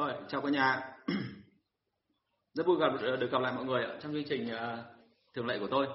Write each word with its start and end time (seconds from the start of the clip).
Rồi, 0.00 0.14
chào 0.28 0.40
cả 0.40 0.50
nhà. 0.50 0.80
Rất 2.54 2.66
vui 2.66 2.76
gặp 2.80 2.92
ờ, 3.00 3.16
được 3.16 3.30
gặp 3.30 3.40
lại 3.40 3.52
mọi 3.56 3.64
người 3.64 3.86
trong 4.02 4.12
chương 4.12 4.24
trình 4.28 4.48
ờ, 4.48 4.84
thường 5.34 5.46
lệ 5.46 5.58
của 5.58 5.66
tôi. 5.70 5.86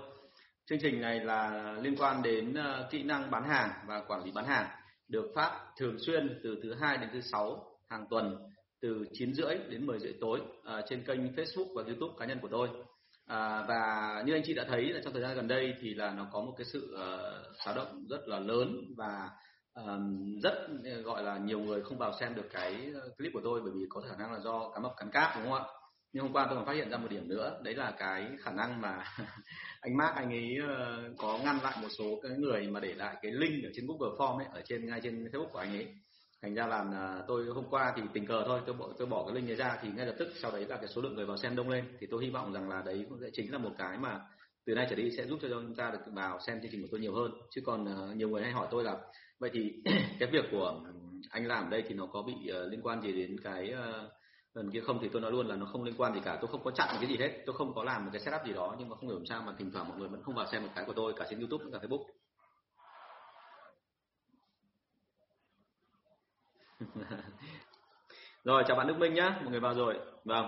Chương 0.65 0.79
trình 0.81 1.01
này 1.01 1.19
là 1.19 1.73
liên 1.81 1.95
quan 1.97 2.23
đến 2.23 2.53
ờ, 2.53 2.87
kỹ 2.91 3.03
năng 3.03 3.31
bán 3.31 3.43
hàng 3.43 3.69
và 3.87 4.01
quản 4.07 4.23
lý 4.23 4.31
bán 4.31 4.45
hàng, 4.45 4.67
được 5.07 5.31
phát 5.35 5.59
thường 5.77 5.97
xuyên 5.99 6.39
từ 6.43 6.55
thứ 6.63 6.73
hai 6.73 6.97
đến 6.97 7.09
thứ 7.13 7.21
sáu 7.21 7.65
hàng 7.89 8.05
tuần 8.09 8.37
từ 8.81 9.05
9 9.13 9.33
rưỡi 9.33 9.55
đến 9.69 9.85
10 9.85 9.99
rưỡi 9.99 10.13
tối 10.21 10.41
trên 10.89 11.03
kênh 11.03 11.35
Facebook 11.35 11.73
và 11.75 11.83
YouTube 11.83 12.13
cá 12.19 12.25
nhân 12.25 12.39
của 12.41 12.49
tôi. 12.51 12.69
À, 13.25 13.65
và 13.67 14.23
như 14.25 14.33
anh 14.33 14.43
chị 14.45 14.53
đã 14.53 14.65
thấy 14.67 14.85
là 14.85 14.99
trong 15.03 15.13
thời 15.13 15.21
gian 15.21 15.35
gần 15.35 15.47
đây 15.47 15.73
thì 15.81 15.93
là 15.93 16.11
nó 16.11 16.27
có 16.31 16.41
một 16.41 16.53
cái 16.57 16.65
sự 16.65 16.95
uh, 16.95 17.55
xáo 17.65 17.75
động 17.75 18.05
rất 18.09 18.27
là 18.27 18.39
lớn 18.39 18.93
và 18.97 19.29
um, 19.75 20.39
rất 20.43 20.53
ờ, 20.85 21.01
gọi 21.01 21.23
là 21.23 21.37
nhiều 21.37 21.59
người 21.59 21.81
không 21.81 21.97
vào 21.97 22.11
xem 22.19 22.35
được 22.35 22.49
cái 22.53 22.91
ờ, 22.93 23.09
clip 23.17 23.31
của 23.33 23.41
tôi 23.43 23.61
bởi 23.61 23.71
vì 23.75 23.85
có 23.89 24.01
khả 24.01 24.15
năng 24.19 24.33
là 24.33 24.39
do 24.39 24.69
cá 24.69 24.79
mập 24.79 24.91
cắn 24.97 25.11
cáp 25.11 25.35
đúng 25.35 25.43
không 25.43 25.61
ạ? 25.61 25.65
Nhưng 26.13 26.23
hôm 26.23 26.33
qua 26.33 26.45
tôi 26.45 26.55
còn 26.55 26.65
phát 26.65 26.73
hiện 26.73 26.89
ra 26.89 26.97
một 26.97 27.07
điểm 27.09 27.27
nữa 27.27 27.59
đấy 27.63 27.75
là 27.75 27.93
cái 27.97 28.27
khả 28.39 28.51
năng 28.51 28.81
mà 28.81 29.03
anh 29.81 29.97
Mark 29.97 30.15
anh 30.15 30.29
ấy 30.29 30.57
ờ, 30.67 31.03
có 31.17 31.39
ngăn 31.43 31.59
lại 31.63 31.77
một 31.81 31.87
số 31.97 32.19
cái 32.23 32.31
người 32.37 32.67
mà 32.67 32.79
để 32.79 32.93
lại 32.93 33.15
cái 33.21 33.31
link 33.31 33.63
ở 33.63 33.69
trên 33.75 33.85
Google 33.87 34.17
Form 34.17 34.37
ấy 34.37 34.47
ở 34.51 34.61
trên 34.65 34.85
ngay 34.85 34.99
trên 35.03 35.25
Facebook 35.25 35.49
của 35.49 35.59
anh 35.59 35.73
ấy. 35.75 35.87
Thành 36.41 36.55
ra 36.55 36.67
là 36.67 37.21
tôi 37.27 37.45
hôm 37.45 37.65
qua 37.69 37.93
thì 37.95 38.01
tình 38.13 38.25
cờ 38.25 38.43
thôi 38.45 38.61
tôi 38.65 38.75
bỏ 38.75 38.87
tôi 38.97 39.07
bỏ 39.07 39.25
cái 39.25 39.35
link 39.35 39.49
ấy 39.49 39.55
ra 39.55 39.79
thì 39.81 39.89
ngay 39.95 40.05
lập 40.05 40.15
tức 40.19 40.27
sau 40.41 40.51
đấy 40.51 40.65
là 40.69 40.77
cái 40.77 40.87
số 40.87 41.01
lượng 41.01 41.15
người 41.15 41.25
vào 41.25 41.37
xem 41.37 41.55
đông 41.55 41.69
lên. 41.69 41.85
Thì 41.99 42.07
tôi 42.11 42.23
hy 42.23 42.29
vọng 42.29 42.53
rằng 42.53 42.69
là 42.69 42.81
đấy 42.85 43.05
cũng 43.09 43.19
sẽ 43.21 43.27
chính 43.33 43.51
là 43.51 43.57
một 43.57 43.71
cái 43.77 43.97
mà 43.97 44.19
từ 44.65 44.75
nay 44.75 44.87
trở 44.89 44.95
đi 44.95 45.11
sẽ 45.17 45.25
giúp 45.25 45.39
cho 45.41 45.47
chúng 45.49 45.75
ta 45.75 45.91
được 45.91 45.99
vào 46.13 46.39
xem 46.47 46.61
chương 46.61 46.71
trình 46.71 46.81
của 46.81 46.87
tôi 46.91 46.99
nhiều 46.99 47.15
hơn. 47.15 47.31
Chứ 47.51 47.61
còn 47.65 47.85
nhiều 48.17 48.29
người 48.29 48.43
hay 48.43 48.51
hỏi 48.51 48.67
tôi 48.71 48.83
là 48.83 48.97
vậy 49.39 49.49
thì 49.53 49.73
cái 50.19 50.29
việc 50.31 50.45
của 50.51 50.81
anh 51.29 51.47
làm 51.47 51.69
đây 51.69 51.83
thì 51.87 51.95
nó 51.95 52.05
có 52.05 52.21
bị 52.21 52.33
uh, 52.33 52.71
liên 52.71 52.81
quan 52.83 53.01
gì 53.01 53.11
đến 53.11 53.37
cái 53.43 53.69
ờ, 53.69 54.03
uh, 54.05 54.11
lần 54.53 54.71
kia 54.71 54.81
không? 54.81 54.99
Thì 55.01 55.09
tôi 55.13 55.21
nói 55.21 55.31
luôn 55.31 55.47
là 55.47 55.55
nó 55.55 55.65
không 55.65 55.83
liên 55.83 55.95
quan 55.97 56.13
gì 56.13 56.19
cả. 56.25 56.37
Tôi 56.41 56.47
không 56.51 56.63
có 56.63 56.71
chặn 56.71 56.95
cái 56.99 57.09
gì 57.09 57.17
hết. 57.17 57.43
Tôi 57.45 57.55
không 57.55 57.73
có 57.75 57.83
làm 57.83 58.05
một 58.05 58.11
cái 58.13 58.21
setup 58.21 58.41
gì 58.45 58.53
đó 58.53 58.75
nhưng 58.79 58.89
mà 58.89 58.95
không 58.95 59.09
hiểu 59.09 59.19
sao 59.29 59.43
mà 59.45 59.53
thỉnh 59.57 59.71
thoảng 59.71 59.87
mọi 59.89 59.97
người 59.97 60.07
vẫn 60.07 60.23
không 60.23 60.35
vào 60.35 60.45
xem 60.51 60.63
một 60.63 60.69
cái 60.75 60.85
của 60.85 60.93
tôi 60.93 61.13
cả 61.13 61.25
trên 61.29 61.39
youtube 61.39 61.65
cả 61.71 61.79
facebook. 61.79 62.05
Rồi 68.43 68.63
chào 68.67 68.77
bạn 68.77 68.87
Đức 68.87 68.97
Minh 68.97 69.13
nhá 69.13 69.39
mọi 69.41 69.51
người 69.51 69.59
vào 69.59 69.73
rồi. 69.73 69.99
Vâng. 70.23 70.45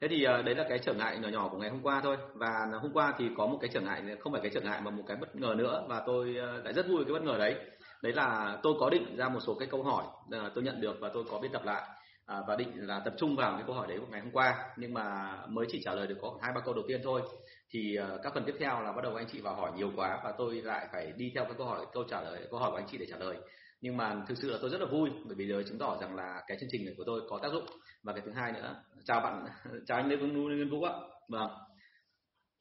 Thế 0.00 0.08
thì 0.08 0.26
uh, 0.26 0.44
đấy 0.44 0.54
là 0.54 0.66
cái 0.68 0.78
trở 0.78 0.94
ngại 0.94 1.18
nhỏ 1.18 1.28
nhỏ 1.28 1.48
của 1.48 1.58
ngày 1.58 1.70
hôm 1.70 1.82
qua 1.82 2.00
thôi. 2.02 2.16
Và 2.34 2.66
hôm 2.82 2.92
qua 2.92 3.14
thì 3.18 3.30
có 3.36 3.46
một 3.46 3.58
cái 3.60 3.70
trở 3.72 3.80
ngại 3.80 4.16
không 4.20 4.32
phải 4.32 4.42
cái 4.42 4.50
trở 4.54 4.60
ngại 4.60 4.80
mà 4.80 4.90
một 4.90 5.02
cái 5.06 5.16
bất 5.16 5.36
ngờ 5.36 5.54
nữa. 5.58 5.86
Và 5.88 6.02
tôi 6.06 6.36
uh, 6.58 6.64
lại 6.64 6.72
rất 6.72 6.86
vui 6.88 7.04
cái 7.04 7.12
bất 7.12 7.22
ngờ 7.22 7.38
đấy 7.38 7.54
đấy 8.02 8.12
là 8.12 8.58
tôi 8.62 8.74
có 8.80 8.90
định 8.90 9.16
ra 9.16 9.28
một 9.28 9.40
số 9.40 9.54
cái 9.54 9.68
câu 9.70 9.82
hỏi 9.82 10.04
ờ, 10.30 10.50
tôi 10.54 10.64
nhận 10.64 10.80
được 10.80 10.96
và 11.00 11.10
tôi 11.14 11.24
có 11.30 11.38
biên 11.38 11.52
tập 11.52 11.64
lại. 11.64 11.82
À, 12.26 12.42
và 12.48 12.56
định 12.56 12.86
là 12.86 13.00
tập 13.04 13.14
trung 13.18 13.36
vào 13.36 13.52
cái 13.52 13.62
câu 13.66 13.76
hỏi 13.76 13.86
đấy 13.88 13.98
của 14.00 14.06
ngày 14.10 14.20
hôm 14.20 14.30
qua. 14.32 14.54
Nhưng 14.76 14.94
mà 14.94 15.36
mới 15.48 15.66
chỉ 15.70 15.80
trả 15.84 15.94
lời 15.94 16.06
được 16.06 16.16
có 16.22 16.38
hai 16.42 16.52
ba 16.54 16.60
câu 16.60 16.74
đầu 16.74 16.84
tiên 16.88 17.00
thôi. 17.04 17.22
Thì 17.70 17.96
ờ, 17.96 18.18
các 18.22 18.34
phần 18.34 18.44
tiếp 18.46 18.54
theo 18.60 18.82
là 18.82 18.92
bắt 18.92 19.04
đầu 19.04 19.14
anh 19.14 19.26
chị 19.32 19.40
vào 19.40 19.54
hỏi 19.54 19.72
nhiều 19.76 19.92
quá 19.96 20.20
và 20.24 20.32
tôi 20.38 20.54
lại 20.54 20.88
phải 20.92 21.12
đi 21.16 21.32
theo 21.34 21.44
cái 21.44 21.54
câu 21.58 21.66
hỏi 21.66 21.86
câu 21.92 22.04
trả 22.04 22.20
lời 22.20 22.46
câu 22.50 22.60
hỏi 22.60 22.70
của 22.70 22.76
anh 22.76 22.86
chị 22.90 22.98
để 22.98 23.06
trả 23.10 23.16
lời. 23.16 23.36
Nhưng 23.80 23.96
mà 23.96 24.22
thực 24.28 24.38
sự 24.38 24.50
là 24.50 24.58
tôi 24.60 24.70
rất 24.70 24.80
là 24.80 24.86
vui 24.86 25.10
bởi 25.24 25.34
vì 25.34 25.48
giờ 25.48 25.62
chứng 25.68 25.78
tỏ 25.78 25.98
rằng 26.00 26.16
là 26.16 26.42
cái 26.46 26.56
chương 26.60 26.68
trình 26.72 26.84
này 26.84 26.94
của 26.98 27.04
tôi 27.06 27.20
có 27.30 27.38
tác 27.42 27.52
dụng. 27.52 27.64
Và 28.02 28.12
cái 28.12 28.22
thứ 28.26 28.32
hai 28.32 28.52
nữa 28.52 28.82
chào 29.04 29.20
bạn 29.20 29.46
chào 29.86 29.98
anh 29.98 30.08
lê 30.08 30.16
vương 30.16 30.32
nguyên 30.32 30.70
vũ 30.70 30.82
ạ. 30.82 30.92
Vâng. 31.28 31.50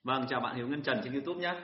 Vâng 0.04 0.26
chào 0.30 0.42
bạn 0.42 0.56
hiếu 0.56 0.68
ngân 0.68 0.82
trần 0.82 1.02
trên 1.04 1.14
youtube 1.14 1.42
nhé 1.42 1.56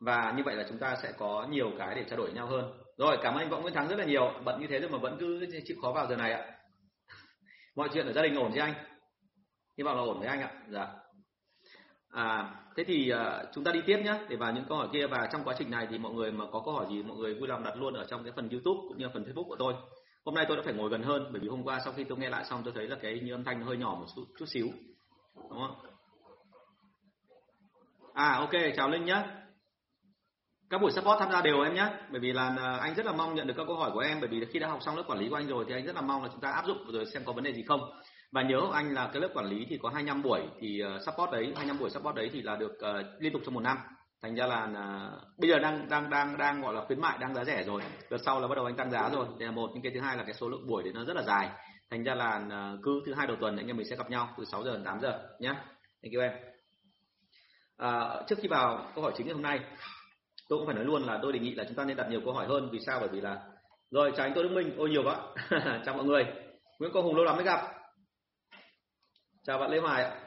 và 0.00 0.34
như 0.36 0.42
vậy 0.46 0.56
là 0.56 0.64
chúng 0.68 0.78
ta 0.78 0.96
sẽ 1.02 1.12
có 1.18 1.46
nhiều 1.50 1.72
cái 1.78 1.94
để 1.94 2.04
trao 2.08 2.16
đổi 2.16 2.32
nhau 2.32 2.46
hơn. 2.46 2.72
Rồi 2.98 3.18
cảm 3.22 3.34
ơn 3.34 3.38
anh 3.38 3.50
võ 3.50 3.60
nguyễn 3.60 3.74
thắng 3.74 3.88
rất 3.88 3.98
là 3.98 4.04
nhiều. 4.04 4.32
Bận 4.44 4.60
như 4.60 4.66
thế 4.66 4.78
rồi 4.78 4.90
mà 4.90 4.98
vẫn 4.98 5.16
cứ 5.20 5.46
chịu 5.64 5.76
khó 5.82 5.92
vào 5.92 6.06
giờ 6.06 6.16
này 6.16 6.32
ạ. 6.32 6.46
Mọi 7.76 7.88
chuyện 7.92 8.06
ở 8.06 8.12
gia 8.12 8.22
đình 8.22 8.34
ổn 8.34 8.52
chứ 8.54 8.60
anh? 8.60 8.74
Hy 9.78 9.84
vọng 9.84 9.96
là 9.96 10.02
ổn 10.02 10.18
với 10.18 10.28
anh 10.28 10.40
ạ. 10.40 10.52
Dạ. 10.68 10.86
À 12.10 12.54
thế 12.76 12.84
thì 12.84 13.12
uh, 13.12 13.48
chúng 13.54 13.64
ta 13.64 13.72
đi 13.72 13.80
tiếp 13.86 14.00
nhé 14.04 14.20
để 14.28 14.36
vào 14.36 14.52
những 14.52 14.64
câu 14.68 14.78
hỏi 14.78 14.88
kia. 14.92 15.06
Và 15.06 15.28
trong 15.32 15.44
quá 15.44 15.54
trình 15.58 15.70
này 15.70 15.86
thì 15.90 15.98
mọi 15.98 16.12
người 16.12 16.32
mà 16.32 16.44
có 16.52 16.62
câu 16.64 16.74
hỏi 16.74 16.86
gì 16.90 17.02
mọi 17.02 17.16
người 17.16 17.34
vui 17.34 17.48
lòng 17.48 17.64
đặt 17.64 17.76
luôn 17.76 17.94
ở 17.94 18.04
trong 18.04 18.24
cái 18.24 18.32
phần 18.36 18.48
youtube 18.48 18.80
cũng 18.88 18.98
như 18.98 19.08
phần 19.14 19.24
facebook 19.24 19.48
của 19.48 19.56
tôi. 19.58 19.74
Hôm 20.24 20.34
nay 20.34 20.44
tôi 20.48 20.56
đã 20.56 20.62
phải 20.62 20.74
ngồi 20.74 20.90
gần 20.90 21.02
hơn 21.02 21.28
bởi 21.32 21.40
vì 21.40 21.48
hôm 21.48 21.64
qua 21.64 21.80
sau 21.84 21.92
khi 21.92 22.04
tôi 22.04 22.18
nghe 22.18 22.28
lại 22.30 22.44
xong 22.44 22.62
tôi 22.64 22.72
thấy 22.76 22.88
là 22.88 22.96
cái 23.02 23.20
như 23.20 23.34
âm 23.34 23.44
thanh 23.44 23.60
nó 23.60 23.66
hơi 23.66 23.76
nhỏ 23.76 23.96
một 24.00 24.06
chút, 24.16 24.24
chút 24.38 24.46
xíu. 24.48 24.66
Đúng 25.34 25.58
không? 25.58 25.76
À 28.14 28.36
ok 28.40 28.52
chào 28.76 28.88
linh 28.90 29.04
nhé 29.04 29.24
các 30.74 30.80
buổi 30.80 30.90
support 30.90 31.18
tham 31.18 31.32
gia 31.32 31.42
đều 31.42 31.60
em 31.60 31.74
nhé 31.74 31.86
bởi 32.10 32.20
vì 32.20 32.32
là 32.32 32.56
à, 32.58 32.78
anh 32.80 32.94
rất 32.94 33.06
là 33.06 33.12
mong 33.12 33.34
nhận 33.34 33.46
được 33.46 33.54
các 33.56 33.64
câu 33.66 33.76
hỏi 33.76 33.90
của 33.94 34.00
em. 34.00 34.18
Bởi 34.20 34.28
vì 34.28 34.44
khi 34.52 34.58
đã 34.58 34.68
học 34.68 34.78
xong 34.82 34.96
lớp 34.96 35.02
quản 35.06 35.18
lý 35.18 35.28
của 35.28 35.36
anh 35.36 35.46
rồi 35.46 35.64
thì 35.68 35.74
anh 35.74 35.86
rất 35.86 35.94
là 35.94 36.00
mong 36.00 36.22
là 36.22 36.28
chúng 36.32 36.40
ta 36.40 36.50
áp 36.50 36.66
dụng 36.66 36.78
rồi 36.92 37.06
xem 37.06 37.22
có 37.24 37.32
vấn 37.32 37.44
đề 37.44 37.52
gì 37.52 37.62
không. 37.68 37.80
Và 38.32 38.42
nhớ 38.42 38.60
anh 38.72 38.94
là 38.94 39.10
cái 39.12 39.22
lớp 39.22 39.28
quản 39.34 39.46
lý 39.46 39.66
thì 39.68 39.78
có 39.82 39.88
25 39.88 40.22
buổi 40.22 40.40
thì 40.60 40.80
à, 40.80 40.98
support 41.06 41.30
đấy 41.32 41.52
25 41.56 41.78
buổi 41.78 41.90
support 41.90 42.16
đấy 42.16 42.30
thì 42.32 42.42
là 42.42 42.56
được 42.56 42.72
uh, 42.72 43.22
liên 43.22 43.32
tục 43.32 43.42
trong 43.44 43.54
một 43.54 43.60
năm. 43.60 43.76
Thành 44.22 44.34
ra 44.34 44.46
là 44.46 44.64
uh, 44.64 45.38
bây 45.38 45.50
giờ 45.50 45.58
đang 45.58 45.88
đang 45.88 46.10
đang 46.10 46.38
đang 46.38 46.60
gọi 46.60 46.74
là 46.74 46.84
khuyến 46.86 47.00
mại 47.00 47.18
đang 47.18 47.34
giá 47.34 47.44
rẻ 47.44 47.62
rồi. 47.62 47.82
Đợt 48.10 48.18
sau 48.24 48.40
là 48.40 48.48
bắt 48.48 48.54
đầu 48.54 48.64
anh 48.64 48.76
tăng 48.76 48.90
giá 48.90 49.10
rồi. 49.12 49.26
Đây 49.38 49.46
là 49.46 49.52
một. 49.52 49.70
Nhưng 49.74 49.82
cái 49.82 49.92
thứ 49.94 50.00
hai 50.00 50.16
là 50.16 50.24
cái 50.24 50.34
số 50.34 50.48
lượng 50.48 50.66
buổi 50.66 50.82
đấy 50.82 50.92
nó 50.92 51.04
rất 51.04 51.16
là 51.16 51.22
dài. 51.22 51.50
Thành 51.90 52.04
ra 52.04 52.14
là 52.14 52.36
uh, 52.46 52.80
cứ 52.82 53.02
thứ 53.06 53.14
hai 53.14 53.26
đầu 53.26 53.36
tuần 53.40 53.56
anh 53.56 53.66
em 53.66 53.76
mình 53.76 53.86
sẽ 53.90 53.96
gặp 53.96 54.10
nhau 54.10 54.28
từ 54.38 54.44
6 54.44 54.64
giờ 54.64 54.72
đến 54.72 54.84
8 54.84 55.00
giờ 55.00 55.20
nhé 55.38 55.54
thank 56.02 56.14
you 56.14 56.22
em. 56.22 56.32
Uh, 57.82 58.26
trước 58.28 58.38
khi 58.42 58.48
vào 58.48 58.90
câu 58.94 59.04
hỏi 59.04 59.12
chính 59.16 59.26
ngày 59.26 59.34
hôm 59.34 59.42
nay 59.42 59.60
tôi 60.54 60.58
cũng 60.58 60.66
phải 60.66 60.76
nói 60.76 60.84
luôn 60.84 61.02
là 61.02 61.18
tôi 61.22 61.32
đề 61.32 61.38
nghị 61.38 61.54
là 61.54 61.64
chúng 61.64 61.74
ta 61.74 61.84
nên 61.84 61.96
đặt 61.96 62.06
nhiều 62.10 62.20
câu 62.24 62.34
hỏi 62.34 62.46
hơn. 62.46 62.68
Vì 62.72 62.78
sao? 62.86 63.00
Bởi 63.00 63.08
vì 63.08 63.20
là 63.20 63.38
rồi, 63.90 64.12
chào 64.16 64.26
anh 64.26 64.34
Tô 64.34 64.42
Đức 64.42 64.48
Minh. 64.48 64.74
Ôi, 64.78 64.90
nhiều 64.90 65.02
quá. 65.04 65.20
Chào 65.84 65.94
mọi 65.94 66.04
người. 66.04 66.24
Nguyễn 66.78 66.92
Quang 66.92 67.04
Hùng 67.04 67.16
lâu 67.16 67.24
lắm 67.24 67.36
mới 67.36 67.44
gặp. 67.44 67.60
Chào 69.46 69.58
bạn 69.58 69.70
Lê 69.70 69.78
Hoài 69.78 70.04
ạ. 70.04 70.20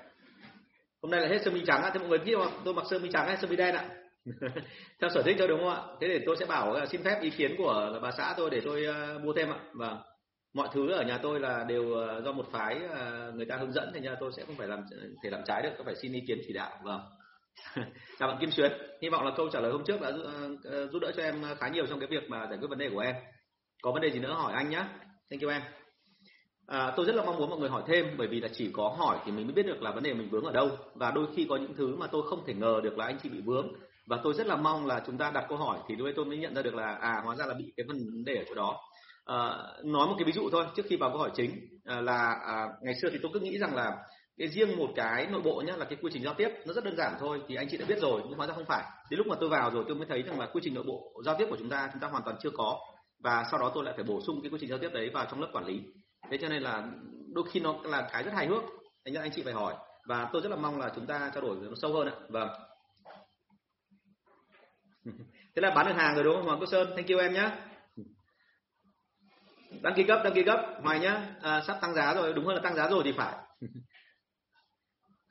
Hôm 1.01 1.11
nay 1.11 1.21
là 1.21 1.27
hết 1.27 1.41
sơ 1.45 1.51
mi 1.51 1.61
trắng 1.65 1.83
á 1.83 1.91
thế 1.93 1.99
mọi 1.99 2.09
người 2.09 2.17
biết 2.17 2.35
không 2.35 2.51
tôi 2.65 2.73
mặc 2.73 2.85
sơ 2.89 2.99
mi 2.99 3.09
trắng 3.13 3.27
hay 3.27 3.38
sơ 3.38 3.47
mi 3.47 3.55
đen 3.55 3.75
ạ. 3.75 3.89
Theo 5.01 5.09
sở 5.09 5.21
thích 5.21 5.35
thôi, 5.39 5.47
đúng 5.47 5.59
không 5.59 5.69
ạ? 5.69 5.81
Thế 6.01 6.07
để 6.07 6.19
tôi 6.25 6.35
sẽ 6.39 6.45
bảo 6.45 6.73
ờ, 6.73 6.85
xin 6.85 7.03
phép 7.03 7.21
ý 7.21 7.29
kiến 7.29 7.55
của 7.57 7.99
bà 8.01 8.11
xã 8.11 8.33
tôi 8.38 8.49
để 8.49 8.61
tôi 8.65 8.85
ờ, 8.85 9.19
mua 9.23 9.33
thêm 9.33 9.49
ạ. 9.49 9.59
Và 9.73 9.97
mọi 10.53 10.67
thứ 10.73 10.91
ở 10.91 11.03
nhà 11.03 11.17
tôi 11.17 11.39
là 11.39 11.65
đều 11.67 11.94
ờ, 11.94 12.21
do 12.21 12.31
một 12.31 12.45
phái 12.51 12.79
người 13.33 13.45
ta 13.45 13.57
hướng 13.57 13.71
dẫn. 13.71 13.91
Thì 13.94 13.99
nhà 13.99 14.15
tôi 14.19 14.31
sẽ 14.38 14.44
không 14.45 14.55
phải 14.55 14.67
làm 14.67 14.83
thể 15.23 15.29
làm 15.29 15.41
trái 15.45 15.61
được. 15.61 15.69
Tôi 15.77 15.85
phải 15.85 15.95
xin 15.95 16.13
ý 16.13 16.23
kiến 16.27 16.38
chỉ 16.47 16.53
đạo. 16.53 16.79
Vâng 16.83 17.01
chào 18.19 18.29
bạn 18.29 18.38
Kim 18.41 18.51
Xuyến. 18.51 18.72
Hy 19.01 19.09
vọng 19.09 19.25
là 19.25 19.31
câu 19.38 19.50
trả 19.50 19.59
lời 19.59 19.72
hôm 19.72 19.84
trước 19.84 20.01
đã 20.01 20.09
ờ, 20.23 20.50
ờ, 20.63 20.88
giúp 20.88 21.00
đỡ 21.00 21.12
cho 21.18 21.23
em 21.23 21.44
khá 21.59 21.68
nhiều 21.68 21.85
trong 21.85 22.00
cái 22.00 22.07
việc 22.12 22.29
mà 22.29 22.47
giải 22.50 22.57
quyết 22.59 22.68
vấn 22.69 22.78
đề 22.78 22.90
của 22.90 23.00
em. 23.00 23.16
Có 23.81 23.91
vấn 23.91 24.01
đề 24.01 24.12
gì 24.12 24.19
nữa 24.19 24.34
hỏi 24.34 24.53
anh 24.53 24.69
nhé 24.69 24.84
thank 25.29 25.41
you 25.41 25.50
em. 25.50 25.62
À, 26.68 26.94
tôi 26.95 27.06
rất 27.06 27.16
là 27.16 27.25
mong 27.25 27.38
muốn 27.38 27.50
mọi 27.50 27.59
người 27.59 27.69
hỏi 27.69 27.84
thêm 27.88 28.06
bởi 28.18 28.28
vì 28.28 28.40
là 28.40 28.47
chỉ 28.53 28.72
có 28.73 28.95
hỏi 28.97 29.18
thì 29.25 29.31
mình 29.31 29.45
mới 29.47 29.53
biết 29.53 29.66
được 29.66 29.81
là 29.81 29.91
vấn 29.91 30.03
đề 30.03 30.13
mình 30.13 30.29
vướng 30.29 30.44
ở 30.44 30.51
đâu. 30.51 30.69
Và 30.95 31.12
đôi 31.12 31.28
khi 31.35 31.45
có 31.50 31.57
những 31.57 31.73
thứ 31.75 31.95
mà 31.95 32.07
tôi 32.07 32.22
không 32.29 32.44
thể 32.45 32.53
ngờ 32.53 32.79
được 32.84 32.97
là 32.97 33.06
anh 33.06 33.18
chị 33.23 33.29
bị 33.29 33.41
vướng. 33.45 33.68
Và 34.07 34.19
tôi 34.24 34.34
rất 34.34 34.47
là 34.47 34.56
mong 34.56 34.85
là 34.85 35.01
chúng 35.06 35.18
ta 35.18 35.31
đặt 35.31 35.45
câu 35.50 35.57
hỏi 35.57 35.79
thì 35.88 35.95
lúc 35.95 36.07
tôi 36.16 36.25
mới 36.25 36.38
nhận 36.38 36.56
ra 36.56 36.62
được 36.62 36.75
là 36.75 36.97
à 37.01 37.22
hóa 37.25 37.35
ra 37.35 37.45
là 37.45 37.53
bị 37.53 37.74
cái 37.78 37.85
vấn 37.88 37.97
đề 38.25 38.35
ở 38.35 38.44
chỗ 38.47 38.56
đó. 38.56 38.79
À, 39.25 39.57
nói 39.84 40.07
một 40.07 40.16
cái 40.18 40.25
ví 40.25 40.31
dụ 40.31 40.50
thôi 40.51 40.66
trước 40.75 40.85
khi 40.89 40.95
vào 40.95 41.09
câu 41.09 41.19
hỏi 41.19 41.31
chính 41.35 41.51
à, 41.85 42.01
là 42.01 42.39
à, 42.47 42.68
ngày 42.81 42.94
xưa 43.01 43.09
thì 43.12 43.18
tôi 43.22 43.31
cứ 43.34 43.39
nghĩ 43.39 43.57
rằng 43.57 43.75
là 43.75 43.97
cái 44.38 44.48
riêng 44.48 44.78
một 44.78 44.90
cái 44.96 45.28
nội 45.28 45.42
bộ 45.42 45.64
nhá 45.66 45.75
là 45.75 45.86
cái 45.86 45.98
quy 46.02 46.12
trình 46.14 46.24
giao 46.24 46.34
tiếp 46.34 46.50
nó 46.66 46.74
rất 46.74 46.84
đơn 46.84 46.96
giản 46.98 47.14
thôi 47.20 47.42
thì 47.48 47.56
anh 47.56 47.68
chị 47.70 47.78
đã 47.78 47.86
biết 47.88 48.00
rồi 48.02 48.22
nhưng 48.25 48.38
hóa 48.38 48.48
ra 48.48 48.53
không 48.53 48.66
phải. 48.66 48.84
Đến 49.09 49.18
lúc 49.18 49.28
mà 49.28 49.36
tôi 49.40 49.50
vào 49.50 49.72
rồi 49.72 49.84
tôi 49.88 49.98
mới 49.98 50.06
thấy 50.09 50.24
rằng 50.24 50.40
là 50.40 50.46
quy 50.46 50.62
trình 50.64 50.74
nội 50.74 50.84
bộ 50.88 51.22
giao 51.25 51.36
tiếp 51.40 51.46
của 51.50 51.58
chúng 51.59 51.70
ta 51.70 51.90
chúng 51.94 52.02
ta 52.02 52.08
hoàn 52.08 52.24
toàn 52.24 52.38
chưa 52.40 52.50
có. 52.58 52.80
Và 53.24 53.44
sau 53.52 53.59
đó 53.59 53.72
tôi 53.75 53.84
lại 53.84 53.94
phải 53.96 54.03
bổ 54.03 54.22
sung 54.22 54.40
cái 54.42 54.50
quy 54.52 54.58
trình 54.62 54.70
giao 54.70 54.80
tiếp 54.80 54.90
đấy 54.94 55.09
vào 55.14 55.25
trong 55.31 55.42
lớp 55.42 55.50
quản 55.53 55.66
lý. 55.66 55.81
Thế 56.31 56.38
cho 56.42 56.50
nên 56.50 56.64
là 56.64 56.88
đôi 57.34 57.46
khi 57.52 57.59
nó 57.59 57.75
là 57.84 58.09
cái 58.12 58.24
rất 58.24 58.34
hài 58.34 58.48
hước. 58.48 58.64
Anh 59.03 59.14
anh 59.14 59.31
chị 59.36 59.44
phải 59.44 59.53
hỏi. 59.53 59.75
Và 60.08 60.30
tôi 60.34 60.42
rất 60.42 60.50
là 60.50 60.56
mong 60.56 60.80
là 60.80 60.92
chúng 60.96 61.06
ta 61.06 61.31
trao 61.34 61.44
đổi 61.44 61.58
nó 61.62 61.75
sâu 61.81 61.94
hơn 61.94 62.08
ạ. 62.08 62.14
Vâng. 62.30 62.50
Thế 65.56 65.62
là 65.62 65.75
bán 65.75 65.88
được 65.88 65.94
hàng 65.96 66.16
rồi 66.16 66.24
đúng 66.24 66.36
không 66.36 66.46
hoàng 66.46 66.59
quốc 66.59 66.69
sơn? 66.72 66.88
Thank 66.96 67.09
you 67.09 67.19
em 67.19 67.34
nhé 67.34 67.52
đăng 69.81 69.94
ký 69.95 70.04
cấp 70.04 70.19
đăng 70.24 70.33
ký 70.33 70.44
cấp 70.44 70.60
hoài 70.83 71.00
nhá. 71.00 71.22
À, 71.42 71.63
sắp 71.68 71.78
tăng 71.81 71.94
giá 71.94 72.13
rồi. 72.13 72.33
Đúng 72.33 72.45
hơn 72.45 72.56
là 72.56 72.62
tăng 72.62 72.75
giá 72.75 72.90
rồi 72.90 73.01
thì 73.06 73.12
phải. 73.18 73.36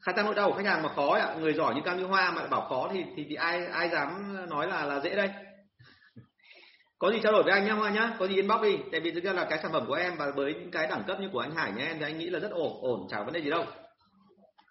khai 0.06 0.14
thác 0.14 0.24
nỗi 0.24 0.34
đau 0.34 0.50
của 0.50 0.56
khách 0.56 0.66
hàng 0.66 0.82
mà 0.82 0.88
khó 0.88 1.14
ạ. 1.14 1.34
Người 1.40 1.54
giỏi 1.54 1.74
như 1.74 1.80
cam 1.84 1.98
như 1.98 2.04
hoa 2.04 2.30
mà 2.30 2.46
bảo 2.46 2.60
khó 2.68 2.88
thì 2.92 3.04
thì, 3.16 3.26
thì 3.28 3.34
ai 3.34 3.66
ai 3.66 3.88
dám 3.88 4.36
nói 4.50 4.68
là 4.68 4.84
là 4.84 5.00
dễ 5.00 5.16
đây? 5.16 5.28
Có 6.98 7.10
gì 7.10 7.20
trao 7.22 7.32
đổi 7.32 7.42
với 7.42 7.52
anh 7.52 7.64
nhá 7.64 7.72
hoa 7.72 7.90
nhá. 7.90 8.16
Có 8.18 8.26
gì 8.26 8.34
inbox 8.34 8.62
đi. 8.62 8.78
Tại 8.92 9.00
vì 9.00 9.10
thực 9.10 9.24
ra 9.24 9.32
là 9.32 9.44
cái 9.44 9.58
sản 9.62 9.72
phẩm 9.72 9.86
của 9.86 9.94
em 9.94 10.16
và 10.16 10.30
với 10.36 10.54
những 10.54 10.70
cái 10.70 10.86
đẳng 10.86 11.04
cấp 11.06 11.20
như 11.20 11.28
của 11.32 11.38
anh 11.38 11.54
Hải 11.54 11.72
nhá 11.72 11.84
em 11.84 11.96
thì 11.98 12.04
anh 12.04 12.18
nghĩ 12.18 12.26
là 12.30 12.38
rất 12.38 12.50
ổn 12.50 12.78
ổn 12.82 13.06
chả 13.10 13.22
vấn 13.22 13.32
đề 13.32 13.40
gì 13.40 13.50
đâu. 13.50 13.64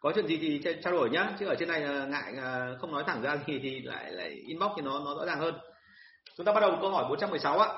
Có 0.01 0.11
chuyện 0.15 0.27
gì 0.27 0.37
thì 0.37 0.73
trao 0.83 0.93
đổi 0.93 1.09
nhá. 1.09 1.29
Chứ 1.39 1.45
ở 1.45 1.55
trên 1.59 1.69
này 1.69 1.83
à, 1.83 2.05
ngại 2.05 2.33
à, 2.41 2.67
không 2.81 2.91
nói 2.91 3.03
thẳng 3.07 3.21
ra 3.21 3.37
thì 3.45 3.59
thì 3.63 3.79
lại 3.79 4.11
lại 4.11 4.29
inbox 4.29 4.71
thì 4.75 4.81
nó 4.81 4.99
nó 4.99 5.15
rõ 5.19 5.25
ràng 5.25 5.39
hơn. 5.39 5.55
Chúng 6.37 6.45
ta 6.45 6.53
bắt 6.53 6.59
đầu 6.59 6.77
câu 6.81 6.91
hỏi 6.91 7.05
416 7.09 7.59
ạ. 7.59 7.69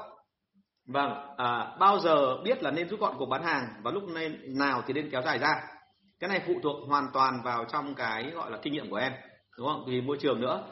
Vâng 0.88 1.12
à, 1.38 1.76
bao 1.80 2.00
giờ 2.00 2.38
biết 2.44 2.64
là 2.64 2.72
nên 2.72 2.90
rút 2.90 3.00
gọn 3.00 3.16
cuộc 3.18 3.30
bán 3.30 3.44
hàng 3.44 3.68
và 3.84 3.92
lúc 3.92 4.04
nên 4.14 4.58
nào 4.58 4.84
thì 4.88 4.94
nên 4.94 5.10
kéo 5.12 5.22
dài 5.22 5.40
ra? 5.40 5.77
Cái 6.20 6.28
này 6.28 6.44
phụ 6.48 6.54
thuộc 6.64 6.88
hoàn 6.88 7.08
toàn 7.14 7.42
vào 7.44 7.66
trong 7.66 7.96
cái 7.96 8.32
gọi 8.32 8.52
là 8.52 8.58
kinh 8.62 8.74
nghiệm 8.74 8.90
của 8.90 8.96
em 8.96 9.14
đúng 9.58 9.68
không? 9.68 9.84
Vì 9.88 10.02
môi 10.02 10.18
trường 10.22 10.42
nữa. 10.42 10.64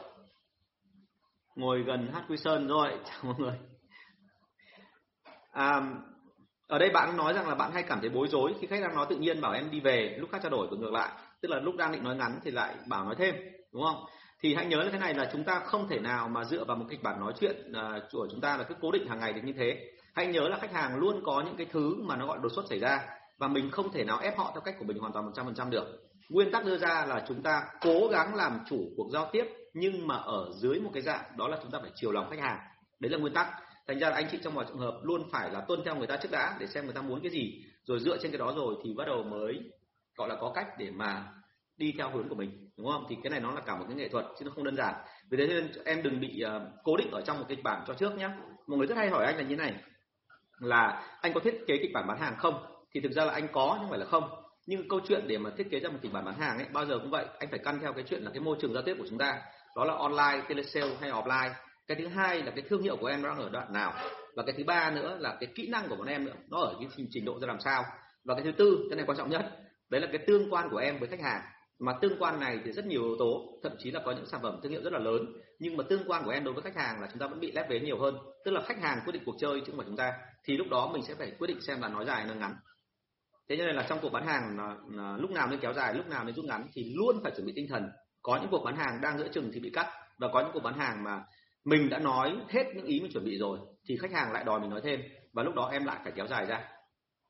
Ngồi 1.54 1.82
gần 1.82 2.10
hát 2.12 2.24
quy 2.28 2.36
sơn 2.36 2.68
rồi 2.68 2.88
chào 3.04 3.18
mọi 3.22 3.34
người. 3.38 3.58
À, 5.52 5.82
ở 6.66 6.78
đây 6.78 6.90
bạn 6.90 7.16
nói 7.16 7.32
rằng 7.32 7.48
là 7.48 7.54
bạn 7.54 7.72
hay 7.72 7.82
cảm 7.82 8.00
thấy 8.00 8.10
bối 8.10 8.28
rối 8.28 8.54
khi 8.60 8.66
khách 8.66 8.80
đang 8.82 8.94
nói 8.94 9.06
tự 9.10 9.16
nhiên 9.16 9.40
bảo 9.40 9.52
em 9.52 9.70
đi 9.70 9.80
về 9.80 10.16
lúc 10.18 10.30
khác 10.32 10.38
trao 10.42 10.50
đổi 10.50 10.68
và 10.70 10.76
ngược 10.76 10.92
lại. 10.92 11.10
Tức 11.40 11.48
là 11.48 11.60
lúc 11.60 11.76
đang 11.76 11.92
định 11.92 12.04
nói 12.04 12.16
ngắn 12.16 12.40
thì 12.44 12.50
lại 12.50 12.74
bảo 12.88 13.04
nói 13.04 13.14
thêm 13.18 13.34
đúng 13.72 13.82
không? 13.82 14.04
Thì 14.40 14.54
hãy 14.54 14.66
nhớ 14.66 14.76
là 14.76 14.90
thế 14.92 14.98
này 14.98 15.14
là 15.14 15.30
chúng 15.32 15.44
ta 15.44 15.60
không 15.60 15.88
thể 15.88 16.00
nào 16.00 16.28
mà 16.28 16.44
dựa 16.44 16.64
vào 16.64 16.76
một 16.76 16.84
kịch 16.90 17.02
bản 17.02 17.20
nói 17.20 17.32
chuyện 17.40 17.72
à, 17.72 18.00
của 18.12 18.28
chúng 18.30 18.40
ta 18.40 18.56
là 18.56 18.64
cứ 18.64 18.74
cố 18.80 18.90
định 18.90 19.08
hàng 19.08 19.20
ngày 19.20 19.32
được 19.32 19.40
như 19.44 19.52
thế. 19.52 19.90
Hãy 20.14 20.26
nhớ 20.26 20.48
là 20.48 20.58
khách 20.58 20.72
hàng 20.72 20.96
luôn 20.96 21.22
có 21.24 21.42
những 21.46 21.56
cái 21.56 21.66
thứ 21.70 21.94
mà 22.02 22.16
nó 22.16 22.26
gọi 22.26 22.38
đột 22.42 22.52
xuất 22.52 22.64
xảy 22.68 22.78
ra 22.78 23.00
và 23.38 23.48
mình 23.48 23.70
không 23.70 23.92
thể 23.92 24.04
nào 24.04 24.18
ép 24.18 24.38
họ 24.38 24.50
theo 24.54 24.60
cách 24.60 24.74
của 24.78 24.84
mình 24.84 24.98
hoàn 24.98 25.12
toàn 25.12 25.32
100% 25.32 25.70
được. 25.70 25.84
Nguyên 26.28 26.50
tắc 26.52 26.64
đưa 26.64 26.78
ra 26.78 27.04
là 27.08 27.24
chúng 27.28 27.42
ta 27.42 27.62
cố 27.80 28.08
gắng 28.10 28.34
làm 28.34 28.58
chủ 28.68 28.78
cuộc 28.96 29.08
giao 29.12 29.28
tiếp 29.32 29.44
nhưng 29.74 30.06
mà 30.06 30.16
ở 30.16 30.52
dưới 30.54 30.80
một 30.80 30.90
cái 30.94 31.02
dạng 31.02 31.24
đó 31.36 31.48
là 31.48 31.58
chúng 31.62 31.70
ta 31.70 31.78
phải 31.82 31.90
chiều 31.94 32.12
lòng 32.12 32.30
khách 32.30 32.40
hàng. 32.40 32.58
Đấy 33.00 33.10
là 33.10 33.18
nguyên 33.18 33.34
tắc. 33.34 33.46
Thành 33.86 33.98
ra 33.98 34.10
là 34.10 34.16
anh 34.16 34.28
chị 34.30 34.38
trong 34.42 34.54
mọi 34.54 34.64
trường 34.68 34.78
hợp 34.78 35.00
luôn 35.02 35.28
phải 35.32 35.50
là 35.50 35.60
tuân 35.60 35.80
theo 35.84 35.96
người 35.96 36.06
ta 36.06 36.16
trước 36.16 36.30
đã 36.30 36.56
để 36.60 36.66
xem 36.66 36.84
người 36.84 36.94
ta 36.94 37.02
muốn 37.02 37.20
cái 37.22 37.30
gì. 37.30 37.64
Rồi 37.84 38.00
dựa 38.00 38.16
trên 38.22 38.32
cái 38.32 38.38
đó 38.38 38.52
rồi 38.56 38.74
thì 38.84 38.94
bắt 38.96 39.04
đầu 39.06 39.22
mới 39.22 39.60
gọi 40.16 40.28
là 40.28 40.36
có 40.40 40.52
cách 40.54 40.66
để 40.78 40.90
mà 40.90 41.24
đi 41.76 41.94
theo 41.98 42.10
hướng 42.10 42.28
của 42.28 42.34
mình 42.34 42.70
đúng 42.76 42.92
không? 42.92 43.06
Thì 43.08 43.16
cái 43.22 43.30
này 43.30 43.40
nó 43.40 43.52
là 43.52 43.60
cả 43.60 43.76
một 43.76 43.84
cái 43.88 43.96
nghệ 43.96 44.08
thuật 44.08 44.24
chứ 44.38 44.44
nó 44.44 44.50
không 44.54 44.64
đơn 44.64 44.76
giản. 44.76 44.94
Vì 45.30 45.38
thế 45.38 45.46
nên 45.46 45.72
em 45.84 46.02
đừng 46.02 46.20
bị 46.20 46.44
uh, 46.44 46.62
cố 46.84 46.96
định 46.96 47.10
ở 47.10 47.20
trong 47.20 47.38
một 47.38 47.44
kịch 47.48 47.62
bản 47.62 47.84
cho 47.86 47.94
trước 47.94 48.16
nhé 48.16 48.28
một 48.66 48.76
người 48.76 48.86
rất 48.86 48.96
hay 48.96 49.10
hỏi 49.10 49.24
anh 49.24 49.36
là 49.36 49.42
như 49.42 49.56
này 49.56 49.74
là 50.58 51.16
anh 51.20 51.32
có 51.32 51.40
thiết 51.40 51.64
kế 51.66 51.78
kịch 51.82 51.90
bản 51.94 52.06
bán 52.06 52.18
hàng 52.18 52.36
không? 52.38 52.75
Thì 52.96 53.00
thực 53.00 53.12
ra 53.12 53.24
là 53.24 53.32
anh 53.32 53.48
có 53.52 53.68
nhưng 53.70 53.80
không 53.80 53.90
phải 53.90 53.98
là 53.98 54.06
không. 54.06 54.30
Nhưng 54.66 54.88
câu 54.88 55.00
chuyện 55.08 55.28
để 55.28 55.38
mà 55.38 55.50
thiết 55.56 55.70
kế 55.70 55.80
ra 55.80 55.88
một 55.88 55.98
kịch 56.02 56.12
bản 56.12 56.24
bán 56.24 56.34
hàng 56.34 56.58
ấy 56.58 56.66
bao 56.72 56.86
giờ 56.86 56.98
cũng 56.98 57.10
vậy 57.10 57.26
anh 57.38 57.50
phải 57.50 57.58
căn 57.58 57.78
theo 57.82 57.92
cái 57.92 58.04
chuyện 58.08 58.22
là 58.22 58.30
cái 58.30 58.40
môi 58.40 58.56
trường 58.60 58.72
giao 58.72 58.82
tiếp 58.82 58.94
của 58.98 59.04
chúng 59.08 59.18
ta. 59.18 59.42
Đó 59.76 59.84
là 59.84 59.94
online 59.94 60.44
telesale 60.48 60.96
hay 61.00 61.10
offline. 61.10 61.50
Cái 61.86 61.96
thứ 62.00 62.06
hai 62.06 62.42
là 62.42 62.50
cái 62.50 62.64
thương 62.68 62.82
hiệu 62.82 62.96
của 62.96 63.06
em 63.06 63.22
đang 63.22 63.38
ở 63.38 63.48
đoạn 63.48 63.72
nào. 63.72 63.92
Và 64.36 64.42
cái 64.46 64.54
thứ 64.58 64.64
ba 64.64 64.90
nữa 64.90 65.16
là 65.20 65.36
cái 65.40 65.48
kỹ 65.54 65.68
năng 65.68 65.88
của 65.88 65.96
bọn 65.96 66.06
em 66.06 66.24
nữa 66.24 66.34
nó 66.50 66.58
ở 66.58 66.74
cái 66.80 66.88
trình, 66.96 67.06
trình 67.10 67.24
độ 67.24 67.40
ra 67.40 67.46
làm 67.46 67.60
sao. 67.60 67.84
Và 68.24 68.34
cái 68.34 68.44
thứ 68.44 68.52
tư 68.52 68.86
cái 68.90 68.96
này 68.96 69.06
quan 69.06 69.18
trọng 69.18 69.30
nhất 69.30 69.46
đấy 69.90 70.00
là 70.00 70.08
cái 70.12 70.18
tương 70.26 70.52
quan 70.52 70.68
của 70.70 70.78
em 70.78 70.98
với 70.98 71.08
khách 71.08 71.22
hàng. 71.22 71.42
Mà 71.78 71.92
tương 72.00 72.18
quan 72.18 72.40
này 72.40 72.60
thì 72.64 72.72
rất 72.72 72.86
nhiều 72.86 73.02
yếu 73.02 73.16
tố 73.18 73.58
thậm 73.62 73.72
chí 73.78 73.90
là 73.90 74.00
có 74.04 74.12
những 74.12 74.26
sản 74.26 74.40
phẩm 74.42 74.60
thương 74.62 74.72
hiệu 74.72 74.82
rất 74.84 74.92
là 74.92 74.98
lớn. 74.98 75.26
Nhưng 75.58 75.76
mà 75.76 75.84
tương 75.88 76.04
quan 76.06 76.24
của 76.24 76.30
em 76.30 76.44
đối 76.44 76.54
với 76.54 76.62
khách 76.62 76.76
hàng 76.76 77.00
là 77.00 77.08
chúng 77.10 77.18
ta 77.18 77.26
vẫn 77.26 77.40
bị 77.40 77.52
lép 77.52 77.70
vế 77.70 77.80
nhiều 77.80 77.98
hơn. 77.98 78.16
Tức 78.44 78.50
là 78.50 78.62
khách 78.62 78.82
hàng 78.82 79.00
quyết 79.04 79.12
định 79.12 79.22
cuộc 79.26 79.36
chơi 79.40 79.60
chứ 79.60 79.66
không 79.66 79.76
phải 79.76 79.86
chúng 79.86 79.96
ta. 79.96 80.12
Thì 80.44 80.56
lúc 80.56 80.66
đó 80.70 80.90
mình 80.92 81.02
sẽ 81.02 81.14
phải 81.14 81.32
quyết 81.38 81.46
định 81.46 81.60
xem 81.60 81.80
là 81.80 81.88
nói 81.88 82.04
dài 82.04 82.16
hay 82.16 82.26
nói 82.26 82.36
ngắn 82.36 82.54
thế 83.48 83.56
nên 83.56 83.76
là 83.76 83.86
trong 83.88 83.98
cuộc 84.02 84.12
bán 84.12 84.26
hàng 84.26 84.58
lúc 85.20 85.30
nào 85.30 85.46
nên 85.46 85.60
kéo 85.60 85.72
dài 85.72 85.94
lúc 85.94 86.08
nào 86.08 86.24
nên 86.24 86.34
rút 86.34 86.44
ngắn 86.44 86.66
thì 86.72 86.94
luôn 86.96 87.20
phải 87.22 87.32
chuẩn 87.36 87.46
bị 87.46 87.52
tinh 87.56 87.68
thần. 87.68 87.90
Có 88.22 88.38
những 88.40 88.50
cuộc 88.50 88.64
bán 88.64 88.76
hàng 88.76 89.00
đang 89.02 89.18
giữa 89.18 89.28
chừng 89.28 89.50
thì 89.54 89.60
bị 89.60 89.70
cắt 89.70 89.86
và 90.18 90.28
có 90.32 90.40
những 90.40 90.50
cuộc 90.52 90.62
bán 90.62 90.78
hàng 90.78 91.04
mà 91.04 91.24
mình 91.64 91.88
đã 91.88 91.98
nói 91.98 92.36
hết 92.48 92.64
những 92.74 92.86
ý 92.86 93.00
mình 93.00 93.12
chuẩn 93.12 93.24
bị 93.24 93.38
rồi 93.38 93.58
thì 93.88 93.96
khách 93.96 94.12
hàng 94.12 94.32
lại 94.32 94.44
đòi 94.44 94.60
mình 94.60 94.70
nói 94.70 94.80
thêm 94.84 95.00
và 95.32 95.42
lúc 95.42 95.54
đó 95.54 95.68
em 95.72 95.84
lại 95.84 96.00
phải 96.02 96.12
kéo 96.16 96.26
dài 96.26 96.46
ra. 96.46 96.68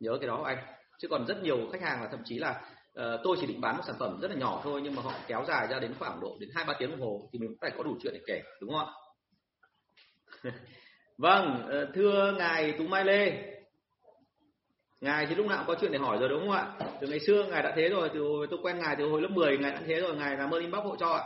Nhớ 0.00 0.18
cái 0.20 0.28
đó 0.28 0.42
anh. 0.44 0.58
Chứ 0.98 1.08
còn 1.08 1.26
rất 1.26 1.42
nhiều 1.42 1.58
khách 1.72 1.82
hàng 1.82 2.02
là 2.02 2.08
thậm 2.08 2.20
chí 2.24 2.38
là 2.38 2.60
uh, 3.00 3.20
tôi 3.24 3.36
chỉ 3.40 3.46
định 3.46 3.60
bán 3.60 3.76
một 3.76 3.82
sản 3.86 3.96
phẩm 3.98 4.18
rất 4.22 4.30
là 4.30 4.36
nhỏ 4.36 4.60
thôi 4.64 4.80
nhưng 4.84 4.94
mà 4.94 5.02
họ 5.02 5.12
kéo 5.26 5.44
dài 5.48 5.66
ra 5.66 5.78
đến 5.78 5.94
khoảng 5.98 6.20
độ 6.20 6.36
đến 6.40 6.50
hai 6.54 6.64
ba 6.64 6.74
tiếng 6.78 6.90
đồng 6.90 7.00
hồ 7.00 7.28
thì 7.32 7.38
mình 7.38 7.48
cũng 7.48 7.58
phải 7.60 7.70
có 7.76 7.82
đủ 7.82 7.96
chuyện 8.02 8.14
để 8.14 8.20
kể 8.26 8.42
đúng 8.60 8.70
không 8.70 8.88
ạ? 8.88 8.92
Vâng 11.18 11.68
uh, 11.68 11.94
thưa 11.94 12.34
ngài 12.38 12.72
tú 12.72 12.86
mai 12.86 13.04
lê 13.04 13.55
ngài 15.00 15.26
thì 15.26 15.34
lúc 15.34 15.46
nào 15.46 15.58
cũng 15.58 15.66
có 15.74 15.80
chuyện 15.80 15.92
để 15.92 15.98
hỏi 15.98 16.18
rồi 16.18 16.28
đúng 16.28 16.40
không 16.40 16.50
ạ? 16.50 16.72
Từ 17.00 17.06
ngày 17.06 17.20
xưa 17.20 17.44
ngài 17.50 17.62
đã 17.62 17.72
thế 17.76 17.88
rồi 17.88 18.10
từ 18.14 18.20
hồi 18.20 18.46
tôi 18.50 18.58
quen 18.62 18.78
ngài 18.78 18.96
từ 18.96 19.08
hồi 19.08 19.22
lớp 19.22 19.28
10 19.30 19.58
ngài 19.58 19.72
đã 19.72 19.80
thế 19.86 20.00
rồi 20.00 20.16
ngài 20.16 20.36
làm 20.36 20.50
ơn 20.50 20.60
inbox 20.60 20.84
hộ 20.84 20.96
cho 20.96 21.08
ạ. 21.08 21.22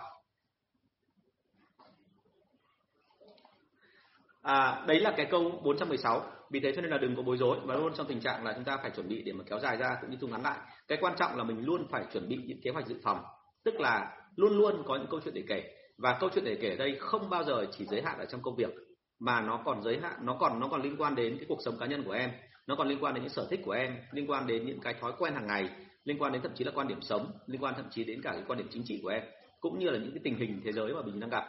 À, 4.42 4.84
đấy 4.86 5.00
là 5.00 5.14
cái 5.16 5.26
câu 5.30 5.60
416 5.64 6.22
vì 6.50 6.60
thế 6.60 6.72
cho 6.76 6.82
nên 6.82 6.90
là 6.90 6.98
đừng 6.98 7.16
có 7.16 7.22
bối 7.22 7.36
rối. 7.36 7.58
Và 7.64 7.74
luôn 7.74 7.92
trong 7.94 8.06
tình 8.06 8.20
trạng 8.20 8.44
là 8.44 8.52
chúng 8.52 8.64
ta 8.64 8.76
phải 8.82 8.90
chuẩn 8.90 9.08
bị 9.08 9.22
để 9.22 9.32
mà 9.32 9.44
kéo 9.46 9.58
dài 9.58 9.76
ra 9.76 9.98
cũng 10.00 10.10
như 10.10 10.16
thu 10.20 10.28
ngắn 10.28 10.42
lại. 10.42 10.58
Cái 10.88 10.98
quan 11.00 11.14
trọng 11.18 11.36
là 11.36 11.44
mình 11.44 11.64
luôn 11.64 11.86
phải 11.90 12.04
chuẩn 12.12 12.28
bị 12.28 12.38
những 12.46 12.60
kế 12.62 12.70
hoạch 12.70 12.86
dự 12.86 12.96
phòng. 13.02 13.22
Tức 13.64 13.80
là 13.80 14.16
luôn 14.36 14.56
luôn 14.58 14.82
có 14.86 14.96
những 14.96 15.06
câu 15.10 15.20
chuyện 15.24 15.34
để 15.34 15.44
kể. 15.48 15.76
Và 15.98 16.16
câu 16.20 16.30
chuyện 16.34 16.44
để 16.44 16.58
kể 16.60 16.70
ở 16.70 16.76
đây 16.76 16.96
không 17.00 17.30
bao 17.30 17.44
giờ 17.44 17.66
chỉ 17.72 17.86
giới 17.86 18.02
hạn 18.02 18.18
ở 18.18 18.24
trong 18.24 18.42
công 18.42 18.56
việc 18.56 18.70
mà 19.18 19.40
nó 19.40 19.62
còn 19.64 19.82
giới 19.82 19.98
hạn 20.02 20.14
nó 20.22 20.36
còn 20.40 20.60
nó 20.60 20.68
còn 20.68 20.82
liên 20.82 20.96
quan 20.98 21.14
đến 21.14 21.36
cái 21.36 21.46
cuộc 21.48 21.58
sống 21.64 21.76
cá 21.80 21.86
nhân 21.86 22.02
của 22.02 22.12
em 22.12 22.30
nó 22.70 22.76
còn 22.76 22.88
liên 22.88 22.98
quan 23.00 23.14
đến 23.14 23.22
những 23.22 23.32
sở 23.32 23.46
thích 23.50 23.60
của 23.64 23.72
em, 23.72 23.96
liên 24.12 24.30
quan 24.30 24.46
đến 24.46 24.66
những 24.66 24.80
cái 24.80 24.94
thói 25.00 25.12
quen 25.18 25.34
hàng 25.34 25.46
ngày, 25.46 25.70
liên 26.04 26.18
quan 26.18 26.32
đến 26.32 26.42
thậm 26.42 26.52
chí 26.54 26.64
là 26.64 26.72
quan 26.74 26.88
điểm 26.88 27.00
sống, 27.00 27.32
liên 27.46 27.62
quan 27.62 27.74
thậm 27.74 27.86
chí 27.90 28.04
đến 28.04 28.20
cả 28.22 28.30
cái 28.32 28.42
quan 28.48 28.58
điểm 28.58 28.68
chính 28.70 28.82
trị 28.86 29.00
của 29.02 29.08
em, 29.08 29.22
cũng 29.60 29.78
như 29.78 29.90
là 29.90 29.98
những 29.98 30.10
cái 30.10 30.20
tình 30.24 30.36
hình 30.36 30.60
thế 30.64 30.72
giới 30.72 30.94
mà 30.94 31.02
mình 31.02 31.20
đang 31.20 31.30
gặp. 31.30 31.44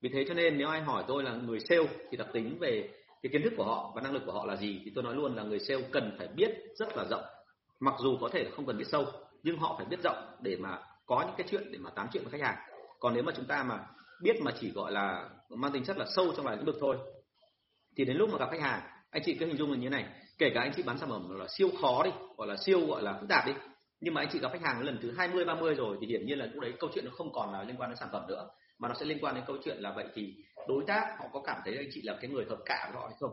Vì 0.00 0.08
thế 0.14 0.24
cho 0.28 0.34
nên 0.34 0.58
nếu 0.58 0.68
ai 0.68 0.80
hỏi 0.80 1.04
tôi 1.08 1.22
là 1.22 1.34
người 1.34 1.60
sale 1.60 1.86
thì 2.10 2.16
đặc 2.16 2.26
tính 2.32 2.58
về 2.58 2.88
cái 3.22 3.30
kiến 3.32 3.42
thức 3.42 3.52
của 3.56 3.64
họ 3.64 3.92
và 3.94 4.00
năng 4.02 4.12
lực 4.12 4.22
của 4.26 4.32
họ 4.32 4.46
là 4.46 4.56
gì, 4.56 4.80
thì 4.84 4.92
tôi 4.94 5.04
nói 5.04 5.14
luôn 5.14 5.36
là 5.36 5.42
người 5.42 5.58
sale 5.58 5.82
cần 5.92 6.14
phải 6.18 6.28
biết 6.28 6.50
rất 6.74 6.96
là 6.96 7.04
rộng. 7.10 7.24
Mặc 7.80 7.94
dù 8.02 8.18
có 8.20 8.28
thể 8.32 8.44
là 8.44 8.50
không 8.50 8.66
cần 8.66 8.78
biết 8.78 8.88
sâu, 8.92 9.06
nhưng 9.42 9.58
họ 9.58 9.74
phải 9.76 9.86
biết 9.86 10.02
rộng 10.04 10.36
để 10.42 10.56
mà 10.60 10.78
có 11.06 11.24
những 11.26 11.34
cái 11.38 11.46
chuyện 11.50 11.72
để 11.72 11.78
mà 11.78 11.90
tám 11.90 12.06
chuyện 12.12 12.24
với 12.24 12.32
khách 12.32 12.46
hàng. 12.46 12.58
Còn 13.00 13.14
nếu 13.14 13.22
mà 13.22 13.32
chúng 13.36 13.46
ta 13.46 13.62
mà 13.62 13.78
biết 14.22 14.42
mà 14.42 14.52
chỉ 14.60 14.70
gọi 14.70 14.92
là 14.92 15.28
mang 15.48 15.72
tính 15.72 15.84
chất 15.84 15.98
là 15.98 16.06
sâu 16.16 16.32
trong 16.36 16.46
vài 16.46 16.56
lĩnh 16.56 16.66
vực 16.66 16.76
thôi, 16.80 16.96
thì 17.96 18.04
đến 18.04 18.16
lúc 18.16 18.30
mà 18.30 18.38
gặp 18.38 18.48
khách 18.50 18.60
hàng, 18.60 18.80
anh 19.10 19.22
chị 19.26 19.36
cứ 19.40 19.46
hình 19.46 19.56
dung 19.56 19.70
là 19.70 19.76
như 19.76 19.90
thế 19.90 19.90
này 19.90 20.04
kể 20.38 20.50
cả 20.54 20.60
anh 20.60 20.72
chị 20.76 20.82
bán 20.82 20.98
sản 20.98 21.08
phẩm 21.08 21.38
là 21.38 21.46
siêu 21.48 21.68
khó 21.80 22.02
đi, 22.04 22.10
gọi 22.36 22.48
là 22.48 22.56
siêu, 22.56 22.86
gọi 22.86 23.02
là 23.02 23.16
phức 23.20 23.28
tạp 23.28 23.46
đi. 23.46 23.52
Nhưng 24.00 24.14
mà 24.14 24.20
anh 24.20 24.28
chị 24.32 24.38
gặp 24.38 24.52
khách 24.52 24.62
hàng 24.62 24.82
lần 24.82 24.98
thứ 25.02 25.12
20 25.16 25.44
30 25.44 25.74
rồi 25.74 25.96
thì 26.00 26.06
hiển 26.06 26.26
nhiên 26.26 26.38
là 26.38 26.46
lúc 26.46 26.62
đấy 26.62 26.72
câu 26.80 26.90
chuyện 26.94 27.04
nó 27.04 27.10
không 27.14 27.32
còn 27.32 27.52
là 27.52 27.62
liên 27.62 27.76
quan 27.76 27.90
đến 27.90 27.96
sản 27.96 28.08
phẩm 28.12 28.26
nữa, 28.28 28.48
mà 28.78 28.88
nó 28.88 28.94
sẽ 28.94 29.06
liên 29.06 29.18
quan 29.20 29.34
đến 29.34 29.44
câu 29.46 29.56
chuyện 29.64 29.78
là 29.78 29.92
vậy 29.96 30.06
thì 30.14 30.34
đối 30.68 30.84
tác 30.86 31.16
họ 31.18 31.24
có 31.32 31.42
cảm 31.46 31.60
thấy 31.64 31.76
anh 31.76 31.88
chị 31.92 32.02
là 32.04 32.18
cái 32.20 32.30
người 32.30 32.44
hợp 32.48 32.58
cả 32.64 32.90
với 32.92 33.00
họ 33.00 33.08
hay 33.08 33.16
không? 33.20 33.30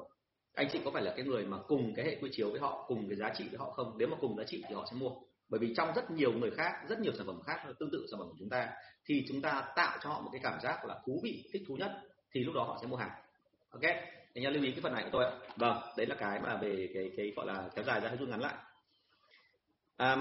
Anh 0.56 0.68
chị 0.72 0.80
có 0.86 0.92
phải 0.92 1.04
là 1.04 1.14
cái 1.16 1.26
người 1.26 1.46
mà 1.46 1.58
cùng 1.68 1.94
cái 1.96 2.06
hệ 2.06 2.18
quy 2.22 2.30
chiếu 2.32 2.52
với 2.52 2.60
họ, 2.60 2.86
cùng 2.88 3.10
cái 3.10 3.16
giá 3.16 3.30
trị 3.38 3.44
với 3.50 3.58
họ 3.60 3.72
không? 3.72 3.98
Nếu 3.98 4.08
mà 4.08 4.18
cùng 4.22 4.38
giá 4.38 4.44
trị 4.44 4.64
thì 4.70 4.76
họ 4.76 4.86
sẽ 4.92 4.98
mua. 5.00 5.12
Bởi 5.50 5.60
vì 5.60 5.74
trong 5.78 5.94
rất 5.96 6.12
nhiều 6.12 6.34
người 6.34 6.52
khác, 6.52 6.72
rất 6.90 7.00
nhiều 7.00 7.14
sản 7.18 7.28
phẩm 7.28 7.42
khác, 7.46 7.58
tương 7.80 7.92
tự 7.92 8.06
sản 8.12 8.20
phẩm 8.20 8.28
của 8.30 8.36
chúng 8.40 8.50
ta, 8.50 8.70
thì 9.06 9.26
chúng 9.30 9.42
ta 9.42 9.64
tạo 9.76 9.98
cho 10.04 10.10
họ 10.10 10.22
một 10.22 10.30
cái 10.32 10.42
cảm 10.44 10.60
giác 10.62 10.86
là 10.86 11.00
thú 11.06 11.20
vị, 11.24 11.44
thích 11.54 11.62
thú 11.68 11.76
nhất, 11.76 11.92
thì 12.32 12.44
lúc 12.44 12.56
đó 12.56 12.64
họ 12.64 12.78
sẽ 12.82 12.88
mua 12.88 12.96
hàng. 12.96 13.12
Ok? 13.72 13.82
Anh 14.36 14.44
em 14.44 14.54
lưu 14.54 14.64
ý 14.64 14.72
cái 14.72 14.82
phần 14.82 14.94
này 14.94 15.04
của 15.04 15.10
tôi 15.12 15.26
ạ. 15.26 15.32
Vâng 15.56 15.78
đấy 15.98 16.06
là 16.06 16.16
cái 16.16 16.40
mà 16.40 16.58
về 16.58 16.90
cái 16.94 17.12
cái 17.18 17.34
gọi 17.36 17.46
là 17.46 17.70
kéo 17.76 17.86
dài 17.86 18.02
ra 18.02 18.10
hay 18.10 18.18
rút 18.18 18.30
ngắn 18.30 18.42
lại. 18.42 18.54
À, 19.98 20.18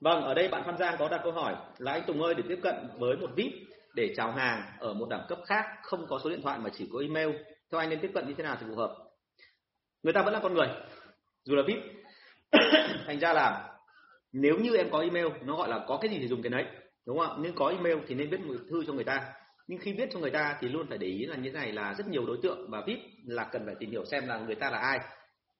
vâng 0.00 0.22
ở 0.22 0.34
đây 0.34 0.48
bạn 0.48 0.62
Phan 0.66 0.78
Giang 0.78 0.96
có 0.98 1.08
đặt 1.08 1.20
câu 1.22 1.32
hỏi 1.32 1.56
là 1.78 1.92
anh 1.92 2.02
Tùng 2.06 2.22
ơi 2.22 2.34
để 2.34 2.42
tiếp 2.48 2.58
cận 2.62 2.74
với 2.98 3.16
một 3.16 3.30
vip 3.36 3.52
để 3.94 4.14
chào 4.16 4.32
hàng 4.32 4.62
ở 4.78 4.94
một 4.94 5.06
đẳng 5.10 5.26
cấp 5.28 5.38
khác 5.46 5.66
không 5.82 6.06
có 6.08 6.18
số 6.24 6.30
điện 6.30 6.42
thoại 6.42 6.58
mà 6.58 6.70
chỉ 6.72 6.88
có 6.92 6.98
email 6.98 7.30
theo 7.72 7.80
anh 7.80 7.90
nên 7.90 8.00
tiếp 8.00 8.10
cận 8.14 8.28
như 8.28 8.34
thế 8.34 8.44
nào 8.44 8.56
thì 8.60 8.66
phù 8.68 8.76
hợp? 8.76 8.96
Người 10.02 10.12
ta 10.12 10.22
vẫn 10.22 10.34
là 10.34 10.40
con 10.42 10.54
người 10.54 10.68
dù 11.44 11.54
là 11.54 11.62
vip 11.66 11.78
thành 13.06 13.18
ra 13.20 13.32
là 13.32 13.74
nếu 14.32 14.58
như 14.58 14.76
em 14.76 14.90
có 14.90 15.00
email 15.00 15.26
nó 15.44 15.56
gọi 15.56 15.68
là 15.68 15.84
có 15.88 15.98
cái 16.02 16.10
gì 16.10 16.18
thì 16.18 16.28
dùng 16.28 16.42
cái 16.42 16.50
đấy 16.50 16.64
đúng 17.06 17.18
không 17.18 17.30
ạ? 17.30 17.36
Nhưng 17.38 17.54
có 17.54 17.68
email 17.68 17.98
thì 18.06 18.14
nên 18.14 18.30
viết 18.30 18.40
một 18.40 18.54
thư 18.70 18.84
cho 18.86 18.92
người 18.92 19.04
ta 19.04 19.32
nhưng 19.66 19.78
khi 19.78 19.92
viết 19.92 20.08
cho 20.12 20.18
người 20.18 20.30
ta 20.30 20.58
thì 20.60 20.68
luôn 20.68 20.86
phải 20.88 20.98
để 20.98 21.06
ý 21.06 21.26
là 21.26 21.36
như 21.36 21.50
thế 21.50 21.58
này 21.58 21.72
là 21.72 21.94
rất 21.94 22.08
nhiều 22.08 22.26
đối 22.26 22.38
tượng 22.42 22.70
và 22.70 22.82
vip 22.86 22.98
là 23.24 23.44
cần 23.52 23.66
phải 23.66 23.74
tìm 23.78 23.90
hiểu 23.90 24.04
xem 24.04 24.26
là 24.26 24.38
người 24.38 24.54
ta 24.54 24.70
là 24.70 24.78
ai. 24.78 24.98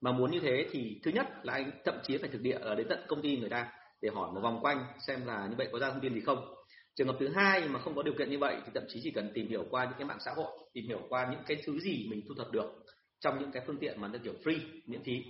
Mà 0.01 0.11
muốn 0.11 0.31
như 0.31 0.39
thế 0.39 0.67
thì 0.71 0.99
thứ 1.03 1.11
nhất 1.11 1.27
là 1.43 1.53
anh 1.53 1.71
thậm 1.85 1.95
chí 2.03 2.17
phải 2.17 2.29
thực 2.29 2.41
địa 2.41 2.57
ở 2.61 2.75
đến 2.75 2.87
tận 2.89 2.99
công 3.07 3.21
ty 3.21 3.37
người 3.37 3.49
ta 3.49 3.71
để 4.01 4.09
hỏi 4.13 4.31
một 4.31 4.39
vòng 4.43 4.59
quanh 4.61 4.85
xem 5.07 5.25
là 5.25 5.47
như 5.47 5.55
vậy 5.57 5.67
có 5.71 5.79
ra 5.79 5.89
thông 5.89 6.01
tin 6.01 6.13
gì 6.13 6.21
không. 6.21 6.55
Trường 6.95 7.07
hợp 7.07 7.15
thứ 7.19 7.29
hai 7.29 7.67
mà 7.67 7.79
không 7.79 7.95
có 7.95 8.03
điều 8.03 8.13
kiện 8.17 8.29
như 8.29 8.39
vậy 8.39 8.55
thì 8.65 8.71
thậm 8.73 8.83
chí 8.87 8.99
chỉ 9.03 9.11
cần 9.11 9.31
tìm 9.33 9.47
hiểu 9.47 9.65
qua 9.69 9.85
những 9.85 9.93
cái 9.97 10.05
mạng 10.05 10.19
xã 10.25 10.31
hội, 10.35 10.57
tìm 10.73 10.85
hiểu 10.87 11.01
qua 11.09 11.27
những 11.31 11.43
cái 11.47 11.57
thứ 11.65 11.79
gì 11.79 12.07
mình 12.09 12.21
thu 12.27 12.35
thập 12.37 12.51
được 12.51 12.85
trong 13.19 13.39
những 13.39 13.51
cái 13.51 13.63
phương 13.67 13.77
tiện 13.79 14.01
mà 14.01 14.07
nó 14.07 14.19
kiểu 14.23 14.33
free, 14.43 14.59
miễn 14.85 15.03
phí. 15.03 15.23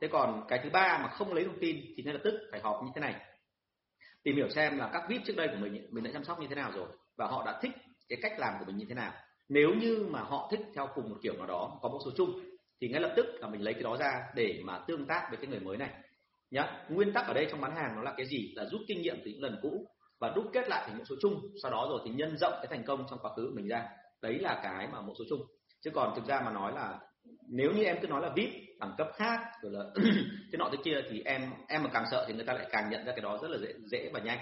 Thế 0.00 0.08
còn 0.08 0.44
cái 0.48 0.60
thứ 0.62 0.70
ba 0.70 0.98
mà 1.02 1.08
không 1.08 1.34
lấy 1.34 1.44
thông 1.44 1.60
tin 1.60 1.76
thì 1.96 2.02
ngay 2.02 2.14
lập 2.14 2.20
tức 2.24 2.34
phải 2.50 2.60
họp 2.60 2.82
như 2.84 2.90
thế 2.94 3.00
này. 3.00 3.14
Tìm 4.22 4.36
hiểu 4.36 4.48
xem 4.48 4.78
là 4.78 4.90
các 4.92 5.02
vip 5.08 5.20
trước 5.24 5.36
đây 5.36 5.48
của 5.48 5.58
mình 5.60 5.86
mình 5.90 6.04
đã 6.04 6.10
chăm 6.12 6.24
sóc 6.24 6.40
như 6.40 6.46
thế 6.46 6.54
nào 6.54 6.72
rồi 6.74 6.88
và 7.16 7.26
họ 7.26 7.42
đã 7.46 7.60
thích 7.62 7.72
cái 8.10 8.18
cách 8.22 8.38
làm 8.38 8.54
của 8.58 8.64
mình 8.64 8.76
như 8.76 8.84
thế 8.88 8.94
nào. 8.94 9.12
Nếu 9.48 9.70
như 9.74 10.06
mà 10.10 10.20
họ 10.20 10.48
thích 10.50 10.60
theo 10.74 10.88
cùng 10.94 11.10
một 11.10 11.16
kiểu 11.22 11.36
nào 11.36 11.46
đó, 11.46 11.78
có 11.82 11.88
một 11.88 11.98
số 12.04 12.10
chung, 12.16 12.40
thì 12.80 12.88
ngay 12.88 13.00
lập 13.00 13.12
tức 13.16 13.26
là 13.40 13.48
mình 13.48 13.62
lấy 13.62 13.74
cái 13.74 13.82
đó 13.82 13.96
ra 13.96 14.12
để 14.34 14.60
mà 14.64 14.78
tương 14.88 15.06
tác 15.06 15.26
với 15.30 15.36
cái 15.36 15.46
người 15.46 15.60
mới 15.60 15.76
này. 15.76 15.90
Nhá, 16.50 16.84
nguyên 16.88 17.12
tắc 17.12 17.26
ở 17.26 17.34
đây 17.34 17.46
trong 17.50 17.60
bán 17.60 17.76
hàng 17.76 17.96
nó 17.96 18.02
là 18.02 18.14
cái 18.16 18.26
gì? 18.26 18.52
Là 18.56 18.64
rút 18.64 18.80
kinh 18.88 19.02
nghiệm 19.02 19.16
từ 19.24 19.30
những 19.30 19.42
lần 19.42 19.58
cũ 19.62 19.86
và 20.20 20.32
đúc 20.36 20.44
kết 20.52 20.68
lại 20.68 20.84
thành 20.86 20.98
một 20.98 21.04
số 21.08 21.16
chung, 21.20 21.40
sau 21.62 21.70
đó 21.70 21.86
rồi 21.90 22.00
thì 22.04 22.10
nhân 22.10 22.36
rộng 22.38 22.52
cái 22.52 22.66
thành 22.70 22.84
công 22.84 23.04
trong 23.10 23.18
quá 23.22 23.30
khứ 23.36 23.46
của 23.46 23.56
mình 23.56 23.68
ra. 23.68 23.88
Đấy 24.22 24.38
là 24.38 24.60
cái 24.62 24.88
mà 24.92 25.00
một 25.00 25.14
số 25.18 25.24
chung. 25.28 25.40
Chứ 25.80 25.90
còn 25.90 26.14
thực 26.16 26.26
ra 26.26 26.40
mà 26.44 26.52
nói 26.52 26.72
là 26.74 26.98
nếu 27.48 27.70
như 27.72 27.84
em 27.84 27.96
cứ 28.02 28.08
nói 28.08 28.20
là 28.22 28.32
vip 28.36 28.50
đẳng 28.80 28.94
cấp 28.98 29.08
khác, 29.14 29.40
rồi 29.62 29.72
là 29.72 29.84
cái 30.52 30.58
nọ 30.58 30.68
thế 30.72 30.78
kia 30.84 31.00
thì 31.10 31.22
em 31.24 31.50
em 31.68 31.82
mà 31.82 31.90
càng 31.92 32.04
sợ 32.10 32.24
thì 32.28 32.34
người 32.34 32.44
ta 32.44 32.52
lại 32.52 32.66
càng 32.70 32.90
nhận 32.90 33.06
ra 33.06 33.12
cái 33.12 33.20
đó 33.20 33.38
rất 33.42 33.50
là 33.50 33.58
dễ 33.58 33.74
dễ 33.86 34.10
và 34.12 34.20
nhanh 34.20 34.38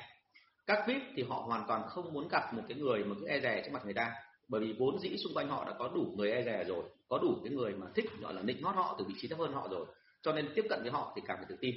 các 0.69 0.85
vip 0.87 1.03
thì 1.17 1.23
họ 1.23 1.37
hoàn 1.47 1.65
toàn 1.69 1.83
không 1.89 2.13
muốn 2.13 2.29
gặp 2.29 2.55
một 2.55 2.63
cái 2.69 2.79
người 2.79 3.05
mà 3.05 3.15
cứ 3.21 3.27
e 3.27 3.41
rè 3.41 3.63
trước 3.65 3.71
mặt 3.73 3.85
người 3.85 3.95
ta. 3.95 4.13
Bởi 4.49 4.61
vì 4.61 4.75
vốn 4.79 4.99
dĩ 4.99 5.17
xung 5.17 5.35
quanh 5.35 5.49
họ 5.49 5.65
đã 5.65 5.73
có 5.79 5.91
đủ 5.95 6.15
người 6.17 6.31
e 6.31 6.43
rè 6.43 6.65
rồi, 6.65 6.85
có 7.09 7.19
đủ 7.23 7.35
cái 7.45 7.53
người 7.53 7.75
mà 7.75 7.87
thích, 7.95 8.05
gọi 8.21 8.35
là 8.35 8.43
nịnh 8.43 8.63
hót 8.63 8.75
họ 8.77 8.97
từ 8.99 9.05
vị 9.09 9.15
trí 9.19 9.29
thấp 9.29 9.39
hơn 9.39 9.53
họ 9.53 9.69
rồi. 9.71 9.87
Cho 10.23 10.33
nên 10.33 10.49
tiếp 10.55 10.65
cận 10.71 10.83
với 10.83 10.91
họ 10.91 11.13
thì 11.17 11.23
càng 11.27 11.37
phải 11.37 11.47
tự 11.49 11.57
tin. 11.61 11.75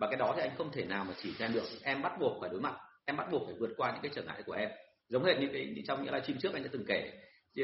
Và 0.00 0.06
cái 0.06 0.16
đó 0.16 0.32
thì 0.36 0.42
anh 0.42 0.50
không 0.58 0.72
thể 0.72 0.84
nào 0.84 1.04
mà 1.04 1.14
chỉ 1.22 1.32
em 1.38 1.52
được. 1.52 1.64
Em 1.82 2.02
bắt 2.02 2.12
buộc 2.20 2.40
phải 2.40 2.50
đối 2.50 2.60
mặt, 2.60 2.74
em 3.04 3.16
bắt 3.16 3.28
buộc 3.32 3.42
phải 3.46 3.54
vượt 3.58 3.70
qua 3.76 3.92
những 3.92 4.02
cái 4.02 4.10
trở 4.14 4.22
ngại 4.22 4.42
của 4.46 4.52
em. 4.52 4.70
Giống 5.08 5.24
hệt 5.24 5.40
như 5.40 5.48
cái 5.52 5.82
trong 5.86 6.04
những 6.04 6.14
livestream 6.14 6.40
trước 6.40 6.54
anh 6.54 6.62
đã 6.62 6.68
từng 6.72 6.84
kể. 6.88 7.12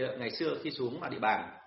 Ờ, 0.00 0.16
ngày 0.16 0.30
xưa 0.30 0.58
khi 0.62 0.70
xuống 0.70 1.00
mà 1.00 1.08
địa 1.08 1.18
bàn 1.18 1.58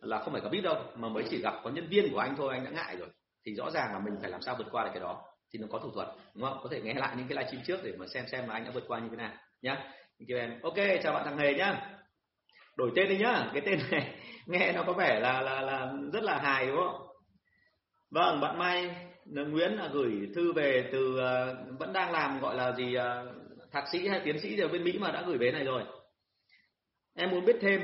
là 0.00 0.18
không 0.18 0.32
phải 0.32 0.42
có 0.42 0.48
biết 0.48 0.60
đâu, 0.60 0.82
mà 0.94 1.08
mới 1.08 1.24
chỉ 1.30 1.38
gặp 1.38 1.54
có 1.64 1.70
nhân 1.70 1.88
viên 1.88 2.12
của 2.12 2.18
anh 2.18 2.34
thôi, 2.36 2.54
anh 2.54 2.64
đã 2.64 2.70
ngại 2.70 2.96
rồi. 2.96 3.08
Thì 3.46 3.54
rõ 3.54 3.70
ràng 3.70 3.92
là 3.92 3.98
mình 3.98 4.14
phải 4.20 4.30
làm 4.30 4.42
sao 4.42 4.54
vượt 4.58 4.66
qua 4.70 4.84
được 4.84 4.90
cái 4.94 5.00
đó 5.00 5.27
thì 5.52 5.58
nó 5.58 5.66
có 5.70 5.78
thủ 5.78 5.90
thuật. 5.90 6.08
Đúng 6.34 6.44
không? 6.44 6.58
Có 6.62 6.68
thể 6.72 6.80
nghe 6.80 6.94
lại 6.94 7.14
những 7.16 7.28
cái 7.28 7.36
livestream 7.36 7.64
trước 7.64 7.80
để 7.84 7.92
mà 7.98 8.06
xem 8.06 8.24
xem 8.32 8.48
là 8.48 8.54
anh 8.54 8.64
đã 8.64 8.70
vượt 8.70 8.84
qua 8.88 8.98
như 8.98 9.08
thế 9.10 9.16
nào 9.16 9.32
nhá. 9.62 9.92
Kêu 10.28 10.38
em 10.38 10.60
ok 10.62 10.76
chào 11.02 11.12
bạn 11.12 11.24
thằng 11.24 11.38
hề 11.38 11.54
nhá. 11.54 11.98
Đổi 12.76 12.90
tên 12.96 13.08
đi 13.08 13.18
nhá. 13.18 13.50
Cái 13.52 13.62
tên 13.66 13.78
này 13.90 14.14
nghe 14.46 14.72
nó 14.72 14.82
có 14.86 14.92
vẻ 14.92 15.20
là 15.20 15.40
là 15.40 15.60
là 15.60 15.92
rất 16.12 16.22
là 16.22 16.38
hài 16.38 16.66
đúng 16.66 16.76
không? 16.76 17.08
Vâng 18.10 18.40
bạn 18.40 18.58
mai 18.58 18.96
nguyễn 19.24 19.72
là 19.72 19.88
gửi 19.92 20.28
thư 20.34 20.52
về 20.52 20.88
từ 20.92 21.14
uh, 21.14 21.78
vẫn 21.78 21.92
đang 21.92 22.12
làm 22.12 22.40
gọi 22.40 22.56
là 22.56 22.72
gì 22.72 22.96
uh, 22.96 23.72
thạc 23.72 23.84
sĩ 23.92 24.08
hay 24.08 24.20
tiến 24.24 24.40
sĩ 24.40 24.60
ở 24.60 24.68
bên 24.68 24.84
mỹ 24.84 24.98
mà 24.98 25.10
đã 25.10 25.22
gửi 25.26 25.38
về 25.38 25.50
này 25.52 25.64
rồi. 25.64 25.82
Em 27.14 27.30
muốn 27.30 27.44
biết 27.44 27.56
thêm 27.60 27.80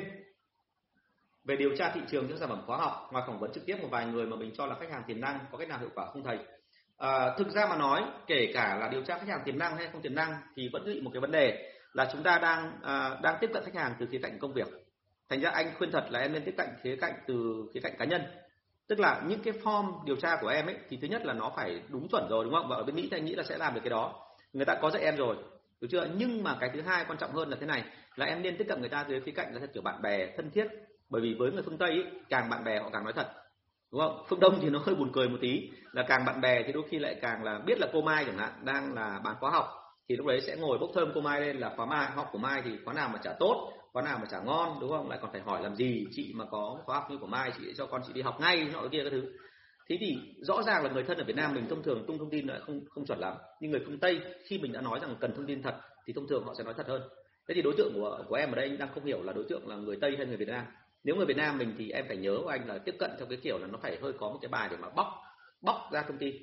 về 1.45 1.57
điều 1.57 1.77
tra 1.77 1.91
thị 1.95 2.01
trường 2.11 2.27
những 2.27 2.39
sản 2.39 2.49
phẩm 2.49 2.63
khóa 2.67 2.79
học 2.79 3.09
ngoài 3.13 3.25
phỏng 3.27 3.41
vấn 3.41 3.53
trực 3.53 3.67
tiếp 3.67 3.77
một 3.83 3.89
vài 3.91 4.07
người 4.07 4.27
mà 4.27 4.37
mình 4.37 4.51
cho 4.55 4.67
là 4.67 4.77
khách 4.81 4.91
hàng 4.91 5.03
tiềm 5.07 5.21
năng 5.21 5.39
có 5.53 5.59
cách 5.59 5.69
nào 5.69 5.79
hiệu 5.79 5.91
quả 5.95 6.07
không 6.13 6.25
thầy? 6.25 6.39
À, 6.99 7.35
thực 7.39 7.51
ra 7.51 7.67
mà 7.67 7.77
nói 7.77 8.05
kể 8.27 8.51
cả 8.55 8.77
là 8.81 8.89
điều 8.89 9.03
tra 9.03 9.19
khách 9.19 9.29
hàng 9.29 9.43
tiềm 9.45 9.59
năng 9.59 9.77
hay 9.77 9.89
không 9.93 10.03
tiềm 10.03 10.15
năng 10.15 10.37
thì 10.57 10.69
vẫn 10.73 10.85
bị 10.85 11.01
một 11.01 11.11
cái 11.15 11.21
vấn 11.21 11.31
đề 11.31 11.73
là 11.93 12.09
chúng 12.13 12.23
ta 12.23 12.39
đang 12.39 12.79
à, 12.83 13.11
đang 13.23 13.37
tiếp 13.41 13.51
cận 13.55 13.65
khách 13.65 13.75
hàng 13.75 13.95
từ 13.99 14.07
khía 14.11 14.19
cạnh 14.23 14.39
công 14.39 14.53
việc. 14.53 14.69
Thành 15.29 15.41
ra 15.41 15.51
anh 15.51 15.75
khuyên 15.79 15.93
thật 15.93 16.07
là 16.11 16.21
em 16.21 16.33
nên 16.33 16.45
tiếp 16.45 16.55
cận 16.57 16.67
khía 16.83 16.97
cạnh 16.97 17.13
từ 17.27 17.67
khía 17.75 17.81
cạnh 17.81 17.95
cá 17.99 18.05
nhân. 18.05 18.23
Tức 18.89 19.01
là 19.01 19.23
những 19.27 19.43
cái 19.43 19.55
form 19.63 20.05
điều 20.05 20.17
tra 20.17 20.37
của 20.41 20.49
em 20.49 20.67
ấy 20.67 20.77
thì 20.89 20.99
thứ 21.03 21.09
nhất 21.09 21.27
là 21.27 21.33
nó 21.33 21.53
phải 21.57 21.83
đúng 21.89 22.09
chuẩn 22.09 22.29
rồi 22.31 22.45
đúng 22.45 22.55
không? 22.55 22.69
Và 22.69 22.77
ở 22.77 22.83
bên 22.83 22.97
mỹ 22.97 23.09
thì 23.11 23.17
anh 23.17 23.25
nghĩ 23.25 23.35
là 23.35 23.43
sẽ 23.43 23.59
làm 23.59 23.75
được 23.75 23.81
cái 23.85 23.91
đó. 23.91 24.27
Người 24.53 24.65
ta 24.65 24.75
có 24.83 24.91
dạy 24.91 25.03
em 25.03 25.17
rồi 25.17 25.37
được 25.81 25.89
chưa? 25.91 26.09
Nhưng 26.17 26.43
mà 26.43 26.57
cái 26.61 26.71
thứ 26.75 26.83
hai 26.83 27.05
quan 27.09 27.19
trọng 27.19 27.33
hơn 27.33 27.49
là 27.51 27.57
thế 27.61 27.67
này 27.67 27.85
là 28.17 28.27
em 28.27 28.43
nên 28.43 28.57
tiếp 28.57 28.67
cận 28.69 28.81
người 28.81 28.89
ta 28.89 29.05
dưới 29.09 29.21
khía 29.21 29.33
cạnh 29.33 29.55
là 29.55 29.67
kiểu 29.75 29.83
bạn 29.83 30.03
bè 30.03 30.27
thân 30.37 30.51
thiết. 30.51 30.67
Bởi 31.11 31.23
vì 31.23 31.35
với 31.39 31.53
người 31.53 31.63
phương 31.63 31.79
tây 31.79 31.91
ấy, 31.91 32.05
càng 32.29 32.51
bạn 32.51 32.65
bè 32.65 32.81
họ 32.81 32.91
càng 32.93 33.05
nói 33.05 33.13
thật 33.13 33.44
đúng 33.95 34.03
không? 34.03 34.25
Phương 34.29 34.41
đông 34.41 34.59
thì 34.63 34.71
nó 34.71 34.79
hơi 34.79 34.95
buồn 34.95 35.11
cười 35.13 35.29
một 35.29 35.39
tí. 35.41 35.71
Là 35.93 36.05
càng 36.09 36.25
bạn 36.25 36.41
bè 36.41 36.63
thì 36.67 36.73
đôi 36.73 36.83
khi 36.91 36.99
lại 36.99 37.17
càng 37.23 37.45
là 37.45 37.59
biết 37.67 37.79
là 37.79 37.87
cô 37.93 38.03
mai 38.03 38.25
chẳng 38.25 38.39
hạn 38.39 38.53
đang 38.65 38.95
là 38.95 39.21
bán 39.25 39.37
khóa 39.41 39.51
học. 39.51 39.67
Thì 40.09 40.17
lúc 40.17 40.27
đấy 40.27 40.41
sẽ 40.41 40.57
ngồi 40.57 40.79
bốc 40.79 40.91
thơm 40.95 41.11
cô 41.15 41.21
mai 41.21 41.41
lên 41.41 41.57
là 41.57 41.73
khóa 41.77 41.87
mai, 41.87 42.11
học 42.11 42.29
của 42.33 42.39
mai 42.39 42.63
thì 42.65 42.71
khóa 42.85 42.95
nào 42.95 43.09
mà 43.13 43.19
trả 43.23 43.33
tốt, 43.33 43.73
khóa 43.93 44.03
nào 44.03 44.19
mà 44.19 44.27
trả 44.31 44.41
ngon, 44.41 44.79
đúng 44.81 44.91
không? 44.91 45.09
Lại 45.11 45.19
còn 45.23 45.33
phải 45.33 45.41
hỏi 45.41 45.63
làm 45.63 45.75
gì 45.75 46.07
chị 46.11 46.33
mà 46.35 46.45
có 46.51 46.79
khóa 46.85 46.97
học 46.97 47.11
như 47.11 47.19
của 47.19 47.27
mai, 47.27 47.53
chị 47.59 47.73
cho 47.77 47.87
con 47.87 48.01
chị 48.07 48.13
đi 48.13 48.23
học 48.23 48.41
ngay, 48.41 48.67
nọ 48.73 48.89
kia 48.93 49.05
các 49.05 49.11
thứ. 49.11 49.23
Thế 49.89 49.97
thì 50.01 50.17
rõ 50.41 50.63
ràng 50.63 50.85
là 50.85 50.91
người 50.91 51.03
thân 51.03 51.19
ở 51.19 51.25
Việt 51.25 51.37
Nam 51.37 51.55
mình 51.55 51.67
thông 51.69 51.83
thường 51.83 52.05
tung 52.07 52.19
thông 52.19 52.31
tin 52.31 52.47
lại 52.47 52.61
không 52.67 52.81
không 52.89 53.07
chuẩn 53.07 53.19
lắm. 53.19 53.35
Nhưng 53.61 53.71
người 53.71 53.83
phương 53.87 53.99
Tây 53.99 54.21
khi 54.45 54.59
mình 54.59 54.73
đã 54.73 54.81
nói 54.81 55.01
rằng 55.01 55.17
cần 55.21 55.35
thông 55.37 55.47
tin 55.47 55.63
thật 55.63 55.75
thì 56.07 56.13
thông 56.13 56.29
thường 56.29 56.45
họ 56.45 56.55
sẽ 56.59 56.65
nói 56.65 56.75
thật 56.77 56.87
hơn. 56.89 57.03
Thế 57.49 57.55
thì 57.55 57.63
đối 57.63 57.75
tượng 57.79 57.93
của 57.95 58.25
của 58.29 58.35
em 58.35 58.53
ở 58.53 58.55
đây 58.55 58.77
đang 58.77 58.89
không 58.95 59.05
hiểu 59.05 59.23
là 59.23 59.33
đối 59.33 59.45
tượng 59.49 59.69
là 59.69 59.77
người 59.77 59.97
Tây 60.01 60.15
hay 60.17 60.27
người 60.27 60.37
Việt 60.37 60.49
Nam 60.49 60.65
nếu 61.05 61.17
người 61.17 61.27
Việt 61.27 61.37
Nam 61.37 61.59
mình 61.59 61.75
thì 61.79 61.91
em 61.91 62.05
phải 62.09 62.17
nhớ 62.17 62.39
của 62.43 62.49
anh 62.49 62.69
là 62.69 62.79
tiếp 62.79 62.95
cận 62.99 63.11
theo 63.19 63.27
cái 63.27 63.39
kiểu 63.43 63.59
là 63.59 63.67
nó 63.67 63.79
phải 63.83 63.99
hơi 64.03 64.13
có 64.13 64.29
một 64.29 64.39
cái 64.43 64.49
bài 64.49 64.69
để 64.71 64.77
mà 64.77 64.89
bóc 64.91 65.07
bóc 65.63 65.77
ra 65.93 66.03
thông 66.03 66.19
tin. 66.19 66.35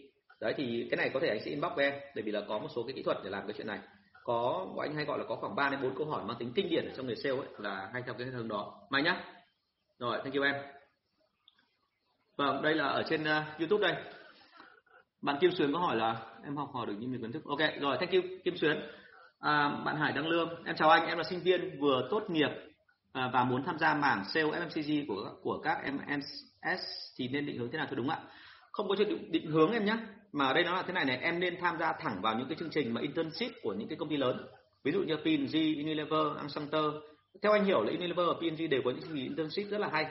Đấy 0.41 0.53
thì 0.57 0.87
cái 0.91 0.97
này 0.97 1.09
có 1.13 1.19
thể 1.19 1.27
anh 1.27 1.39
sẽ 1.39 1.51
inbox 1.51 1.71
với 1.75 1.85
em 1.85 2.01
bởi 2.15 2.23
vì 2.23 2.31
là 2.31 2.41
có 2.47 2.59
một 2.59 2.67
số 2.75 2.83
cái 2.83 2.93
kỹ 2.95 3.03
thuật 3.03 3.17
để 3.23 3.29
làm 3.29 3.47
cái 3.47 3.53
chuyện 3.57 3.67
này. 3.67 3.79
Có 4.23 4.67
anh 4.81 4.95
hay 4.95 5.05
gọi 5.05 5.17
là 5.19 5.25
có 5.29 5.35
khoảng 5.35 5.55
3 5.55 5.69
đến 5.69 5.81
4 5.81 5.95
câu 5.97 6.07
hỏi 6.07 6.23
mang 6.25 6.37
tính 6.39 6.51
kinh 6.55 6.69
điển 6.69 6.85
ở 6.85 6.93
trong 6.97 7.05
người 7.05 7.15
sale 7.15 7.35
ấy 7.35 7.47
là 7.57 7.89
hay 7.93 8.01
theo 8.05 8.13
cái 8.13 8.27
hướng 8.27 8.47
đó. 8.47 8.87
Mai 8.89 9.03
nhá. 9.03 9.23
Rồi 9.99 10.19
thank 10.23 10.35
you 10.35 10.43
em. 10.43 10.55
Vâng 12.37 12.61
đây 12.61 12.75
là 12.75 12.87
ở 12.87 13.03
trên 13.09 13.21
uh, 13.21 13.59
youtube 13.59 13.87
đây. 13.87 14.03
Bạn 15.21 15.37
kim 15.41 15.51
xuyến 15.51 15.73
có 15.73 15.79
hỏi 15.79 15.95
là 15.95 16.21
em 16.43 16.57
học 16.57 16.69
hỏi 16.73 16.85
được 16.87 16.93
những 16.99 17.21
kiến 17.21 17.31
thức. 17.31 17.43
Ok 17.45 17.59
rồi 17.81 17.97
thank 17.97 18.11
you 18.11 18.21
kim 18.43 18.57
xuyến 18.57 18.81
à, 19.39 19.69
bạn 19.85 19.97
hải 19.97 20.13
đăng 20.13 20.27
lương. 20.27 20.63
Em 20.65 20.75
chào 20.75 20.89
anh 20.89 21.07
em 21.07 21.17
là 21.17 21.23
sinh 21.23 21.39
viên 21.39 21.79
vừa 21.79 22.07
tốt 22.11 22.29
nghiệp 22.29 22.49
à, 23.13 23.29
và 23.33 23.43
muốn 23.43 23.63
tham 23.65 23.79
gia 23.79 23.93
mảng 23.93 24.25
sale 24.33 24.45
FMCG 24.45 25.05
của 25.07 25.35
của 25.41 25.59
các 25.63 25.93
MNS 25.93 26.81
thì 27.17 27.27
nên 27.27 27.45
định 27.45 27.57
hướng 27.57 27.71
thế 27.71 27.77
nào 27.77 27.87
cho 27.89 27.95
đúng 27.95 28.09
ạ? 28.09 28.19
Không 28.71 28.87
có 28.87 28.95
chuyện 28.97 29.09
định, 29.09 29.31
định 29.31 29.51
hướng 29.51 29.71
em 29.71 29.85
nhé 29.85 29.97
mà 30.31 30.47
ở 30.47 30.53
đây 30.53 30.63
nó 30.63 30.75
là 30.75 30.83
thế 30.87 30.93
này 30.93 31.05
này 31.05 31.17
em 31.17 31.39
nên 31.39 31.61
tham 31.61 31.77
gia 31.79 31.93
thẳng 31.93 32.21
vào 32.21 32.37
những 32.37 32.47
cái 32.47 32.57
chương 32.59 32.69
trình 32.69 32.93
mà 32.93 33.01
internship 33.01 33.51
của 33.63 33.73
những 33.73 33.87
cái 33.87 33.97
công 33.97 34.09
ty 34.09 34.17
lớn. 34.17 34.45
Ví 34.83 34.91
dụ 34.91 34.99
như 35.03 35.15
P&G, 35.15 35.55
Unilever, 35.55 36.37
Accenture. 36.37 36.99
Theo 37.41 37.51
anh 37.51 37.65
hiểu 37.65 37.83
là 37.83 37.91
Unilever 37.91 38.27
và 38.27 38.33
P&G 38.33 38.69
đều 38.69 38.81
có 38.85 38.91
những 38.91 39.01
chương 39.01 39.15
trình 39.15 39.23
internship 39.23 39.71
rất 39.71 39.81
là 39.81 39.89
hay. 39.91 40.05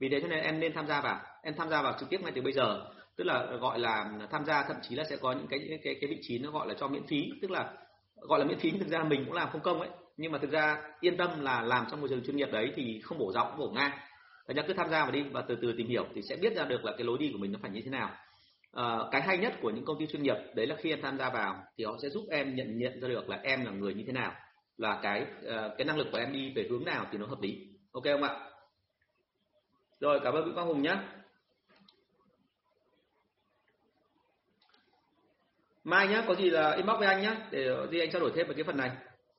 Vì 0.00 0.08
thế 0.08 0.20
cho 0.20 0.28
nên 0.28 0.38
em 0.38 0.60
nên 0.60 0.72
tham 0.72 0.86
gia 0.86 1.00
vào 1.00 1.20
em 1.42 1.54
tham 1.54 1.68
gia 1.68 1.82
vào 1.82 1.94
trực 2.00 2.10
tiếp 2.10 2.20
ngay 2.22 2.32
từ 2.34 2.42
bây 2.42 2.52
giờ. 2.52 2.90
Tức 3.16 3.24
là 3.24 3.46
gọi 3.60 3.78
là 3.78 4.10
tham 4.30 4.44
gia 4.44 4.62
thậm 4.62 4.76
chí 4.82 4.94
là 4.94 5.04
sẽ 5.10 5.16
có 5.16 5.32
những 5.32 5.46
cái 5.50 5.60
cái 5.84 5.96
cái 6.00 6.10
vị 6.10 6.18
trí 6.22 6.38
nó 6.38 6.50
gọi 6.50 6.68
là 6.68 6.74
cho 6.74 6.88
miễn 6.88 7.06
phí. 7.06 7.30
Tức 7.42 7.50
là 7.50 7.72
gọi 8.16 8.38
là 8.38 8.44
miễn 8.44 8.58
phí 8.58 8.70
nhưng 8.70 8.80
thực 8.80 8.88
ra 8.88 9.04
mình 9.04 9.24
cũng 9.24 9.34
làm 9.34 9.48
không 9.52 9.60
công 9.60 9.80
ấy 9.80 9.88
nhưng 10.16 10.32
mà 10.32 10.38
thực 10.38 10.50
ra 10.50 10.82
yên 11.00 11.16
tâm 11.16 11.40
là 11.40 11.62
làm 11.62 11.86
trong 11.90 12.00
môi 12.00 12.08
trường 12.08 12.24
chuyên 12.24 12.36
nghiệp 12.36 12.48
đấy 12.52 12.72
thì 12.76 13.00
không 13.04 13.18
bổ 13.18 13.32
rộng 13.32 13.58
bổ 13.58 13.70
ngang. 13.70 13.90
Thành 14.46 14.56
ra 14.56 14.62
cứ 14.66 14.72
tham 14.72 14.90
gia 14.90 15.02
vào 15.02 15.10
đi 15.10 15.22
và 15.22 15.42
từ 15.48 15.58
từ 15.62 15.74
tìm 15.76 15.88
hiểu 15.88 16.06
thì 16.14 16.22
sẽ 16.22 16.36
biết 16.36 16.56
ra 16.56 16.64
được 16.64 16.84
là 16.84 16.92
cái 16.92 17.04
lối 17.06 17.18
đi 17.18 17.30
của 17.32 17.38
mình 17.38 17.52
nó 17.52 17.58
phải 17.62 17.70
như 17.70 17.80
thế 17.84 17.90
nào. 17.90 18.10
À, 18.72 18.98
cái 19.10 19.22
hay 19.22 19.38
nhất 19.38 19.52
của 19.62 19.70
những 19.70 19.84
công 19.84 19.98
ty 19.98 20.06
chuyên 20.06 20.22
nghiệp 20.22 20.36
đấy 20.54 20.66
là 20.66 20.76
khi 20.78 20.90
em 20.90 21.02
tham 21.02 21.18
gia 21.18 21.30
vào 21.30 21.62
thì 21.78 21.84
họ 21.84 21.92
sẽ 22.02 22.08
giúp 22.08 22.24
em 22.30 22.54
nhận 22.54 22.78
nhận 22.78 23.00
ra 23.00 23.08
được 23.08 23.28
là 23.28 23.40
em 23.42 23.64
là 23.64 23.70
người 23.70 23.94
như 23.94 24.04
thế 24.06 24.12
nào 24.12 24.32
là 24.78 25.00
cái 25.02 25.26
ờ, 25.44 25.74
cái 25.78 25.84
năng 25.84 25.98
lực 25.98 26.06
của 26.12 26.18
em 26.18 26.32
đi 26.32 26.52
về 26.56 26.66
hướng 26.70 26.84
nào 26.84 27.06
thì 27.12 27.18
nó 27.18 27.26
hợp 27.26 27.40
lý. 27.40 27.68
Ok 27.92 28.04
không 28.04 28.22
ạ? 28.22 28.50
Rồi 30.00 30.20
cảm 30.24 30.34
ơn 30.34 30.42
Nguyễn 30.42 30.54
Quang 30.54 30.66
Hùng 30.66 30.82
nhé 30.82 30.96
mai 35.84 36.08
nhé 36.08 36.24
có 36.28 36.34
gì 36.34 36.50
là 36.50 36.72
inbox 36.72 36.98
với 36.98 37.08
anh 37.08 37.22
nhé 37.22 37.36
để 37.50 37.86
đi 37.90 38.00
anh 38.00 38.10
trao 38.10 38.20
đổi 38.20 38.32
thêm 38.34 38.48
về 38.48 38.54
cái 38.54 38.64
phần 38.64 38.76
này 38.76 38.90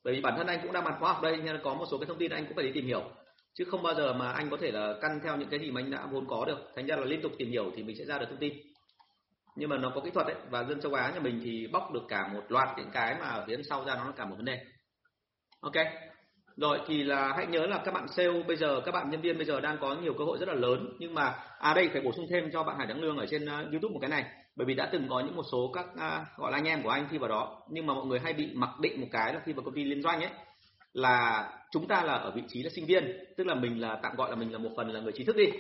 bởi 0.04 0.14
vì 0.14 0.22
bản 0.22 0.34
thân 0.38 0.48
anh 0.48 0.60
cũng 0.64 0.74
đang 0.74 0.84
mặt 0.84 0.96
khóa 1.00 1.14
học 1.14 1.22
đây, 1.22 1.38
nên 1.38 1.60
có 1.64 1.74
một 1.74 1.86
số 1.92 1.98
cái 1.98 2.06
thông 2.06 2.18
tin 2.18 2.32
anh 2.32 2.46
cũng 2.46 2.56
phải 2.56 2.66
đi 2.66 2.72
tìm 2.74 2.86
hiểu. 2.86 3.04
Chứ 3.54 3.66
không 3.66 3.84
bao 3.84 3.94
giờ 3.94 4.14
mà 4.14 4.32
anh 4.32 4.50
có 4.50 4.58
thể 4.62 4.72
là 4.72 4.94
căn 5.02 5.20
theo 5.24 5.38
những 5.38 5.50
cái 5.50 5.60
gì 5.60 5.72
mà 5.72 5.82
anh 5.82 5.92
đã 5.92 6.06
vốn 6.12 6.28
có 6.28 6.46
được. 6.46 6.58
Thành 6.76 6.86
ra 6.86 6.96
là 6.96 7.06
liên 7.06 7.22
tục 7.22 7.32
tìm 7.38 7.50
hiểu 7.50 7.72
thì 7.76 7.84
mình 7.84 7.96
sẽ 8.00 8.06
ra 8.06 8.20
được 8.20 8.26
thông 8.30 8.40
tin. 8.40 8.54
Nhưng 9.56 9.70
mà 9.70 9.78
nó 9.78 9.92
có 9.96 10.02
kỹ 10.02 10.12
thuật 10.14 10.28
đấy 10.28 10.36
và 10.50 10.64
dân 10.64 10.82
châu 10.82 10.94
Á 10.94 11.12
nhà 11.14 11.20
mình 11.20 11.42
thì 11.44 11.68
bóc 11.68 11.92
được 11.94 12.04
cả 12.10 12.28
một 12.34 12.42
loạt 12.50 12.70
những 12.78 12.90
cái 12.94 13.16
mà 13.20 13.26
ở 13.26 13.46
phía 13.48 13.58
sau 13.70 13.86
ra 13.86 13.96
nó 13.96 14.06
là 14.06 14.12
cả 14.12 14.26
một 14.26 14.36
vấn 14.36 14.46
đề. 14.46 14.60
Ok. 15.62 15.76
Rồi, 16.58 16.80
thì 16.88 17.04
là 17.04 17.34
hãy 17.38 17.48
nhớ 17.48 17.66
là 17.68 17.82
các 17.86 17.94
bạn 17.94 18.08
sale 18.08 18.44
bây 18.48 18.58
giờ, 18.58 18.82
các 18.86 18.92
bạn 18.92 19.10
nhân 19.10 19.22
viên 19.22 19.38
bây 19.38 19.46
giờ 19.46 19.60
đang 19.60 19.78
có 19.82 19.96
nhiều 19.96 20.14
cơ 20.18 20.24
hội 20.24 20.38
rất 20.40 20.50
là 20.50 20.56
lớn. 20.56 20.94
Nhưng 21.00 21.14
mà 21.14 21.36
à 21.60 21.74
đây, 21.74 21.90
phải 21.94 22.02
bổ 22.02 22.12
sung 22.12 22.28
thêm 22.30 22.50
cho 22.54 22.64
bạn 22.64 22.78
Hải 22.78 22.88
Đăng 22.88 23.02
Lương 23.02 23.18
ở 23.18 23.26
trên 23.26 23.46
ờ, 23.46 23.58
YouTube 23.72 23.94
một 23.94 24.00
cái 24.02 24.10
này 24.10 24.26
bởi 24.56 24.66
vì 24.66 24.74
đã 24.74 24.90
từng 24.92 25.08
có 25.10 25.20
những 25.20 25.36
một 25.36 25.44
số 25.52 25.72
các 25.74 25.86
à, 25.98 26.26
gọi 26.38 26.52
là 26.52 26.58
anh 26.58 26.68
em 26.68 26.84
của 26.84 26.90
anh 26.90 27.08
thi 27.12 27.18
vào 27.18 27.30
đó. 27.30 27.62
Nhưng 27.70 27.86
mà 27.86 27.94
mọi 27.94 28.06
người 28.06 28.20
hay 28.20 28.34
bị 28.34 28.50
mặc 28.54 28.80
định 28.80 29.02
một 29.02 29.08
cái 29.12 29.34
là 29.34 29.42
khi 29.46 29.54
vào 29.54 29.64
công 29.66 29.74
ty 29.74 29.84
liên 29.84 30.02
doanh 30.02 30.22
ấy 30.22 30.32
là 30.94 31.50
chúng 31.72 31.88
ta 31.88 32.04
là 32.04 32.14
ở 32.14 32.32
vị 32.32 32.42
trí 32.48 32.64
là 32.64 32.70
sinh 32.76 32.86
viên. 32.86 33.18
Tức 33.38 33.48
là 33.48 33.56
mình 33.56 33.82
là 33.82 34.00
tạm 34.04 34.16
gọi 34.16 34.30
là 34.30 34.36
mình 34.36 34.52
là 34.52 34.58
một 34.58 34.70
phần 34.78 34.90
là 34.90 35.00
người 35.00 35.14
trí 35.16 35.24
thức 35.24 35.36
đi. 35.36 35.52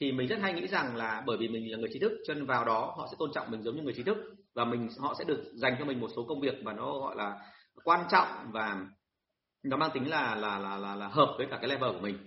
Thì 0.00 0.12
mình 0.12 0.28
rất 0.28 0.38
hay 0.42 0.52
nghĩ 0.52 0.66
rằng 0.66 0.96
là 0.96 1.22
bởi 1.26 1.36
vì 1.36 1.48
mình 1.48 1.72
là 1.72 1.78
người 1.78 1.90
trí 1.92 1.98
thức 1.98 2.12
cho 2.26 2.34
nên 2.34 2.46
vào 2.46 2.64
đó 2.64 2.94
họ 2.98 3.06
sẽ 3.10 3.16
tôn 3.18 3.30
trọng 3.34 3.50
mình 3.50 3.62
giống 3.62 3.76
như 3.76 3.82
người 3.82 3.94
trí 3.96 4.02
thức. 4.02 4.16
Và 4.54 4.64
mình 4.64 4.88
họ 4.98 5.14
sẽ 5.18 5.24
được 5.24 5.44
dành 5.54 5.76
cho 5.78 5.84
mình 5.84 6.00
một 6.00 6.08
số 6.16 6.24
công 6.28 6.40
việc 6.40 6.62
mà 6.62 6.72
nó 6.72 6.98
gọi 6.98 7.16
là 7.16 7.36
quan 7.84 8.00
trọng 8.10 8.28
và 8.52 8.86
nó 9.64 9.76
mang 9.76 9.90
tính 9.94 10.10
là 10.10 10.34
là 10.34 10.58
là 10.58 10.76
là, 10.76 10.94
là 10.94 11.08
hợp 11.08 11.34
với 11.38 11.46
cả 11.50 11.58
cái 11.60 11.68
level 11.70 11.92
của 11.92 12.00
mình. 12.00 12.18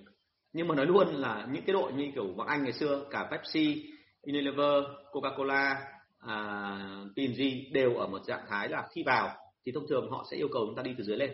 Nhưng 0.54 0.68
mà 0.68 0.76
nói 0.76 0.86
luôn 0.86 1.08
là 1.08 1.48
những 1.52 1.64
cái 1.66 1.74
đội 1.74 1.94
như 1.94 2.12
kiểu 2.16 2.28
bọn 2.38 2.48
anh 2.48 2.64
ngày 2.64 2.74
xưa 2.74 3.06
cả 3.10 3.28
Pepsi, 3.32 3.86
Unilever, 4.22 4.84
Coca-Cola, 5.12 5.76
à, 6.22 6.78
PNG 7.16 7.74
đều 7.74 7.96
ở 7.96 8.08
một 8.08 8.22
trạng 8.28 8.46
thái 8.50 8.70
là 8.70 8.88
khi 8.92 9.04
vào 9.06 9.30
thì 9.66 9.72
thông 9.72 9.88
thường 9.90 10.12
họ 10.12 10.26
sẽ 10.32 10.38
yêu 10.38 10.48
cầu 10.54 10.66
chúng 10.66 10.76
ta 10.76 10.84
đi 10.84 10.92
từ 10.98 11.04
dưới 11.04 11.18
lên. 11.18 11.32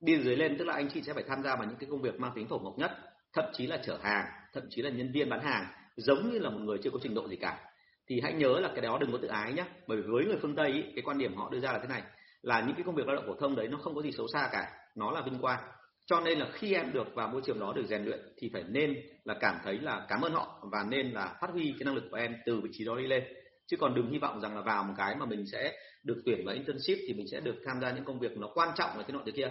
Đi 0.00 0.16
từ 0.16 0.24
dưới 0.24 0.36
lên 0.36 0.58
tức 0.58 0.64
là 0.64 0.74
anh 0.74 0.88
chị 0.94 1.02
sẽ 1.02 1.14
phải 1.14 1.24
tham 1.28 1.42
gia 1.42 1.56
vào 1.56 1.64
những 1.68 1.76
cái 1.80 1.88
công 1.90 2.02
việc 2.02 2.20
mang 2.20 2.32
tính 2.34 2.48
phổ 2.48 2.58
mộc 2.58 2.78
nhất 2.78 2.90
thậm 3.32 3.44
chí 3.52 3.66
là 3.66 3.78
chở 3.86 3.98
hàng 4.02 4.26
thậm 4.52 4.62
chí 4.70 4.82
là 4.82 4.90
nhân 4.90 5.12
viên 5.12 5.28
bán 5.28 5.40
hàng 5.40 5.66
giống 5.96 6.30
như 6.30 6.38
là 6.38 6.50
một 6.50 6.60
người 6.60 6.78
chưa 6.82 6.90
có 6.90 6.98
trình 7.02 7.14
độ 7.14 7.28
gì 7.28 7.36
cả. 7.36 7.60
Thì 8.08 8.20
hãy 8.20 8.32
nhớ 8.32 8.60
là 8.60 8.68
cái 8.68 8.82
đó 8.82 8.98
đừng 9.00 9.12
có 9.12 9.18
tự 9.22 9.28
ái 9.28 9.52
nhé 9.52 9.64
bởi 9.86 9.98
vì 9.98 10.02
với 10.12 10.24
người 10.24 10.36
phương 10.42 10.56
tây 10.56 10.72
ý, 10.72 10.82
cái 10.94 11.02
quan 11.04 11.18
điểm 11.18 11.34
họ 11.36 11.50
đưa 11.50 11.60
ra 11.60 11.72
là 11.72 11.78
thế 11.78 11.88
này 11.88 12.02
là 12.42 12.60
những 12.60 12.74
cái 12.76 12.84
công 12.84 12.94
việc 12.94 13.06
lao 13.06 13.16
động 13.16 13.26
phổ 13.26 13.34
thông 13.34 13.56
đấy 13.56 13.68
nó 13.68 13.78
không 13.78 13.94
có 13.94 14.02
gì 14.02 14.12
xấu 14.12 14.28
xa 14.28 14.48
cả 14.52 14.72
nó 14.94 15.10
là 15.10 15.22
vinh 15.22 15.38
quang. 15.38 15.60
Cho 16.06 16.20
nên 16.20 16.38
là 16.38 16.48
khi 16.52 16.74
em 16.74 16.92
được 16.92 17.14
vào 17.14 17.28
môi 17.28 17.42
trường 17.44 17.60
đó 17.60 17.72
được 17.76 17.86
rèn 17.86 18.04
luyện 18.04 18.20
thì 18.38 18.50
phải 18.52 18.64
nên 18.68 18.96
là 19.24 19.34
cảm 19.40 19.56
thấy 19.64 19.78
là 19.78 20.06
cảm 20.08 20.20
ơn 20.20 20.32
họ 20.32 20.68
và 20.72 20.84
nên 20.88 21.10
là 21.10 21.36
phát 21.40 21.50
huy 21.50 21.74
cái 21.78 21.84
năng 21.84 21.94
lực 21.94 22.04
của 22.10 22.16
em 22.16 22.34
từ 22.46 22.60
vị 22.60 22.70
trí 22.72 22.84
đó 22.84 22.96
đi 22.96 23.06
lên 23.06 23.22
chứ 23.66 23.76
còn 23.76 23.94
đừng 23.94 24.10
hy 24.10 24.18
vọng 24.18 24.40
rằng 24.40 24.54
là 24.56 24.60
vào 24.60 24.84
một 24.84 24.94
cái 24.96 25.16
mà 25.16 25.26
mình 25.26 25.46
sẽ 25.46 25.76
được 26.04 26.22
tuyển 26.26 26.44
vào 26.46 26.54
internship 26.54 26.98
thì 27.06 27.14
mình 27.14 27.28
sẽ 27.28 27.40
được 27.40 27.54
tham 27.66 27.80
gia 27.80 27.92
những 27.92 28.04
công 28.04 28.18
việc 28.18 28.36
nó 28.36 28.48
quan 28.54 28.68
trọng 28.76 28.90
ở 28.90 29.02
cái 29.02 29.12
nọ 29.12 29.22
thế 29.26 29.32
kia. 29.32 29.50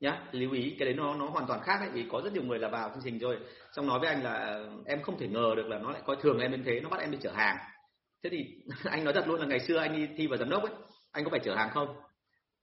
Nhá 0.00 0.22
lưu 0.32 0.52
ý 0.52 0.76
cái 0.78 0.86
đấy 0.86 0.94
nó 0.94 1.14
nó 1.14 1.26
hoàn 1.26 1.46
toàn 1.46 1.60
khác 1.62 1.76
đấy 1.80 1.90
vì 1.92 2.06
có 2.10 2.20
rất 2.24 2.32
nhiều 2.32 2.42
người 2.42 2.58
là 2.58 2.68
vào 2.68 2.88
chương 2.88 3.02
trình 3.04 3.18
rồi 3.18 3.38
xong 3.72 3.86
nói 3.86 3.98
với 3.98 4.08
anh 4.08 4.22
là 4.22 4.32
ờ, 4.32 4.70
em 4.86 5.02
không 5.02 5.18
thể 5.18 5.28
ngờ 5.28 5.54
được 5.56 5.66
là 5.66 5.78
nó 5.78 5.90
lại 5.90 6.02
coi 6.04 6.16
thường 6.16 6.38
em 6.38 6.50
đến 6.50 6.62
thế 6.64 6.80
nó 6.80 6.88
bắt 6.88 7.00
em 7.00 7.10
đi 7.10 7.18
chở 7.22 7.32
hàng. 7.32 7.56
Thế 8.22 8.30
thì 8.30 8.46
anh 8.90 9.04
nói 9.04 9.14
thật 9.14 9.28
luôn 9.28 9.40
là 9.40 9.46
ngày 9.46 9.60
xưa 9.60 9.76
anh 9.76 9.96
đi 9.96 10.08
thi 10.16 10.26
vào 10.26 10.38
giám 10.38 10.50
đốc 10.50 10.62
ấy 10.62 10.72
anh 11.12 11.24
có 11.24 11.30
phải 11.30 11.40
chở 11.44 11.54
hàng 11.54 11.70
không? 11.70 11.96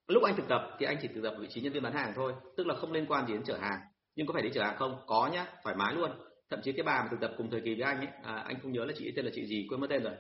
Lúc 0.08 0.24
anh 0.24 0.36
thực 0.36 0.48
tập 0.48 0.62
thì 0.80 0.86
anh 0.86 0.98
chỉ 1.02 1.08
thực 1.08 1.24
tập 1.24 1.34
vị 1.40 1.48
trí 1.50 1.62
nhân 1.62 1.74
viên 1.74 1.84
bán 1.84 1.94
hàng 1.94 2.14
thôi 2.16 2.34
tức 2.58 2.68
là 2.68 2.76
không 2.76 2.92
liên 2.92 3.06
quan 3.06 3.28
gì 3.28 3.34
đến 3.34 3.44
chở 3.44 3.58
hàng. 3.58 3.80
Nhưng 4.16 4.28
có 4.28 4.34
phải 4.34 4.44
đi 4.44 4.50
chở 4.54 4.64
hàng 4.64 4.78
không? 4.78 5.02
Có 5.08 5.30
nhá 5.34 5.46
thoải 5.64 5.76
mái 5.76 5.94
luôn. 5.94 6.12
Thậm 6.50 6.60
chí 6.64 6.72
cái 6.72 6.84
bà 6.84 7.02
mà 7.02 7.08
thực 7.12 7.20
tập 7.20 7.32
cùng 7.38 7.52
thời 7.52 7.62
kỳ 7.62 7.76
với 7.76 7.84
anh 7.84 7.98
ấy 7.98 8.08
à, 8.24 8.36
anh 8.36 8.60
không 8.62 8.72
nhớ 8.72 8.86
là 8.86 8.94
chị 8.98 9.12
tên 9.16 9.26
là 9.26 9.32
chị 9.36 9.46
gì 9.46 9.68
quên 9.70 9.82
mất 9.82 9.88
tên 9.90 10.04
rồi 10.04 10.14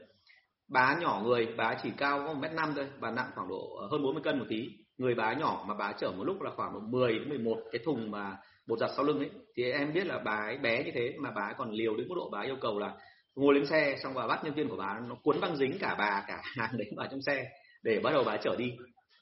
bá 0.69 0.97
nhỏ 1.01 1.21
người, 1.23 1.47
bá 1.57 1.75
chỉ 1.83 1.89
cao 1.97 2.19
có 2.19 2.33
một 2.33 2.39
mét 2.39 2.51
năm 2.51 2.73
thôi 2.75 2.87
và 2.99 3.11
nặng 3.11 3.31
khoảng 3.35 3.49
độ 3.49 3.75
ờ, 3.81 3.87
hơn 3.91 4.03
40 4.03 4.23
cân 4.23 4.39
một 4.39 4.45
tí. 4.49 4.69
Người 4.97 5.15
bá 5.15 5.33
nhỏ 5.33 5.65
mà 5.67 5.73
bá 5.73 5.91
chở 5.91 6.11
một 6.11 6.23
lúc 6.23 6.41
là 6.41 6.51
khoảng 6.55 6.73
độ 6.73 6.79
10 6.79 7.19
đến 7.19 7.29
11 7.29 7.57
cái 7.71 7.81
thùng 7.85 8.11
mà 8.11 8.37
bột 8.67 8.79
giặt 8.79 8.89
sau 8.95 9.05
lưng 9.05 9.19
ấy. 9.19 9.29
Thì 9.55 9.71
em 9.71 9.93
biết 9.93 10.07
là 10.07 10.19
bá 10.19 10.31
ấy 10.31 10.57
bé 10.57 10.83
như 10.83 10.91
thế, 10.93 11.13
mà 11.19 11.31
bá 11.31 11.53
còn 11.57 11.71
liều 11.71 11.95
đến 11.95 12.07
mức 12.07 12.15
độ 12.17 12.29
bá 12.29 12.41
yêu 12.41 12.55
cầu 12.61 12.79
là 12.79 12.93
ngồi 13.35 13.53
lên 13.53 13.65
xe 13.65 13.95
xong 14.03 14.13
và 14.13 14.27
bắt 14.27 14.43
nhân 14.43 14.53
viên 14.53 14.69
của 14.69 14.77
bà 14.77 14.99
nó 15.09 15.15
cuốn 15.23 15.39
băng 15.41 15.55
dính 15.55 15.77
cả 15.79 15.95
bà, 15.99 16.23
cả 16.27 16.41
hàng 16.57 16.77
đấy 16.77 16.87
vào 16.97 17.07
trong 17.11 17.21
xe 17.21 17.45
để 17.83 17.99
bắt 18.03 18.11
đầu 18.11 18.23
bà 18.23 18.37
chở 18.37 18.55
đi. 18.57 18.73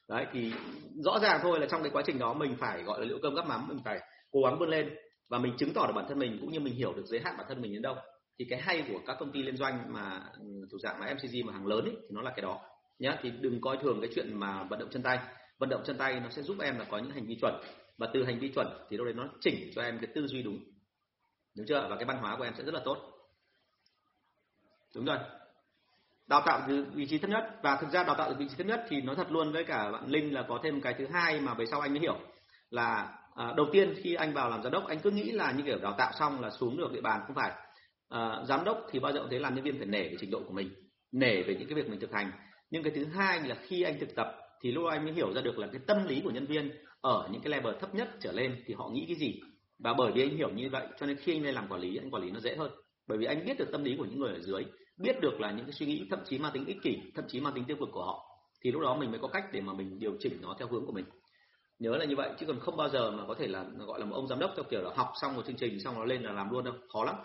Đấy, 0.10 0.26
thì 0.34 0.54
rõ 1.04 1.20
ràng 1.20 1.40
thôi 1.44 1.60
là 1.60 1.68
trong 1.70 1.84
cái 1.84 1.92
quá 1.92 2.04
trình 2.06 2.20
đó 2.20 2.34
mình 2.34 2.56
phải 2.60 2.84
gọi 2.84 3.00
là 3.00 3.06
liệu 3.06 3.20
cơm 3.22 3.36
gắp 3.36 3.48
mắm, 3.48 3.68
mình 3.68 3.80
phải 3.86 4.00
cố 4.32 4.40
gắng 4.44 4.60
vươn 4.60 4.70
lên 4.70 4.90
và 5.30 5.38
mình 5.38 5.54
chứng 5.58 5.74
tỏ 5.74 5.88
được 5.88 5.94
bản 5.96 6.06
thân 6.10 6.20
mình 6.20 6.38
cũng 6.42 6.52
như 6.52 6.60
mình 6.60 6.76
hiểu 6.76 6.94
được 6.94 7.06
giới 7.06 7.20
hạn 7.20 7.36
bản 7.38 7.46
thân 7.50 7.62
mình 7.62 7.74
đến 7.74 7.82
đâu 7.82 7.96
thì 8.40 8.46
cái 8.50 8.60
hay 8.62 8.86
của 8.88 9.00
các 9.08 9.18
công 9.20 9.32
ty 9.32 9.44
liên 9.44 9.58
doanh 9.58 9.94
mà 9.94 10.22
ừ, 10.40 10.68
thuộc 10.72 10.82
dạng 10.82 11.02
là 11.02 11.14
MCG 11.14 11.46
mà 11.46 11.54
hàng 11.54 11.68
lớn 11.68 11.86
ấy, 11.86 11.96
thì 12.02 12.08
nó 12.10 12.22
là 12.22 12.32
cái 12.36 12.42
đó. 12.42 12.60
Nhá 13.00 13.18
thì 13.22 13.32
đừng 13.32 13.62
coi 13.62 13.78
thường 13.78 14.02
cái 14.02 14.10
chuyện 14.16 14.40
mà 14.40 14.64
vận 14.64 14.80
động 14.80 14.90
chân 14.92 15.04
tay. 15.04 15.20
Vận 15.60 15.70
động 15.70 15.84
chân 15.86 15.98
tay 15.98 16.20
nó 16.20 16.30
sẽ 16.30 16.42
giúp 16.42 16.58
em 16.60 16.80
là 16.80 16.86
có 16.90 16.98
những 16.98 17.12
hành 17.12 17.26
vi 17.26 17.38
chuẩn. 17.42 17.62
Và 17.98 18.08
từ 18.14 18.24
hành 18.24 18.40
vi 18.40 18.52
chuẩn 18.56 18.68
thì 18.90 18.98
lúc 18.98 19.06
đấy 19.06 19.14
nó 19.14 19.28
chỉnh 19.42 19.72
cho 19.76 19.82
em 19.82 20.00
cái 20.00 20.10
tư 20.16 20.28
duy 20.28 20.44
đúng. 20.44 20.60
Đúng 21.58 21.66
chưa? 21.68 21.88
Và 21.90 21.96
cái 21.96 22.06
văn 22.06 22.18
hóa 22.18 22.36
của 22.38 22.44
em 22.44 22.54
sẽ 22.58 22.64
rất 22.64 22.74
là 22.74 22.82
tốt. 22.86 22.98
Đúng 24.96 25.06
rồi. 25.06 25.18
Đào 26.28 26.44
tạo 26.46 26.62
từ 26.68 26.86
vị 26.94 27.06
trí 27.06 27.18
thấp 27.18 27.30
nhất. 27.30 27.60
Và 27.64 27.78
thực 27.82 27.90
ra 27.90 28.04
đào 28.04 28.16
tạo 28.16 28.30
từ 28.30 28.36
vị 28.40 28.46
trí 28.50 28.56
thấp 28.56 28.68
nhất 28.68 28.86
thì 28.90 29.02
nói 29.02 29.16
thật 29.16 29.32
luôn 29.32 29.52
với 29.52 29.64
cả 29.64 29.92
bạn 29.92 30.08
Linh 30.08 30.34
là 30.34 30.46
có 30.48 30.60
thêm 30.64 30.82
cái 30.82 30.94
thứ 30.98 31.08
hai 31.14 31.40
mà 31.40 31.54
về 31.54 31.66
sau 31.66 31.82
anh 31.82 31.92
mới 31.92 32.00
hiểu. 32.00 32.20
Là 32.70 33.20
à, 33.36 33.54
đầu 33.58 33.66
tiên 33.72 33.94
khi 34.04 34.14
anh 34.14 34.34
vào 34.34 34.50
làm 34.50 34.64
giám 34.64 34.72
đốc 34.72 34.88
anh 34.88 35.00
cứ 35.00 35.12
nghĩ 35.12 35.32
là 35.32 35.52
như 35.52 35.64
kiểu 35.64 35.80
đào 35.82 35.96
tạo 35.98 36.12
xong 36.20 36.42
là 36.42 36.50
xuống 36.50 36.78
được 36.78 36.92
địa 36.94 37.02
bàn 37.02 37.22
không 37.28 37.36
phải 37.36 37.52
à, 38.10 38.44
giám 38.48 38.64
đốc 38.66 38.88
thì 38.92 39.00
bao 39.00 39.14
giờ 39.14 39.20
cũng 39.20 39.30
thế 39.32 39.40
làm 39.40 39.56
nhân 39.56 39.64
viên 39.64 39.78
phải 39.78 39.88
nể 39.88 40.04
về 40.04 40.16
trình 40.20 40.32
độ 40.32 40.40
của 40.48 40.54
mình 40.54 40.70
nể 41.12 41.44
về 41.44 41.56
những 41.56 41.68
cái 41.68 41.76
việc 41.76 41.90
mình 41.90 42.00
thực 42.00 42.12
hành. 42.12 42.32
Nhưng 42.72 42.84
cái 42.84 42.94
thứ 42.96 43.06
hai 43.06 43.42
là 43.48 43.56
khi 43.56 43.82
anh 43.82 44.00
thực 44.00 44.16
tập 44.16 44.28
thì 44.62 44.72
lúc 44.72 44.86
anh 44.90 45.04
mới 45.04 45.14
hiểu 45.14 45.34
ra 45.34 45.42
được 45.42 45.60
là 45.60 45.68
cái 45.68 45.82
tâm 45.88 46.08
lý 46.08 46.22
của 46.24 46.32
nhân 46.32 46.46
viên 46.46 46.72
ở 47.02 47.30
những 47.32 47.42
cái 47.42 47.52
level 47.52 47.76
thấp 47.80 47.96
nhất 47.96 48.10
trở 48.20 48.32
lên 48.32 48.64
thì 48.66 48.74
họ 48.74 48.90
nghĩ 48.90 49.06
cái 49.08 49.16
gì. 49.16 49.40
Và 49.80 49.94
bởi 49.94 50.12
vì 50.12 50.22
anh 50.22 50.38
hiểu 50.38 50.50
như 50.50 50.70
vậy 50.72 50.88
cho 51.00 51.06
nên 51.06 51.18
khi 51.18 51.36
anh 51.36 51.44
lên 51.44 51.56
làm 51.56 51.68
quản 51.70 51.82
lý 51.82 51.98
anh 51.98 52.12
quản 52.12 52.24
lý 52.24 52.32
nó 52.32 52.40
dễ 52.40 52.56
hơn. 52.56 52.72
Bởi 53.08 53.18
vì 53.18 53.26
anh 53.26 53.46
biết 53.46 53.58
được 53.58 53.68
tâm 53.72 53.84
lý 53.84 53.96
của 53.98 54.06
những 54.06 54.20
người 54.20 54.34
ở 54.34 54.40
dưới 54.40 54.66
biết 54.98 55.22
được 55.22 55.40
là 55.40 55.52
những 55.52 55.66
cái 55.66 55.74
suy 55.74 55.86
nghĩ 55.86 56.08
thậm 56.10 56.20
chí 56.26 56.40
mang 56.40 56.52
tính 56.54 56.66
ích 56.66 56.78
kỷ 56.84 56.98
thậm 57.16 57.26
chí 57.28 57.40
mang 57.40 57.54
tính 57.54 57.64
tiêu 57.64 57.78
cực 57.80 57.90
của 57.92 58.04
họ 58.06 58.26
thì 58.64 58.72
lúc 58.72 58.82
đó 58.82 58.98
mình 58.98 59.12
mới 59.12 59.20
có 59.20 59.28
cách 59.28 59.44
để 59.52 59.62
mà 59.62 59.74
mình 59.74 60.00
điều 60.00 60.18
chỉnh 60.20 60.38
nó 60.42 60.56
theo 60.60 60.68
hướng 60.68 60.86
của 60.86 60.92
mình. 60.92 61.06
Nhớ 61.80 61.98
là 61.98 62.06
như 62.06 62.16
vậy 62.16 62.32
chứ 62.40 62.46
còn 62.46 62.60
không 62.60 62.78
bao 62.78 62.90
giờ 62.90 63.12
mà 63.12 63.24
có 63.28 63.34
thể 63.34 63.48
là 63.48 63.66
gọi 63.78 64.00
là 64.00 64.06
một 64.06 64.16
ông 64.16 64.28
giám 64.28 64.40
đốc 64.40 64.52
theo 64.56 64.64
kiểu 64.70 64.82
là 64.82 64.92
học 64.96 65.12
xong 65.22 65.36
một 65.36 65.46
chương 65.48 65.56
trình 65.56 65.80
xong 65.80 65.96
nó 65.96 66.06
lên 66.06 66.24
là 66.24 66.32
làm 66.32 66.50
luôn 66.50 66.64
đâu 66.64 66.74
khó 66.94 67.04
lắm 67.04 67.16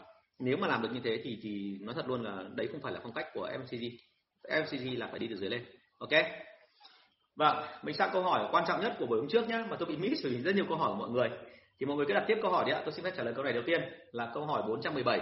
nếu 0.45 0.57
mà 0.57 0.69
làm 0.69 0.83
được 0.83 0.89
như 0.93 1.01
thế 1.05 1.21
thì 1.25 1.39
thì 1.43 1.79
nói 1.81 1.95
thật 1.95 2.09
luôn 2.09 2.23
là 2.23 2.45
đấy 2.55 2.69
không 2.73 2.81
phải 2.83 2.93
là 2.93 3.01
phong 3.03 3.13
cách 3.13 3.27
của 3.35 3.51
MCG 3.63 3.85
MCG 4.49 4.99
là 4.99 5.09
phải 5.11 5.19
đi 5.19 5.27
từ 5.31 5.37
dưới 5.37 5.51
lên. 5.51 5.65
Ok? 5.99 6.11
Vâng 7.37 7.65
mình 7.83 7.95
sang 7.95 8.11
câu 8.13 8.23
hỏi 8.23 8.49
quan 8.53 8.65
trọng 8.69 8.81
nhất 8.81 8.97
của 8.99 9.07
buổi 9.07 9.19
hôm 9.19 9.29
trước 9.29 9.49
nhé 9.49 9.65
mà 9.71 9.77
tôi 9.77 9.89
bị 9.89 9.97
miss 9.97 10.25
vì 10.25 10.43
rất 10.43 10.55
nhiều 10.55 10.65
câu 10.69 10.79
hỏi 10.79 10.91
của 10.91 10.99
mọi 10.99 11.11
người. 11.11 11.29
Thì 11.81 11.87
mọi 11.87 11.97
người 11.97 12.07
cứ 12.07 12.15
đặt 12.15 12.25
tiếp 12.27 12.39
câu 12.43 12.51
hỏi 12.51 12.65
đi 12.67 12.73
ạ 12.73 12.83
tôi 12.85 12.93
xin 12.93 13.05
phép 13.05 13.13
trả 13.17 13.23
lời 13.23 13.35
câu 13.35 13.45
này 13.45 13.53
đầu 13.53 13.63
tiên 13.67 13.81
là 14.13 14.31
câu 14.35 14.47
hỏi 14.47 14.63
417 14.69 15.21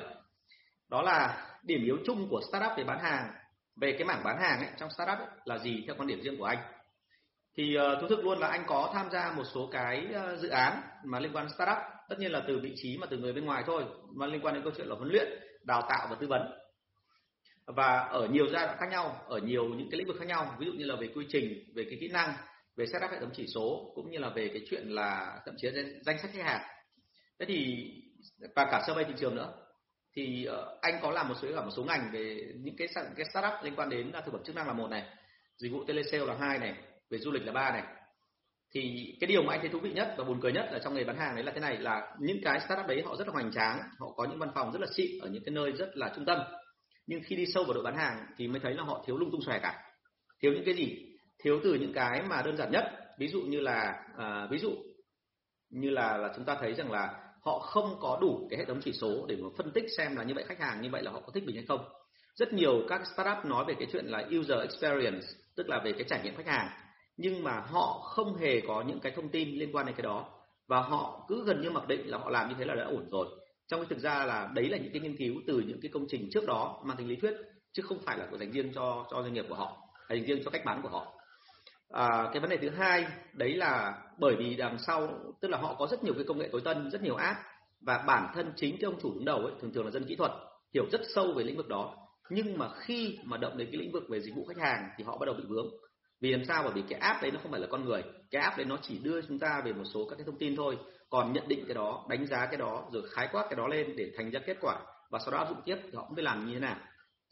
đó 0.89 1.03
là 1.03 1.47
điểm 1.63 1.85
yếu 1.85 1.99
chung 2.07 2.29
của 2.31 2.41
startup 2.49 2.73
về 2.77 2.85
bán 2.85 2.99
hàng 2.99 3.33
về 3.81 3.93
cái 3.93 4.05
mảng 4.05 4.25
bán 4.25 4.39
hàng 4.41 4.59
ấy, 4.59 4.71
trong 4.79 4.91
startup 4.91 5.19
ấy, 5.19 5.29
là 5.45 5.59
gì 5.59 5.85
theo 5.87 5.97
quan 5.99 6.07
điểm 6.07 6.23
riêng 6.23 6.39
của 6.39 6.45
anh? 6.45 6.59
Thì 7.57 7.77
uh, 7.79 8.01
thú 8.01 8.09
thực 8.09 8.25
luôn 8.25 8.39
là 8.39 8.47
anh 8.47 8.65
có 8.67 8.91
tham 8.95 9.11
gia 9.11 9.33
một 9.33 9.45
số 9.55 9.69
cái 9.73 10.07
uh, 10.11 10.39
dự 10.39 10.49
án 10.49 10.81
mà 11.05 11.21
liên 11.21 11.33
quan 11.37 11.49
startup 11.55 11.79
tất 12.11 12.19
nhiên 12.19 12.33
là 12.33 12.43
từ 12.49 12.59
vị 12.59 12.73
trí 12.77 12.99
mà 12.99 13.07
từ 13.11 13.19
người 13.19 13.33
bên 13.33 13.45
ngoài 13.45 13.63
thôi, 13.67 13.85
mà 14.15 14.27
liên 14.27 14.41
quan 14.41 14.55
đến 14.55 14.63
câu 14.63 14.73
chuyện 14.77 14.87
là 14.87 14.95
huấn 14.95 15.09
luyện, 15.09 15.29
đào 15.65 15.87
tạo 15.89 16.07
và 16.11 16.17
tư 16.21 16.27
vấn. 16.27 16.43
Và 17.67 17.99
ở 17.99 18.29
nhiều 18.33 18.47
giai 18.53 18.67
đoạn 18.67 18.79
khác 18.81 18.87
nhau, 18.91 19.25
ở 19.29 19.39
nhiều 19.39 19.65
những 19.65 19.89
cái 19.91 19.99
lĩnh 19.99 20.07
vực 20.07 20.17
khác 20.19 20.29
nhau, 20.29 20.57
ví 20.59 20.67
dụ 20.67 20.73
như 20.73 20.85
là 20.85 20.97
về 20.97 21.09
quy 21.15 21.27
trình, 21.29 21.73
về 21.75 21.85
cái 21.91 21.99
kỹ 22.01 22.09
năng, 22.09 22.35
về 22.77 22.87
setup 22.87 23.11
hệ 23.11 23.21
thống 23.21 23.31
chỉ 23.35 23.47
số, 23.55 23.93
cũng 23.95 24.11
như 24.11 24.19
là 24.19 24.29
về 24.29 24.49
cái 24.49 24.63
chuyện 24.71 24.89
là 24.89 25.41
thậm 25.47 25.55
chí 25.59 25.71
là 25.71 25.83
danh 26.03 26.19
sách 26.19 26.31
khách 26.33 26.45
hàng. 26.45 26.63
Thế 27.39 27.47
thì, 27.47 27.87
và 28.57 28.65
cả 28.71 28.83
survey 28.87 29.05
thị 29.05 29.15
trường 29.21 29.35
nữa. 29.35 29.53
Thì 30.17 30.45
ờ, 30.45 30.79
anh 30.81 30.99
có 31.03 31.11
làm 31.11 31.29
một 31.29 31.35
số, 31.43 31.49
cả 31.55 31.65
một 31.65 31.71
số 31.77 31.85
ngành 31.85 32.11
về 32.13 32.53
những 32.57 32.77
cái 32.77 32.89
cái 32.95 33.27
startup 33.31 33.65
liên 33.65 33.75
quan 33.77 33.91
đến 33.91 34.13
thực 34.13 34.33
phẩm 34.33 34.43
chức 34.45 34.57
năng 34.57 34.67
là 34.67 34.73
một 34.73 34.91
này, 34.91 35.05
dịch 35.57 35.73
vụ 35.73 35.85
telesale 35.85 36.27
là 36.27 36.37
hai 36.41 36.59
này, 36.59 36.75
về 37.11 37.19
du 37.19 37.31
lịch 37.31 37.47
là 37.47 37.53
ba 37.53 37.71
này 37.73 37.83
thì 38.75 39.15
cái 39.21 39.29
điều 39.29 39.43
mà 39.43 39.53
anh 39.53 39.61
thấy 39.61 39.69
thú 39.69 39.79
vị 39.79 39.93
nhất 39.93 40.15
và 40.19 40.25
buồn 40.25 40.41
cười 40.41 40.53
nhất 40.53 40.69
là 40.73 40.79
trong 40.79 40.95
nghề 40.95 41.05
bán 41.05 41.19
hàng 41.19 41.35
đấy 41.35 41.45
là 41.45 41.53
thế 41.55 41.61
này 41.61 41.79
là 41.79 42.17
những 42.21 42.39
cái 42.45 42.61
startup 42.61 42.87
đấy 42.87 43.03
họ 43.07 43.17
rất 43.17 43.27
là 43.27 43.33
hoành 43.33 43.53
tráng 43.53 43.79
họ 43.99 44.07
có 44.17 44.25
những 44.25 44.39
văn 44.39 44.51
phòng 44.55 44.73
rất 44.73 44.81
là 44.81 44.87
xịn 44.97 45.19
ở 45.21 45.29
những 45.29 45.45
cái 45.45 45.55
nơi 45.55 45.73
rất 45.73 45.91
là 45.95 46.13
trung 46.17 46.25
tâm. 46.25 46.39
Nhưng 47.07 47.21
khi 47.25 47.37
đi 47.37 47.47
sâu 47.55 47.65
vào 47.65 47.75
đội 47.75 47.85
bán 47.85 47.97
hàng 47.97 48.27
thì 48.37 48.49
mới 48.49 48.61
thấy 48.61 48.75
là 48.75 48.83
họ 48.83 49.05
thiếu 49.07 49.19
lung 49.19 49.31
tung 49.31 49.43
xòe 49.43 49.59
cả. 49.59 49.83
Thiếu 50.43 50.53
những 50.53 50.65
cái 50.65 50.75
gì? 50.75 51.07
Thiếu 51.45 51.61
từ 51.65 51.75
những 51.75 51.93
cái 51.93 52.23
mà 52.23 52.43
đơn 52.43 52.57
giản 52.57 52.71
nhất. 52.71 52.85
Ví 53.19 53.29
dụ 53.29 53.41
như 53.41 53.61
là 53.61 53.95
à, 54.17 54.47
ví 54.51 54.59
dụ 54.59 54.71
như 55.71 55.91
là 55.91 56.17
là 56.17 56.33
chúng 56.37 56.45
ta 56.45 56.57
thấy 56.61 56.75
rằng 56.75 56.91
là 56.91 57.31
họ 57.43 57.59
không 57.59 57.97
có 58.01 58.19
đủ 58.21 58.47
cái 58.51 58.59
hệ 58.59 58.65
thống 58.65 58.81
chỉ 58.85 58.93
số 58.93 59.27
để 59.29 59.37
mà 59.37 59.49
phân 59.59 59.71
tích 59.71 59.85
xem 59.97 60.17
là 60.17 60.23
như 60.23 60.35
vậy 60.35 60.45
khách 60.49 60.61
hàng 60.61 60.81
như 60.81 60.89
vậy 60.91 61.03
là 61.03 61.11
họ 61.11 61.21
có 61.21 61.33
thích 61.35 61.45
mình 61.47 61.57
hay 61.57 61.65
không. 61.69 61.89
Rất 62.35 62.53
nhiều 62.53 62.83
các 62.89 63.03
startup 63.15 63.45
nói 63.45 63.65
về 63.69 63.75
cái 63.79 63.89
chuyện 63.93 64.07
là 64.07 64.29
user 64.39 64.61
experience 64.61 65.27
tức 65.57 65.69
là 65.69 65.81
về 65.85 65.93
cái 65.93 66.05
trải 66.09 66.21
nghiệm 66.25 66.37
khách 66.37 66.47
hàng 66.47 66.69
nhưng 67.21 67.45
mà 67.45 67.61
họ 67.61 68.01
không 68.05 68.37
hề 68.37 68.61
có 68.61 68.85
những 68.87 69.01
cái 69.01 69.13
thông 69.17 69.29
tin 69.29 69.49
liên 69.49 69.77
quan 69.77 69.87
đến 69.87 69.95
cái 69.95 70.03
đó. 70.03 70.29
Và 70.67 70.81
họ 70.81 71.25
cứ 71.29 71.45
gần 71.45 71.61
như 71.61 71.71
mặc 71.71 71.89
định 71.89 72.11
là 72.11 72.19
họ 72.19 72.31
làm 72.31 72.49
như 72.49 72.55
thế 72.59 72.65
là 72.65 72.75
đã 72.75 72.85
ổn 72.85 73.09
rồi. 73.11 73.27
Trong 73.69 73.81
cái 73.81 73.87
thực 73.91 73.99
ra 73.99 74.25
là 74.25 74.51
đấy 74.55 74.69
là 74.69 74.79
những 74.79 74.93
cái 74.93 75.03
nghiên 75.03 75.17
cứu 75.17 75.35
từ 75.47 75.63
những 75.67 75.81
cái 75.83 75.91
công 75.95 76.07
trình 76.09 76.29
trước 76.31 76.47
đó 76.47 76.83
mang 76.85 76.97
tính 76.97 77.09
lý 77.09 77.17
thuyết 77.17 77.35
chứ 77.73 77.83
không 77.83 77.99
phải 78.05 78.19
là 78.19 78.27
của 78.31 78.39
dành 78.39 78.53
riêng 78.53 78.73
cho 78.75 79.07
cho 79.11 79.23
doanh 79.23 79.33
nghiệp 79.33 79.45
của 79.49 79.55
họ 79.55 79.77
hay 80.09 80.19
dành 80.19 80.27
riêng 80.27 80.43
cho 80.45 80.51
cách 80.51 80.63
bán 80.65 80.83
của 80.83 80.89
họ. 80.89 81.13
À, 81.91 82.31
cái 82.33 82.41
vấn 82.41 82.51
đề 82.51 82.57
thứ 82.57 82.69
hai 82.69 83.07
đấy 83.33 83.55
là 83.55 84.03
bởi 84.19 84.37
vì 84.37 84.57
đằng 84.57 84.79
sau 84.79 85.09
tức 85.41 85.49
là 85.49 85.59
họ 85.59 85.75
có 85.79 85.87
rất 85.87 86.05
nhiều 86.05 86.15
cái 86.15 86.25
công 86.25 86.39
nghệ 86.39 86.49
tối 86.53 86.61
tân 86.65 86.91
rất 86.91 87.03
nhiều 87.03 87.15
app 87.15 87.39
và 87.81 88.05
bản 88.07 88.33
thân 88.35 88.53
chính 88.57 88.77
cái 88.81 88.91
ông 88.91 89.01
chủ 89.03 89.15
đứng 89.15 89.25
đầu 89.25 89.39
ấy 89.39 89.53
thường 89.61 89.73
thường 89.73 89.85
là 89.85 89.91
dân 89.91 90.05
kỹ 90.05 90.17
thuật 90.17 90.33
hiểu 90.75 90.85
rất 90.93 91.01
sâu 91.15 91.33
về 91.37 91.45
lĩnh 91.45 91.57
vực 91.57 91.69
đó. 91.69 91.97
Nhưng 92.31 92.59
mà 92.59 92.69
khi 92.75 93.19
mà 93.25 93.37
động 93.37 93.59
đến 93.59 93.69
cái 93.73 93.81
lĩnh 93.81 93.93
vực 93.93 94.03
về 94.09 94.21
dịch 94.21 94.35
vụ 94.37 94.45
khách 94.45 94.59
hàng 94.59 94.89
thì 94.97 95.05
họ 95.05 95.19
bắt 95.19 95.27
đầu 95.27 95.35
bị 95.35 95.45
vướng 95.49 95.67
vì 96.21 96.33
làm 96.33 96.45
sao? 96.45 96.63
Bởi 96.63 96.73
vì 96.73 96.83
cái 96.89 97.01
app 97.01 97.23
đấy 97.23 97.31
nó 97.31 97.41
không 97.43 97.51
phải 97.53 97.61
là 97.61 97.67
con 97.71 97.85
người. 97.85 98.03
Cái 98.31 98.43
app 98.43 98.57
đấy 98.57 98.67
nó 98.67 98.79
chỉ 98.83 98.99
đưa 98.99 99.23
chúng 99.23 99.39
ta 99.39 99.63
về 99.65 99.73
một 99.73 99.85
số 99.95 100.07
các 100.09 100.17
cái 100.17 100.25
thông 100.25 100.39
tin 100.39 100.57
thôi. 100.57 100.79
Còn 101.11 101.33
nhận 101.33 101.49
định 101.49 101.65
cái 101.67 101.75
đó 101.75 102.07
đánh 102.09 102.27
giá 102.27 102.47
cái 102.47 102.57
đó 102.57 102.89
rồi 102.93 103.03
khái 103.11 103.29
quát 103.33 103.47
cái 103.51 103.57
đó 103.57 103.69
lên 103.69 103.97
để 103.97 104.11
thành 104.17 104.31
ra 104.31 104.41
kết 104.47 104.57
quả 104.61 104.81
và 105.11 105.19
sau 105.19 105.31
đó 105.31 105.39
áp 105.39 105.49
dụng 105.49 105.61
tiếp 105.65 105.77
thì 105.83 105.91
họ 105.95 106.05
cũng 106.09 106.15
phải 106.15 106.25
làm 106.25 106.47
như 106.47 106.55
thế 106.55 106.61
nào. 106.61 106.77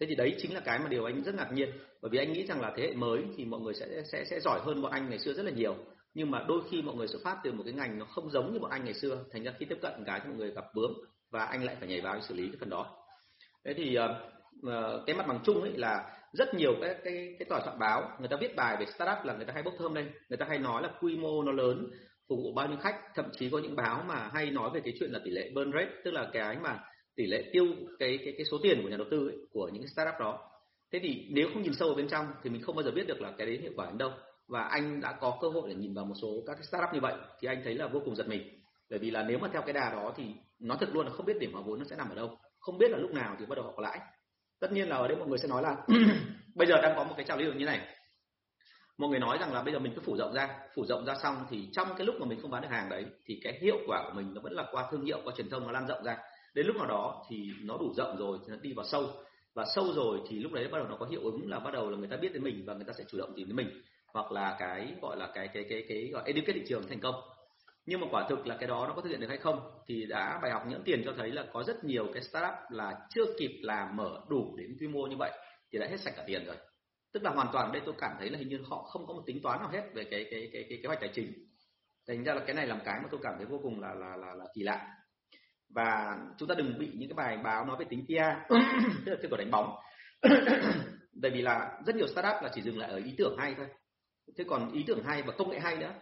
Thế 0.01 0.07
thì 0.07 0.15
đấy 0.15 0.37
chính 0.39 0.55
là 0.55 0.61
cái 0.61 0.79
mà 0.79 0.89
điều 0.89 1.05
anh 1.05 1.23
rất 1.23 1.35
ngạc 1.35 1.53
nhiên. 1.53 1.71
Bởi 2.03 2.11
vì 2.11 2.19
anh 2.19 2.33
nghĩ 2.33 2.47
rằng 2.47 2.61
là 2.61 2.73
thế 2.77 2.83
hệ 2.83 2.93
mới 2.95 3.25
thì 3.37 3.45
mọi 3.45 3.61
người 3.61 3.75
sẽ 3.75 4.03
sẽ 4.13 4.25
sẽ 4.31 4.41
giỏi 4.41 4.61
hơn 4.65 4.83
bọn 4.83 4.93
anh 4.93 5.11
ngày 5.11 5.19
xưa 5.19 5.33
rất 5.33 5.43
là 5.43 5.51
nhiều. 5.51 5.77
Nhưng 6.15 6.31
mà 6.31 6.45
đôi 6.49 6.61
khi 6.71 6.83
mọi 6.83 6.95
người 6.95 7.09
xuất 7.09 7.23
phát 7.25 7.37
từ 7.45 7.53
một 7.53 7.63
cái 7.65 7.75
ngành 7.75 7.99
nó 7.99 8.05
không 8.05 8.31
giống 8.31 8.53
như 8.53 8.59
bọn 8.59 8.71
anh 8.71 8.85
ngày 8.85 8.95
xưa 8.95 9.25
thành 9.33 9.45
ra 9.45 9.53
khi 9.59 9.67
tiếp 9.67 9.79
cận 9.83 9.93
cái 10.07 10.21
thì 10.21 10.29
mọi 10.29 10.39
người 10.39 10.51
gặp 10.51 10.65
vướng 10.75 10.93
và 11.31 11.45
anh 11.45 11.65
lại 11.65 11.77
phải 11.79 11.89
nhảy 11.89 12.01
vào 12.01 12.15
để 12.15 12.21
xử 12.21 12.35
lý 12.35 12.47
cái 12.47 12.57
phần 12.61 12.71
đó. 12.71 12.97
Thế 13.65 13.75
thì 13.75 13.99
uh, 13.99 15.07
cái 15.07 15.17
mặt 15.17 15.27
bằng 15.29 15.41
chung 15.45 15.63
ấy 15.63 15.73
là 15.77 16.18
rất 16.33 16.55
nhiều 16.55 16.75
cái 16.81 16.95
cái 17.05 17.37
cái 17.39 17.47
tòa 17.49 17.61
soạn 17.65 17.79
báo 17.79 18.11
người 18.19 18.29
ta 18.29 18.37
viết 18.41 18.57
bài 18.57 18.77
về 18.81 18.87
startup 18.87 19.25
là 19.25 19.35
người 19.35 19.45
ta 19.45 19.53
hay 19.53 19.63
bốc 19.63 19.75
thơm 19.79 19.95
lên. 19.95 20.11
Người 20.29 20.37
ta 20.37 20.47
hay 20.49 20.59
nói 20.59 20.83
là 20.83 20.91
quy 21.01 21.17
mô 21.17 21.43
nó 21.43 21.53
lớn 21.53 21.91
phục 22.29 22.39
vụ 22.39 22.53
bao 22.55 22.69
nhiêu 22.69 22.77
khách. 22.77 23.01
Thậm 23.15 23.25
chí 23.33 23.51
có 23.51 23.59
những 23.59 23.77
báo 23.77 24.05
mà 24.09 24.31
hay 24.33 24.51
nói 24.51 24.71
về 24.75 24.81
cái 24.85 24.95
chuyện 25.01 25.11
là 25.11 25.21
tỷ 25.25 25.31
lệ 25.31 25.51
burn 25.55 25.73
rate 25.73 25.91
tức 26.05 26.11
là 26.11 26.29
cái 26.33 26.57
mà 26.63 26.79
tỷ 27.17 27.27
lệ 27.27 27.51
tiêu 27.53 27.67
cái 27.99 28.19
cái 28.25 28.35
cái 28.37 28.45
số 28.51 28.59
tiền 28.63 28.83
của 28.83 28.89
nhà 28.89 28.97
đầu 28.97 29.07
tư 29.11 29.29
ấy, 29.29 29.37
của 29.53 29.71
những 29.73 29.83
cái 29.83 29.89
startup 29.89 30.21
đó. 30.21 30.51
Thế 30.93 30.99
thì 31.03 31.27
nếu 31.31 31.49
không 31.53 31.63
nhìn 31.63 31.75
sâu 31.75 31.89
ở 31.89 31.95
bên 31.95 32.09
trong 32.09 32.27
thì 32.43 32.51
mình 32.51 32.63
không 32.63 32.77
bao 32.77 32.83
giờ 32.83 32.91
biết 32.91 33.07
được 33.07 33.21
là 33.21 33.33
cái 33.39 33.47
đấy 33.47 33.59
hiệu 33.63 33.73
quả 33.77 33.87
đến 33.87 33.99
đâu. 33.99 34.11
Và 34.49 34.63
anh 34.63 35.01
đã 35.01 35.13
có 35.21 35.39
cơ 35.41 35.49
hội 35.49 35.69
để 35.69 35.75
nhìn 35.75 35.95
vào 35.95 36.05
một 36.05 36.15
số 36.23 36.29
các 36.47 36.55
cái 36.55 36.65
startup 36.65 36.95
như 36.95 37.01
vậy 37.01 37.15
thì 37.41 37.49
anh 37.49 37.61
thấy 37.65 37.75
là 37.75 37.87
vô 37.87 38.01
cùng 38.05 38.17
giật 38.17 38.29
mình. 38.29 38.43
Bởi 38.91 38.99
vì 38.99 39.11
là 39.11 39.23
nếu 39.23 39.39
mà 39.39 39.49
theo 39.53 39.63
cái 39.63 39.73
đà 39.73 39.91
đó 39.91 40.13
thì 40.17 40.25
nó 40.61 40.77
thật 40.81 40.89
luôn 40.93 41.07
là 41.07 41.13
không 41.13 41.27
biết 41.27 41.39
điểm 41.41 41.53
hòa 41.53 41.63
vốn 41.67 41.79
nó 41.79 41.85
sẽ 41.85 41.97
nằm 41.97 42.09
ở 42.09 42.15
đâu. 42.15 42.39
Không 42.59 42.79
biết 42.79 42.91
là 42.91 42.99
lúc 42.99 43.11
nào 43.11 43.37
thì 43.39 43.47
bắt 43.47 43.55
đầu 43.57 43.65
họ 43.65 43.73
có 43.77 43.83
lãi 43.83 44.01
tất 44.61 44.73
nhiên 44.73 44.89
là 44.89 44.97
ở 44.97 45.09
đây 45.09 45.17
mọi 45.17 45.29
người 45.29 45.39
sẽ 45.39 45.49
nói 45.49 45.63
là 45.63 45.77
bây 46.55 46.69
giờ 46.69 46.81
đang 46.83 46.97
có 46.97 47.05
một 47.05 47.15
cái 47.17 47.25
trào 47.25 47.37
lưu 47.37 47.53
như 47.53 47.65
này. 47.65 47.81
Mọi 48.99 49.11
người 49.11 49.19
nói 49.19 49.39
rằng 49.41 49.53
là 49.53 49.63
bây 49.63 49.73
giờ 49.73 49.79
mình 49.79 49.93
cứ 49.95 50.01
phủ 50.05 50.17
rộng 50.17 50.35
ra, 50.35 50.49
phủ 50.75 50.87
rộng 50.87 51.05
ra 51.05 51.15
xong 51.23 51.47
thì 51.51 51.69
trong 51.73 51.89
cái 51.97 52.07
lúc 52.07 52.15
mà 52.21 52.27
mình 52.27 52.41
không 52.43 52.51
bán 52.51 52.63
được 52.63 52.69
hàng 52.71 52.89
đấy 52.89 53.05
thì 53.27 53.41
cái 53.45 53.59
hiệu 53.63 53.79
quả 53.87 54.03
của 54.07 54.13
mình 54.15 54.35
nó 54.35 54.41
vẫn 54.41 54.53
là 54.53 54.65
qua 54.73 54.89
thương 54.91 55.05
hiệu, 55.05 55.21
qua 55.25 55.35
truyền 55.37 55.51
thông 55.51 55.67
nó 55.67 55.73
lan 55.73 55.87
rộng 55.87 56.05
ra. 56.05 56.19
Đến 56.55 56.67
lúc 56.67 56.77
nào 56.77 56.87
đó 56.87 57.25
thì 57.29 57.51
nó 57.63 57.77
đủ 57.77 57.95
rộng 57.97 58.17
rồi 58.19 58.39
thì 58.47 58.53
nó 58.53 58.57
đi 58.63 58.73
vào 58.73 58.87
sâu. 58.87 59.11
Và 59.55 59.65
sâu 59.75 59.93
rồi 59.93 60.19
thì 60.29 60.39
lúc 60.39 60.53
đấy 60.53 60.69
bắt 60.73 60.79
đầu 60.79 60.89
nó 60.89 60.97
có 60.97 61.07
hiệu 61.07 61.21
ứng 61.25 61.51
là 61.51 61.59
bắt 61.59 61.75
đầu 61.75 61.91
là 61.91 61.97
người 61.97 62.09
ta 62.09 62.17
biết 62.17 62.33
đến 62.33 62.43
mình 62.43 62.65
và 62.67 62.75
người 62.75 62.85
ta 62.85 62.93
sẽ 62.99 63.05
chủ 63.09 63.19
động 63.19 63.33
tìm 63.37 63.49
đến 63.49 63.57
mình. 63.57 63.83
Hoặc 64.13 64.33
là 64.33 64.57
cái 64.59 64.95
gọi 65.03 65.17
là 65.17 65.29
cái 65.35 65.49
cái 65.49 65.65
cái 65.69 65.85
cái 65.89 66.11
gọi 66.13 66.23
educate 66.27 66.53
thị 66.53 66.65
trường 66.69 66.89
thành 66.89 67.01
công 67.01 67.15
nhưng 67.89 68.01
mà 68.01 68.07
quả 68.11 68.27
thực 68.29 68.47
là 68.47 68.57
cái 68.57 68.69
đó 68.69 68.87
nó 68.89 68.95
có 68.95 69.03
thực 69.03 69.09
hiện 69.09 69.21
được 69.21 69.29
hay 69.29 69.39
không 69.39 69.71
thì 69.87 70.07
đã 70.07 70.39
bài 70.43 70.51
học 70.51 70.63
nhẫn 70.67 70.83
tiền 70.85 71.03
cho 71.05 71.13
thấy 71.17 71.31
là 71.31 71.45
có 71.53 71.65
rất 71.67 71.85
nhiều 71.85 72.07
cái 72.13 72.23
startup 72.23 72.55
là 72.71 72.95
chưa 73.11 73.25
kịp 73.39 73.61
làm 73.63 73.97
mở 73.97 74.21
đủ 74.29 74.57
đến 74.57 74.77
quy 74.81 74.89
mô 74.89 75.07
như 75.07 75.17
vậy 75.17 75.31
thì 75.73 75.79
đã 75.79 75.87
hết 75.91 76.01
sạch 76.01 76.15
cả 76.17 76.25
tiền 76.27 76.45
rồi. 76.47 76.57
Tức 77.13 77.23
là 77.23 77.31
hoàn 77.31 77.49
toàn 77.53 77.73
đây 77.73 77.83
tôi 77.85 77.95
cảm 77.99 78.17
thấy 78.19 78.31
là 78.31 78.39
hình 78.39 78.49
như 78.49 78.61
họ 78.69 78.83
không 78.83 79.07
có 79.07 79.15
một 79.15 79.23
tính 79.27 79.43
toán 79.43 79.61
nào 79.61 79.69
hết 79.69 79.83
về 79.95 80.05
cái 80.11 80.27
cái 80.31 80.51
cái 80.53 80.65
cái 80.69 80.79
kế 80.83 80.87
hoạch 80.87 81.01
tài 81.01 81.11
chính. 81.15 81.33
Thành 82.09 82.25
ra 82.25 82.35
là 82.35 82.41
cái 82.47 82.55
này 82.55 82.67
làm 82.67 82.81
cái 82.85 83.01
mà 83.03 83.09
tôi 83.11 83.21
cảm 83.23 83.35
thấy 83.37 83.47
vô 83.47 83.61
cùng 83.63 83.81
là 83.81 83.95
là 83.95 84.17
là, 84.17 84.35
là 84.35 84.45
kỳ 84.55 84.63
lạ. 84.63 84.87
Và 85.75 86.17
chúng 86.39 86.49
ta 86.49 86.55
đừng 86.59 86.79
bị 86.79 86.91
những 86.95 87.09
cái 87.09 87.17
bài 87.17 87.39
báo 87.45 87.65
nói 87.65 87.77
về 87.79 87.85
tính 87.89 88.05
PR 88.07 88.55
tức 89.07 89.13
là 89.13 89.19
kết 89.23 89.29
quả 89.31 89.39
đánh 89.39 89.51
bóng. 89.51 89.75
Bởi 91.23 91.31
vì 91.31 91.43
là 91.43 91.81
rất 91.87 91.97
nhiều 91.97 92.07
startup 92.07 92.43
là 92.43 92.51
chỉ 92.55 92.63
dừng 92.63 92.79
lại 92.79 92.91
ở 92.91 92.97
ý 92.97 93.15
tưởng 93.19 93.37
hay 93.39 93.55
thôi. 93.57 93.67
Thế 94.39 94.45
còn 94.49 94.73
ý 94.73 94.85
tưởng 94.87 95.03
hay 95.05 95.23
và 95.23 95.33
công 95.39 95.51
nghệ 95.51 95.59
hay 95.61 95.77
nữa 95.77 95.93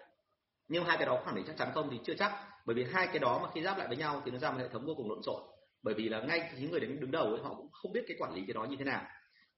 nhưng 0.68 0.84
hai 0.84 0.96
cái 0.96 1.06
đó 1.06 1.22
khẳng 1.26 1.34
định 1.34 1.44
chắc 1.46 1.56
chắn 1.56 1.68
không 1.74 1.88
thì 1.90 2.00
chưa 2.04 2.14
chắc. 2.14 2.32
Bởi 2.66 2.76
vì 2.76 2.84
hai 2.92 3.06
cái 3.06 3.18
đó 3.18 3.40
mà 3.42 3.48
khi 3.54 3.62
giáp 3.62 3.78
lại 3.78 3.88
với 3.88 3.96
nhau 3.96 4.22
thì 4.24 4.30
nó 4.30 4.38
ra 4.38 4.50
một 4.50 4.58
hệ 4.58 4.68
thống 4.68 4.86
vô 4.86 4.94
cùng 4.96 5.08
lộn 5.08 5.22
xộn. 5.22 5.42
Bởi 5.82 5.94
vì 5.94 6.08
là 6.08 6.20
ngay 6.20 6.50
những 6.58 6.70
người 6.70 6.80
đứng 6.80 7.00
đứng 7.00 7.10
đầu 7.10 7.26
ấy 7.26 7.40
họ 7.42 7.54
cũng 7.54 7.70
không 7.72 7.92
biết 7.92 8.04
cái 8.08 8.16
quản 8.20 8.34
lý 8.34 8.42
cái 8.46 8.54
đó 8.54 8.64
như 8.64 8.76
thế 8.78 8.84
nào. 8.84 9.02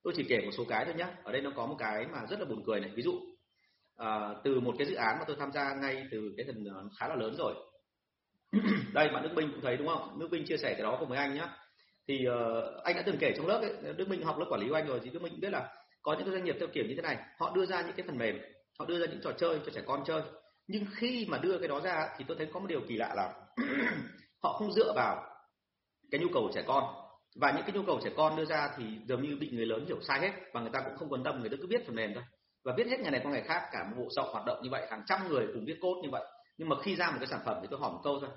Tôi 0.02 0.12
chỉ 0.16 0.24
kể 0.28 0.40
một 0.44 0.50
số 0.52 0.64
cái 0.68 0.84
thôi 0.84 0.94
nhé 0.94 1.06
ở 1.24 1.32
đây 1.32 1.42
nó 1.42 1.50
có 1.56 1.66
một 1.66 1.76
cái 1.78 2.06
mà 2.06 2.26
rất 2.30 2.40
là 2.40 2.44
buồn 2.44 2.62
cười 2.66 2.80
này. 2.80 2.90
Ví 2.94 3.02
dụ 3.02 3.12
à, 3.96 4.34
từ 4.44 4.60
một 4.60 4.74
cái 4.78 4.86
dự 4.86 4.94
án 4.94 5.18
mà 5.18 5.24
tôi 5.26 5.36
tham 5.38 5.52
gia 5.52 5.74
ngay 5.74 6.06
từ 6.10 6.34
cái 6.36 6.46
phần 6.46 6.64
ờ, 6.74 6.88
khá 6.98 7.08
là 7.08 7.14
lớn 7.14 7.34
rồi. 7.38 7.54
Đây 8.92 9.08
bạn 9.08 9.22
Đức 9.22 9.34
Minh 9.34 9.50
cũng 9.52 9.60
thấy 9.62 9.76
đúng 9.76 9.88
không? 9.88 10.18
Đức 10.18 10.30
Minh 10.30 10.44
chia 10.46 10.56
sẻ 10.56 10.72
cái 10.72 10.82
đó 10.82 10.96
cùng 11.00 11.08
với 11.08 11.18
anh 11.18 11.34
nhé 11.34 11.48
thì 12.08 12.26
uh, 12.28 12.84
anh 12.84 12.96
đã 12.96 13.02
từng 13.06 13.16
kể 13.20 13.34
trong 13.36 13.46
lớp 13.46 13.60
ấy, 13.60 13.94
Đức 13.96 14.08
Minh 14.08 14.22
học 14.22 14.38
lớp 14.38 14.46
quản 14.50 14.60
lý 14.60 14.68
của 14.68 14.74
anh 14.74 14.86
rồi 14.86 15.00
thì 15.04 15.10
Đức 15.10 15.22
Minh 15.22 15.32
cũng 15.32 15.40
biết 15.40 15.52
là 15.52 15.68
có 16.02 16.12
những 16.12 16.24
cái 16.24 16.32
doanh 16.32 16.44
nghiệp 16.44 16.56
theo 16.58 16.68
kiểu 16.72 16.84
như 16.84 16.94
thế 16.96 17.02
này. 17.02 17.16
Họ 17.38 17.52
đưa 17.54 17.66
ra 17.66 17.82
những 17.82 17.96
cái 17.96 18.06
phần 18.06 18.18
mềm 18.18 18.38
họ 18.78 18.86
đưa 18.86 18.98
ra 18.98 19.06
những 19.06 19.20
trò 19.24 19.32
chơi 19.32 19.60
cho 19.66 19.72
trẻ 19.74 19.82
con 19.86 20.04
chơi 20.06 20.22
nhưng 20.68 20.84
khi 20.94 21.26
mà 21.28 21.38
đưa 21.38 21.58
cái 21.58 21.68
đó 21.68 21.80
ra 21.80 22.08
thì 22.16 22.24
tôi 22.28 22.36
thấy 22.36 22.48
có 22.52 22.60
một 22.60 22.66
điều 22.66 22.80
kỳ 22.88 22.96
lạ 22.96 23.14
là 23.16 23.34
họ 24.42 24.52
không 24.58 24.72
dựa 24.72 24.92
vào 24.96 25.24
cái 26.10 26.20
nhu 26.20 26.28
cầu 26.34 26.42
của 26.42 26.52
trẻ 26.54 26.62
con. 26.66 26.84
Và 27.40 27.52
những 27.52 27.62
cái 27.62 27.72
nhu 27.72 27.82
cầu 27.86 28.00
trẻ 28.04 28.10
con 28.16 28.36
đưa 28.36 28.44
ra 28.44 28.70
thì 28.76 28.84
dường 29.08 29.22
như 29.22 29.36
bị 29.40 29.50
người 29.50 29.66
lớn 29.66 29.84
hiểu 29.86 30.00
sai 30.00 30.20
hết 30.20 30.32
và 30.52 30.60
người 30.60 30.70
ta 30.72 30.80
cũng 30.80 30.96
không 30.96 31.08
quan 31.08 31.24
tâm, 31.24 31.40
người 31.40 31.50
ta 31.50 31.56
cứ 31.60 31.66
viết 31.70 31.86
phần 31.86 31.96
mềm 31.96 32.14
thôi. 32.14 32.22
Và 32.64 32.72
viết 32.76 32.86
hết 32.86 33.00
ngày 33.00 33.10
này 33.10 33.20
qua 33.24 33.32
ngày 33.32 33.42
khác, 33.42 33.62
cả 33.72 33.84
một 33.90 33.96
bộ 33.98 34.08
sọ 34.16 34.22
hoạt 34.22 34.46
động 34.46 34.60
như 34.62 34.70
vậy, 34.70 34.86
hàng 34.90 35.02
trăm 35.06 35.28
người 35.28 35.46
cùng 35.54 35.64
viết 35.64 35.78
code 35.80 36.00
như 36.02 36.08
vậy. 36.10 36.24
Nhưng 36.58 36.68
mà 36.68 36.76
khi 36.82 36.96
ra 36.96 37.10
một 37.10 37.16
cái 37.20 37.26
sản 37.26 37.40
phẩm 37.44 37.58
thì 37.62 37.68
tôi 37.70 37.80
hỏi 37.80 37.92
một 37.92 38.00
câu 38.04 38.18
thôi. 38.20 38.30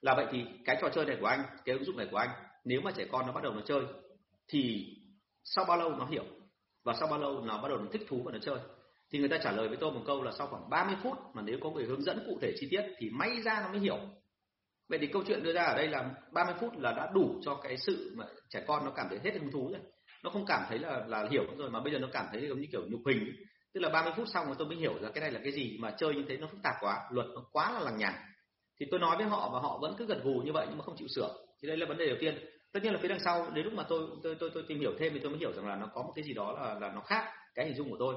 Là 0.00 0.14
vậy 0.14 0.26
thì 0.32 0.44
cái 0.64 0.76
trò 0.80 0.88
chơi 0.88 1.04
này 1.04 1.16
của 1.20 1.26
anh, 1.26 1.42
cái 1.64 1.74
ứng 1.74 1.84
dụng 1.84 1.96
này 1.96 2.08
của 2.10 2.16
anh, 2.16 2.28
nếu 2.64 2.80
mà 2.80 2.90
trẻ 2.96 3.06
con 3.12 3.26
nó 3.26 3.32
bắt 3.32 3.42
đầu 3.42 3.52
nó 3.52 3.60
chơi 3.66 3.80
thì 4.48 4.86
sau 5.44 5.64
bao 5.64 5.76
lâu 5.76 5.90
nó 5.90 6.06
hiểu? 6.06 6.24
Và 6.84 6.94
sau 7.00 7.08
bao 7.08 7.18
lâu 7.18 7.40
nó 7.40 7.62
bắt 7.62 7.68
đầu 7.68 7.78
nó 7.78 7.86
thích 7.92 8.02
thú 8.08 8.22
và 8.24 8.32
nó 8.32 8.38
chơi? 8.42 8.58
Thì 9.12 9.18
người 9.18 9.28
ta 9.28 9.38
trả 9.42 9.52
lời 9.52 9.68
với 9.68 9.76
tôi 9.76 9.92
một 9.92 10.02
câu 10.06 10.22
là 10.22 10.32
sau 10.38 10.46
khoảng 10.46 10.70
30 10.70 10.96
phút 11.02 11.18
mà 11.34 11.42
nếu 11.42 11.58
có 11.62 11.70
người 11.70 11.84
hướng 11.84 12.02
dẫn 12.02 12.24
cụ 12.26 12.38
thể 12.42 12.52
chi 12.60 12.68
tiết 12.70 12.82
thì 12.98 13.10
may 13.10 13.42
ra 13.42 13.60
nó 13.64 13.68
mới 13.68 13.80
hiểu. 13.80 13.98
Vậy 14.88 14.98
thì 14.98 15.06
câu 15.06 15.22
chuyện 15.26 15.42
đưa 15.42 15.52
ra 15.52 15.62
ở 15.62 15.76
đây 15.76 15.88
là 15.88 16.10
30 16.32 16.54
phút 16.60 16.78
là 16.78 16.92
đã 16.92 17.10
đủ 17.14 17.40
cho 17.44 17.60
cái 17.62 17.76
sự 17.78 18.14
mà 18.16 18.24
trẻ 18.50 18.64
con 18.66 18.84
nó 18.84 18.90
cảm 18.96 19.06
thấy 19.10 19.18
hết 19.24 19.34
hứng 19.34 19.50
thú 19.50 19.68
rồi. 19.70 19.80
Nó 20.24 20.30
không 20.30 20.44
cảm 20.46 20.62
thấy 20.68 20.78
là 20.78 21.04
là 21.06 21.28
hiểu 21.30 21.44
rồi 21.58 21.70
mà 21.70 21.80
bây 21.80 21.92
giờ 21.92 21.98
nó 21.98 22.08
cảm 22.12 22.26
thấy 22.32 22.48
giống 22.48 22.60
như 22.60 22.66
kiểu 22.72 22.82
nhục 22.90 23.00
hình. 23.06 23.36
Tức 23.74 23.80
là 23.80 23.88
30 23.88 24.12
phút 24.16 24.28
xong 24.34 24.46
rồi 24.46 24.54
tôi 24.58 24.68
mới 24.68 24.76
hiểu 24.76 24.94
ra 25.02 25.08
cái 25.14 25.20
này 25.20 25.30
là 25.30 25.40
cái 25.42 25.52
gì 25.52 25.78
mà 25.80 25.90
chơi 25.90 26.14
như 26.14 26.24
thế 26.28 26.36
nó 26.36 26.46
phức 26.46 26.62
tạp 26.62 26.74
quá 26.80 27.00
luật 27.10 27.26
nó 27.34 27.44
quá 27.52 27.72
là 27.72 27.80
lằng 27.80 27.98
nhằng. 27.98 28.14
Thì 28.80 28.86
tôi 28.90 29.00
nói 29.00 29.16
với 29.16 29.26
họ 29.26 29.50
và 29.52 29.60
họ 29.60 29.78
vẫn 29.82 29.94
cứ 29.98 30.06
gật 30.06 30.24
gù 30.24 30.42
như 30.44 30.52
vậy 30.52 30.66
nhưng 30.68 30.78
mà 30.78 30.84
không 30.84 30.96
chịu 30.98 31.08
sửa. 31.08 31.34
Thì 31.62 31.68
đây 31.68 31.76
là 31.76 31.86
vấn 31.86 31.98
đề 31.98 32.06
đầu 32.06 32.16
tiên. 32.20 32.38
Tất 32.72 32.82
nhiên 32.82 32.92
là 32.92 32.98
phía 33.02 33.08
đằng 33.08 33.20
sau 33.20 33.50
đến 33.50 33.64
lúc 33.64 33.74
mà 33.74 33.84
tôi 33.88 34.00
tôi 34.22 34.34
tôi, 34.40 34.50
tôi 34.54 34.64
tìm 34.68 34.80
hiểu 34.80 34.92
thêm 34.98 35.12
thì 35.12 35.20
tôi 35.22 35.30
mới 35.30 35.38
hiểu 35.38 35.52
rằng 35.52 35.66
là 35.66 35.76
nó 35.76 35.86
có 35.94 36.02
một 36.02 36.12
cái 36.14 36.24
gì 36.24 36.34
đó 36.34 36.52
là 36.52 36.78
là 36.80 36.92
nó 36.94 37.00
khác 37.00 37.24
cái 37.54 37.66
hình 37.66 37.76
dung 37.76 37.90
của 37.90 37.96
tôi 37.98 38.14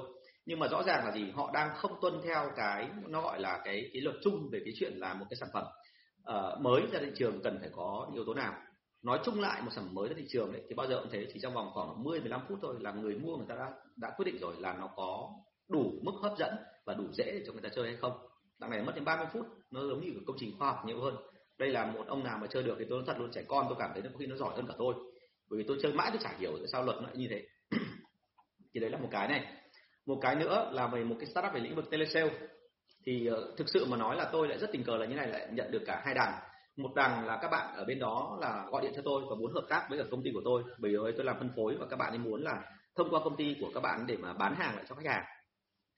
nhưng 0.50 0.60
mà 0.60 0.68
rõ 0.68 0.84
ràng 0.84 1.06
là 1.06 1.12
gì? 1.12 1.32
Họ 1.34 1.52
đang 1.54 1.76
không 1.76 1.92
tuân 2.02 2.22
theo 2.24 2.52
cái 2.56 2.90
nó 3.08 3.22
gọi 3.22 3.40
là 3.40 3.62
cái 3.66 3.90
cái 3.94 4.02
luật 4.02 4.16
chung 4.24 4.50
về 4.52 4.62
cái 4.66 4.74
chuyện 4.78 4.94
là 4.96 5.14
một 5.14 5.26
cái 5.30 5.38
sản 5.38 5.50
phẩm 5.54 5.66
uh, 6.30 6.62
mới 6.62 6.82
ra 6.92 7.00
thị 7.02 7.12
trường 7.16 7.42
cần 7.44 7.58
phải 7.60 7.70
có 7.76 8.10
yếu 8.14 8.26
tố 8.26 8.34
nào. 8.34 8.54
Nói 9.04 9.20
chung 9.24 9.42
lại 9.42 9.62
một 9.62 9.72
sản 9.76 9.84
phẩm 9.84 9.94
mới 9.94 10.10
ra 10.10 10.16
thị 10.18 10.26
trường 10.30 10.52
đấy 10.54 10.62
thì 10.70 10.76
bao 10.76 10.88
giờ 10.88 11.00
cũng 11.00 11.10
thế 11.12 11.28
chỉ 11.34 11.40
trong 11.40 11.54
vòng 11.54 11.70
khoảng 11.74 12.04
10 12.04 12.20
15 12.20 12.42
phút 12.50 12.60
thôi 12.62 12.76
là 12.80 12.92
người 12.92 13.16
mua 13.16 13.38
người 13.38 13.46
ta 13.50 13.56
đã 13.56 13.72
đã 13.96 14.14
quyết 14.18 14.26
định 14.26 14.38
rồi 14.40 14.56
là 14.60 14.74
nó 14.74 14.90
có 14.96 15.30
đủ 15.70 15.92
mức 16.04 16.12
hấp 16.22 16.38
dẫn 16.38 16.56
và 16.86 16.94
đủ 16.94 17.04
dễ 17.14 17.26
để 17.26 17.44
cho 17.48 17.54
người 17.54 17.62
ta 17.62 17.70
chơi 17.76 17.88
hay 17.88 17.98
không. 17.98 18.18
Đằng 18.60 18.70
này 18.70 18.84
mất 18.84 18.96
đến 18.96 19.06
30 19.06 19.28
phút 19.34 19.46
nó 19.72 19.82
giống 19.82 20.02
như 20.02 20.14
công 20.28 20.38
trình 20.40 20.56
khoa 20.60 20.72
học 20.72 20.86
nhiều 20.86 21.02
hơn. 21.02 21.16
Đây 21.58 21.70
là 21.70 21.86
một 21.86 22.08
ông 22.08 22.24
nào 22.24 22.38
mà 22.42 22.48
chơi 22.48 22.64
được 22.64 22.76
thì 22.80 22.86
tôi 22.90 22.98
nói 22.98 23.06
thật 23.08 23.20
luôn 23.20 23.32
trẻ 23.34 23.44
con 23.48 23.66
tôi 23.70 23.78
cảm 23.80 23.90
thấy 23.94 24.02
nó 24.02 24.10
có 24.14 24.18
khi 24.20 24.28
nó 24.28 24.36
giỏi 24.36 24.56
hơn 24.56 24.68
cả 24.68 24.74
tôi. 24.78 24.96
Bởi 25.50 25.58
vì 25.58 25.66
tôi 25.68 25.78
chơi 25.82 25.94
mãi 25.94 26.10
tôi 26.12 26.20
chả 26.24 26.36
hiểu 26.40 26.52
tại 26.58 26.68
sao 26.72 26.84
luật 26.84 26.98
nó 26.98 27.04
lại 27.04 27.18
như 27.18 27.28
thế. 27.30 27.48
Thì 28.74 28.80
đấy 28.80 28.90
là 28.90 28.98
một 28.98 29.10
cái 29.12 29.28
này 29.28 29.59
một 30.10 30.20
cái 30.22 30.36
nữa 30.36 30.70
là 30.74 30.88
về 30.88 31.04
một 31.04 31.16
cái 31.20 31.30
startup 31.30 31.54
về 31.54 31.60
lĩnh 31.60 31.76
vực 31.76 31.90
telesale. 31.92 32.32
Thì 33.06 33.30
uh, 33.32 33.58
thực 33.58 33.70
sự 33.70 33.86
mà 33.86 33.98
nói 33.98 34.16
là 34.16 34.30
tôi 34.32 34.48
lại 34.48 34.58
rất 34.58 34.70
tình 34.72 34.84
cờ 34.84 34.98
là 34.98 35.06
như 35.06 35.16
này 35.16 35.28
lại 35.28 35.48
nhận 35.52 35.72
được 35.72 35.82
cả 35.86 36.02
hai 36.06 36.14
đằng 36.14 36.40
một 36.78 36.90
đằng 36.96 37.26
là 37.28 37.40
các 37.42 37.50
bạn 37.52 37.76
ở 37.76 37.86
bên 37.86 38.00
đó 38.00 38.38
là 38.42 38.66
gọi 38.72 38.82
điện 38.82 38.94
cho 38.96 39.02
tôi 39.06 39.22
và 39.30 39.36
muốn 39.36 39.54
hợp 39.54 39.66
tác 39.70 39.86
với 39.90 40.00
cả 40.00 40.06
công 40.12 40.24
ty 40.24 40.32
của 40.34 40.42
tôi. 40.46 40.64
Bởi 40.78 40.92
vì 40.92 40.98
tôi 41.18 41.26
làm 41.26 41.36
phân 41.40 41.50
phối 41.56 41.76
và 41.80 41.86
các 41.90 41.96
bạn 41.96 42.12
ấy 42.12 42.18
muốn 42.18 42.44
là 42.44 42.62
thông 42.96 43.10
qua 43.10 43.20
công 43.24 43.36
ty 43.36 43.56
của 43.60 43.72
các 43.74 43.80
bạn 43.80 44.06
để 44.08 44.18
mà 44.18 44.34
bán 44.34 44.56
hàng 44.56 44.76
lại 44.76 44.86
cho 44.90 44.96
khách 44.96 45.06
hàng. 45.06 45.24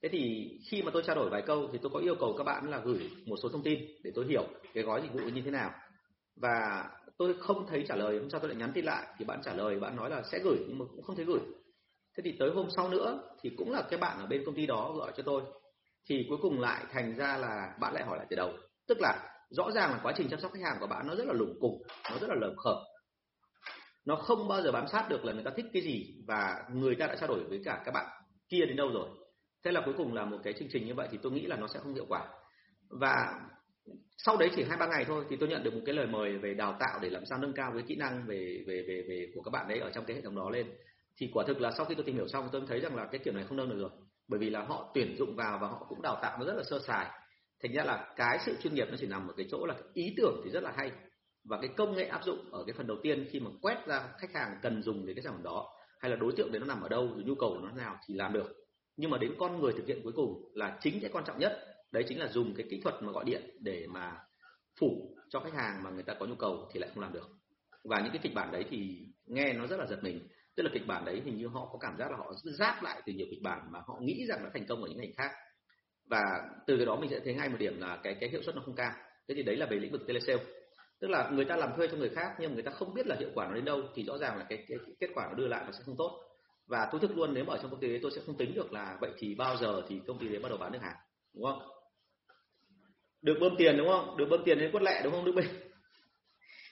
Thế 0.04 0.10
thì 0.12 0.52
khi 0.69 0.84
mà 0.84 0.91
tôi 0.93 1.04
trao 1.06 1.15
đổi 1.15 1.30
vài 1.30 1.41
câu 1.41 1.69
thì 1.71 1.80
tôi 1.82 1.91
có 1.93 2.00
yêu 2.00 2.15
cầu 2.19 2.36
các 2.38 2.43
bạn 2.43 2.69
là 2.69 2.80
gửi 2.80 3.10
một 3.26 3.36
số 3.43 3.50
thông 3.50 3.63
tin 3.63 3.80
để 4.04 4.12
tôi 4.15 4.26
hiểu 4.26 4.43
cái 4.74 4.84
gói 4.84 5.02
dịch 5.02 5.13
vụ 5.13 5.30
như 5.30 5.41
thế 5.41 5.52
nào. 5.52 5.71
Và 6.41 6.86
tôi 7.17 7.36
không 7.39 7.67
thấy 7.67 7.86
trả 7.88 7.95
lời 7.95 8.19
hôm 8.19 8.30
sau 8.30 8.39
tôi 8.39 8.50
lại 8.50 8.58
nhắn 8.60 8.71
tin 8.74 8.86
lại 8.86 9.08
thì 9.17 9.26
bạn 9.26 9.41
trả 9.43 9.54
lời 9.54 9.80
bạn 9.80 9.95
nói 9.95 10.10
là 10.10 10.24
sẽ 10.32 10.39
gửi 10.43 10.58
nhưng 10.67 10.80
mà 10.80 10.86
cũng 10.91 11.04
không 11.04 11.15
thấy 11.15 11.26
gửi 11.26 11.39
thế 12.17 12.24
thì 12.24 12.36
tới 12.39 12.50
hôm 12.50 12.67
sau 12.76 12.89
nữa 12.89 13.21
thì 13.41 13.52
cũng 13.58 13.71
là 13.71 13.82
cái 13.89 14.00
bạn 14.00 14.19
ở 14.19 14.26
bên 14.26 14.43
công 14.45 14.56
ty 14.56 14.65
đó 14.65 14.93
gọi 14.97 15.12
cho 15.17 15.24
tôi. 15.24 15.41
Thì 16.10 16.26
cuối 16.30 16.38
cùng 16.41 16.60
lại 16.60 16.84
thành 16.91 17.15
ra 17.15 17.38
là 17.38 17.74
bạn 17.80 17.93
lại 17.93 18.04
hỏi 18.04 18.17
lại 18.17 18.28
từ 18.30 18.36
đầu. 18.36 18.54
Tức 18.88 18.97
là 19.02 19.30
rõ 19.50 19.71
ràng 19.71 19.91
là 19.91 20.00
quá 20.04 20.13
trình 20.17 20.30
chăm 20.30 20.39
sóc 20.39 20.52
khách 20.54 20.63
hàng 20.63 20.78
của 20.80 20.88
bạn 20.88 21.08
nó 21.08 21.15
rất 21.15 21.28
là 21.28 21.34
lủng 21.34 21.58
củng, 21.62 21.82
nó 22.12 22.17
rất 22.21 22.28
là 22.30 22.36
lởm 22.41 22.56
khởm 22.58 22.78
nó 24.06 24.15
không 24.15 24.47
bao 24.47 24.62
giờ 24.62 24.71
bám 24.71 24.88
sát 24.88 25.10
được 25.10 25.26
là 25.26 25.34
người 25.34 25.43
ta 25.43 25.52
thích 25.56 25.65
cái 25.74 25.82
gì 25.82 26.15
và 26.28 26.56
người 26.74 26.95
ta 26.95 27.08
đã 27.08 27.15
trao 27.15 27.28
đổi 27.28 27.43
với 27.50 27.62
cả 27.65 27.82
các 27.86 27.91
bạn 27.91 28.06
kia 28.50 28.65
đến 28.65 28.76
đâu 28.76 28.91
rồi. 28.93 29.10
Thế 29.63 29.71
là 29.71 29.82
cuối 29.86 29.93
cùng 29.97 30.13
là 30.13 30.26
một 30.26 30.38
cái 30.43 30.54
chương 30.54 30.67
trình 30.71 30.86
như 30.86 30.93
vậy 30.93 31.08
thì 31.12 31.19
tôi 31.21 31.32
nghĩ 31.32 31.47
là 31.47 31.56
nó 31.56 31.67
sẽ 31.67 31.80
không 31.80 31.93
hiệu 31.93 32.06
quả. 32.10 32.28
Và 32.89 33.39
sau 34.17 34.38
đấy 34.38 34.50
chỉ 34.56 34.63
hai 34.63 34.78
ba 34.78 34.88
ngày 34.88 35.06
thôi 35.06 35.26
thì 35.30 35.36
tôi 35.39 35.50
nhận 35.50 35.63
được 35.63 35.74
một 35.74 35.82
cái 35.86 35.95
lời 35.95 36.08
mời 36.08 36.38
về 36.38 36.54
đào 36.54 36.78
tạo 36.80 37.00
để 37.02 37.10
làm 37.10 37.26
sao 37.26 37.38
nâng 37.38 37.54
cao 37.54 37.71
cái 37.74 37.84
kỹ 37.88 37.95
năng 37.95 38.28
về 38.28 38.63
về 38.67 38.84
về 38.88 39.06
về 39.10 39.28
của 39.36 39.41
các 39.41 39.50
bạn 39.52 39.67
đấy 39.67 39.80
ở 39.80 39.91
trong 39.91 40.06
cái 40.06 40.15
hệ 40.15 40.21
thống 40.21 40.36
đó 40.36 40.50
lên 40.50 40.67
thì 41.21 41.29
quả 41.34 41.43
thực 41.47 41.62
là 41.62 41.71
sau 41.71 41.86
khi 41.86 41.95
tôi 41.95 42.03
tìm 42.03 42.15
hiểu 42.15 42.27
xong, 42.27 42.49
tôi 42.51 42.62
thấy 42.67 42.79
rằng 42.79 42.95
là 42.95 43.05
cái 43.05 43.21
kiểu 43.23 43.34
này 43.34 43.43
không 43.43 43.57
nâng 43.57 43.69
được 43.69 43.79
rồi. 43.79 43.89
Bởi 44.27 44.39
vì 44.39 44.49
là 44.49 44.63
họ 44.63 44.91
tuyển 44.93 45.15
dụng 45.17 45.36
vào 45.36 45.60
và 45.62 45.67
họ 45.67 45.86
cũng 45.89 46.01
đào 46.01 46.19
tạo 46.21 46.39
nó 46.39 46.45
rất 46.45 46.53
là 46.57 46.63
sơ 46.63 46.79
sài. 46.88 47.05
Thành 47.63 47.73
ra 47.73 47.84
là 47.84 48.13
cái 48.15 48.39
sự 48.45 48.55
chuyên 48.63 48.73
nghiệp 48.73 48.88
nó 48.91 48.97
chỉ 48.99 49.07
nằm 49.07 49.27
ở 49.27 49.34
cái 49.38 49.45
chỗ 49.51 49.65
là 49.65 49.73
cái 49.73 49.84
ý 49.93 50.13
tưởng 50.17 50.41
thì 50.43 50.51
rất 50.51 50.63
là 50.63 50.73
hay. 50.77 50.91
Và 51.49 51.57
cái 51.62 51.69
công 51.77 51.95
nghệ 51.95 52.03
áp 52.03 52.23
dụng 52.25 52.51
ở 52.51 52.63
cái 52.67 52.73
phần 52.77 52.88
đầu 52.88 52.97
tiên 53.03 53.27
khi 53.31 53.39
mà 53.39 53.49
quét 53.62 53.77
ra 53.88 54.10
khách 54.19 54.34
hàng 54.34 54.60
cần 54.62 54.84
dùng 54.84 55.05
đến 55.05 55.15
cái 55.15 55.23
sản 55.23 55.34
phẩm 55.34 55.43
đó, 55.43 55.69
hay 55.99 56.12
là 56.12 56.17
đối 56.17 56.31
tượng 56.38 56.51
đấy 56.51 56.60
nó 56.60 56.65
nằm 56.65 56.81
ở 56.81 56.89
đâu, 56.89 57.07
rồi 57.07 57.23
nhu 57.23 57.36
cầu 57.36 57.49
của 57.49 57.67
nó 57.67 57.71
nào 57.71 57.97
thì 58.07 58.13
làm 58.13 58.34
được. 58.34 58.53
Nhưng 58.97 59.12
mà 59.12 59.17
đến 59.17 59.36
con 59.39 59.62
người 59.62 59.73
thực 59.73 59.88
hiện 59.88 59.99
cuối 60.03 60.13
cùng 60.15 60.51
là 60.53 60.77
chính 60.81 60.99
cái 61.01 61.10
quan 61.13 61.25
trọng 61.27 61.39
nhất. 61.39 61.60
Đấy 61.91 62.03
chính 62.07 62.19
là 62.19 62.27
dùng 62.27 62.53
cái 62.55 62.67
kỹ 62.69 62.81
thuật 62.84 62.95
mà 63.01 63.12
gọi 63.12 63.25
điện 63.25 63.57
để 63.60 63.88
mà 63.88 64.17
phủ 64.79 65.15
cho 65.29 65.39
khách 65.39 65.53
hàng 65.53 65.84
mà 65.84 65.89
người 65.89 66.03
ta 66.03 66.13
có 66.13 66.25
nhu 66.25 66.36
cầu 66.36 66.69
thì 66.73 66.79
lại 66.79 66.89
không 66.93 67.03
làm 67.03 67.13
được. 67.13 67.29
Và 67.84 67.99
những 67.99 68.12
cái 68.12 68.19
kịch 68.23 68.36
bản 68.36 68.51
đấy 68.51 68.65
thì 68.69 69.05
nghe 69.25 69.53
nó 69.53 69.67
rất 69.67 69.79
là 69.79 69.86
giật 69.86 69.99
mình 70.03 70.27
tức 70.56 70.64
là 70.64 70.70
kịch 70.74 70.88
bản 70.88 71.06
đấy 71.06 71.22
hình 71.26 71.38
như 71.38 71.48
họ 71.48 71.70
có 71.72 71.80
cảm 71.82 71.98
giác 71.98 72.12
là 72.12 72.18
họ 72.18 72.34
giáp 72.44 72.84
lại 72.84 73.02
từ 73.06 73.14
nhiều 73.14 73.28
kịch 73.32 73.42
bản 73.44 73.72
mà 73.72 73.80
họ 73.88 74.00
nghĩ 74.02 74.26
rằng 74.28 74.44
đã 74.44 74.50
thành 74.54 74.66
công 74.66 74.84
ở 74.84 74.90
những 74.90 75.02
ngành 75.02 75.14
khác. 75.18 75.32
Và 76.10 76.24
từ 76.68 76.78
cái 76.78 76.86
đó 76.86 76.96
mình 76.96 77.10
sẽ 77.10 77.20
thấy 77.20 77.34
ngay 77.34 77.50
một 77.50 77.58
điểm 77.60 77.82
là 77.82 78.00
cái 78.04 78.18
cái 78.20 78.30
hiệu 78.30 78.42
suất 78.44 78.56
nó 78.56 78.62
không 78.66 78.76
cao. 78.76 78.94
Thế 79.28 79.36
thì 79.36 79.44
đấy 79.44 79.56
là 79.56 79.66
về 79.66 79.78
lĩnh 79.78 79.92
vực 79.92 80.02
telesale. 80.08 80.44
Tức 81.00 81.08
là 81.08 81.30
người 81.30 81.46
ta 81.46 81.56
làm 81.56 81.70
thuê 81.76 81.88
cho 81.88 81.98
người 81.98 82.10
khác 82.10 82.32
nhưng 82.40 82.54
người 82.54 82.64
ta 82.64 82.72
không 82.72 82.94
biết 82.94 83.08
là 83.08 83.16
hiệu 83.20 83.30
quả 83.36 83.48
nó 83.48 83.54
đến 83.54 83.66
đâu 83.66 83.82
thì 83.96 84.04
rõ 84.04 84.18
ràng 84.18 84.38
là 84.38 84.46
cái, 84.50 84.66
cái, 84.68 84.78
cái 84.86 84.96
kết 85.00 85.10
quả 85.16 85.28
nó 85.28 85.34
đưa 85.34 85.48
lại 85.48 85.64
nó 85.66 85.72
sẽ 85.72 85.80
không 85.86 85.96
tốt. 85.98 86.22
Và 86.68 86.90
tôi 86.92 87.02
thức 87.02 87.18
luôn 87.18 87.34
nếu 87.34 87.44
mà 87.44 87.54
ở 87.54 87.60
trong 87.62 87.72
công 87.72 87.80
ty 87.80 87.88
đấy 87.88 88.00
tôi 88.02 88.12
sẽ 88.16 88.22
không 88.26 88.38
tính 88.38 88.54
được 88.56 88.74
là 88.74 88.98
vậy 89.02 89.12
thì 89.18 89.36
bao 89.36 89.58
giờ 89.58 89.82
thì 89.90 90.02
công 90.08 90.20
ty 90.20 90.28
đấy 90.28 90.40
bắt 90.40 90.50
đầu 90.50 90.58
bán 90.58 90.72
được 90.72 90.82
hàng 90.82 90.96
đúng 91.34 91.44
không? 91.44 91.62
Được 93.22 93.38
bơm 93.42 93.56
tiền 93.58 93.78
đúng 93.78 93.88
không? 93.88 94.18
Được 94.18 94.26
bơm 94.30 94.44
tiền 94.46 94.60
đến 94.60 94.72
quất 94.72 94.84
lẹ 94.84 95.02
đúng 95.04 95.14
không? 95.14 95.26
Đức 95.26 95.32
bình 95.36 95.70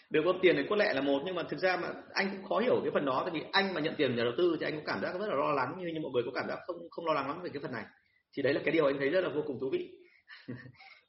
được 0.09 0.21
bơm 0.25 0.39
tiền 0.41 0.55
thì 0.57 0.63
có 0.69 0.75
lẽ 0.75 0.93
là 0.93 1.01
một 1.01 1.21
nhưng 1.25 1.35
mà 1.35 1.43
thực 1.43 1.59
ra 1.59 1.77
mà 1.77 1.87
anh 2.13 2.29
cũng 2.31 2.49
khó 2.49 2.59
hiểu 2.59 2.79
cái 2.83 2.91
phần 2.93 3.05
đó 3.05 3.21
tại 3.25 3.33
vì 3.33 3.43
anh 3.51 3.73
mà 3.73 3.81
nhận 3.81 3.95
tiền 3.95 4.15
nhà 4.15 4.23
đầu 4.23 4.33
tư 4.37 4.57
thì 4.59 4.65
anh 4.65 4.75
cũng 4.75 4.85
cảm 4.85 5.01
giác 5.01 5.13
rất 5.19 5.27
là 5.27 5.35
lo 5.35 5.51
lắng 5.51 5.75
như 5.77 5.87
như 5.87 5.99
mọi 5.99 6.11
người 6.11 6.23
có 6.25 6.31
cảm 6.35 6.47
giác 6.47 6.59
không 6.67 6.89
không 6.89 7.05
lo 7.05 7.13
lắng 7.13 7.27
lắm 7.27 7.41
về 7.41 7.49
cái 7.53 7.61
phần 7.61 7.71
này. 7.71 7.85
Thì 8.37 8.43
đấy 8.43 8.53
là 8.53 8.61
cái 8.65 8.73
điều 8.73 8.85
anh 8.85 8.97
thấy 8.99 9.09
rất 9.09 9.21
là 9.21 9.29
vô 9.29 9.41
cùng 9.47 9.59
thú 9.59 9.69
vị. 9.71 9.89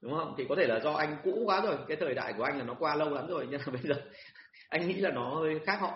Đúng 0.03 0.15
không? 0.15 0.35
Thì 0.39 0.47
có 0.49 0.55
thể 0.57 0.67
là 0.67 0.81
do 0.81 0.93
anh 0.93 1.17
cũ 1.25 1.43
quá 1.45 1.61
rồi 1.61 1.77
cái 1.89 1.97
thời 2.01 2.15
đại 2.15 2.33
của 2.37 2.43
anh 2.43 2.59
là 2.59 2.65
nó 2.65 2.75
qua 2.75 2.95
lâu 2.97 3.11
lắm 3.11 3.27
rồi 3.27 3.47
nhưng 3.51 3.61
mà 3.67 3.73
bây 3.73 3.83
giờ 3.83 4.03
anh 4.69 4.89
nghĩ 4.89 4.95
là 4.95 5.11
nó 5.11 5.35
hơi 5.35 5.59
khác 5.67 5.79
họ. 5.81 5.93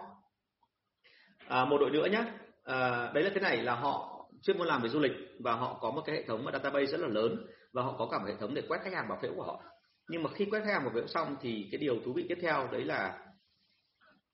À, 1.49 1.65
một 1.65 1.79
đội 1.79 1.91
nữa 1.91 2.07
nhé 2.13 2.25
à, 2.65 3.11
đấy 3.15 3.25
là 3.25 3.31
thế 3.35 3.41
này 3.41 3.57
là 3.57 3.75
họ 3.75 4.11
chuyên 4.43 4.59
môn 4.59 4.67
làm 4.67 4.83
về 4.83 4.89
du 4.89 5.01
lịch 5.01 5.13
và 5.41 5.53
họ 5.53 5.79
có 5.81 5.91
một 5.91 6.03
cái 6.07 6.17
hệ 6.17 6.23
thống 6.23 6.45
database 6.53 6.87
rất 6.87 7.01
là 7.01 7.09
lớn 7.09 7.47
và 7.73 7.83
họ 7.83 7.95
có 7.99 8.09
cả 8.11 8.19
một 8.19 8.25
hệ 8.29 8.35
thống 8.41 8.55
để 8.55 8.63
quét 8.69 8.81
khách 8.85 8.93
hàng 8.93 9.09
bảo 9.09 9.19
phễu 9.23 9.33
của 9.37 9.43
họ 9.43 9.63
nhưng 10.09 10.23
mà 10.23 10.31
khi 10.35 10.45
quét 10.45 10.61
khách 10.61 10.73
hàng 10.73 10.85
một 10.85 10.91
việc 10.95 11.09
xong 11.09 11.37
thì 11.41 11.69
cái 11.73 11.79
điều 11.79 12.01
thú 12.05 12.13
vị 12.13 12.27
tiếp 12.29 12.39
theo 12.43 12.69
đấy 12.73 12.85
là 12.85 13.19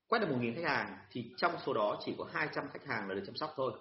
quét 0.09 0.18
được 0.18 0.30
một 0.30 0.37
nghìn 0.40 0.54
khách 0.54 0.68
hàng 0.68 0.98
thì 1.11 1.33
trong 1.37 1.52
số 1.66 1.74
đó 1.74 1.98
chỉ 2.04 2.14
có 2.18 2.26
200 2.33 2.64
khách 2.72 2.87
hàng 2.87 3.09
là 3.09 3.14
được 3.14 3.22
chăm 3.26 3.37
sóc 3.37 3.50
thôi. 3.56 3.72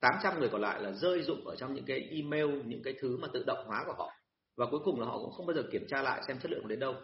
800 0.00 0.40
người 0.40 0.48
còn 0.48 0.60
lại 0.60 0.82
là 0.82 0.92
rơi 0.92 1.22
dụng 1.22 1.46
ở 1.46 1.56
trong 1.56 1.74
những 1.74 1.84
cái 1.84 2.08
email, 2.10 2.62
những 2.64 2.82
cái 2.82 2.94
thứ 3.00 3.16
mà 3.16 3.28
tự 3.32 3.44
động 3.46 3.66
hóa 3.66 3.84
của 3.86 3.94
họ. 3.98 4.12
Và 4.56 4.66
cuối 4.70 4.80
cùng 4.84 5.00
là 5.00 5.06
họ 5.06 5.18
cũng 5.18 5.32
không 5.32 5.46
bao 5.46 5.54
giờ 5.54 5.62
kiểm 5.72 5.86
tra 5.88 6.02
lại 6.02 6.22
xem 6.28 6.38
chất 6.38 6.50
lượng 6.50 6.68
đến 6.68 6.80
đâu. 6.80 6.94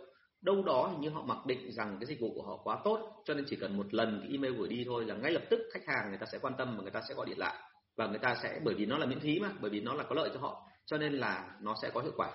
Đâu 0.43 0.63
đó 0.63 0.89
hình 0.93 1.01
như 1.01 1.11
họ 1.11 1.23
mặc 1.23 1.39
định 1.47 1.73
rằng 1.73 1.97
cái 2.01 2.07
dịch 2.07 2.21
vụ 2.21 2.35
của 2.35 2.43
họ 2.43 2.57
quá 2.65 2.81
tốt, 2.85 3.23
cho 3.25 3.35
nên 3.35 3.45
chỉ 3.49 3.57
cần 3.57 3.77
một 3.77 3.95
lần 3.95 4.21
cái 4.21 4.31
email 4.31 4.55
gửi 4.55 4.69
đi 4.69 4.85
thôi 4.87 5.05
là 5.05 5.15
ngay 5.15 5.33
lập 5.33 5.43
tức 5.51 5.61
khách 5.73 5.87
hàng 5.87 6.09
người 6.09 6.19
ta 6.19 6.27
sẽ 6.33 6.39
quan 6.39 6.55
tâm 6.59 6.77
và 6.77 6.83
người 6.83 6.91
ta 6.91 7.01
sẽ 7.09 7.15
gọi 7.15 7.27
điện 7.27 7.39
lại. 7.39 7.55
Và 7.97 8.07
người 8.07 8.19
ta 8.19 8.35
sẽ, 8.43 8.61
bởi 8.65 8.75
vì 8.75 8.87
nó 8.87 8.99
là 8.99 9.07
miễn 9.07 9.21
phí 9.21 9.41
mà, 9.41 9.51
bởi 9.61 9.71
vì 9.71 9.81
nó 9.81 9.95
là 9.95 10.05
có 10.05 10.15
lợi 10.15 10.31
cho 10.35 10.41
họ, 10.41 10.63
cho 10.87 10.99
nên 10.99 11.13
là 11.13 11.57
nó 11.61 11.75
sẽ 11.83 11.91
có 11.95 12.01
hiệu 12.01 12.13
quả 12.17 12.31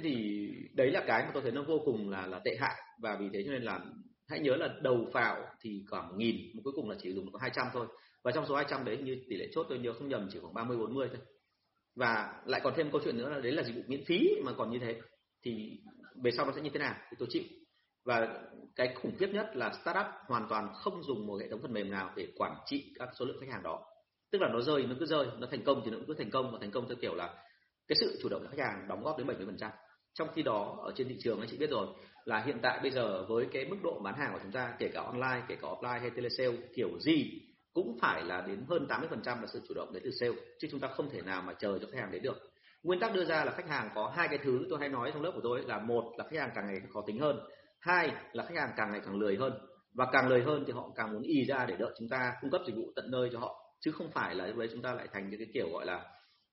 thế 0.00 0.08
thì 0.08 0.48
đấy 0.74 0.90
là 0.90 1.04
cái 1.06 1.22
mà 1.22 1.30
tôi 1.34 1.42
thấy 1.42 1.52
nó 1.52 1.62
vô 1.62 1.82
cùng 1.84 2.10
là 2.10 2.26
là 2.26 2.40
tệ 2.44 2.56
hại. 2.60 2.74
Và 3.02 3.16
vì 3.20 3.28
thế 3.32 3.42
cho 3.46 3.52
nên 3.52 3.62
là 3.62 3.80
hãy 4.28 4.40
nhớ 4.40 4.56
là 4.56 4.68
đầu 4.82 5.08
vào 5.12 5.36
thì 5.60 5.84
khoảng 5.90 6.18
nghìn, 6.18 6.36
mà 6.54 6.60
cuối 6.64 6.72
cùng 6.76 6.90
là 6.90 6.96
chỉ 7.02 7.12
dùng 7.12 7.32
có 7.32 7.38
200 7.42 7.66
thôi. 7.72 7.86
Và 8.24 8.32
trong 8.32 8.46
số 8.48 8.56
200 8.56 8.84
đấy 8.84 8.96
như 8.96 9.16
tỷ 9.28 9.36
lệ 9.36 9.48
chốt 9.52 9.66
tôi 9.68 9.78
nhớ 9.78 9.92
không 9.92 10.08
nhầm 10.08 10.28
chỉ 10.32 10.38
khoảng 10.38 10.54
30 10.54 10.76
40 10.76 11.08
thôi. 11.08 11.20
Và 11.96 12.42
lại 12.46 12.60
còn 12.64 12.74
thêm 12.76 12.90
câu 12.90 13.00
chuyện 13.04 13.18
nữa 13.18 13.30
là 13.30 13.40
đấy 13.40 13.52
là 13.52 13.62
dịch 13.62 13.76
vụ 13.76 13.82
miễn 13.86 14.04
phí 14.04 14.28
mà 14.44 14.52
còn 14.56 14.70
như 14.70 14.78
thế. 14.78 15.00
Thì 15.44 15.80
về 16.22 16.30
sau 16.30 16.46
nó 16.46 16.52
sẽ 16.56 16.62
như 16.62 16.70
thế 16.70 16.78
nào 16.78 16.94
thì 17.10 17.16
tôi 17.18 17.28
chịu. 17.30 17.42
Và 18.04 18.42
cái 18.76 18.94
khủng 18.94 19.16
khiếp 19.18 19.28
nhất 19.32 19.56
là 19.56 19.72
startup 19.82 20.06
hoàn 20.26 20.46
toàn 20.48 20.68
không 20.74 21.02
dùng 21.02 21.26
một 21.26 21.40
hệ 21.40 21.48
thống 21.48 21.62
phần 21.62 21.72
mềm 21.72 21.90
nào 21.90 22.10
để 22.16 22.28
quản 22.36 22.56
trị 22.66 22.92
các 22.98 23.08
số 23.18 23.24
lượng 23.24 23.36
khách 23.40 23.52
hàng 23.52 23.62
đó. 23.62 23.84
Tức 24.30 24.42
là 24.42 24.48
nó 24.52 24.60
rơi, 24.60 24.86
nó 24.86 24.94
cứ 25.00 25.06
rơi, 25.06 25.26
nó 25.38 25.48
thành 25.50 25.64
công 25.64 25.82
thì 25.84 25.90
nó 25.90 25.96
cũng 25.96 26.06
cứ 26.06 26.14
thành 26.14 26.30
công. 26.30 26.52
Và 26.52 26.58
thành 26.60 26.70
công 26.70 26.88
theo 26.88 26.96
kiểu 27.00 27.14
là 27.14 27.44
cái 27.88 27.96
sự 28.00 28.18
chủ 28.22 28.28
động 28.28 28.42
của 28.42 28.48
khách 28.50 28.64
hàng 28.64 28.88
đóng 28.88 29.02
góp 29.02 29.18
đến 29.18 29.26
70% 29.26 29.70
trong 30.18 30.28
khi 30.34 30.42
đó, 30.42 30.78
ở 30.82 30.92
trên 30.96 31.08
thị 31.08 31.16
trường, 31.20 31.40
anh 31.40 31.48
chị 31.50 31.56
biết 31.56 31.70
rồi, 31.70 31.86
là 32.24 32.42
hiện 32.46 32.58
tại 32.62 32.78
bây 32.82 32.90
giờ 32.90 33.24
với 33.28 33.46
cái 33.52 33.64
mức 33.64 33.76
độ 33.82 34.00
bán 34.04 34.14
hàng 34.18 34.32
của 34.32 34.38
chúng 34.42 34.52
ta, 34.52 34.74
kể 34.78 34.88
cả 34.88 35.00
online, 35.00 35.42
kể 35.48 35.56
cả 35.62 35.68
offline 35.68 36.00
hay 36.00 36.10
telesale, 36.10 36.56
kiểu 36.74 36.88
gì 37.00 37.42
cũng 37.72 37.98
phải 38.00 38.24
là 38.24 38.44
đến 38.46 38.64
hơn 38.68 38.86
80% 38.88 39.40
là 39.40 39.46
sự 39.46 39.60
chủ 39.68 39.74
động 39.74 39.92
đến 39.92 40.02
từ 40.04 40.10
sale, 40.20 40.32
chứ 40.58 40.68
chúng 40.70 40.80
ta 40.80 40.88
không 40.88 41.10
thể 41.10 41.20
nào 41.22 41.42
mà 41.42 41.52
chờ 41.52 41.78
cho 41.78 41.88
khách 41.92 42.00
hàng 42.00 42.10
đến 42.12 42.22
được. 42.22 42.50
Nguyên 42.82 43.00
tắc 43.00 43.14
đưa 43.14 43.24
ra 43.24 43.44
là 43.44 43.52
khách 43.52 43.68
hàng 43.68 43.90
có 43.94 44.12
hai 44.16 44.28
cái 44.28 44.38
thứ 44.38 44.66
tôi 44.70 44.78
hay 44.78 44.88
nói 44.88 45.10
trong 45.14 45.22
lớp 45.22 45.32
của 45.34 45.40
tôi 45.42 45.62
là 45.66 45.78
một 45.78 46.12
là 46.18 46.24
khách 46.30 46.40
hàng 46.40 46.50
càng 46.54 46.66
ngày 46.66 46.76
càng 46.80 46.92
khó 46.92 47.02
tính 47.06 47.18
hơn, 47.18 47.40
hai 47.80 48.10
là 48.32 48.44
khách 48.44 48.56
hàng 48.56 48.70
càng 48.76 48.90
ngày 48.90 49.00
càng 49.04 49.18
lười 49.18 49.36
hơn. 49.36 49.52
Và 49.94 50.06
càng 50.12 50.28
lười 50.28 50.42
hơn 50.42 50.64
thì 50.66 50.72
họ 50.72 50.90
càng 50.96 51.12
muốn 51.12 51.22
y 51.22 51.44
ra 51.44 51.66
để 51.68 51.76
đợi 51.78 51.90
chúng 51.98 52.08
ta 52.08 52.32
cung 52.40 52.50
cấp 52.50 52.60
dịch 52.66 52.76
vụ 52.76 52.92
tận 52.96 53.10
nơi 53.10 53.30
cho 53.32 53.38
họ, 53.38 53.74
chứ 53.80 53.92
không 53.92 54.10
phải 54.10 54.34
là 54.34 54.46
lúc 54.46 54.56
đấy 54.56 54.68
chúng 54.72 54.82
ta 54.82 54.94
lại 54.94 55.08
thành 55.12 55.30
những 55.30 55.40
cái 55.40 55.48
kiểu 55.54 55.68
gọi 55.72 55.86
là, 55.86 56.04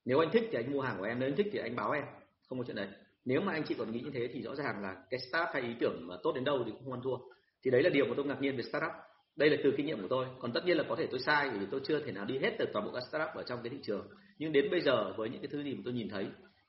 nếu 0.05 0.19
anh 0.19 0.29
thích 0.31 0.49
thì 0.51 0.57
anh 0.57 0.71
mua 0.71 0.81
hàng 0.81 0.95
của 0.97 1.05
em, 1.05 1.19
nếu 1.19 1.29
anh 1.29 1.35
thích 1.35 1.47
thì 1.51 1.59
anh 1.59 1.75
báo 1.75 1.91
em. 1.91 2.03
Không 2.49 2.59
có 2.59 2.63
chuyện 2.67 2.75
đấy 2.75 2.87
nếu 3.25 3.41
mà 3.41 3.53
anh 3.53 3.63
chị 3.63 3.75
còn 3.77 3.91
nghĩ 3.91 3.99
như 3.99 4.11
thế 4.13 4.29
thì 4.33 4.41
rõ 4.41 4.55
ràng 4.55 4.81
là 4.81 4.95
cái 5.09 5.19
startup 5.19 5.49
hay 5.53 5.61
ý 5.61 5.75
tưởng 5.79 6.07
mà 6.07 6.15
tốt 6.23 6.31
đến 6.35 6.43
đâu 6.43 6.63
thì 6.65 6.71
cũng 6.71 6.83
không 6.83 6.93
ăn 6.93 7.01
thua. 7.03 7.17
Thì 7.63 7.71
đấy 7.71 7.83
là 7.83 7.89
điều 7.89 8.05
mà 8.05 8.13
tôi 8.17 8.25
ngạc 8.25 8.41
nhiên 8.41 8.57
về 8.57 8.63
startup. 8.63 8.91
Đây 9.35 9.49
là 9.49 9.57
từ 9.63 9.73
kinh 9.77 9.85
nghiệm 9.85 10.01
của 10.01 10.07
tôi. 10.09 10.25
Còn 10.39 10.53
tất 10.53 10.65
nhiên 10.65 10.77
là 10.77 10.83
có 10.89 10.95
thể 10.95 11.07
tôi 11.11 11.19
sai 11.19 11.49
vì 11.49 11.65
tôi 11.71 11.81
chưa 11.83 11.99
thể 11.99 12.11
nào 12.11 12.25
đi 12.25 12.39
hết 12.39 12.55
được 12.59 12.69
toàn 12.73 12.85
bộ 12.85 12.91
các 12.91 13.03
startup 13.09 13.29
ở 13.35 13.43
trong 13.43 13.59
cái 13.63 13.69
thị 13.69 13.77
trường. 13.83 14.07
Nhưng 14.37 14.51
đến 14.51 14.71
bây 14.71 14.81
giờ 14.81 15.13
với 15.17 15.29
những 15.29 15.41
cái 15.41 15.49
thứ 15.51 15.63
gì 15.63 15.73
mà 15.73 15.81
tôi 15.85 15.93
nhìn 15.93 16.09
thấy 16.09 16.27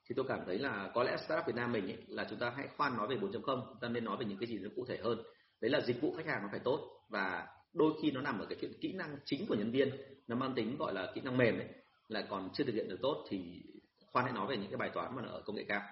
thì 0.08 0.14
tôi 0.16 0.24
cảm 0.28 0.40
thấy 0.46 0.58
là 0.58 0.90
có 0.94 1.02
lẽ 1.02 1.16
startup 1.16 1.46
Việt 1.46 1.56
Nam 1.56 1.72
mình 1.72 1.84
ấy, 1.84 1.96
là 2.08 2.26
chúng 2.30 2.38
ta 2.38 2.52
hãy 2.56 2.68
khoan 2.76 2.96
nói 2.96 3.08
về 3.08 3.16
4.0 3.16 3.40
chúng 3.44 3.80
ta 3.80 3.88
nên 3.88 4.04
nói 4.04 4.16
về 4.20 4.26
những 4.26 4.38
cái 4.38 4.46
gì 4.46 4.58
nó 4.58 4.68
cụ 4.76 4.84
thể 4.88 4.98
hơn. 5.02 5.18
Đấy 5.60 5.70
là 5.70 5.80
dịch 5.80 6.00
vụ 6.00 6.14
khách 6.16 6.26
hàng 6.26 6.42
nó 6.42 6.48
phải 6.50 6.60
tốt 6.64 6.90
và 7.08 7.46
đôi 7.74 7.92
khi 8.02 8.10
nó 8.10 8.20
nằm 8.20 8.38
ở 8.38 8.46
cái 8.46 8.58
chuyện 8.60 8.72
kỹ 8.80 8.92
năng 8.92 9.16
chính 9.24 9.46
của 9.46 9.54
nhân 9.54 9.70
viên. 9.70 9.90
Nó 10.28 10.36
mang 10.36 10.54
tính 10.54 10.76
gọi 10.78 10.94
là 10.94 11.12
kỹ 11.14 11.20
năng 11.20 11.36
mềm 11.36 11.58
ấy 11.58 11.68
lại 12.08 12.24
còn 12.28 12.50
chưa 12.54 12.64
thực 12.64 12.74
hiện 12.74 12.88
được 12.88 12.98
tốt 13.02 13.26
thì 13.28 13.62
khoan 14.12 14.24
hãy 14.24 14.34
nói 14.34 14.46
về 14.46 14.56
những 14.56 14.70
cái 14.70 14.76
bài 14.76 14.90
toán 14.94 15.16
mà 15.16 15.22
nó 15.22 15.28
ở 15.28 15.42
công 15.44 15.56
nghệ 15.56 15.64
cao. 15.68 15.82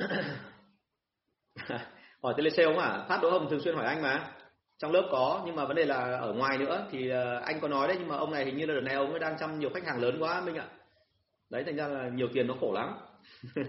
hỏi 2.22 2.34
telesale 2.36 2.64
không 2.64 2.78
à 2.78 3.04
phát 3.08 3.18
đỗ 3.22 3.30
hồng 3.30 3.46
thường 3.50 3.60
xuyên 3.60 3.74
hỏi 3.74 3.86
anh 3.86 4.02
mà. 4.02 4.32
Trong 4.78 4.92
lớp 4.92 5.08
có 5.12 5.42
nhưng 5.46 5.56
mà 5.56 5.64
vấn 5.64 5.76
đề 5.76 5.84
là 5.84 6.18
ở 6.18 6.32
ngoài 6.32 6.58
nữa 6.58 6.86
thì 6.90 7.08
ờ, 7.08 7.40
anh 7.44 7.60
có 7.60 7.68
nói 7.68 7.88
đấy 7.88 7.96
nhưng 8.00 8.08
mà 8.08 8.16
ông 8.16 8.30
này 8.30 8.44
hình 8.44 8.56
như 8.56 8.66
là 8.66 8.74
đợt 8.74 8.80
này 8.80 8.94
ông 8.94 9.10
ấy 9.10 9.20
đang 9.20 9.38
chăm 9.38 9.58
nhiều 9.58 9.70
khách 9.74 9.86
hàng 9.86 10.00
lớn 10.00 10.16
quá 10.20 10.40
minh 10.40 10.54
ạ. 10.54 10.68
Đấy 11.50 11.62
thành 11.66 11.76
ra 11.76 11.88
là 11.88 12.08
nhiều 12.08 12.28
tiền 12.34 12.46
nó 12.46 12.54
khổ 12.60 12.72
lắm. 12.72 12.94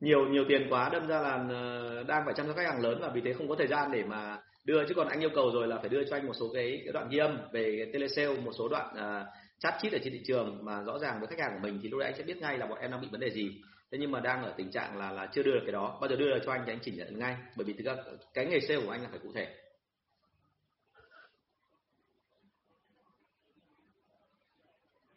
Nhiều 0.00 0.18
nhiều 0.30 0.44
tiền 0.48 0.66
quá 0.70 0.88
đâm 0.92 1.06
ra 1.06 1.20
là 1.20 1.44
ờ, 1.48 2.02
đang 2.02 2.22
phải 2.24 2.34
chăm 2.36 2.46
sóc 2.46 2.56
khách 2.56 2.66
hàng 2.66 2.82
lớn 2.82 2.98
và 3.00 3.10
vì 3.14 3.20
thế 3.20 3.32
không 3.32 3.48
có 3.48 3.54
thời 3.58 3.66
gian 3.66 3.92
để 3.92 4.04
mà 4.04 4.38
đưa. 4.64 4.88
Chứ 4.88 4.94
còn 4.94 5.08
anh 5.08 5.20
yêu 5.20 5.30
cầu 5.34 5.50
rồi 5.54 5.68
là 5.68 5.78
phải 5.78 5.88
đưa 5.88 6.04
cho 6.04 6.16
anh 6.16 6.26
một 6.26 6.32
số 6.40 6.50
cái, 6.54 6.80
cái 6.84 6.92
đoạn 6.92 7.08
ghi 7.08 7.18
âm 7.18 7.38
về 7.52 7.74
cái 7.78 7.92
telesale 7.92 8.40
một 8.40 8.52
số 8.58 8.68
đoạn 8.68 8.94
uh, 8.94 9.26
chat 9.58 9.74
chít 9.82 9.92
ở 9.92 9.98
trên 10.04 10.12
thị 10.12 10.20
trường 10.26 10.64
mà 10.64 10.82
rõ 10.82 10.98
ràng 10.98 11.18
với 11.18 11.28
khách 11.28 11.38
hàng 11.38 11.52
của 11.54 11.68
mình 11.68 11.80
thì 11.82 11.88
lúc 11.88 12.00
đấy 12.00 12.08
anh 12.08 12.18
sẽ 12.18 12.24
biết 12.24 12.36
ngay 12.36 12.58
là 12.58 12.66
bọn 12.66 12.78
em 12.78 12.90
đang 12.90 13.00
bị 13.00 13.08
vấn 13.10 13.20
đề 13.20 13.30
gì 13.30 13.60
thế 13.92 13.98
nhưng 13.98 14.10
mà 14.10 14.20
đang 14.20 14.44
ở 14.44 14.54
tình 14.56 14.70
trạng 14.70 14.98
là 14.98 15.12
là 15.12 15.28
chưa 15.32 15.42
đưa 15.42 15.52
được 15.52 15.62
cái 15.62 15.72
đó. 15.72 15.98
Bao 16.00 16.10
giờ 16.10 16.16
đưa 16.16 16.26
được 16.26 16.40
cho 16.46 16.52
anh 16.52 16.62
thì 16.66 16.72
anh 16.72 16.80
chỉnh 16.82 16.96
nhận 16.96 17.18
ngay. 17.18 17.36
Bởi 17.56 17.64
vì 17.64 17.72
thực 17.72 17.84
ra 17.84 17.96
cái 18.34 18.46
nghề 18.46 18.60
sale 18.60 18.80
của 18.80 18.90
anh 18.90 19.02
là 19.02 19.08
phải 19.10 19.18
cụ 19.18 19.32
thể. 19.34 19.54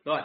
Rồi 0.06 0.22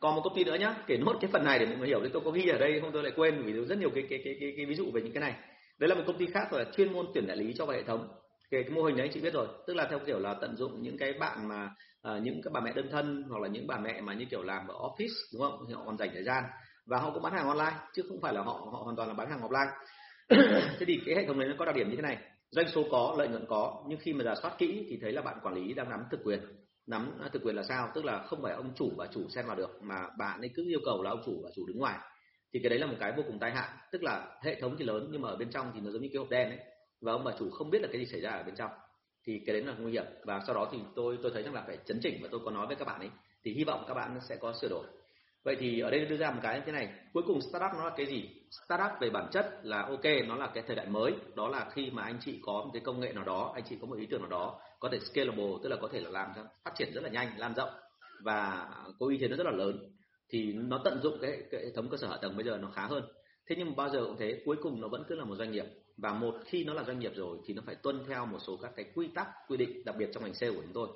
còn 0.00 0.14
một 0.14 0.20
công 0.24 0.36
ty 0.36 0.44
nữa 0.44 0.54
nhá. 0.54 0.74
Kể 0.86 0.96
nốt 0.96 1.16
cái 1.20 1.30
phần 1.32 1.44
này 1.44 1.58
để 1.58 1.66
mọi 1.66 1.76
người 1.76 1.88
hiểu 1.88 2.00
thì 2.02 2.10
tôi 2.12 2.22
có 2.24 2.30
ghi 2.30 2.48
ở 2.48 2.58
đây 2.58 2.80
không 2.80 2.92
tôi 2.92 3.02
lại 3.02 3.12
quên 3.16 3.42
vì 3.42 3.52
rất 3.52 3.78
nhiều 3.78 3.90
cái 3.94 4.06
cái 4.10 4.20
cái 4.24 4.36
cái, 4.40 4.52
cái 4.56 4.66
ví 4.66 4.74
dụ 4.74 4.90
về 4.94 5.02
những 5.02 5.12
cái 5.12 5.20
này. 5.20 5.34
Đấy 5.78 5.88
là 5.88 5.94
một 5.94 6.02
công 6.06 6.18
ty 6.18 6.26
khác 6.26 6.52
là 6.52 6.64
chuyên 6.76 6.92
môn 6.92 7.06
tuyển 7.14 7.26
đại 7.26 7.36
lý 7.36 7.52
cho 7.52 7.66
vào 7.66 7.76
hệ 7.76 7.82
thống. 7.82 8.08
Cái, 8.50 8.62
cái 8.62 8.70
mô 8.70 8.82
hình 8.82 8.96
đấy 8.96 9.10
chị 9.14 9.20
biết 9.20 9.32
rồi. 9.32 9.46
Tức 9.66 9.74
là 9.74 9.86
theo 9.90 9.98
kiểu 10.06 10.18
là 10.18 10.34
tận 10.34 10.56
dụng 10.56 10.82
những 10.82 10.98
cái 10.98 11.12
bạn 11.12 11.48
mà 11.48 11.70
uh, 12.08 12.22
những 12.22 12.40
các 12.44 12.52
bà 12.52 12.60
mẹ 12.60 12.72
đơn 12.72 12.88
thân 12.90 13.24
hoặc 13.30 13.42
là 13.42 13.48
những 13.48 13.66
bà 13.66 13.78
mẹ 13.78 14.00
mà 14.00 14.14
như 14.14 14.24
kiểu 14.30 14.42
làm 14.42 14.68
ở 14.68 14.74
office 14.74 15.14
đúng 15.32 15.42
không? 15.42 15.64
Thì 15.68 15.74
họ 15.74 15.82
còn 15.86 15.98
dành 15.98 16.10
thời 16.12 16.24
gian 16.24 16.44
và 16.88 16.98
họ 16.98 17.10
cũng 17.10 17.22
bán 17.22 17.32
hàng 17.32 17.48
online 17.48 17.76
chứ 17.92 18.02
không 18.08 18.20
phải 18.20 18.34
là 18.34 18.42
họ 18.42 18.52
họ 18.72 18.80
hoàn 18.84 18.96
toàn 18.96 19.08
là 19.08 19.14
bán 19.14 19.30
hàng 19.30 19.40
offline. 19.40 19.70
Thế 20.78 20.86
thì 20.86 21.00
cái 21.06 21.14
hệ 21.14 21.26
thống 21.26 21.38
này 21.38 21.48
nó 21.48 21.54
có 21.58 21.64
đặc 21.64 21.74
điểm 21.74 21.90
như 21.90 21.96
thế 21.96 22.02
này. 22.02 22.18
Doanh 22.50 22.68
số 22.68 22.84
có 22.90 23.14
lợi 23.18 23.28
nhuận 23.28 23.46
có 23.48 23.84
nhưng 23.88 23.98
khi 23.98 24.12
mà 24.12 24.24
giả 24.24 24.34
soát 24.42 24.54
kỹ 24.58 24.86
thì 24.88 24.98
thấy 25.02 25.12
là 25.12 25.22
bạn 25.22 25.38
quản 25.42 25.54
lý 25.54 25.74
đang 25.74 25.90
nắm 25.90 26.00
thực 26.10 26.20
quyền. 26.24 26.40
Nắm 26.86 27.18
thực 27.32 27.42
quyền 27.42 27.56
là 27.56 27.62
sao? 27.62 27.90
Tức 27.94 28.04
là 28.04 28.22
không 28.22 28.42
phải 28.42 28.52
ông 28.52 28.72
chủ 28.76 28.90
và 28.96 29.06
chủ 29.06 29.28
xen 29.28 29.46
vào 29.46 29.56
được 29.56 29.82
mà 29.82 30.06
bạn 30.18 30.40
ấy 30.40 30.50
cứ 30.54 30.64
yêu 30.68 30.80
cầu 30.84 31.02
là 31.02 31.10
ông 31.10 31.22
chủ 31.26 31.40
và 31.44 31.50
chủ 31.56 31.66
đứng 31.66 31.78
ngoài. 31.78 31.98
Thì 32.52 32.60
cái 32.62 32.70
đấy 32.70 32.78
là 32.78 32.86
một 32.86 32.96
cái 33.00 33.12
vô 33.16 33.22
cùng 33.26 33.38
tai 33.38 33.50
hại. 33.50 33.68
Tức 33.92 34.02
là 34.02 34.38
hệ 34.42 34.60
thống 34.60 34.76
thì 34.78 34.84
lớn 34.84 35.08
nhưng 35.10 35.22
mà 35.22 35.28
ở 35.28 35.36
bên 35.36 35.50
trong 35.50 35.72
thì 35.74 35.80
nó 35.80 35.90
giống 35.90 36.02
như 36.02 36.08
cái 36.12 36.18
hộp 36.18 36.30
đen 36.30 36.48
ấy 36.48 36.58
và 37.00 37.12
ông 37.12 37.24
bà 37.24 37.32
chủ 37.38 37.50
không 37.50 37.70
biết 37.70 37.82
là 37.82 37.88
cái 37.92 38.00
gì 38.00 38.06
xảy 38.06 38.20
ra 38.20 38.30
ở 38.30 38.42
bên 38.42 38.54
trong. 38.54 38.70
Thì 39.26 39.42
cái 39.46 39.52
đấy 39.52 39.64
là 39.64 39.74
nguy 39.78 39.92
hiểm. 39.92 40.04
Và 40.24 40.40
sau 40.46 40.54
đó 40.54 40.68
thì 40.72 40.78
tôi 40.96 41.18
tôi 41.22 41.32
thấy 41.34 41.42
rằng 41.42 41.54
là 41.54 41.64
phải 41.66 41.78
chấn 41.86 42.00
chỉnh 42.02 42.18
và 42.22 42.28
tôi 42.30 42.40
có 42.44 42.50
nói 42.50 42.66
với 42.66 42.76
các 42.76 42.84
bạn 42.84 43.00
ấy 43.00 43.10
thì 43.44 43.54
hy 43.54 43.64
vọng 43.64 43.84
các 43.88 43.94
bạn 43.94 44.18
sẽ 44.28 44.36
có 44.36 44.52
sửa 44.60 44.68
đổi 44.68 44.84
vậy 45.44 45.56
thì 45.60 45.80
ở 45.80 45.90
đây 45.90 46.04
đưa 46.04 46.16
ra 46.16 46.30
một 46.30 46.40
cái 46.42 46.58
như 46.58 46.62
thế 46.66 46.72
này. 46.72 46.88
Cuối 47.12 47.22
cùng 47.26 47.40
startup 47.40 47.70
nó 47.78 47.84
là 47.84 47.94
cái 47.96 48.06
gì? 48.06 48.30
Startup 48.66 49.00
về 49.00 49.10
bản 49.10 49.28
chất 49.32 49.60
là 49.62 49.82
ok 49.82 50.04
nó 50.28 50.36
là 50.36 50.50
cái 50.54 50.64
thời 50.66 50.76
đại 50.76 50.86
mới. 50.86 51.12
Đó 51.36 51.48
là 51.48 51.70
khi 51.72 51.90
mà 51.90 52.02
anh 52.02 52.18
chị 52.20 52.40
có 52.42 52.52
một 52.52 52.70
cái 52.72 52.82
công 52.84 53.00
nghệ 53.00 53.12
nào 53.12 53.24
đó 53.24 53.52
anh 53.54 53.64
chị 53.68 53.76
có 53.80 53.86
một 53.86 53.98
ý 53.98 54.06
tưởng 54.06 54.20
nào 54.20 54.30
đó 54.30 54.60
có 54.80 54.88
thể 54.92 54.98
scalable 55.00 55.52
tức 55.62 55.68
là 55.68 55.76
có 55.82 55.88
thể 55.92 56.00
là 56.00 56.10
làm 56.10 56.30
phát 56.64 56.72
triển 56.76 56.92
rất 56.94 57.04
là 57.04 57.10
nhanh 57.10 57.38
lan 57.38 57.54
rộng 57.54 57.70
và 58.22 58.68
có 58.98 59.06
uy 59.06 59.18
thế 59.18 59.28
nó 59.28 59.36
rất 59.36 59.46
là 59.46 59.52
lớn 59.52 59.78
thì 60.30 60.52
nó 60.52 60.80
tận 60.84 61.00
dụng 61.02 61.18
cái, 61.22 61.42
cái 61.50 61.60
hệ 61.64 61.70
thống 61.70 61.88
cơ 61.90 61.96
sở 61.96 62.08
hạ 62.08 62.16
tầng 62.22 62.36
bây 62.36 62.44
giờ 62.44 62.58
nó 62.58 62.70
khá 62.70 62.86
hơn. 62.86 63.04
Thế 63.48 63.56
nhưng 63.58 63.68
mà 63.68 63.74
bao 63.76 63.88
giờ 63.88 64.04
cũng 64.04 64.16
thế 64.18 64.42
cuối 64.44 64.56
cùng 64.62 64.80
nó 64.80 64.88
vẫn 64.88 65.04
cứ 65.08 65.14
là 65.14 65.24
một 65.24 65.36
doanh 65.36 65.52
nghiệp. 65.52 65.64
Và 65.96 66.12
một 66.12 66.34
khi 66.46 66.64
nó 66.64 66.74
là 66.74 66.84
doanh 66.84 66.98
nghiệp 66.98 67.12
rồi 67.14 67.38
thì 67.46 67.54
nó 67.54 67.62
phải 67.66 67.74
tuân 67.74 68.04
theo 68.08 68.26
một 68.26 68.38
số 68.46 68.56
các 68.62 68.72
cái 68.76 68.84
quy 68.94 69.08
tắc 69.14 69.28
quy 69.48 69.56
định 69.56 69.84
đặc 69.84 69.96
biệt 69.98 70.10
trong 70.12 70.22
ngành 70.22 70.34
sale 70.34 70.52
của 70.52 70.62
chúng 70.62 70.72
tôi. 70.72 70.88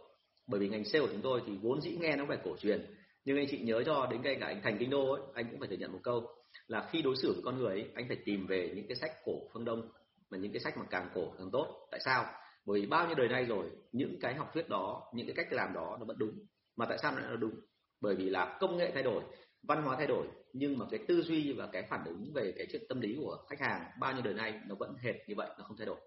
Bởi 0.47 0.61
vì 0.61 0.69
ngành 0.69 0.85
sale 0.85 1.07
của 1.07 1.13
chúng 1.13 1.23
tôi 1.23 1.43
thì 1.47 1.53
vốn 1.63 1.81
dĩ 1.81 1.97
nghe 2.01 2.17
nó 2.17 2.25
phải 2.29 2.39
cổ 2.45 2.57
truyền 2.57 2.87
nhưng 3.25 3.37
anh 3.37 3.47
chị 3.51 3.59
nhớ 3.59 3.83
cho 3.87 4.07
đến 4.11 4.23
cái 4.23 4.37
cả 4.41 4.47
anh 4.47 4.61
thành 4.63 4.79
kinh 4.79 4.91
đô 4.91 5.13
ấy 5.13 5.23
anh 5.35 5.51
cũng 5.51 5.61
phải 5.61 5.69
thừa 5.69 5.77
nhận 5.77 5.93
một 5.93 6.01
câu 6.03 6.27
là 6.67 6.89
khi 6.91 7.03
đối 7.03 7.17
xử 7.17 7.33
với 7.33 7.43
con 7.45 7.59
người 7.59 7.71
ấy, 7.71 7.91
anh 7.95 8.09
phải 8.09 8.17
tìm 8.25 8.47
về 8.47 8.73
những 8.75 8.87
cái 8.89 8.97
sách 8.97 9.11
cổ 9.25 9.33
phương 9.53 9.65
đông 9.65 9.89
mà 10.31 10.39
những 10.39 10.53
cái 10.53 10.61
sách 10.61 10.79
mà 10.79 10.85
càng 10.91 11.11
cổ 11.15 11.35
càng 11.39 11.51
tốt. 11.53 11.89
Tại 11.91 12.01
sao? 12.05 12.25
Bởi 12.67 12.81
vì 12.81 12.87
bao 12.87 13.07
nhiêu 13.07 13.15
đời 13.15 13.29
nay 13.29 13.45
rồi 13.45 13.71
những 13.93 14.19
cái 14.21 14.35
học 14.35 14.51
thuyết 14.55 14.69
đó 14.69 15.11
những 15.15 15.27
cái 15.27 15.35
cách 15.37 15.53
làm 15.53 15.73
đó 15.73 15.97
nó 16.01 16.05
vẫn 16.05 16.19
đúng. 16.19 16.39
Mà 16.77 16.87
tại 16.87 16.99
sao 17.03 17.13
nó 17.13 17.21
lại 17.21 17.37
đúng? 17.41 17.55
Bởi 18.01 18.15
vì 18.15 18.31
là 18.31 18.59
công 18.61 18.77
nghệ 18.77 18.91
thay 18.95 19.03
đổi 19.03 19.23
văn 19.63 19.83
hóa 19.83 19.97
thay 19.97 20.07
đổi 20.07 20.27
nhưng 20.53 20.79
mà 20.79 20.87
cái 20.91 21.01
tư 21.09 21.23
duy 21.23 21.53
và 21.53 21.67
cái 21.73 21.83
phản 21.91 22.05
ứng 22.05 22.33
về 22.35 22.53
cái 22.57 22.67
chuyện 22.73 22.83
tâm 22.89 23.01
lý 23.01 23.17
của 23.21 23.37
khách 23.49 23.61
hàng 23.61 23.91
bao 24.01 24.13
nhiêu 24.13 24.23
đời 24.23 24.35
nay 24.35 24.61
nó 24.69 24.75
vẫn 24.75 24.95
hệt 25.01 25.15
như 25.29 25.35
vậy 25.37 25.49
nó 25.59 25.65
không 25.65 25.77
thay 25.77 25.87
đổi. 25.87 26.01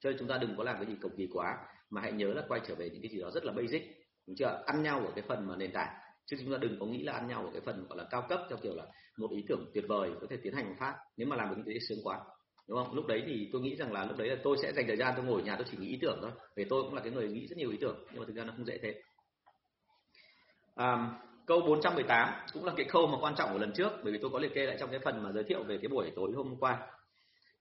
Cho 0.00 0.10
nên 0.10 0.18
chúng 0.18 0.28
ta 0.28 0.38
đừng 0.38 0.56
có 0.56 0.64
làm 0.64 0.76
cái 0.76 0.86
gì 0.86 0.94
cầu 1.00 1.10
kỳ 1.16 1.28
quá 1.32 1.58
mà 1.90 2.00
hãy 2.00 2.12
nhớ 2.12 2.34
là 2.34 2.42
quay 2.48 2.60
trở 2.66 2.74
về 2.74 2.90
những 2.90 3.02
cái 3.02 3.10
gì 3.10 3.20
đó 3.20 3.30
rất 3.34 3.44
là 3.44 3.52
basic 3.52 3.82
đúng 4.26 4.36
chưa? 4.36 4.62
Ăn 4.66 4.82
nhau 4.82 5.00
ở 5.00 5.12
cái 5.14 5.24
phần 5.28 5.46
mà 5.46 5.56
nền 5.56 5.72
tảng 5.72 6.07
chứ 6.30 6.36
chúng 6.40 6.52
ta 6.52 6.58
đừng 6.58 6.80
có 6.80 6.86
nghĩ 6.86 7.02
là 7.02 7.12
ăn 7.12 7.28
nhau 7.28 7.44
ở 7.44 7.50
cái 7.52 7.60
phần 7.64 7.86
gọi 7.88 7.98
là 7.98 8.04
cao 8.10 8.26
cấp 8.28 8.40
theo 8.48 8.58
kiểu 8.62 8.74
là 8.74 8.84
một 9.18 9.30
ý 9.30 9.44
tưởng 9.48 9.70
tuyệt 9.74 9.84
vời 9.88 10.10
có 10.20 10.26
thể 10.30 10.36
tiến 10.42 10.52
hành 10.52 10.74
phát 10.78 10.94
nếu 11.16 11.28
mà 11.28 11.36
làm 11.36 11.48
được 11.48 11.56
như 11.56 11.72
thế 11.72 11.78
sướng 11.88 11.98
quá 12.04 12.20
đúng 12.68 12.84
không? 12.84 12.94
Lúc 12.94 13.06
đấy 13.06 13.22
thì 13.26 13.48
tôi 13.52 13.62
nghĩ 13.62 13.76
rằng 13.76 13.92
là 13.92 14.04
lúc 14.04 14.16
đấy 14.18 14.28
là 14.28 14.36
tôi 14.42 14.56
sẽ 14.62 14.72
dành 14.72 14.86
thời 14.86 14.96
gian 14.96 15.14
tôi 15.16 15.24
ngồi 15.24 15.40
ở 15.40 15.44
nhà 15.44 15.56
tôi 15.56 15.66
chỉ 15.70 15.76
nghĩ 15.76 15.88
ý 15.88 15.98
tưởng 16.00 16.18
thôi. 16.22 16.30
Vì 16.56 16.64
tôi 16.64 16.82
cũng 16.82 16.94
là 16.94 17.00
cái 17.00 17.12
người 17.12 17.28
nghĩ 17.28 17.46
rất 17.46 17.56
nhiều 17.58 17.70
ý 17.70 17.76
tưởng 17.80 18.04
nhưng 18.10 18.20
mà 18.20 18.26
thực 18.26 18.36
ra 18.36 18.44
nó 18.44 18.52
không 18.56 18.66
dễ 18.66 18.78
thế. 18.82 18.94
À, 20.74 21.10
câu 21.46 21.60
418 21.60 22.34
cũng 22.52 22.64
là 22.64 22.72
cái 22.76 22.86
câu 22.92 23.06
mà 23.06 23.18
quan 23.20 23.34
trọng 23.34 23.52
của 23.52 23.58
lần 23.58 23.72
trước 23.72 23.92
bởi 24.04 24.12
vì 24.12 24.18
tôi 24.22 24.30
có 24.30 24.38
liệt 24.38 24.54
kê 24.54 24.66
lại 24.66 24.76
trong 24.80 24.90
cái 24.90 25.00
phần 25.04 25.22
mà 25.22 25.32
giới 25.32 25.44
thiệu 25.44 25.62
về 25.62 25.78
cái 25.82 25.88
buổi 25.88 26.12
tối 26.16 26.32
hôm 26.36 26.56
qua. 26.60 26.78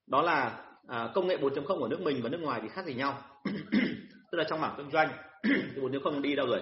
Đó 0.07 0.21
là 0.21 0.65
à, 0.87 1.09
công 1.15 1.27
nghệ 1.27 1.37
4.0 1.37 1.81
ở 1.81 1.87
nước 1.89 2.01
mình 2.01 2.19
và 2.23 2.29
nước 2.29 2.41
ngoài 2.41 2.59
thì 2.63 2.69
khác 2.69 2.85
gì 2.85 2.93
nhau. 2.93 3.21
Tức 4.31 4.37
là 4.37 4.43
trong 4.49 4.61
mảng 4.61 4.73
kinh 4.77 4.91
doanh 4.91 5.09
thì 5.43 5.81
4.0 5.81 6.21
đi 6.21 6.35
đâu 6.35 6.47
rồi? 6.47 6.61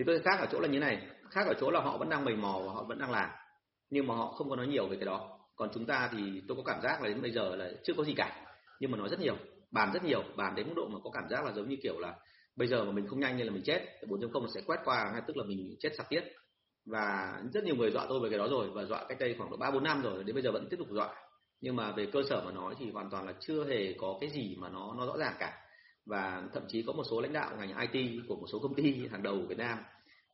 Thì 0.00 0.04
tôi 0.06 0.20
khác 0.20 0.40
ở 0.40 0.46
chỗ 0.52 0.60
là 0.60 0.68
như 0.68 0.78
này, 0.78 1.06
khác 1.30 1.46
ở 1.46 1.54
chỗ 1.60 1.70
là 1.70 1.80
họ 1.80 1.98
vẫn 1.98 2.08
đang 2.08 2.24
mầy 2.24 2.36
mò 2.36 2.60
và 2.66 2.72
họ 2.72 2.84
vẫn 2.88 2.98
đang 2.98 3.10
làm, 3.10 3.30
nhưng 3.90 4.06
mà 4.06 4.14
họ 4.14 4.32
không 4.32 4.50
có 4.50 4.56
nói 4.56 4.66
nhiều 4.66 4.86
về 4.86 4.96
cái 4.96 5.04
đó. 5.04 5.38
Còn 5.56 5.68
chúng 5.74 5.86
ta 5.86 6.10
thì 6.12 6.42
tôi 6.48 6.56
có 6.56 6.62
cảm 6.66 6.82
giác 6.82 7.02
là 7.02 7.08
đến 7.08 7.22
bây 7.22 7.30
giờ 7.30 7.56
là 7.56 7.70
chưa 7.84 7.92
có 7.96 8.04
gì 8.04 8.14
cả, 8.16 8.46
nhưng 8.80 8.90
mà 8.90 8.98
nói 8.98 9.08
rất 9.08 9.20
nhiều, 9.20 9.36
bàn 9.70 9.90
rất 9.94 10.04
nhiều, 10.04 10.22
bàn 10.36 10.54
đến 10.54 10.66
mức 10.66 10.72
độ 10.76 10.88
mà 10.88 10.98
có 11.04 11.10
cảm 11.10 11.28
giác 11.30 11.44
là 11.44 11.52
giống 11.52 11.68
như 11.68 11.76
kiểu 11.82 11.98
là 11.98 12.14
bây 12.56 12.68
giờ 12.68 12.84
mà 12.84 12.92
mình 12.92 13.06
không 13.06 13.20
nhanh 13.20 13.36
như 13.36 13.44
là 13.44 13.50
mình 13.50 13.62
chết 13.64 13.86
4.0 14.08 14.46
sẽ 14.54 14.60
quét 14.66 14.80
qua 14.84 15.10
ngay 15.12 15.22
tức 15.26 15.36
là 15.36 15.44
mình 15.44 15.76
chết 15.80 15.90
sắp 15.96 16.06
tiết. 16.08 16.24
Và 16.86 17.34
rất 17.52 17.64
nhiều 17.64 17.76
người 17.76 17.90
dọa 17.90 18.06
tôi 18.08 18.20
về 18.20 18.30
cái 18.30 18.38
đó 18.38 18.48
rồi, 18.50 18.70
và 18.70 18.84
dọa 18.84 19.04
cách 19.08 19.18
đây 19.20 19.34
khoảng 19.38 19.50
độ 19.50 19.56
ba 19.56 19.70
bốn 19.70 19.84
năm 19.84 20.02
rồi, 20.02 20.24
đến 20.24 20.34
bây 20.34 20.42
giờ 20.42 20.52
vẫn 20.52 20.66
tiếp 20.70 20.76
tục 20.78 20.88
dọa. 20.90 21.14
Nhưng 21.60 21.76
mà 21.76 21.92
về 21.92 22.06
cơ 22.12 22.20
sở 22.28 22.42
mà 22.44 22.52
nói 22.52 22.74
thì 22.78 22.90
hoàn 22.90 23.10
toàn 23.10 23.26
là 23.26 23.34
chưa 23.40 23.64
hề 23.64 23.94
có 23.98 24.18
cái 24.20 24.30
gì 24.30 24.56
mà 24.58 24.68
nó 24.68 24.94
nó 24.98 25.06
rõ 25.06 25.16
ràng 25.18 25.34
cả 25.38 25.58
và 26.06 26.42
thậm 26.54 26.62
chí 26.68 26.82
có 26.82 26.92
một 26.92 27.04
số 27.10 27.20
lãnh 27.20 27.32
đạo 27.32 27.56
ngành 27.58 27.90
IT 27.90 28.20
của 28.28 28.36
một 28.36 28.46
số 28.52 28.58
công 28.58 28.74
ty 28.74 29.06
hàng 29.10 29.22
đầu 29.22 29.38
của 29.40 29.46
Việt 29.46 29.58
Nam 29.58 29.78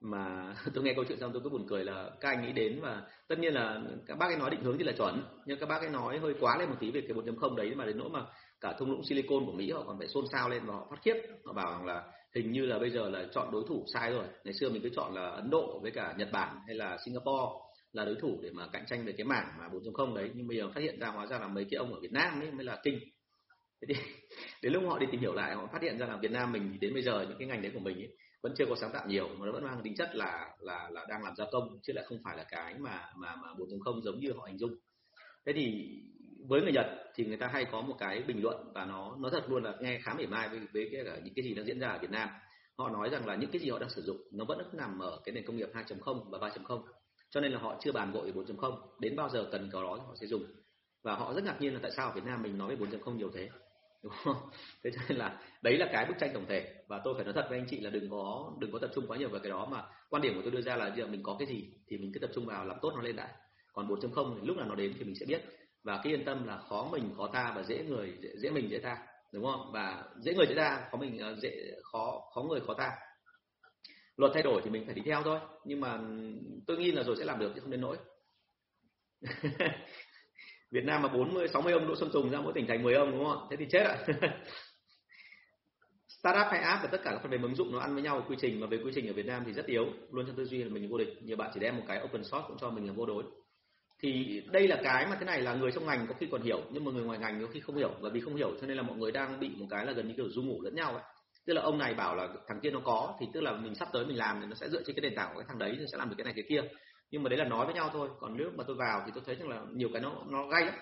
mà 0.01 0.55
tôi 0.75 0.85
nghe 0.85 0.95
câu 0.95 1.05
chuyện 1.09 1.21
xong 1.21 1.33
tôi 1.33 1.43
cứ 1.45 1.51
buồn 1.51 1.67
cười 1.69 1.85
là 1.85 2.11
các 2.21 2.29
anh 2.29 2.47
nghĩ 2.47 2.53
đến 2.53 2.81
và 2.83 3.03
tất 3.29 3.39
nhiên 3.39 3.55
là 3.55 3.83
các 4.07 4.19
bác 4.19 4.27
ấy 4.27 4.37
nói 4.37 4.51
định 4.51 4.63
hướng 4.63 4.79
thì 4.79 4.85
là 4.85 4.93
chuẩn, 4.93 5.23
nhưng 5.47 5.59
các 5.59 5.69
bác 5.69 5.81
ấy 5.81 5.91
nói 5.91 6.19
hơi 6.19 6.35
quá 6.41 6.59
lên 6.59 6.69
một 6.69 6.77
tí 6.81 6.91
về 6.91 7.01
cái 7.01 7.17
4.0 7.17 7.55
đấy, 7.55 7.75
mà 7.75 7.85
đến 7.85 7.99
nỗi 7.99 8.09
mà 8.09 8.27
cả 8.61 8.75
thung 8.79 8.91
lũng 8.91 9.05
silicon 9.05 9.47
của 9.47 9.53
Mỹ 9.53 9.71
họ 9.71 9.85
còn 9.87 9.99
phải 9.99 10.09
xôn 10.09 10.25
xao 10.33 10.49
lên 10.49 10.63
và 10.67 10.75
họ 10.75 10.87
phát 10.91 10.97
khiếp. 11.03 11.15
Họ 11.45 11.53
bảo 11.53 11.73
rằng 11.73 11.87
là 11.87 12.03
hình 12.35 12.53
như 12.53 12.67
là 12.67 12.79
bây 12.79 12.91
giờ 12.91 13.09
là 13.09 13.25
chọn 13.35 13.51
đối 13.53 13.65
thủ 13.69 13.85
sai 13.95 14.13
rồi. 14.13 14.25
Ngày 14.45 14.55
xưa 14.55 14.71
mình 14.71 14.83
cứ 14.83 14.89
chọn 14.97 15.15
là 15.15 15.29
Ấn 15.29 15.51
Độ 15.51 15.81
với 15.83 15.91
cả 15.91 16.15
Nhật 16.19 16.29
Bản 16.33 16.59
hay 16.67 16.77
là 16.77 16.99
Singapore 17.05 17.53
là 17.93 18.05
đối 18.05 18.15
thủ 18.15 18.39
để 18.43 18.51
mà 18.51 18.67
cạnh 18.73 18.85
tranh 18.87 19.05
về 19.05 19.13
cái 19.13 19.25
mảng 19.25 19.49
mà 19.59 19.69
4.0 19.69 20.15
đấy. 20.15 20.31
Nhưng 20.35 20.49
bây 20.49 20.57
giờ 20.57 20.69
phát 20.75 20.81
hiện 20.81 21.01
ra 21.01 21.09
hóa 21.09 21.27
ra 21.27 21.39
là 21.39 21.49
mấy 21.49 21.67
cái 21.71 21.79
ông 21.79 21.95
ở 21.95 22.01
Việt 22.01 22.13
Nam 22.13 22.41
ấy 22.41 22.53
mới 22.53 22.65
là 22.65 22.81
kinh 22.85 22.99
thế 23.83 23.95
thì 23.95 24.01
đến 24.63 24.73
lúc 24.73 24.83
họ 24.89 24.99
đi 24.99 25.07
tìm 25.11 25.21
hiểu 25.21 25.35
lại 25.35 25.55
họ 25.55 25.69
phát 25.73 25.83
hiện 25.83 25.99
ra 25.99 26.07
là 26.07 26.17
Việt 26.17 26.31
Nam 26.31 26.53
mình 26.53 26.79
đến 26.81 26.95
bây 26.95 27.03
giờ 27.03 27.27
những 27.29 27.39
cái 27.39 27.49
ngành 27.49 27.63
đấy 27.63 27.71
của 27.75 27.81
mình 27.81 27.99
ấy, 27.99 28.17
vẫn 28.43 28.55
chưa 28.57 28.67
có 28.67 28.77
sáng 28.77 28.93
tạo 28.93 29.07
nhiều 29.09 29.29
mà 29.29 29.47
nó 29.47 29.53
vẫn 29.53 29.65
mang 29.65 29.81
tính 29.83 29.95
chất 29.97 30.11
là 30.15 30.55
là 30.61 30.91
là 30.93 31.07
đang 31.09 31.25
làm 31.25 31.37
gia 31.37 31.45
công 31.53 31.79
chứ 31.83 31.93
lại 31.93 32.05
không 32.09 32.19
phải 32.25 32.37
là 32.37 32.45
cái 32.49 32.75
mà 32.79 33.13
mà 33.17 33.37
mà 33.37 33.49
4.0 33.55 34.03
giống 34.03 34.21
như 34.21 34.33
họ 34.33 34.47
hình 34.47 34.59
dung. 34.59 34.75
Thế 35.47 35.53
thì 35.53 35.89
với 36.49 36.63
người 36.63 36.73
Nhật 36.73 36.87
thì 37.15 37.25
người 37.25 37.37
ta 37.37 37.47
hay 37.47 37.65
có 37.65 37.81
một 37.81 37.97
cái 37.99 38.23
bình 38.23 38.43
luận 38.43 38.73
và 38.75 38.85
nó 38.85 39.17
nó 39.21 39.31
thật 39.31 39.45
luôn 39.49 39.65
là 39.65 39.75
nghe 39.81 39.99
khá 40.03 40.15
mỉa 40.15 40.27
mai 40.27 40.49
với, 40.49 40.61
với 40.73 40.89
cái 40.93 41.21
những 41.25 41.35
cái 41.35 41.45
gì 41.45 41.55
đang 41.55 41.67
diễn 41.67 41.81
ra 41.81 41.89
ở 41.89 41.99
Việt 41.99 42.11
Nam. 42.11 42.29
Họ 42.79 42.91
nói 42.91 43.11
rằng 43.11 43.27
là 43.27 43.35
những 43.35 43.51
cái 43.51 43.61
gì 43.61 43.71
họ 43.71 43.79
đang 43.79 43.91
sử 43.91 44.03
dụng 44.03 44.17
nó 44.33 44.45
vẫn 44.45 44.59
nằm 44.73 44.99
ở 44.99 45.21
cái 45.25 45.35
nền 45.35 45.47
công 45.47 45.57
nghiệp 45.57 45.69
2.0 45.75 46.31
và 46.31 46.39
3.0 46.39 46.83
cho 47.31 47.41
nên 47.41 47.53
là 47.53 47.59
họ 47.59 47.77
chưa 47.81 47.93
bàn 47.93 48.13
vội 48.13 48.33
4.0 48.33 48.79
đến 49.01 49.17
bao 49.17 49.29
giờ 49.29 49.49
cần 49.53 49.71
có 49.73 49.83
đó 49.83 49.97
họ 50.07 50.15
sẽ 50.21 50.27
dùng. 50.27 50.45
Và 51.03 51.15
họ 51.15 51.35
rất 51.35 51.45
ngạc 51.45 51.61
nhiên 51.61 51.75
là 51.75 51.81
tại 51.83 51.91
sao 51.97 52.09
ở 52.09 52.15
Việt 52.15 52.25
Nam 52.25 52.43
mình 52.43 52.59
nói 52.59 52.77
về 52.77 52.87
4.0 52.87 53.17
nhiều 53.17 53.31
thế 53.35 53.49
đúng 54.03 54.13
không? 54.25 54.37
Thế 54.85 54.91
cho 54.95 55.01
nên 55.09 55.19
là 55.19 55.41
đấy 55.63 55.79
là 55.79 55.89
cái 55.93 56.07
bức 56.07 56.15
tranh 56.21 56.31
tổng 56.35 56.47
thể. 56.49 56.75
Và 56.89 57.01
tôi 57.05 57.15
phải 57.15 57.25
nói 57.25 57.35
thật 57.35 57.47
với 57.51 57.59
anh 57.59 57.67
chị 57.71 57.81
là 57.81 57.91
đừng 57.91 58.11
có 58.11 58.53
đừng 58.59 58.73
có 58.73 58.79
tập 58.79 58.91
trung 58.95 59.05
quá 59.09 59.17
nhiều 59.17 59.29
vào 59.29 59.41
cái 59.41 59.51
đó 59.51 59.67
mà 59.71 59.85
quan 60.11 60.23
điểm 60.23 60.35
của 60.35 60.41
tôi 60.43 60.51
đưa 60.51 60.61
ra 60.61 60.77
là 60.77 60.95
giờ 60.97 61.07
mình 61.07 61.23
có 61.23 61.37
cái 61.39 61.49
gì 61.49 61.69
thì 61.89 61.99
mình 61.99 62.13
cứ 62.15 62.21
tập 62.21 62.31
trung 62.35 62.47
vào 62.47 62.65
làm 62.65 62.77
tốt 62.83 62.93
nó 62.95 63.03
lên 63.03 63.17
đã. 63.17 63.29
Còn 63.73 63.89
4.0 63.89 64.35
thì 64.41 64.47
lúc 64.47 64.57
nào 64.57 64.67
nó 64.67 64.75
đến 64.75 64.95
thì 64.99 65.05
mình 65.05 65.15
sẽ 65.15 65.27
biết. 65.27 65.43
Và 65.83 66.01
cái 66.05 66.13
yên 66.13 66.25
tâm 66.25 66.47
là 66.47 66.59
khó 66.59 66.89
mình 66.93 67.15
khó 67.17 67.31
ta 67.33 67.53
và 67.57 67.63
dễ 67.63 67.85
người 67.85 68.15
dễ, 68.23 68.31
dễ 68.37 68.51
mình 68.51 68.71
dễ 68.71 68.79
ta. 68.79 68.99
Đúng 69.33 69.45
không? 69.45 69.71
Và 69.73 70.05
dễ 70.21 70.35
người 70.35 70.47
dễ 70.49 70.55
ta 70.55 70.89
khó 70.91 70.99
mình 70.99 71.19
ờ, 71.19 71.37
dễ 71.43 71.73
khó 71.83 72.21
khó 72.35 72.43
người 72.43 72.61
khó 72.67 72.75
ta. 72.75 72.91
Luật 74.17 74.33
thay 74.35 74.43
đổi 74.43 74.61
thì 74.65 74.71
mình 74.71 74.85
phải 74.87 74.95
đi 74.95 75.03
theo 75.05 75.23
thôi. 75.23 75.39
Nhưng 75.65 75.81
mà 75.81 75.93
ừ, 75.93 76.33
tôi 76.67 76.77
nghĩ 76.77 76.93
là 76.93 77.03
rồi 77.03 77.17
sẽ 77.19 77.25
làm 77.25 77.39
được 77.39 77.53
chứ 77.55 77.61
không 77.61 77.71
đến 77.71 77.81
nỗi. 77.81 77.97
Việt 80.71 80.85
Nam 80.85 81.03
mà 81.03 81.09
40 81.09 81.49
60 81.49 81.73
ông 81.73 81.89
Đỗ 81.89 81.97
Xuân 81.97 82.11
Tùng 82.13 82.31
ra 82.31 82.41
mỗi 82.41 82.53
tỉnh 82.53 82.67
thành 82.67 82.83
10 82.83 82.95
ông, 82.95 83.11
đúng 83.11 83.25
không 83.25 83.47
thế 83.51 83.57
thì 83.57 83.67
chết 83.71 83.83
ạ. 83.83 83.97
Startup 86.09 86.47
hay 86.51 86.61
app 86.61 86.83
và 86.83 86.89
tất 86.93 87.01
cả 87.05 87.11
các 87.11 87.19
phần 87.23 87.31
mềm 87.31 87.43
ứng 87.43 87.55
dụng 87.55 87.73
nó 87.73 87.79
ăn 87.79 87.95
với 87.95 88.03
nhau 88.03 88.25
quy 88.29 88.37
trình, 88.41 88.61
mà 88.61 88.67
về 88.67 88.79
quy 88.85 88.93
trình 88.95 89.07
ở 89.07 89.13
Việt 89.13 89.27
Nam 89.27 89.43
thì 89.47 89.53
rất 89.53 89.67
yếu, 89.67 89.87
luôn 90.11 90.27
trong 90.27 90.37
tư 90.37 90.45
duy 90.45 90.65
là 90.65 90.69
mình 90.69 90.89
vô 90.91 90.99
địch. 90.99 91.09
Nhiều 91.23 91.37
bạn 91.37 91.51
chỉ 91.55 91.61
đem 91.61 91.77
một 91.77 91.83
cái 91.89 92.01
open 92.05 92.25
source 92.25 92.45
cũng 92.49 92.57
cho 92.61 92.71
mình 92.71 92.87
là 92.87 92.93
vô 92.93 93.07
đối. 93.07 93.25
Thì 94.03 94.43
đây 94.53 94.69
là 94.69 94.81
cái 94.83 95.07
mà 95.07 95.17
thế 95.21 95.27
này 95.27 95.43
là 95.43 95.55
người 95.55 95.73
trong 95.73 95.87
ngành 95.87 96.07
có 96.09 96.15
khi 96.21 96.29
còn 96.31 96.43
hiểu, 96.43 96.61
nhưng 96.71 96.85
mà 96.85 96.93
người 96.93 97.05
ngoài 97.05 97.19
ngành 97.19 97.41
có 97.41 97.47
khi 97.53 97.61
không 97.61 97.77
hiểu. 97.77 97.91
Và 98.01 98.11
vì 98.13 98.21
không 98.21 98.37
hiểu 98.37 98.51
cho 98.61 98.67
nên 98.67 98.77
là 98.77 98.83
mọi 98.83 98.97
người 98.97 99.13
đang 99.13 99.41
bị 99.41 99.51
một 99.57 99.67
cái 99.71 99.87
là 99.87 99.93
gần 99.93 100.09
như 100.09 100.15
kiểu 100.17 100.31
du 100.31 100.43
ngủ 100.43 100.63
lẫn 100.63 100.75
nhau 100.75 100.93
ấy. 100.93 101.03
Tức 101.47 101.55
là 101.55 101.63
ông 101.63 101.79
này 101.79 101.95
bảo 101.95 102.17
là 102.17 102.29
thằng 102.49 102.61
kia 102.63 102.71
nó 102.71 102.81
có, 102.85 103.17
thì 103.21 103.27
tức 103.35 103.41
là 103.41 103.53
mình 103.53 103.75
sắp 103.75 103.89
tới 103.93 104.07
mình 104.07 104.19
làm 104.19 104.41
thì 104.41 104.47
nó 104.47 104.55
sẽ 104.55 104.69
dựa 104.69 104.83
trên 104.87 104.97
cái 104.97 105.01
nền 105.03 105.15
tảng 105.15 105.29
của 105.35 105.41
cái 105.41 105.47
thằng 105.49 105.59
đấy, 105.59 105.77
thì 105.79 105.85
sẽ 105.93 105.99
làm 105.99 106.09
được 106.09 106.15
cái 106.19 106.25
này, 106.25 106.33
cái 106.37 106.45
kia 106.49 106.63
nhưng 107.11 107.23
mà 107.23 107.29
đấy 107.29 107.39
là 107.39 107.45
nói 107.45 107.67
với 107.67 107.75
nhau 107.75 107.91
thôi. 107.93 108.09
Còn 108.21 108.37
nếu 108.37 108.51
mà 108.57 108.65
tôi 108.67 108.77
vào 108.77 109.03
thì 109.07 109.13
tôi 109.15 109.23
thấy 109.27 109.35
rằng 109.35 109.49
là 109.49 109.63
nhiều 109.73 109.89
cái 109.93 110.03
nó 110.03 110.13
nó 110.27 110.47
gay 110.47 110.65
lắm. 110.65 110.75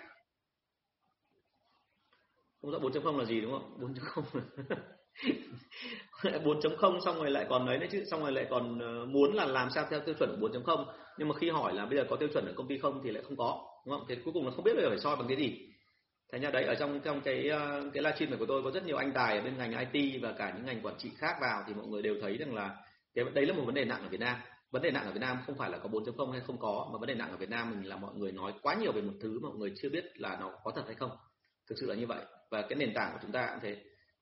Không 2.63 2.71
rõ 2.71 2.79
4.0 2.79 3.19
là 3.19 3.25
gì, 3.25 3.41
đúng 3.41 3.53
không? 3.53 3.79
4.0 3.81 4.23
4.0 6.23 7.01
xong 7.05 7.17
rồi 7.17 7.31
lại 7.31 7.47
còn 7.49 7.67
đấy 7.67 7.79
nữa 7.79 7.87
chứ. 7.93 8.05
Xong 8.11 8.21
rồi 8.21 8.33
lại 8.33 8.47
còn 8.51 8.79
ờ, 8.79 9.07
muốn 9.07 9.35
là 9.35 9.45
làm 9.45 9.71
sao 9.71 9.87
theo 9.91 10.01
tiêu 10.01 10.15
chuẩn 10.19 10.41
4.0 10.41 10.85
nhưng 11.19 11.29
mà 11.29 11.35
khi 11.35 11.51
hỏi 11.51 11.75
là 11.75 11.87
bây 11.87 11.99
giờ 11.99 12.05
có 12.11 12.17
tiêu 12.17 12.29
chuẩn 12.33 12.47
ở 12.47 12.53
công 12.57 12.69
ty 12.69 12.79
không 12.79 13.01
thì 13.05 13.11
lại 13.11 13.23
không 13.23 13.37
có, 13.37 13.67
đúng 13.87 13.99
không? 13.99 14.07
Thế 14.09 14.17
cuối 14.25 14.35
cùng 14.35 14.47
là 14.47 14.53
không 14.57 14.65
biết 14.65 14.73
là 14.77 14.89
phải 14.89 14.99
soi 14.99 15.17
bằng 15.17 15.29
cái 15.29 15.37
gì. 15.37 15.75
Thành 16.33 16.41
ra 16.41 16.51
đấy, 16.51 16.65
ở 16.65 16.75
trong 16.75 17.01
trong 17.01 17.21
cái 17.21 17.49
ờ, 17.49 17.91
cái 17.95 18.03
livestream 18.03 18.31
này 18.31 18.39
của 18.39 18.47
tôi 18.47 18.63
có 18.63 18.71
rất 18.71 18.87
nhiều 18.87 18.97
anh 18.97 19.13
tài 19.13 19.37
ở 19.39 19.45
bên 19.45 19.59
ngành 19.59 19.93
IT 19.93 20.23
và 20.23 20.33
cả 20.33 20.53
những 20.57 20.67
ngành 20.67 20.81
quản 20.83 20.95
trị 20.99 21.11
khác 21.19 21.37
vào 21.41 21.65
thì 21.67 21.75
mọi 21.75 21.87
người 21.87 22.03
đều 22.03 22.15
thấy 22.21 22.37
rằng 22.37 22.55
là 22.55 22.77
cái, 23.15 23.25
đấy 23.35 23.47
là 23.47 23.55
một 23.55 23.63
vấn 23.67 23.75
đề 23.75 23.85
nặng 23.85 24.03
ở 24.03 24.09
Việt 24.09 24.21
Nam 24.21 24.37
vấn 24.75 24.83
đề 24.83 24.91
nặng 24.91 25.07
ở 25.07 25.13
Việt 25.13 25.21
Nam 25.21 25.39
không 25.47 25.57
phải 25.59 25.71
là 25.71 25.79
có 25.79 25.89
4.0 25.89 26.31
hay 26.31 26.41
không 26.41 26.59
có, 26.59 26.89
mà 26.93 26.99
vấn 26.99 27.09
đề 27.09 27.15
nặng 27.15 27.31
ở 27.31 27.37
Việt 27.37 27.51
Nam 27.51 27.71
mình 27.71 27.89
là 27.89 27.97
mọi 27.97 28.15
người 28.15 28.33
nói 28.33 28.53
quá 28.63 28.75
nhiều 28.75 28.93
về 28.93 29.03
một 29.03 29.13
thứ 29.21 29.41
mà 29.41 29.49
mọi 29.49 29.59
người 29.59 29.73
chưa 29.77 29.89
biết 29.89 30.05
là 30.21 30.37
nó 30.41 30.53
có 30.65 30.73
thật 30.77 30.83
hay 30.87 30.95
không. 30.95 31.11
Thực 31.69 31.79
sự 31.81 31.87
là 31.87 31.95
như 31.95 32.07
vậy. 32.07 32.25
Và 32.51 32.63
cái 32.63 32.79
nền 32.79 32.95
tảng 32.95 33.13
của 33.13 33.19
chúng 33.23 33.33
ta 33.33 33.49
cũng 33.51 33.61
thế. 33.63 33.77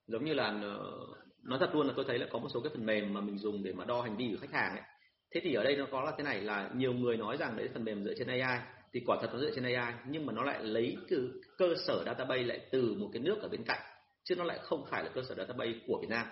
Giống 0.07 0.25
như 0.25 0.33
là 0.33 0.59
ờ, 0.61 0.91
nói 1.43 1.59
thật 1.59 1.69
luôn 1.75 1.87
là 1.87 1.93
tôi 1.95 2.05
thấy 2.07 2.19
là 2.19 2.27
có 2.31 2.39
một 2.39 2.47
số 2.53 2.61
cái 2.61 2.71
phần 2.73 2.85
mềm 2.85 3.13
mà 3.13 3.21
mình 3.21 3.37
dùng 3.37 3.63
để 3.63 3.73
mà 3.73 3.85
đo 3.85 4.01
hành 4.01 4.17
vi 4.17 4.29
của 4.31 4.37
khách 4.41 4.59
hàng 4.59 4.71
ấy. 4.71 4.83
Thế 5.33 5.41
thì 5.43 5.53
ở 5.53 5.63
đây 5.63 5.77
nó 5.77 5.87
có 5.91 6.01
là 6.01 6.11
thế 6.17 6.23
này, 6.23 6.41
là 6.41 6.69
nhiều 6.75 6.93
người 6.93 7.17
nói 7.17 7.37
rằng 7.37 7.57
đấy 7.57 7.69
phần 7.73 7.83
mềm 7.83 8.03
dựa 8.03 8.13
trên 8.17 8.27
AI 8.27 8.59
thì 8.93 9.01
quả 9.05 9.17
thật 9.21 9.29
nó 9.33 9.39
dựa 9.39 9.51
trên 9.55 9.63
AI 9.63 9.93
nhưng 10.07 10.25
mà 10.25 10.33
nó 10.33 10.43
lại 10.43 10.63
lấy 10.63 10.97
từ 11.09 11.41
cơ 11.57 11.75
sở 11.87 12.03
database 12.05 12.43
lại 12.43 12.59
từ 12.71 12.95
một 12.99 13.09
cái 13.13 13.21
nước 13.21 13.41
ở 13.41 13.47
bên 13.47 13.63
cạnh, 13.63 13.81
chứ 14.23 14.35
nó 14.35 14.43
lại 14.43 14.59
không 14.61 14.85
phải 14.89 15.03
là 15.03 15.09
cơ 15.15 15.21
sở 15.29 15.35
database 15.35 15.73
của 15.87 15.99
Việt 16.01 16.09
Nam. 16.09 16.27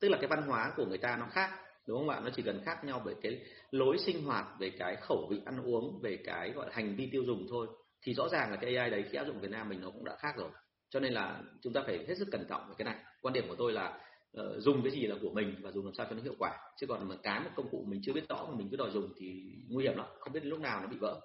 Tức 0.00 0.08
là 0.08 0.18
cái 0.18 0.28
văn 0.28 0.42
hóa 0.42 0.72
của 0.76 0.86
người 0.86 0.98
ta 0.98 1.16
nó 1.16 1.26
khác 1.30 1.50
đúng 1.86 1.98
không 1.98 2.08
ạ? 2.08 2.20
Nó 2.24 2.30
chỉ 2.36 2.42
cần 2.42 2.62
khác 2.64 2.84
nhau 2.84 3.02
về 3.04 3.14
cái 3.22 3.40
lối 3.70 3.98
sinh 3.98 4.24
hoạt 4.24 4.46
về 4.58 4.70
cái 4.70 4.96
khẩu 4.96 5.26
vị 5.30 5.40
ăn 5.44 5.60
uống 5.64 6.00
về 6.02 6.18
cái 6.24 6.50
gọi 6.50 6.66
là 6.66 6.72
hành 6.74 6.96
vi 6.96 7.08
tiêu 7.12 7.24
dùng 7.26 7.46
thôi. 7.50 7.66
Thì 8.02 8.14
rõ 8.14 8.28
ràng 8.28 8.50
là 8.50 8.56
cái 8.56 8.76
AI 8.76 8.90
đấy 8.90 9.04
khi 9.10 9.18
áp 9.18 9.24
dụng 9.24 9.40
Việt 9.40 9.50
Nam 9.50 9.68
mình 9.68 9.80
nó 9.80 9.90
cũng 9.90 10.04
đã 10.04 10.16
khác 10.16 10.34
rồi. 10.36 10.50
Cho 10.90 11.00
nên 11.00 11.12
là 11.12 11.42
chúng 11.62 11.72
ta 11.72 11.82
phải 11.86 12.04
hết 12.08 12.14
sức 12.18 12.28
cẩn 12.32 12.46
trọng 12.48 12.68
về 12.68 12.74
cái 12.78 12.84
này. 12.84 12.96
Quan 13.22 13.34
điểm 13.34 13.48
của 13.48 13.54
tôi 13.54 13.72
là 13.72 14.00
uh, 14.40 14.44
dùng 14.58 14.82
cái 14.82 14.92
gì 14.92 15.06
là 15.06 15.16
của 15.22 15.30
mình 15.30 15.56
và 15.62 15.70
dùng 15.70 15.84
làm 15.84 15.94
sao 15.94 16.06
cho 16.10 16.16
nó 16.16 16.22
hiệu 16.22 16.34
quả. 16.38 16.58
Chứ 16.76 16.86
còn 16.86 17.08
mà 17.08 17.14
cái 17.22 17.40
một 17.40 17.50
công 17.56 17.68
cụ 17.70 17.84
mình 17.88 18.00
chưa 18.04 18.12
biết 18.12 18.28
rõ 18.28 18.46
mà 18.48 18.54
mình 18.56 18.68
cứ 18.70 18.76
đòi 18.76 18.90
dùng 18.90 19.12
thì 19.18 19.42
nguy 19.68 19.84
hiểm 19.84 19.96
lắm. 19.96 20.06
Không 20.20 20.32
biết 20.32 20.44
lúc 20.44 20.60
nào 20.60 20.80
nó 20.80 20.86
bị 20.86 20.96
vỡ. 20.96 21.20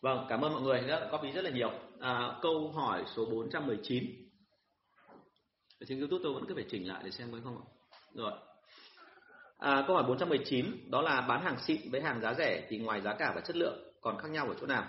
Vâng 0.00 0.26
cảm 0.28 0.40
ơn 0.40 0.52
mọi 0.52 0.62
người 0.62 0.80
đã 0.80 1.08
copy 1.12 1.32
rất 1.32 1.44
là 1.44 1.50
nhiều. 1.50 1.70
À, 2.00 2.38
câu 2.42 2.72
hỏi 2.72 3.04
số 3.16 3.26
419 3.26 4.04
ở 5.80 5.86
trên 5.88 5.98
youtube 5.98 6.20
tôi 6.22 6.32
vẫn 6.34 6.44
cứ 6.48 6.54
phải 6.54 6.66
chỉnh 6.70 6.88
lại 6.88 7.02
để 7.04 7.10
xem 7.10 7.32
có 7.32 7.38
không 7.44 7.56
ạ. 7.56 7.66
Rồi 8.14 8.32
à, 9.58 9.84
câu 9.86 9.96
hỏi 9.96 10.04
419 10.08 10.90
đó 10.90 11.02
là 11.02 11.20
bán 11.20 11.42
hàng 11.42 11.58
xịn 11.58 11.90
với 11.90 12.00
hàng 12.00 12.20
giá 12.20 12.34
rẻ 12.34 12.66
thì 12.68 12.78
ngoài 12.78 13.00
giá 13.00 13.14
cả 13.14 13.32
và 13.34 13.40
chất 13.40 13.56
lượng 13.56 13.94
còn 14.00 14.18
khác 14.18 14.28
nhau 14.30 14.46
ở 14.48 14.54
chỗ 14.60 14.66
nào? 14.66 14.84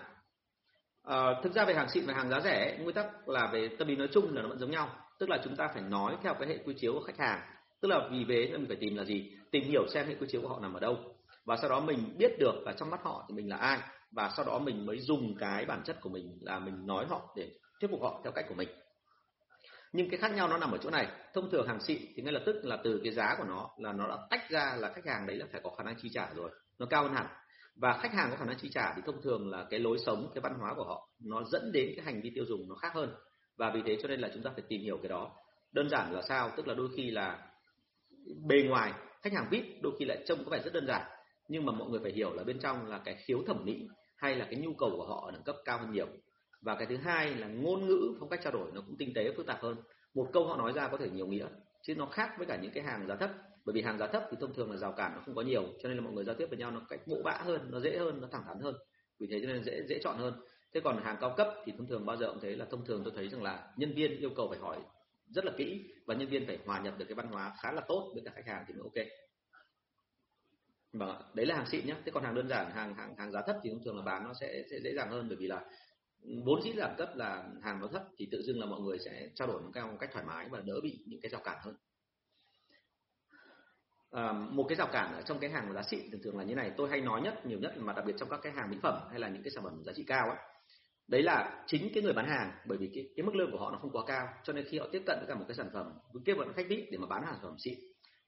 À, 1.04 1.42
thực 1.44 1.54
ra 1.54 1.66
về 1.66 1.74
hàng 1.74 1.90
xịn 1.90 2.06
và 2.06 2.14
hàng 2.14 2.30
giá 2.30 2.40
rẻ 2.40 2.80
nguyên 2.82 2.96
tắc 2.96 3.30
là 3.30 3.50
về 3.54 3.70
tâm 3.80 3.88
lý 3.88 3.96
nói 3.96 4.08
chung 4.12 4.36
là 4.36 4.42
nó 4.42 4.50
vẫn 4.50 4.60
giống 4.60 4.72
nhau. 4.72 4.90
Tức 5.20 5.30
là 5.30 5.38
chúng 5.44 5.56
ta 5.56 5.68
phải 5.74 5.82
nói 5.82 6.18
theo 6.24 6.34
cái 6.34 6.48
hệ 6.48 6.58
quy 6.66 6.74
chiếu 6.78 6.94
của 6.94 7.04
khách 7.04 7.18
hàng. 7.18 7.42
Tức 7.82 7.88
là 7.88 8.10
vì 8.12 8.26
thế 8.30 8.52
mình 8.52 8.68
phải 8.68 8.78
tìm 8.80 8.96
là 8.96 9.04
gì? 9.04 9.32
Tìm 9.52 9.64
hiểu 9.64 9.88
xem 9.88 10.08
hệ 10.08 10.16
quy 10.16 10.28
chiếu 10.30 10.42
của 10.42 10.48
họ 10.48 10.60
nằm 10.62 10.74
ở 10.74 10.80
đâu. 10.80 10.98
Và 11.46 11.58
sau 11.58 11.70
đó 11.70 11.80
mình 11.80 12.16
biết 12.18 12.32
được 12.40 12.56
là 12.66 12.74
trong 12.78 12.90
mắt 12.90 13.00
họ 13.04 13.26
thì 13.28 13.36
mình 13.36 13.50
là 13.50 13.58
ai. 13.58 13.80
Và 14.12 14.32
sau 14.38 14.46
đó 14.46 14.60
mình 14.60 14.86
mới 14.86 15.00
dùng 15.00 15.36
cái 15.40 15.66
bản 15.66 15.82
chất 15.86 16.02
của 16.02 16.10
mình 16.10 16.38
là 16.42 16.60
mình 16.60 16.86
nói 16.86 17.06
họ 17.10 17.34
để 17.36 17.50
thuyết 17.80 17.92
phục 17.92 18.02
họ 18.02 18.22
theo 18.24 18.32
cách 18.32 18.46
của 18.50 18.56
mình 18.56 18.70
nhưng 19.94 20.10
cái 20.10 20.20
khác 20.20 20.32
nhau 20.32 20.48
nó 20.48 20.58
nằm 20.58 20.72
ở 20.72 20.78
chỗ 20.78 20.90
này. 20.90 21.08
Thông 21.34 21.50
thường 21.52 21.68
hàng 21.68 21.82
xịn 21.82 22.02
thì 22.16 22.24
ngay 22.24 22.34
lập 22.34 22.44
tức 22.46 22.56
là 22.64 22.78
từ 22.84 23.02
cái 23.04 23.14
giá 23.14 23.36
của 23.38 23.44
nó, 23.44 23.70
là 23.78 23.94
nó 23.94 24.08
đã 24.08 24.18
tách 24.30 24.50
ra 24.50 24.76
là 24.80 24.94
khách 24.94 25.06
hàng 25.06 25.28
đấy 25.28 25.38
là 25.38 25.46
phải 25.52 25.62
có 25.64 25.70
khả 25.78 25.84
năng 25.84 25.96
chi 26.02 26.10
trả 26.14 26.34
rồi. 26.34 26.52
Nó 26.80 26.86
cao 26.86 27.04
hơn 27.04 27.14
hẳn. 27.14 27.28
Và 27.76 28.00
khách 28.02 28.14
hàng 28.14 28.28
có 28.32 28.38
khả 28.38 28.46
năng 28.46 28.58
chi 28.58 28.70
trả 28.74 28.94
thì 28.96 29.02
thông 29.06 29.22
thường 29.22 29.50
là 29.50 29.66
cái 29.70 29.80
lối 29.80 29.98
sống, 30.06 30.32
cái 30.36 30.42
văn 30.42 30.54
hóa 30.60 30.74
của 30.74 30.84
họ, 30.84 31.10
nó 31.26 31.44
dẫn 31.44 31.72
đến 31.72 31.94
cái 31.96 32.06
hành 32.06 32.22
vi 32.22 32.32
tiêu 32.36 32.46
dùng 32.48 32.70
nó 32.70 32.76
khác 32.76 32.94
hơn. 32.94 33.14
Và 33.58 33.72
vì 33.74 33.82
thế 33.86 33.98
cho 34.02 34.08
nên 34.08 34.20
là 34.20 34.30
chúng 34.34 34.44
ta 34.44 34.52
phải 34.54 34.64
tìm 34.68 34.82
hiểu 34.82 34.98
cái 34.98 35.10
đó. 35.10 35.32
Đơn 35.72 35.90
giản 35.90 36.14
là 36.14 36.22
sao? 36.22 36.52
Tức 36.58 36.68
là 36.68 36.74
đôi 36.74 36.90
khi 36.98 37.12
là 37.12 37.48
bề 38.48 38.64
ngoài, 38.64 38.94
khách 39.22 39.34
hàng 39.34 39.48
vip 39.52 39.64
đôi 39.82 39.94
khi 40.00 40.06
lại 40.06 40.24
trông 40.28 40.44
có 40.46 40.52
vẻ 40.52 40.62
rất 40.64 40.74
đơn 40.74 40.88
giản. 40.88 41.02
Nhưng 41.48 41.66
mà 41.66 41.72
mọi 41.72 41.90
người 41.90 42.00
phải 42.04 42.12
hiểu 42.12 42.34
là 42.34 42.44
bên 42.44 42.60
trong 42.60 42.88
là 42.88 43.02
cái 43.06 43.16
khiếu 43.26 43.44
thẩm 43.48 43.66
mỹ 43.66 43.88
hay 44.18 44.36
là 44.36 44.46
cái 44.46 44.56
nhu 44.56 44.74
cầu 44.74 44.90
của 44.90 45.06
họ 45.06 45.26
ở 45.26 45.32
đẳng 45.32 45.44
cấp 45.44 45.56
cao 45.66 45.78
hơn 45.78 45.92
nhiều 45.92 46.08
và 46.62 46.76
cái 46.76 46.88
thứ 46.88 46.98
hai 46.98 47.36
là 47.36 47.48
ngôn 47.48 47.88
ngữ 47.88 48.16
phong 48.20 48.30
cách 48.30 48.40
trao 48.44 48.54
đổi 48.54 48.72
nó 48.74 48.82
cũng 48.82 48.96
tinh 48.98 49.14
tế 49.16 49.34
phức 49.38 49.46
tạp 49.46 49.62
hơn. 49.62 49.78
Một 50.14 50.30
câu 50.34 50.48
họ 50.48 50.58
nói 50.58 50.74
ra 50.74 50.88
có 50.88 50.98
thể 50.98 51.10
nhiều 51.10 51.28
nghĩa 51.28 51.48
chứ 51.84 51.96
nó 51.96 52.06
khác 52.06 52.30
với 52.38 52.48
cả 52.48 52.60
những 52.62 52.72
cái 52.72 52.84
hàng 52.84 53.08
giá 53.08 53.16
thấp. 53.16 53.32
Bởi 53.66 53.74
vì 53.74 53.82
hàng 53.82 53.98
giá 53.98 54.08
thấp 54.08 54.24
thì 54.32 54.38
thông 54.42 54.54
thường 54.54 54.72
là 54.72 54.78
rào 54.78 54.92
cản 54.92 55.12
nó 55.16 55.22
không 55.26 55.36
có 55.36 55.42
nhiều 55.42 55.64
cho 55.84 55.90
nên 55.90 55.98
là 55.98 56.04
mọi 56.04 56.14
người 56.14 56.24
giao 56.24 56.36
tiếp 56.36 56.46
với 56.50 56.60
nhau 56.60 56.72
nó 56.72 56.82
cách 56.90 57.00
bộ 57.08 57.22
bã 57.24 57.38
hơn 57.46 57.72
nó 57.72 57.80
dễ 57.80 57.98
hơn 57.98 58.22
nó 58.22 58.28
thẳng 58.32 58.44
thắn 58.48 58.60
hơn. 58.60 58.76
Vì 59.20 59.28
thế 59.32 59.40
cho 59.42 59.48
nên 59.48 59.64
dễ 59.64 59.84
dễ 59.90 60.00
chọn 60.04 60.18
hơn. 60.18 60.34
Thế 60.74 60.82
còn 60.84 61.04
hàng 61.04 61.18
cao 61.22 61.34
cấp 61.38 61.48
thì 61.66 61.74
thông 61.78 61.88
thường 61.88 62.06
bao 62.06 62.18
giờ 62.18 62.28
cũng 62.32 62.40
thế 62.42 62.56
là 62.56 62.66
thông 62.66 62.86
thường 62.86 63.02
tôi 63.04 63.14
thấy 63.16 63.30
rằng 63.30 63.44
là 63.44 63.74
nhân 63.78 63.94
viên 63.96 64.18
yêu 64.18 64.30
cầu 64.36 64.48
phải 64.50 64.60
hỏi 64.60 64.78
rất 65.36 65.46
là 65.46 65.52
kỹ 65.58 65.94
và 66.06 66.16
nhân 66.16 66.30
viên 66.30 66.48
phải 66.48 66.60
hòa 66.66 66.80
nhập 66.80 66.94
được 66.98 67.06
cái 67.06 67.16
văn 67.16 67.28
hóa 67.28 67.54
khá 67.62 67.72
là 67.72 67.82
tốt 67.88 68.12
với 68.14 68.24
cả 68.26 68.32
khách 68.36 68.48
hàng 68.48 68.66
thì 68.68 68.74
mới 68.74 68.84
ok. 68.84 69.08
Vâng 70.94 71.10
và 71.10 71.22
đấy 71.34 71.46
là 71.46 71.56
hàng 71.56 71.66
xịn 71.66 71.86
nhé 71.86 71.96
thế 72.06 72.12
còn 72.12 72.24
hàng 72.24 72.36
đơn 72.36 72.48
giản 72.48 72.72
hàng 72.72 72.96
hàng 72.96 73.16
hàng 73.18 73.32
giá 73.32 73.42
thấp 73.42 73.56
thì 73.64 73.70
thông 73.70 73.84
thường 73.84 73.98
là 73.98 74.04
bán 74.04 74.24
nó 74.24 74.34
sẽ, 74.34 74.64
sẽ 74.72 74.80
dễ 74.80 74.94
dàng 74.96 75.10
hơn 75.10 75.26
bởi 75.28 75.38
vì 75.38 75.48
là 75.48 75.66
vốn 76.46 76.62
dĩ 76.62 76.74
giảm 76.78 76.96
cấp 76.98 77.10
là 77.16 77.50
hàng 77.64 77.80
nó 77.80 77.88
thấp 77.88 78.04
thì 78.18 78.28
tự 78.32 78.42
dưng 78.42 78.60
là 78.60 78.66
mọi 78.66 78.80
người 78.80 79.00
sẽ 79.00 79.30
trao 79.36 79.48
đổi 79.48 79.62
nó 79.64 79.70
cao 79.74 79.88
một 79.88 79.98
cách 80.00 80.10
thoải 80.14 80.26
mái 80.26 80.50
và 80.50 80.60
đỡ 80.60 80.80
bị 80.84 81.04
những 81.08 81.22
cái 81.22 81.30
rào 81.30 81.42
cản 81.44 81.58
hơn. 81.62 81.76
À, 84.12 84.34
một 84.34 84.66
cái 84.70 84.76
rào 84.76 84.88
cản 84.92 85.14
ở 85.14 85.22
trong 85.22 85.40
cái 85.40 85.50
hàng 85.50 85.74
giá 85.74 85.84
trị 85.84 86.10
thường 86.12 86.22
thường 86.24 86.38
là 86.38 86.44
như 86.44 86.56
này 86.56 86.72
tôi 86.78 86.90
hay 86.90 87.02
nói 87.02 87.22
nhất 87.22 87.46
nhiều 87.46 87.60
nhất 87.60 87.74
mà 87.78 87.94
đặc 87.94 88.06
biệt 88.06 88.14
trong 88.18 88.30
các 88.30 88.40
cái 88.44 88.52
hàng 88.52 88.70
mỹ 88.70 88.78
phẩm 88.84 89.08
hay 89.10 89.20
là 89.20 89.30
những 89.30 89.44
cái 89.44 89.52
sản 89.56 89.64
phẩm 89.64 89.84
giá 89.86 89.94
trị 89.96 90.04
cao 90.08 90.30
ấy. 90.30 90.38
Đấy 91.08 91.24
là 91.24 91.64
chính 91.68 91.90
cái 91.94 92.04
người 92.04 92.14
bán 92.14 92.30
hàng 92.30 92.52
bởi 92.68 92.78
vì 92.78 92.92
cái, 92.96 93.10
cái 93.16 93.26
mức 93.26 93.36
lương 93.36 93.52
của 93.52 93.58
họ 93.60 93.72
nó 93.72 93.78
không 93.78 93.92
quá 93.92 94.04
cao 94.08 94.28
cho 94.44 94.54
nên 94.54 94.66
khi 94.70 94.80
họ 94.80 94.88
tiếp 94.92 95.04
cận 95.06 95.18
với 95.20 95.28
cả 95.28 95.36
một 95.36 95.46
cái 95.48 95.56
sản 95.56 95.70
phẩm 95.74 95.94
với 96.14 96.24
kế 96.26 96.34
vận 96.34 96.54
khách 96.54 96.66
vip 96.70 96.88
để 96.92 96.98
mà 96.98 97.08
bán 97.08 97.24
hàng 97.24 97.34
sản 97.34 97.44
phẩm 97.44 97.60
xịn 97.60 97.80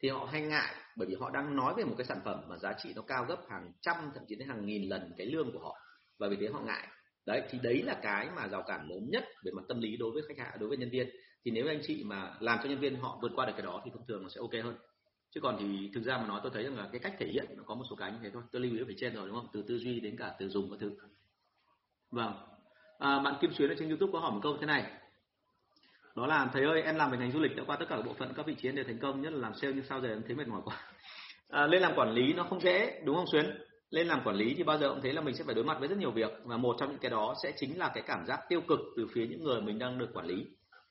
thì 0.02 0.10
họ 0.10 0.26
hay 0.32 0.42
ngại 0.42 0.76
bởi 0.96 1.08
vì 1.08 1.16
họ 1.20 1.30
đang 1.30 1.56
nói 1.56 1.74
về 1.78 1.84
một 1.84 1.96
cái 1.98 2.06
sản 2.06 2.22
phẩm 2.26 2.44
mà 2.48 2.58
giá 2.58 2.74
trị 2.78 2.94
nó 2.96 3.02
cao 3.02 3.26
gấp 3.26 3.38
hàng 3.50 3.72
trăm 3.82 4.12
thậm 4.16 4.24
chí 4.28 4.36
đến 4.36 4.48
hàng 4.48 4.66
nghìn 4.66 4.90
lần 4.90 5.14
cái 5.18 5.28
lương 5.28 5.52
của 5.54 5.60
họ 5.60 5.78
và 6.20 6.28
vì 6.28 6.38
thế 6.40 6.48
họ 6.48 6.62
ngại 6.62 6.88
đấy 7.26 7.42
thì 7.50 7.60
đấy 7.64 7.82
là 7.84 8.00
cái 8.04 8.30
mà 8.36 8.48
rào 8.48 8.64
cản 8.68 8.90
lớn 8.90 9.10
nhất 9.10 9.26
về 9.44 9.52
mặt 9.52 9.62
tâm 9.68 9.82
lý 9.82 9.98
đối 9.98 10.12
với 10.12 10.24
khách 10.28 10.38
hàng 10.38 10.60
đối 10.60 10.70
với 10.70 10.78
nhân 10.78 10.90
viên. 10.90 11.10
Thì 11.46 11.52
nếu 11.52 11.68
anh 11.68 11.80
chị 11.84 12.04
mà 12.04 12.34
làm 12.40 12.60
cho 12.64 12.70
nhân 12.70 12.80
viên 12.80 12.96
họ 12.96 13.20
vượt 13.22 13.32
qua 13.36 13.46
được 13.46 13.54
cái 13.56 13.66
đó 13.66 13.82
thì 13.86 13.92
thông 13.94 14.06
thường 14.08 14.24
nó 14.24 14.30
sẽ 14.30 14.40
ok 14.40 14.64
hơn. 14.64 14.76
Chứ 15.32 15.42
còn 15.42 15.58
thì 15.60 15.90
thực 15.94 16.04
ra 16.04 16.18
mà 16.18 16.28
nói 16.28 16.40
tôi 16.44 16.52
thấy 16.54 16.64
rằng 16.64 16.78
là 16.78 16.90
cái 16.92 17.00
cách 17.00 17.14
thể 17.20 17.28
hiện 17.28 17.46
nó 17.58 17.64
có 17.66 17.76
một 17.76 17.84
số 17.90 17.96
cái 17.96 18.12
như 18.12 18.18
thế 18.24 18.30
thôi. 18.34 18.44
Tôi 18.52 18.62
lưu 18.62 18.72
ý 18.72 18.80
ở 18.80 18.86
phía 18.88 18.96
trên 18.98 19.14
rồi 19.14 19.28
đúng 19.28 19.36
không? 19.36 19.48
Từ 19.54 19.64
tư 19.68 19.78
duy 19.78 20.00
đến 20.00 20.16
cả 20.18 20.36
từ 20.40 20.50
dùng 20.50 20.70
các 20.72 20.78
thứ. 20.80 20.92
Vâng. 22.12 22.34
À, 23.00 23.20
bạn 23.20 23.36
Kim 23.42 23.54
Xuyến 23.54 23.70
ở 23.70 23.76
trên 23.80 23.90
YouTube 23.90 24.12
có 24.14 24.20
hỏi 24.20 24.32
một 24.32 24.40
câu 24.44 24.58
thế 24.58 24.66
này. 24.66 24.92
Đó 26.16 26.28
là 26.28 26.50
thầy 26.54 26.64
ơi 26.64 26.82
em 26.82 26.96
làm 26.96 27.12
về 27.12 27.18
ngành 27.18 27.32
du 27.32 27.40
lịch 27.40 27.56
đã 27.56 27.64
qua 27.68 27.78
tất 27.80 27.86
cả 27.90 27.96
các 27.96 28.06
bộ 28.06 28.14
phận 28.14 28.34
các 28.36 28.46
vị 28.46 28.56
trí 28.56 28.72
đều 28.72 28.86
thành 28.86 29.00
công 29.00 29.22
nhất 29.22 29.34
là 29.34 29.40
làm 29.40 29.54
sale 29.54 29.74
nhưng 29.74 29.86
sao 29.86 30.02
giờ 30.02 30.10
em 30.10 30.22
thấy 30.28 30.36
mệt 30.36 30.48
mỏi 30.48 30.62
quá. 30.66 30.78
À, 31.50 31.68
lên 31.68 31.82
làm 31.82 31.94
quản 31.96 32.14
lý 32.14 32.34
nó 32.34 32.44
không 32.44 32.62
dễ 32.62 33.02
đúng 33.06 33.16
không 33.16 33.28
Xuyến? 33.32 33.46
Lên 33.92 34.08
làm 34.08 34.22
quản 34.24 34.36
lý 34.36 34.54
thì 34.58 34.64
bao 34.64 34.78
giờ 34.78 34.90
cũng 34.90 35.02
thấy 35.02 35.14
là 35.14 35.22
mình 35.22 35.36
sẽ 35.36 35.44
phải 35.44 35.56
đối 35.56 35.64
mặt 35.64 35.78
với 35.80 35.88
rất 35.88 35.98
nhiều 35.98 36.12
việc. 36.12 36.32
Và 36.44 36.58
một 36.58 36.76
trong 36.80 36.90
những 36.90 37.00
cái 37.00 37.12
đó 37.12 37.36
sẽ 37.44 37.52
chính 37.58 37.80
là 37.80 37.92
cái 37.94 38.04
cảm 38.08 38.26
giác 38.26 38.40
tiêu 38.50 38.62
cực 38.68 38.80
từ 38.98 39.08
phía 39.14 39.28
những 39.28 39.44
người 39.44 39.62
mình 39.62 39.80
đang 39.80 39.98
được 39.98 40.10
quản 40.14 40.26
lý. 40.26 40.46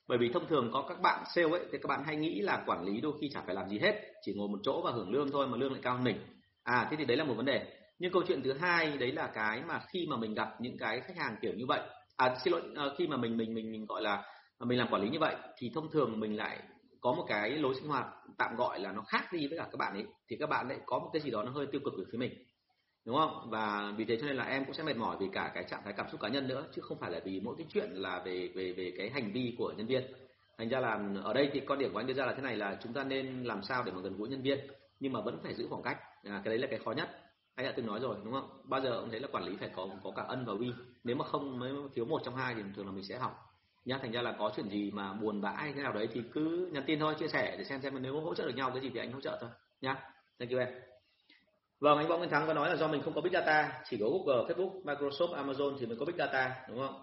Bởi 0.07 0.17
vì 0.17 0.29
thông 0.33 0.47
thường 0.47 0.69
có 0.73 0.85
các 0.89 1.01
bạn 1.01 1.23
sale 1.35 1.49
ấy, 1.49 1.65
thì 1.71 1.77
các 1.81 1.87
bạn 1.87 2.03
hay 2.05 2.15
nghĩ 2.15 2.41
là 2.41 2.63
quản 2.65 2.85
lý 2.85 3.01
đôi 3.01 3.13
khi 3.21 3.29
chả 3.33 3.41
phải 3.45 3.55
làm 3.55 3.69
gì 3.69 3.79
hết, 3.79 4.01
chỉ 4.21 4.33
ngồi 4.33 4.47
một 4.47 4.59
chỗ 4.63 4.81
và 4.83 4.91
hưởng 4.91 5.11
lương 5.11 5.31
thôi 5.31 5.47
mà 5.47 5.57
lương 5.57 5.71
lại 5.71 5.81
cao 5.83 5.93
hơn 5.93 6.03
mình. 6.03 6.17
À 6.63 6.87
thế 6.91 6.97
thì 6.97 7.05
đấy 7.05 7.17
là 7.17 7.23
một 7.23 7.33
vấn 7.33 7.45
đề. 7.45 7.77
Nhưng 7.99 8.11
câu 8.11 8.23
chuyện 8.27 8.43
thứ 8.43 8.53
hai, 8.53 8.97
đấy 8.97 9.11
là 9.11 9.27
cái 9.27 9.61
mà 9.67 9.81
khi 9.93 10.07
mà 10.09 10.17
mình 10.17 10.33
gặp 10.33 10.61
những 10.61 10.77
cái 10.77 11.01
khách 11.01 11.17
hàng 11.17 11.35
kiểu 11.41 11.53
như 11.53 11.65
vậy. 11.67 11.81
À 12.17 12.35
xin 12.43 12.53
lỗi 12.53 12.61
ờ, 12.75 12.95
khi 12.97 13.07
mà 13.07 13.17
mình 13.17 13.37
mình 13.37 13.53
mình 13.53 13.71
mình 13.71 13.85
gọi 13.85 14.01
là 14.01 14.23
mình 14.59 14.77
làm 14.79 14.87
quản 14.91 15.01
lý 15.01 15.09
như 15.09 15.19
vậy, 15.19 15.35
thì 15.57 15.71
thông 15.75 15.91
thường 15.91 16.19
mình 16.19 16.37
lại 16.37 16.59
có 17.01 17.13
một 17.13 17.25
cái 17.27 17.49
lối 17.49 17.75
sinh 17.75 17.87
hoạt 17.87 18.05
tạm 18.37 18.55
gọi 18.55 18.79
là 18.79 18.91
nó 18.91 19.01
khác 19.01 19.33
đi 19.33 19.47
với 19.47 19.57
cả 19.57 19.63
các 19.71 19.77
bạn 19.77 19.93
ấy. 19.93 20.05
Thì 20.29 20.35
các 20.39 20.49
bạn 20.49 20.69
lại 20.69 20.79
có 20.85 20.99
một 20.99 21.09
cái 21.13 21.21
gì 21.21 21.31
đó 21.31 21.43
nó 21.43 21.51
hơi 21.51 21.65
tiêu 21.71 21.81
cực 21.85 21.93
về 21.97 22.03
phía 22.11 22.17
mình 22.17 22.31
đúng 23.05 23.15
không? 23.15 23.49
Và 23.49 23.93
vì 23.97 24.05
thế 24.05 24.17
cho 24.21 24.27
nên 24.27 24.35
là 24.35 24.43
em 24.43 24.65
cũng 24.65 24.73
sẽ 24.73 24.83
mệt 24.83 24.97
mỏi 24.97 25.17
vì 25.19 25.27
cả 25.33 25.51
cái 25.53 25.63
trạng 25.69 25.81
thái 25.83 25.93
cảm 25.93 26.05
xúc 26.11 26.21
cá 26.21 26.27
nhân 26.27 26.47
nữa 26.47 26.65
chứ 26.75 26.81
không 26.81 26.97
phải 26.99 27.11
là 27.11 27.19
vì 27.25 27.39
mỗi 27.39 27.55
cái 27.57 27.67
chuyện 27.69 27.89
là 27.93 28.21
về 28.25 28.49
về 28.55 28.73
về 28.73 28.93
cái 28.97 29.09
hành 29.09 29.31
vi 29.31 29.55
của 29.57 29.73
nhân 29.77 29.87
viên. 29.87 30.03
Thành 30.57 30.69
ra 30.69 30.79
là 30.79 30.99
ở 31.23 31.33
đây 31.33 31.49
thì 31.53 31.59
quan 31.59 31.79
điểm 31.79 31.93
của 31.93 31.99
anh 31.99 32.07
đưa 32.07 32.13
ra 32.13 32.25
là 32.25 32.33
thế 32.33 32.41
này 32.41 32.57
là 32.57 32.77
chúng 32.83 32.93
ta 32.93 33.03
nên 33.03 33.43
làm 33.43 33.63
sao 33.63 33.83
để 33.83 33.91
mà 33.91 34.01
gần 34.01 34.17
gũi 34.17 34.29
nhân 34.29 34.41
viên 34.41 34.59
nhưng 34.99 35.13
mà 35.13 35.21
vẫn 35.21 35.39
phải 35.43 35.53
giữ 35.53 35.67
khoảng 35.69 35.83
cách. 35.83 35.97
À, 36.23 36.41
cái 36.43 36.51
đấy 36.51 36.57
là 36.57 36.67
cái 36.67 36.79
khó 36.79 36.91
nhất. 36.91 37.09
Anh 37.55 37.65
đã 37.65 37.73
từng 37.75 37.85
nói 37.85 37.99
rồi 37.99 38.15
đúng 38.23 38.33
không? 38.33 38.61
Bao 38.63 38.81
giờ 38.81 38.89
ông 38.89 39.09
thấy 39.09 39.19
là 39.19 39.27
quản 39.31 39.43
lý 39.43 39.57
phải 39.57 39.69
có 39.75 39.87
có 40.03 40.11
cả 40.15 40.23
ân 40.27 40.45
và 40.45 40.53
uy. 40.53 40.71
Nếu 41.03 41.15
mà 41.15 41.25
không 41.25 41.59
mới 41.59 41.73
thiếu 41.95 42.05
một 42.05 42.21
trong 42.25 42.35
hai 42.35 42.55
thì 42.55 42.61
thường 42.75 42.85
là 42.85 42.91
mình 42.91 43.03
sẽ 43.03 43.17
học 43.17 43.51
nhá 43.85 43.99
thành 44.01 44.11
ra 44.11 44.21
là 44.21 44.31
có 44.39 44.51
chuyện 44.55 44.69
gì 44.69 44.91
mà 44.91 45.13
buồn 45.13 45.41
bã 45.41 45.51
hay 45.51 45.73
thế 45.73 45.81
nào 45.81 45.93
đấy 45.93 46.07
thì 46.13 46.21
cứ 46.33 46.69
nhắn 46.73 46.83
tin 46.87 46.99
thôi 46.99 47.15
chia 47.19 47.27
sẻ 47.27 47.55
để 47.57 47.63
xem 47.63 47.81
xem 47.81 48.01
nếu 48.01 48.21
hỗ 48.21 48.35
trợ 48.35 48.45
được 48.45 48.55
nhau 48.55 48.71
cái 48.71 48.81
gì 48.81 48.89
thì 48.93 48.99
anh 48.99 49.11
hỗ 49.11 49.21
trợ 49.21 49.37
thôi. 49.41 49.49
Nhá 49.81 49.97
thank 50.39 50.51
you 50.51 50.59
em. 50.59 50.90
Vâng, 51.81 51.97
anh 51.97 52.07
Võ 52.07 52.17
Nguyên 52.17 52.29
Thắng 52.29 52.47
có 52.47 52.53
nói 52.53 52.69
là 52.69 52.75
do 52.75 52.87
mình 52.87 53.01
không 53.01 53.13
có 53.13 53.21
Big 53.21 53.33
Data, 53.33 53.81
chỉ 53.89 53.97
có 53.97 54.05
Google, 54.09 54.53
Facebook, 54.53 54.83
Microsoft, 54.83 55.45
Amazon 55.45 55.77
thì 55.79 55.85
mới 55.85 55.97
có 55.97 56.05
Big 56.05 56.15
Data, 56.17 56.55
đúng 56.69 56.79
không? 56.79 57.01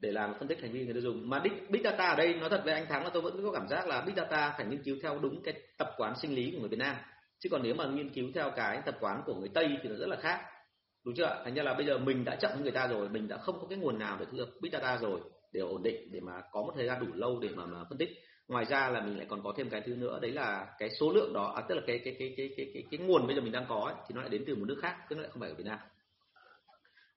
Để 0.00 0.12
làm 0.12 0.34
phân 0.38 0.48
tích 0.48 0.60
hành 0.60 0.72
vi 0.72 0.84
người 0.84 0.94
tiêu 0.94 1.02
dùng. 1.02 1.30
Mà 1.30 1.40
Big, 1.40 1.52
Big 1.70 1.82
Data 1.84 2.08
ở 2.08 2.16
đây 2.16 2.34
nói 2.34 2.50
thật 2.50 2.62
với 2.64 2.74
anh 2.74 2.86
Thắng 2.86 3.04
là 3.04 3.10
tôi 3.12 3.22
vẫn 3.22 3.42
có 3.44 3.52
cảm 3.52 3.68
giác 3.68 3.88
là 3.88 4.00
Big 4.00 4.14
Data 4.16 4.54
phải 4.56 4.66
nghiên 4.66 4.82
cứu 4.82 4.96
theo 5.02 5.18
đúng 5.18 5.42
cái 5.42 5.54
tập 5.78 5.90
quán 5.96 6.14
sinh 6.22 6.34
lý 6.34 6.50
của 6.52 6.60
người 6.60 6.68
Việt 6.68 6.78
Nam. 6.78 6.96
Chứ 7.38 7.48
còn 7.52 7.62
nếu 7.62 7.74
mà 7.74 7.86
nghiên 7.86 8.08
cứu 8.08 8.30
theo 8.34 8.50
cái 8.56 8.82
tập 8.86 8.96
quán 9.00 9.22
của 9.26 9.34
người 9.34 9.48
Tây 9.54 9.68
thì 9.82 9.88
nó 9.88 9.94
rất 9.96 10.08
là 10.08 10.16
khác. 10.16 10.40
Đúng 11.04 11.14
chưa? 11.14 11.42
Thành 11.44 11.54
ra 11.54 11.62
là 11.62 11.74
bây 11.74 11.86
giờ 11.86 11.98
mình 11.98 12.24
đã 12.24 12.36
chậm 12.36 12.62
người 12.62 12.72
ta 12.72 12.86
rồi, 12.86 13.08
mình 13.08 13.28
đã 13.28 13.36
không 13.36 13.60
có 13.60 13.66
cái 13.70 13.78
nguồn 13.78 13.98
nào 13.98 14.16
để 14.20 14.26
thu 14.30 14.38
thập 14.38 14.48
Big 14.60 14.70
Data 14.72 14.96
rồi 14.96 15.20
để 15.52 15.60
ổn 15.60 15.82
định 15.82 16.08
để 16.12 16.20
mà 16.20 16.32
có 16.52 16.62
một 16.62 16.72
thời 16.76 16.86
gian 16.86 17.06
đủ 17.06 17.12
lâu 17.14 17.38
để 17.40 17.48
mà, 17.56 17.66
mà 17.66 17.84
phân 17.88 17.98
tích 17.98 18.10
ngoài 18.48 18.64
ra 18.64 18.88
là 18.88 19.00
mình 19.00 19.16
lại 19.16 19.26
còn 19.30 19.42
có 19.42 19.52
thêm 19.56 19.70
cái 19.70 19.80
thứ 19.80 19.94
nữa 19.94 20.18
đấy 20.22 20.30
là 20.30 20.66
cái 20.78 20.90
số 21.00 21.12
lượng 21.12 21.32
đó 21.32 21.52
à, 21.56 21.62
tức 21.68 21.74
là 21.74 21.82
cái 21.86 22.00
cái 22.04 22.16
cái 22.18 22.34
cái 22.36 22.50
cái 22.56 22.70
cái, 22.74 22.84
cái 22.90 22.98
nguồn 22.98 23.26
bây 23.26 23.36
giờ 23.36 23.42
mình 23.42 23.52
đang 23.52 23.66
có 23.68 23.80
ấy, 23.84 23.94
thì 24.08 24.14
nó 24.14 24.20
lại 24.20 24.30
đến 24.30 24.44
từ 24.46 24.54
một 24.54 24.64
nước 24.68 24.78
khác 24.82 24.96
chứ 25.08 25.14
nó 25.14 25.22
lại 25.22 25.30
không 25.32 25.40
phải 25.40 25.50
ở 25.50 25.54
Việt 25.54 25.66
Nam 25.66 25.78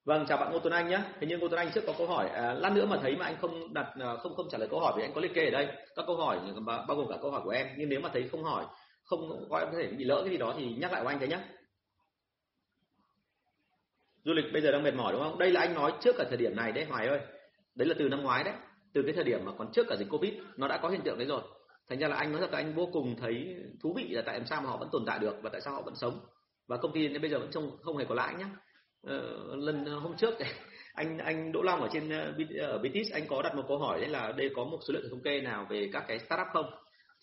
Vâng, 0.06 0.26
chào 0.28 0.38
bạn 0.38 0.52
Ngô 0.52 0.60
Tuấn 0.60 0.74
Anh 0.74 0.90
nhé. 0.90 1.00
Thế 1.20 1.28
nhưng 1.30 1.40
Ngô 1.40 1.48
Tuấn 1.48 1.60
Anh 1.60 1.72
trước 1.72 1.84
có 1.88 1.94
câu 1.98 2.08
hỏi, 2.08 2.30
à, 2.30 2.54
lát 2.54 2.72
nữa 2.74 2.86
mà 2.86 2.98
thấy 3.02 3.16
mà 3.16 3.26
anh 3.26 3.38
không 3.42 3.74
đặt 3.74 3.88
à, 4.00 4.16
không 4.16 4.36
không 4.36 4.48
trả 4.52 4.58
lời 4.58 4.68
câu 4.72 4.80
hỏi 4.80 4.94
thì 4.96 5.02
anh 5.04 5.12
có 5.16 5.22
liệt 5.22 5.34
kê 5.34 5.46
ở 5.46 5.52
đây 5.52 5.68
các 5.96 6.06
câu 6.08 6.16
hỏi 6.16 6.40
bao 6.66 6.98
gồm 6.98 7.08
cả 7.10 7.18
câu 7.22 7.32
hỏi 7.32 7.42
của 7.44 7.50
em. 7.50 7.68
Nhưng 7.78 7.90
nếu 7.90 8.00
mà 8.00 8.10
thấy 8.14 8.30
không 8.32 8.44
hỏi, 8.44 8.66
không 9.04 9.48
có 9.50 9.60
em 9.60 9.68
có 9.72 9.78
thể 9.78 9.88
bị 9.88 10.04
lỡ 10.04 10.22
cái 10.22 10.32
gì 10.32 10.38
đó 10.38 10.54
thì 10.58 10.76
nhắc 10.78 10.92
lại 10.92 11.02
của 11.02 11.08
anh 11.08 11.20
thế 11.20 11.28
nhé. 11.28 11.40
Du 14.24 14.34
lịch 14.34 14.46
bây 14.54 14.62
giờ 14.62 14.72
đang 14.72 14.84
mệt 14.84 14.94
mỏi 14.94 15.14
đúng 15.14 15.22
không? 15.22 15.40
Đây 15.40 15.52
là 15.52 15.62
anh 15.62 15.74
nói 15.74 15.94
trước 16.02 16.16
cả 16.18 16.24
thời 16.30 16.38
điểm 16.38 16.56
này 16.56 16.72
đấy 16.72 16.86
Hoài 16.86 17.08
ơi. 17.08 17.20
Đấy 17.76 17.88
là 17.88 17.96
từ 18.00 18.10
năm 18.10 18.24
ngoái 18.24 18.44
đấy 18.44 18.54
từ 18.96 19.02
cái 19.02 19.14
thời 19.14 19.24
điểm 19.24 19.46
mà 19.46 19.52
còn 19.58 19.72
trước 19.72 19.86
cả 19.90 19.96
dịch 19.96 20.10
covid 20.10 20.34
nó 20.58 20.68
đã 20.68 20.78
có 20.78 20.90
hiện 20.90 21.02
tượng 21.02 21.18
đấy 21.18 21.28
rồi. 21.28 21.42
Thành 21.90 22.00
ra 22.00 22.08
là 22.08 22.16
anh 22.16 22.32
nói 22.32 22.42
thật 22.42 22.52
là 22.52 22.58
anh 22.58 22.74
vô 22.76 22.90
cùng 22.94 23.16
thấy 23.16 23.56
thú 23.84 23.94
vị 23.94 24.08
là 24.10 24.22
tại 24.26 24.42
sao 24.50 24.62
mà 24.62 24.70
họ 24.70 24.78
vẫn 24.78 24.90
tồn 24.92 25.06
tại 25.06 25.20
được 25.20 25.36
và 25.42 25.50
tại 25.50 25.62
sao 25.62 25.74
họ 25.74 25.82
vẫn 25.82 25.96
sống. 25.96 26.20
Và 26.68 26.78
công 26.78 26.92
ty 26.92 27.08
đến 27.08 27.22
bây 27.22 27.32
giờ 27.32 27.40
vẫn 27.40 27.52
trông 27.52 27.72
không 27.82 27.98
hề 27.98 28.06
có 28.06 28.16
lãi 28.16 28.36
nhá. 28.36 28.50
Ờ, 29.04 29.56
lần 29.56 29.86
hôm 29.86 30.18
trước 30.18 30.34
anh 30.94 31.18
anh 31.18 31.52
Đỗ 31.52 31.62
Long 31.62 31.82
ở 31.82 31.90
trên 31.94 32.10
ờ, 32.10 32.34
ở 32.60 32.78
BTS 32.78 33.14
anh 33.14 33.28
có 33.28 33.42
đặt 33.42 33.56
một 33.56 33.64
câu 33.68 33.78
hỏi 33.78 34.00
đấy 34.02 34.10
là 34.10 34.32
đây 34.32 34.50
có 34.56 34.64
một 34.64 34.80
số 34.88 34.94
lượng 34.94 35.10
thống 35.10 35.22
kê 35.22 35.42
nào 35.42 35.68
về 35.70 35.90
các 35.94 36.04
cái 36.08 36.20
startup 36.20 36.48
không? 36.54 36.66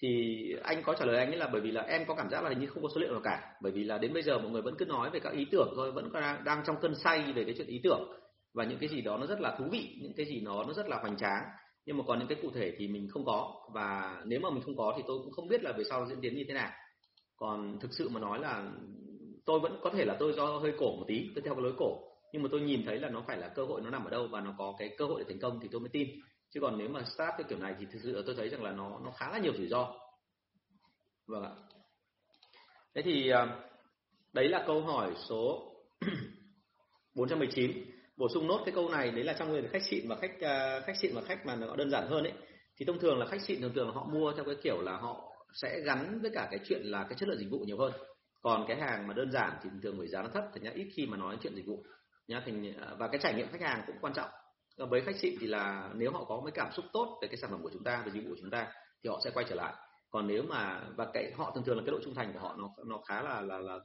Thì 0.02 0.38
anh 0.62 0.82
có 0.82 0.94
trả 0.94 1.04
lời 1.04 1.18
anh 1.18 1.28
ấy 1.28 1.36
là 1.36 1.48
bởi 1.52 1.60
vì 1.60 1.70
là 1.70 1.82
em 1.82 2.04
có 2.06 2.14
cảm 2.14 2.30
giác 2.30 2.44
là 2.44 2.48
hình 2.48 2.60
như 2.60 2.66
không 2.66 2.82
có 2.82 2.88
số 2.94 3.00
liệu 3.00 3.12
nào 3.12 3.20
cả. 3.24 3.52
Bởi 3.62 3.72
vì 3.72 3.84
là 3.84 3.98
đến 3.98 4.12
bây 4.12 4.22
giờ 4.22 4.38
mọi 4.38 4.50
người 4.50 4.62
vẫn 4.62 4.74
cứ 4.78 4.84
nói 4.84 5.10
về 5.10 5.20
các 5.20 5.32
ý 5.32 5.46
tưởng 5.50 5.72
thôi 5.76 5.92
vẫn 5.92 6.12
đang, 6.12 6.44
đang 6.44 6.62
trong 6.66 6.76
cơn 6.80 6.94
say 6.94 7.32
về 7.32 7.44
cái 7.44 7.54
chuyện 7.58 7.66
ý 7.66 7.80
tưởng 7.84 8.21
và 8.54 8.64
những 8.64 8.78
cái 8.78 8.88
gì 8.88 9.00
đó 9.00 9.18
nó 9.18 9.26
rất 9.26 9.40
là 9.40 9.56
thú 9.58 9.64
vị, 9.70 9.98
những 10.02 10.12
cái 10.16 10.26
gì 10.26 10.40
nó 10.40 10.64
nó 10.64 10.72
rất 10.72 10.88
là 10.88 10.98
hoành 11.00 11.16
tráng. 11.16 11.42
Nhưng 11.86 11.96
mà 11.96 12.04
còn 12.06 12.18
những 12.18 12.28
cái 12.28 12.38
cụ 12.42 12.50
thể 12.54 12.72
thì 12.78 12.88
mình 12.88 13.08
không 13.08 13.24
có. 13.24 13.54
Và 13.74 14.22
nếu 14.26 14.40
mà 14.40 14.50
mình 14.50 14.62
không 14.62 14.76
có 14.76 14.94
thì 14.96 15.02
tôi 15.06 15.18
cũng 15.24 15.32
không 15.32 15.48
biết 15.48 15.62
là 15.62 15.72
về 15.72 15.84
sau 15.90 16.06
diễn 16.06 16.20
tiến 16.20 16.36
như 16.36 16.44
thế 16.48 16.54
nào. 16.54 16.70
Còn 17.36 17.78
thực 17.80 17.92
sự 17.92 18.08
mà 18.08 18.20
nói 18.20 18.40
là 18.40 18.72
tôi 19.44 19.60
vẫn 19.60 19.80
có 19.82 19.90
thể 19.90 20.04
là 20.04 20.16
tôi 20.20 20.32
do 20.32 20.46
hơi 20.46 20.72
cổ 20.78 20.96
một 20.96 21.04
tí, 21.08 21.30
tôi 21.34 21.42
theo 21.44 21.54
cái 21.54 21.62
lối 21.62 21.74
cổ. 21.78 21.98
Nhưng 22.32 22.42
mà 22.42 22.48
tôi 22.52 22.60
nhìn 22.60 22.84
thấy 22.84 23.00
là 23.00 23.08
nó 23.08 23.24
phải 23.26 23.38
là 23.38 23.48
cơ 23.48 23.64
hội 23.64 23.80
nó 23.80 23.90
nằm 23.90 24.04
ở 24.04 24.10
đâu 24.10 24.28
và 24.30 24.40
nó 24.40 24.54
có 24.58 24.74
cái 24.78 24.94
cơ 24.98 25.04
hội 25.04 25.20
để 25.20 25.24
thành 25.28 25.40
công 25.40 25.60
thì 25.62 25.68
tôi 25.72 25.80
mới 25.80 25.90
tin. 25.92 26.08
Chứ 26.50 26.60
còn 26.60 26.78
nếu 26.78 26.88
mà 26.88 27.04
start 27.04 27.30
cái 27.38 27.44
kiểu 27.48 27.58
này 27.58 27.74
thì 27.78 27.86
thực 27.92 27.98
sự 28.02 28.22
tôi 28.26 28.34
thấy 28.34 28.48
rằng 28.48 28.62
là 28.62 28.72
nó 28.72 29.00
nó 29.04 29.10
khá 29.10 29.30
là 29.30 29.38
nhiều 29.38 29.52
rủi 29.56 29.68
ro. 29.68 29.94
Vâng 31.26 31.42
ạ. 31.42 31.50
Thế 32.94 33.02
thì 33.02 33.30
à, 33.30 33.68
đấy 34.32 34.48
là 34.48 34.64
câu 34.66 34.80
hỏi 34.80 35.14
số 35.28 35.72
419 37.14 37.91
bổ 38.16 38.28
sung 38.28 38.46
nốt 38.46 38.62
cái 38.64 38.74
câu 38.74 38.88
này, 38.88 39.10
đấy 39.10 39.24
là 39.24 39.32
trong 39.38 39.50
người 39.50 39.68
khách 39.72 39.82
xịn 39.82 40.08
và 40.08 40.16
khách 40.16 40.40
à, 40.40 40.80
khách 40.86 40.96
xịn 40.96 41.14
và 41.14 41.22
khách 41.22 41.46
mà 41.46 41.56
nó 41.56 41.76
đơn 41.76 41.90
giản 41.90 42.06
hơn 42.08 42.24
ấy. 42.24 42.32
Thì 42.76 42.86
thông 42.86 42.98
thường 42.98 43.18
là 43.18 43.26
khách 43.26 43.40
xịn 43.40 43.60
thường 43.60 43.74
thường 43.74 43.94
họ 43.94 44.04
mua 44.12 44.32
theo 44.32 44.44
cái 44.44 44.54
kiểu 44.62 44.82
là 44.82 44.96
họ 44.96 45.32
sẽ 45.54 45.80
gắn 45.80 46.18
với 46.22 46.30
cả 46.34 46.48
cái 46.50 46.60
chuyện 46.64 46.82
là 46.84 47.02
cái 47.02 47.14
chất 47.18 47.28
lượng 47.28 47.38
dịch 47.38 47.50
vụ 47.50 47.58
nhiều 47.58 47.78
hơn. 47.78 47.92
Còn 48.42 48.64
cái 48.68 48.76
hàng 48.80 49.06
mà 49.06 49.14
đơn 49.14 49.32
giản 49.32 49.52
thì 49.62 49.70
thường 49.82 49.94
phải 49.98 50.08
giá 50.08 50.22
nó 50.22 50.28
thấp 50.28 50.44
thì 50.54 50.60
nhá, 50.60 50.70
ít 50.74 50.88
khi 50.96 51.06
mà 51.06 51.16
nói 51.16 51.36
chuyện 51.42 51.54
dịch 51.54 51.66
vụ, 51.66 51.84
nhá 52.28 52.42
thành 52.46 52.72
và 52.98 53.08
cái 53.08 53.20
trải 53.22 53.34
nghiệm 53.34 53.48
khách 53.52 53.60
hàng 53.60 53.82
cũng 53.86 53.96
quan 54.00 54.14
trọng. 54.14 54.30
Với 54.76 55.00
khách 55.00 55.16
xịn 55.16 55.34
thì 55.40 55.46
là 55.46 55.90
nếu 55.94 56.12
họ 56.12 56.24
có 56.24 56.42
cái 56.44 56.52
cảm 56.54 56.72
xúc 56.72 56.84
tốt 56.92 57.18
về 57.22 57.28
cái 57.28 57.36
sản 57.36 57.50
phẩm 57.50 57.62
của 57.62 57.70
chúng 57.72 57.84
ta, 57.84 58.02
về 58.06 58.12
dịch 58.12 58.24
vụ 58.24 58.30
của 58.30 58.40
chúng 58.40 58.50
ta 58.50 58.72
thì 59.04 59.10
họ 59.10 59.20
sẽ 59.24 59.30
quay 59.30 59.46
trở 59.48 59.54
lại. 59.54 59.74
Còn 60.10 60.26
nếu 60.26 60.42
mà, 60.42 60.82
và 60.96 61.06
cái, 61.12 61.32
họ 61.36 61.52
thường 61.54 61.64
thường 61.64 61.76
là 61.76 61.82
cái 61.86 61.92
độ 61.92 61.98
trung 62.04 62.14
thành 62.14 62.32
của 62.32 62.38
họ 62.38 62.56
nó 62.58 62.68
nó 62.86 62.98
khá 63.08 63.22
là 63.22 63.40
là 63.40 63.58
là 63.58 63.78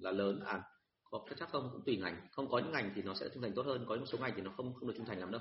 là 0.00 0.10
lớn. 0.10 0.40
À 0.46 0.62
có 1.10 1.20
chắc 1.38 1.50
không 1.50 1.68
cũng 1.72 1.82
tùy 1.86 1.96
ngành. 1.96 2.28
Không 2.32 2.50
có 2.50 2.58
những 2.58 2.72
ngành 2.72 2.92
thì 2.94 3.02
nó 3.02 3.14
sẽ 3.14 3.28
trung 3.34 3.42
thành 3.42 3.52
tốt 3.54 3.66
hơn 3.66 3.84
có 3.88 3.96
một 3.96 4.06
số 4.06 4.18
ngành 4.18 4.32
thì 4.36 4.42
nó 4.42 4.50
không 4.56 4.74
không 4.74 4.88
được 4.88 4.94
trung 4.96 5.06
thành 5.06 5.20
lắm 5.20 5.30
đâu. 5.30 5.40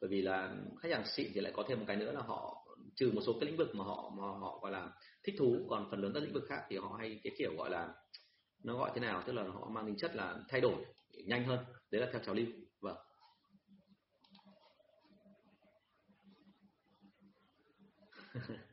Bởi 0.00 0.08
vì 0.10 0.22
là 0.22 0.54
khách 0.80 0.92
hàng 0.92 1.06
xịn 1.06 1.30
thì 1.34 1.40
lại 1.40 1.52
có 1.56 1.64
thêm 1.68 1.78
một 1.78 1.84
cái 1.88 1.96
nữa 1.96 2.12
là 2.12 2.20
họ 2.20 2.66
trừ 2.96 3.10
một 3.14 3.20
số 3.26 3.32
cái 3.40 3.46
lĩnh 3.48 3.56
vực 3.56 3.74
mà 3.74 3.84
họ 3.84 4.10
mà 4.16 4.22
họ 4.22 4.58
gọi 4.62 4.72
là 4.72 4.88
thích 5.24 5.34
thú 5.38 5.66
còn 5.70 5.88
phần 5.90 6.00
lớn 6.00 6.12
các 6.14 6.22
lĩnh 6.22 6.32
vực 6.32 6.44
khác 6.48 6.62
thì 6.68 6.76
họ 6.76 6.96
hay 6.98 7.20
cái 7.24 7.32
kiểu 7.38 7.54
gọi 7.56 7.70
là 7.70 7.88
nó 8.64 8.76
gọi 8.78 8.90
thế 8.94 9.00
nào? 9.00 9.22
Tức 9.26 9.32
là 9.32 9.42
họ 9.42 9.68
mang 9.68 9.86
tính 9.86 9.96
chất 9.96 10.16
là 10.16 10.38
thay 10.48 10.60
đổi 10.60 10.84
nhanh 11.24 11.44
hơn. 11.44 11.58
Đấy 11.90 12.00
là 12.00 12.08
theo 12.12 12.22
trào 12.26 12.34
lưu. 12.34 12.46
Vâng. 12.80 12.96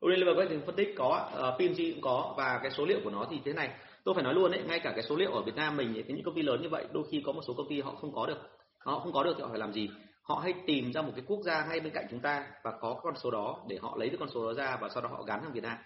Unilever 0.00 0.48
thì 0.50 0.56
phân 0.66 0.76
tích 0.76 0.94
có, 0.96 1.28
uh, 1.32 1.34
ờ, 1.34 1.56
PMG 1.58 1.76
cũng 1.76 2.00
có 2.02 2.34
và 2.36 2.60
cái 2.62 2.70
số 2.70 2.84
liệu 2.84 3.00
của 3.04 3.10
nó 3.10 3.26
thì 3.30 3.40
thế 3.44 3.52
này 3.52 3.70
tôi 4.04 4.14
phải 4.14 4.24
nói 4.24 4.34
luôn 4.34 4.50
đấy 4.50 4.62
ngay 4.66 4.80
cả 4.80 4.92
cái 4.94 5.02
số 5.02 5.16
liệu 5.16 5.32
ở 5.32 5.42
Việt 5.42 5.54
Nam 5.54 5.76
mình 5.76 5.92
những 5.92 6.22
công 6.24 6.34
ty 6.34 6.42
lớn 6.42 6.62
như 6.62 6.68
vậy 6.68 6.86
đôi 6.92 7.04
khi 7.10 7.22
có 7.26 7.32
một 7.32 7.40
số 7.46 7.54
công 7.54 7.68
ty 7.68 7.80
họ 7.80 7.94
không 7.94 8.12
có 8.14 8.26
được. 8.26 8.38
Họ 8.78 8.98
không 8.98 9.12
có 9.12 9.22
được 9.22 9.34
thì 9.36 9.42
họ 9.42 9.48
phải 9.48 9.58
làm 9.58 9.72
gì? 9.72 9.90
Họ 10.22 10.40
hay 10.42 10.54
tìm 10.66 10.92
ra 10.92 11.02
một 11.02 11.12
cái 11.16 11.24
quốc 11.28 11.40
gia 11.42 11.66
ngay 11.66 11.80
bên 11.80 11.92
cạnh 11.92 12.06
chúng 12.10 12.20
ta 12.20 12.46
và 12.62 12.72
có 12.80 13.00
con 13.02 13.14
số 13.16 13.30
đó 13.30 13.64
để 13.68 13.78
họ 13.82 13.96
lấy 13.98 14.08
cái 14.08 14.16
con 14.20 14.28
số 14.34 14.46
đó 14.46 14.54
ra 14.54 14.78
và 14.80 14.88
sau 14.88 15.02
đó 15.02 15.08
họ 15.08 15.22
gắn 15.22 15.40
sang 15.42 15.52
Việt 15.52 15.62
Nam. 15.62 15.76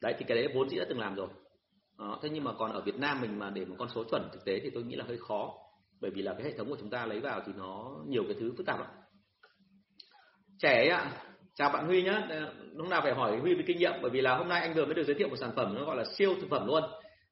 Đấy 0.00 0.14
thì 0.18 0.24
cái 0.28 0.36
đấy 0.36 0.48
vốn 0.54 0.68
dĩ 0.68 0.78
đã 0.78 0.84
từng 0.88 0.98
làm 0.98 1.14
rồi. 1.14 1.28
Đó, 1.98 2.18
thế 2.22 2.28
nhưng 2.28 2.44
mà 2.44 2.52
còn 2.58 2.72
ở 2.72 2.80
Việt 2.80 2.98
Nam 2.98 3.20
mình 3.20 3.38
mà 3.38 3.50
để 3.50 3.64
một 3.64 3.74
con 3.78 3.88
số 3.88 4.04
chuẩn 4.10 4.28
thực 4.32 4.44
tế 4.44 4.60
thì 4.62 4.70
tôi 4.74 4.82
nghĩ 4.82 4.96
là 4.96 5.04
hơi 5.08 5.18
khó. 5.18 5.52
Bởi 6.00 6.10
vì 6.10 6.22
là 6.22 6.34
cái 6.34 6.42
hệ 6.42 6.52
thống 6.58 6.68
của 6.68 6.76
chúng 6.80 6.90
ta 6.90 7.06
lấy 7.06 7.20
vào 7.20 7.40
thì 7.46 7.52
nó 7.56 7.96
nhiều 8.06 8.24
cái 8.24 8.36
thứ 8.40 8.52
phức 8.56 8.66
tạp 8.66 8.80
lắm. 8.80 8.88
Trẻ 10.58 10.88
ạ 10.88 11.12
chào 11.54 11.70
bạn 11.70 11.86
Huy 11.86 12.02
nhá. 12.02 12.28
Lúc 12.72 12.88
nào 12.88 13.00
phải 13.02 13.14
hỏi 13.14 13.38
Huy 13.38 13.54
về 13.54 13.64
kinh 13.66 13.78
nghiệm? 13.78 13.92
Bởi 14.02 14.10
vì 14.10 14.20
là 14.20 14.36
hôm 14.36 14.48
nay 14.48 14.60
anh 14.60 14.74
vừa 14.74 14.84
mới 14.84 14.94
được 14.94 15.04
giới 15.04 15.14
thiệu 15.14 15.28
một 15.28 15.36
sản 15.36 15.52
phẩm 15.56 15.74
nó 15.74 15.84
gọi 15.84 15.96
là 15.96 16.04
siêu 16.16 16.34
thực 16.40 16.50
phẩm 16.50 16.66
luôn 16.66 16.82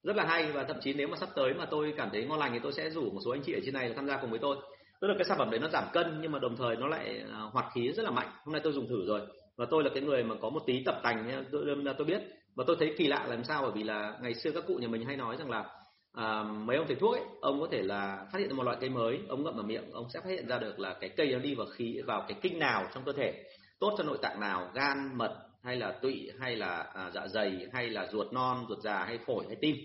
rất 0.02 0.16
là 0.16 0.24
hay 0.24 0.52
và 0.52 0.64
thậm 0.64 0.76
chí 0.80 0.92
nếu 0.92 1.08
mà 1.08 1.16
sắp 1.16 1.28
tới 1.34 1.54
mà 1.54 1.64
tôi 1.64 1.94
cảm 1.96 2.08
thấy 2.12 2.24
ngon 2.24 2.38
lành 2.38 2.52
thì 2.52 2.58
tôi 2.62 2.72
sẽ 2.72 2.90
rủ 2.90 3.10
một 3.10 3.20
số 3.24 3.30
anh 3.30 3.42
chị 3.42 3.52
ở 3.52 3.60
trên 3.64 3.74
này 3.74 3.92
tham 3.96 4.06
gia 4.06 4.16
cùng 4.16 4.30
với 4.30 4.38
tôi. 4.38 4.56
Tức 5.00 5.08
là 5.08 5.14
cái 5.18 5.24
sản 5.24 5.38
phẩm 5.38 5.50
đấy 5.50 5.60
nó 5.60 5.68
giảm 5.68 5.84
cân 5.92 6.18
nhưng 6.22 6.32
mà 6.32 6.38
đồng 6.38 6.56
thời 6.56 6.76
nó 6.76 6.86
lại 6.86 7.24
à, 7.32 7.38
hoạt 7.52 7.66
khí 7.74 7.92
rất 7.92 8.02
là 8.02 8.10
mạnh. 8.10 8.28
Hôm 8.44 8.52
nay 8.52 8.60
tôi 8.64 8.72
dùng 8.72 8.88
thử 8.88 9.06
rồi 9.06 9.20
và 9.56 9.66
tôi 9.70 9.84
là 9.84 9.90
cái 9.94 10.02
người 10.02 10.24
mà 10.24 10.34
có 10.42 10.50
một 10.50 10.62
tí 10.66 10.82
tập 10.84 11.00
tành 11.02 11.44
tôi, 11.52 11.94
tôi 11.98 12.06
biết. 12.06 12.22
Và 12.56 12.64
tôi 12.66 12.76
thấy 12.78 12.94
kỳ 12.98 13.06
lạ 13.06 13.26
làm 13.28 13.44
sao? 13.44 13.62
Bởi 13.62 13.70
vì 13.74 13.82
là 13.82 14.18
ngày 14.22 14.34
xưa 14.34 14.50
các 14.50 14.64
cụ 14.66 14.74
nhà 14.74 14.88
mình 14.88 15.04
hay 15.04 15.16
nói 15.16 15.36
rằng 15.36 15.50
là 15.50 15.64
à, 16.12 16.42
mấy 16.42 16.76
ông 16.76 16.86
thầy 16.86 16.96
thuốc 16.96 17.14
ấy 17.14 17.22
ông 17.40 17.60
có 17.60 17.68
thể 17.70 17.82
là 17.82 18.26
phát 18.32 18.38
hiện 18.38 18.56
một 18.56 18.62
loại 18.62 18.76
cây 18.80 18.90
mới 18.90 19.20
ông 19.28 19.44
ngậm 19.44 19.54
vào 19.54 19.64
miệng 19.64 19.92
ông 19.92 20.10
sẽ 20.14 20.20
phát 20.20 20.30
hiện 20.30 20.48
ra 20.48 20.58
được 20.58 20.80
là 20.80 20.96
cái 21.00 21.10
cây 21.16 21.32
nó 21.32 21.38
đi 21.38 21.54
vào 21.54 21.66
khí 21.66 22.00
vào 22.06 22.24
cái 22.28 22.38
kinh 22.42 22.58
nào 22.58 22.86
trong 22.94 23.04
cơ 23.04 23.12
thể 23.12 23.44
tốt 23.80 23.94
cho 23.98 24.04
nội 24.04 24.18
tạng 24.22 24.40
nào 24.40 24.70
gan 24.74 25.18
mật 25.18 25.47
hay 25.62 25.76
là 25.76 25.92
tụy 26.02 26.30
hay 26.40 26.56
là 26.56 26.86
à, 26.94 27.10
dạ 27.14 27.28
dày 27.28 27.66
hay 27.72 27.90
là 27.90 28.08
ruột 28.12 28.32
non 28.32 28.66
ruột 28.68 28.78
già 28.78 29.04
hay 29.04 29.18
phổi 29.26 29.44
hay 29.46 29.56
tim. 29.60 29.76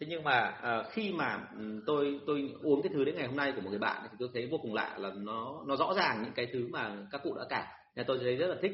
Thế 0.00 0.06
nhưng 0.10 0.24
mà 0.24 0.40
à, 0.62 0.82
khi 0.92 1.12
mà 1.12 1.48
ừ, 1.58 1.82
tôi 1.86 2.20
tôi 2.26 2.54
uống 2.62 2.82
cái 2.82 2.90
thứ 2.94 3.04
đến 3.04 3.14
ngày 3.16 3.26
hôm 3.26 3.36
nay 3.36 3.52
của 3.56 3.60
một 3.60 3.70
người 3.70 3.78
bạn 3.78 4.02
thì 4.02 4.16
tôi 4.18 4.28
thấy 4.34 4.48
vô 4.50 4.58
cùng 4.62 4.74
lạ 4.74 4.96
là 4.98 5.10
nó 5.16 5.64
nó 5.66 5.76
rõ 5.76 5.94
ràng 5.96 6.22
những 6.22 6.32
cái 6.32 6.46
thứ 6.52 6.68
mà 6.70 6.96
các 7.10 7.20
cụ 7.24 7.34
đã 7.34 7.44
cả 7.48 7.72
nhà 7.96 8.02
tôi 8.06 8.18
thấy 8.18 8.36
rất 8.36 8.46
là 8.46 8.56
thích. 8.62 8.72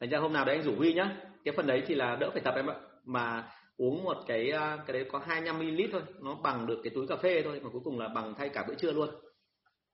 Thành 0.00 0.10
ra 0.10 0.18
hôm 0.18 0.32
nào 0.32 0.44
đấy 0.44 0.56
anh 0.56 0.64
rủ 0.64 0.74
huy 0.76 0.92
nhá. 0.92 1.16
Cái 1.44 1.54
phần 1.56 1.66
đấy 1.66 1.82
thì 1.86 1.94
là 1.94 2.16
đỡ 2.16 2.30
phải 2.32 2.40
tập 2.40 2.54
em 2.56 2.66
ạ. 2.66 2.74
Mà 3.04 3.48
uống 3.76 4.04
một 4.04 4.16
cái 4.26 4.50
à, 4.50 4.78
cái 4.86 4.92
đấy 4.92 5.06
có 5.12 5.18
25 5.18 5.58
ml 5.58 5.82
thôi. 5.92 6.02
Nó 6.20 6.34
bằng 6.42 6.66
được 6.66 6.80
cái 6.84 6.92
túi 6.94 7.06
cà 7.06 7.16
phê 7.16 7.42
thôi 7.42 7.60
mà 7.62 7.70
cuối 7.72 7.80
cùng 7.84 7.98
là 7.98 8.08
bằng 8.08 8.34
thay 8.38 8.48
cả 8.48 8.64
bữa 8.68 8.74
trưa 8.74 8.92
luôn 8.92 9.08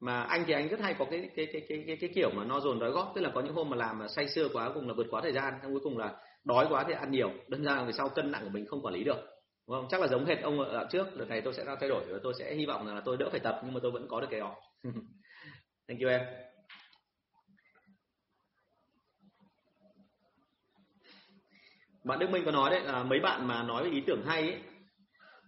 mà 0.00 0.22
anh 0.22 0.44
thì 0.46 0.52
anh 0.52 0.68
rất 0.68 0.80
hay 0.80 0.94
có 0.98 1.04
cái 1.10 1.30
cái 1.36 1.46
cái 1.52 1.62
cái 1.68 1.84
cái, 1.86 1.96
cái 2.00 2.10
kiểu 2.14 2.30
mà 2.30 2.44
no 2.44 2.60
dồn 2.60 2.78
đói 2.78 2.90
góp 2.90 3.12
tức 3.14 3.20
là 3.20 3.30
có 3.34 3.40
những 3.40 3.54
hôm 3.54 3.70
mà 3.70 3.76
làm 3.76 3.98
mà 3.98 4.08
say 4.08 4.28
sưa 4.28 4.48
quá 4.52 4.70
cùng 4.74 4.88
là 4.88 4.94
vượt 4.94 5.06
quá 5.10 5.20
thời 5.20 5.32
gian 5.32 5.54
xong 5.62 5.72
cuối 5.72 5.80
cùng 5.84 5.98
là 5.98 6.14
đói 6.44 6.66
quá 6.70 6.84
thì 6.88 6.94
ăn 6.94 7.10
nhiều. 7.10 7.30
Đơn 7.48 7.64
giản 7.64 7.86
về 7.86 7.92
sau 7.92 8.08
cân 8.08 8.32
nặng 8.32 8.42
của 8.44 8.50
mình 8.50 8.66
không 8.66 8.82
quản 8.82 8.94
lý 8.94 9.04
được 9.04 9.38
đúng 9.68 9.76
không? 9.76 9.86
Chắc 9.90 10.00
là 10.00 10.08
giống 10.08 10.26
hệt 10.26 10.42
ông 10.42 10.60
ở 10.60 10.86
trước 10.90 11.06
lần 11.16 11.28
này 11.28 11.40
tôi 11.40 11.54
sẽ 11.54 11.64
thay 11.80 11.88
đổi 11.88 12.04
và 12.08 12.18
tôi 12.22 12.34
sẽ 12.38 12.54
hy 12.54 12.66
vọng 12.66 12.86
là 12.86 13.00
tôi 13.04 13.16
đỡ 13.16 13.28
phải 13.30 13.40
tập 13.40 13.60
nhưng 13.64 13.74
mà 13.74 13.80
tôi 13.82 13.90
vẫn 13.90 14.06
có 14.08 14.20
được 14.20 14.28
cái 14.30 14.40
đó. 14.40 14.54
Thank 15.88 16.00
you 16.00 16.08
em. 16.08 16.20
Bạn 22.04 22.18
Đức 22.18 22.30
Minh 22.30 22.42
có 22.44 22.50
nói 22.50 22.70
đấy 22.70 22.80
là 22.80 23.02
mấy 23.02 23.20
bạn 23.20 23.46
mà 23.46 23.62
nói 23.62 23.84
về 23.84 23.90
ý 23.90 24.02
tưởng 24.06 24.22
hay 24.26 24.42
ấy, 24.42 24.60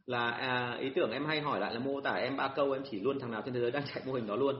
là 0.06 0.30
à, 0.30 0.76
ý 0.80 0.90
tưởng 0.94 1.10
em 1.10 1.26
hay 1.26 1.40
hỏi 1.40 1.60
lại 1.60 1.74
là 1.74 1.80
mô 1.80 2.00
tả 2.00 2.12
em 2.14 2.36
ba 2.36 2.48
câu 2.48 2.72
em 2.72 2.82
chỉ 2.90 3.00
luôn 3.00 3.20
thằng 3.20 3.30
nào 3.30 3.42
trên 3.44 3.54
thế 3.54 3.60
giới 3.60 3.70
đang 3.70 3.82
chạy 3.94 4.02
mô 4.06 4.12
hình 4.12 4.26
đó 4.26 4.36
luôn. 4.36 4.54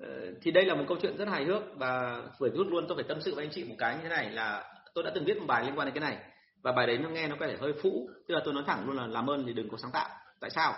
Ờ, 0.00 0.08
thì 0.42 0.50
đây 0.50 0.64
là 0.64 0.74
một 0.74 0.84
câu 0.88 0.98
chuyện 1.02 1.16
rất 1.16 1.28
hài 1.28 1.44
hước 1.44 1.62
và 1.76 2.22
phải 2.40 2.50
rút 2.50 2.66
luôn. 2.70 2.84
Tôi 2.88 2.96
phải 2.96 3.04
tâm 3.08 3.20
sự 3.20 3.34
với 3.34 3.44
anh 3.44 3.52
chị 3.52 3.64
một 3.64 3.74
cái 3.78 3.94
như 3.94 4.02
thế 4.02 4.08
này 4.08 4.30
là 4.30 4.64
tôi 4.94 5.04
đã 5.04 5.10
từng 5.14 5.24
viết 5.24 5.38
một 5.38 5.46
bài 5.46 5.64
liên 5.64 5.78
quan 5.78 5.86
đến 5.86 5.94
cái 5.94 6.10
này 6.10 6.24
và 6.62 6.72
bài 6.72 6.86
đấy 6.86 6.98
nó 6.98 7.08
nghe 7.08 7.28
nó 7.28 7.36
có 7.40 7.46
vẻ 7.46 7.56
hơi 7.60 7.72
phũ. 7.82 8.08
Tức 8.28 8.34
là 8.34 8.40
tôi 8.44 8.54
nói 8.54 8.64
thẳng 8.66 8.86
luôn 8.86 8.96
là 8.96 9.06
làm 9.06 9.30
ơn 9.30 9.46
thì 9.46 9.52
đừng 9.52 9.68
có 9.68 9.76
sáng 9.76 9.92
tạo. 9.92 10.08
Tại 10.40 10.50
sao? 10.50 10.74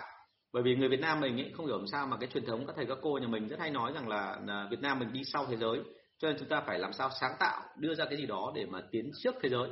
Bởi 0.53 0.63
vì 0.63 0.75
người 0.75 0.89
Việt 0.89 0.99
Nam 0.99 1.19
mình 1.19 1.37
ấy, 1.37 1.51
không 1.57 1.65
hiểu 1.65 1.77
làm 1.77 1.87
sao 1.87 2.07
mà 2.07 2.17
cái 2.17 2.29
truyền 2.33 2.45
thống 2.45 2.67
các 2.67 2.73
thầy 2.75 2.85
các 2.85 2.97
cô 3.01 3.17
nhà 3.21 3.27
mình 3.27 3.47
rất 3.47 3.59
hay 3.59 3.71
nói 3.71 3.91
rằng 3.95 4.07
là, 4.07 4.37
là 4.47 4.67
Việt 4.71 4.81
Nam 4.81 4.99
mình 4.99 5.13
đi 5.13 5.23
sau 5.23 5.45
thế 5.49 5.57
giới. 5.57 5.79
Cho 6.17 6.27
nên 6.27 6.37
chúng 6.39 6.47
ta 6.47 6.61
phải 6.67 6.79
làm 6.79 6.93
sao 6.93 7.09
sáng 7.21 7.35
tạo 7.39 7.61
đưa 7.77 7.95
ra 7.95 8.05
cái 8.05 8.17
gì 8.17 8.25
đó 8.25 8.51
để 8.55 8.65
mà 8.65 8.81
tiến 8.91 9.11
trước 9.23 9.35
thế 9.41 9.49
giới 9.49 9.69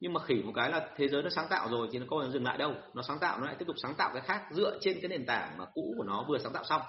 nhưng 0.00 0.12
mà 0.12 0.20
khỉ 0.24 0.34
một 0.34 0.52
cái 0.54 0.70
là 0.70 0.88
thế 0.96 1.08
giới 1.08 1.22
nó 1.22 1.30
sáng 1.30 1.46
tạo 1.50 1.68
rồi 1.70 1.88
thì 1.92 1.98
nó 1.98 2.06
có 2.08 2.28
dừng 2.28 2.44
lại 2.44 2.58
đâu. 2.58 2.74
Nó 2.94 3.02
sáng 3.02 3.18
tạo, 3.20 3.40
nó 3.40 3.46
lại 3.46 3.56
tiếp 3.58 3.64
tục 3.68 3.76
sáng 3.82 3.94
tạo 3.94 4.10
cái 4.12 4.22
khác 4.22 4.42
dựa 4.52 4.78
trên 4.80 4.98
cái 5.00 5.08
nền 5.08 5.26
tảng 5.26 5.58
mà 5.58 5.64
cũ 5.74 5.94
của 5.98 6.04
nó 6.04 6.24
vừa 6.28 6.38
sáng 6.38 6.52
tạo 6.52 6.64
xong. 6.64 6.82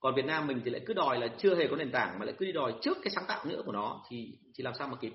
Còn 0.00 0.14
Việt 0.14 0.24
Nam 0.24 0.46
mình 0.46 0.60
thì 0.64 0.70
lại 0.70 0.80
cứ 0.86 0.94
đòi 0.94 1.18
là 1.18 1.28
chưa 1.38 1.54
hề 1.54 1.66
có 1.68 1.76
nền 1.76 1.90
tảng 1.90 2.18
mà 2.18 2.24
lại 2.24 2.34
cứ 2.38 2.46
đi 2.46 2.52
đòi 2.52 2.74
trước 2.82 2.98
cái 3.02 3.10
sáng 3.10 3.24
tạo 3.28 3.44
nữa 3.44 3.62
của 3.66 3.72
nó 3.72 4.02
thì 4.10 4.38
thì 4.58 4.64
làm 4.64 4.74
sao 4.78 4.88
mà 4.88 4.96
kịp, 5.00 5.12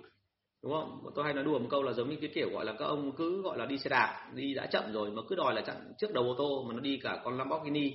đúng 0.63 0.71
không? 0.73 1.03
Tôi 1.15 1.25
hay 1.25 1.33
nói 1.33 1.43
đùa 1.43 1.59
một 1.59 1.67
câu 1.69 1.83
là 1.83 1.93
giống 1.93 2.09
như 2.09 2.17
cái 2.21 2.31
kiểu 2.35 2.49
gọi 2.53 2.65
là 2.65 2.73
các 2.79 2.85
ông 2.85 3.15
cứ 3.15 3.41
gọi 3.41 3.57
là 3.57 3.65
đi 3.65 3.77
xe 3.77 3.89
đạp, 3.89 4.31
đi 4.33 4.53
đã 4.53 4.65
chậm 4.65 4.93
rồi 4.93 5.11
mà 5.11 5.21
cứ 5.29 5.35
đòi 5.35 5.53
là 5.53 5.61
chặn 5.61 5.93
trước 5.97 6.13
đầu 6.13 6.23
ô 6.23 6.35
tô 6.37 6.65
mà 6.67 6.73
nó 6.73 6.79
đi 6.79 6.99
cả 7.03 7.21
con 7.23 7.37
Lamborghini. 7.37 7.93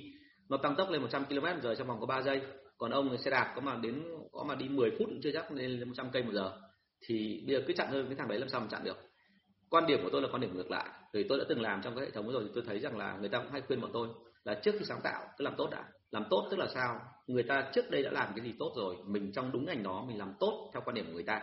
Nó 0.49 0.57
tăng 0.57 0.75
tốc 0.75 0.89
lên 0.89 1.01
100 1.01 1.25
km 1.25 1.45
giờ 1.63 1.75
trong 1.75 1.87
vòng 1.87 1.99
có 1.99 2.05
3 2.05 2.21
giây. 2.21 2.41
Còn 2.77 2.91
ông 2.91 3.17
xe 3.17 3.31
đạp 3.31 3.53
có 3.55 3.61
mà 3.61 3.75
đến, 3.75 4.03
có 4.31 4.43
mà 4.43 4.55
đi 4.55 4.69
10 4.69 4.89
phút 4.89 5.07
cũng 5.07 5.19
chưa 5.23 5.31
chắc 5.33 5.51
lên 5.51 5.87
100 5.87 6.09
cây 6.13 6.23
một 6.23 6.31
giờ. 6.33 6.51
Thì 7.07 7.43
bây 7.47 7.55
giờ 7.55 7.63
cứ 7.67 7.73
chặn 7.73 7.87
hơn 7.91 8.05
cái 8.05 8.15
thằng 8.15 8.27
đấy 8.27 8.39
làm 8.39 8.49
sao 8.49 8.61
mà 8.61 8.67
chặn 8.69 8.83
được? 8.83 8.97
Quan 9.69 9.85
điểm 9.87 9.99
của 10.03 10.09
tôi 10.11 10.21
là 10.21 10.27
quan 10.31 10.41
điểm 10.41 10.55
ngược 10.55 10.71
lại. 10.71 10.89
Vì 11.13 11.25
tôi 11.29 11.37
đã 11.37 11.45
từng 11.49 11.61
làm 11.61 11.81
trong 11.81 11.95
cái 11.95 12.05
hệ 12.05 12.11
thống 12.11 12.31
rồi 12.31 12.43
thì 12.43 12.51
tôi 12.55 12.63
thấy 12.67 12.79
rằng 12.79 12.97
là 12.97 13.17
người 13.19 13.29
ta 13.29 13.39
cũng 13.39 13.51
hay 13.51 13.61
khuyên 13.61 13.81
bọn 13.81 13.89
tôi 13.93 14.07
là 14.43 14.53
trước 14.63 14.75
khi 14.79 14.85
sáng 14.85 15.01
tạo, 15.03 15.25
cứ 15.37 15.43
làm 15.43 15.53
tốt 15.57 15.69
đã. 15.71 15.83
Làm 16.11 16.23
tốt 16.29 16.47
tức 16.51 16.57
là 16.59 16.67
sao? 16.67 16.99
Người 17.27 17.43
ta 17.43 17.69
trước 17.73 17.91
đây 17.91 18.03
đã 18.03 18.11
làm 18.11 18.33
cái 18.35 18.45
gì 18.45 18.53
tốt 18.59 18.73
rồi, 18.77 18.95
mình 19.05 19.31
trong 19.31 19.51
đúng 19.51 19.65
ngành 19.65 19.83
đó 19.83 20.05
mình 20.07 20.17
làm 20.17 20.33
tốt 20.39 20.69
theo 20.73 20.81
quan 20.85 20.95
điểm 20.95 21.05
của 21.05 21.13
người 21.13 21.23
ta. 21.23 21.41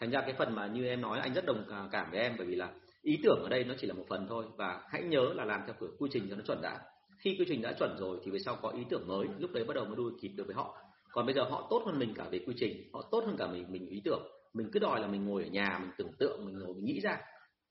Thành 0.00 0.10
ra 0.10 0.20
cái 0.20 0.34
phần 0.38 0.54
mà 0.54 0.66
như 0.66 0.86
em 0.86 1.00
nói, 1.00 1.18
anh 1.18 1.34
rất 1.34 1.44
đồng 1.46 1.88
cảm 1.92 2.10
với 2.10 2.20
em 2.20 2.34
bởi 2.38 2.46
vì 2.46 2.54
là 2.54 2.70
ý 3.02 3.18
tưởng 3.22 3.42
ở 3.42 3.48
đây 3.48 3.64
nó 3.64 3.74
chỉ 3.78 3.86
là 3.86 3.94
một 3.94 4.04
phần 4.08 4.26
thôi 4.28 4.44
và 4.56 4.82
hãy 4.88 5.02
nhớ 5.02 5.32
là 5.34 5.44
làm 5.44 5.60
theo 5.66 5.74
kiểu 5.80 5.88
quy 5.98 6.10
trình 6.12 6.26
cho 6.30 6.36
nó 6.36 6.42
chuẩn 6.46 6.62
đã. 6.62 6.80
Khi 7.18 7.36
quy 7.38 7.44
trình 7.48 7.62
đã 7.62 7.72
chuẩn 7.72 7.96
rồi 7.98 8.18
thì 8.24 8.30
về 8.30 8.38
sau 8.38 8.58
có 8.62 8.68
ý 8.68 8.82
tưởng 8.90 9.08
mới, 9.08 9.26
lúc 9.38 9.50
đấy 9.52 9.64
bắt 9.64 9.74
đầu 9.74 9.84
mới 9.84 9.96
đuôi 9.96 10.12
kịp 10.20 10.28
được 10.36 10.44
với 10.46 10.56
họ. 10.56 10.76
Còn 11.12 11.26
bây 11.26 11.34
giờ 11.34 11.42
họ 11.42 11.66
tốt 11.70 11.82
hơn 11.86 11.98
mình 11.98 12.14
cả 12.14 12.24
về 12.30 12.38
quy 12.46 12.54
trình, 12.56 12.90
họ 12.92 13.08
tốt 13.10 13.24
hơn 13.26 13.36
cả 13.38 13.46
mình 13.46 13.66
mình 13.68 13.88
ý 13.88 14.02
tưởng. 14.04 14.22
Mình 14.54 14.70
cứ 14.72 14.78
đòi 14.78 15.00
là 15.00 15.06
mình 15.06 15.24
ngồi 15.24 15.42
ở 15.42 15.48
nhà, 15.48 15.78
mình 15.82 15.90
tưởng 15.98 16.12
tượng, 16.18 16.44
mình 16.46 16.58
ngồi, 16.58 16.74
mình 16.74 16.84
nghĩ 16.84 17.00
ra 17.00 17.18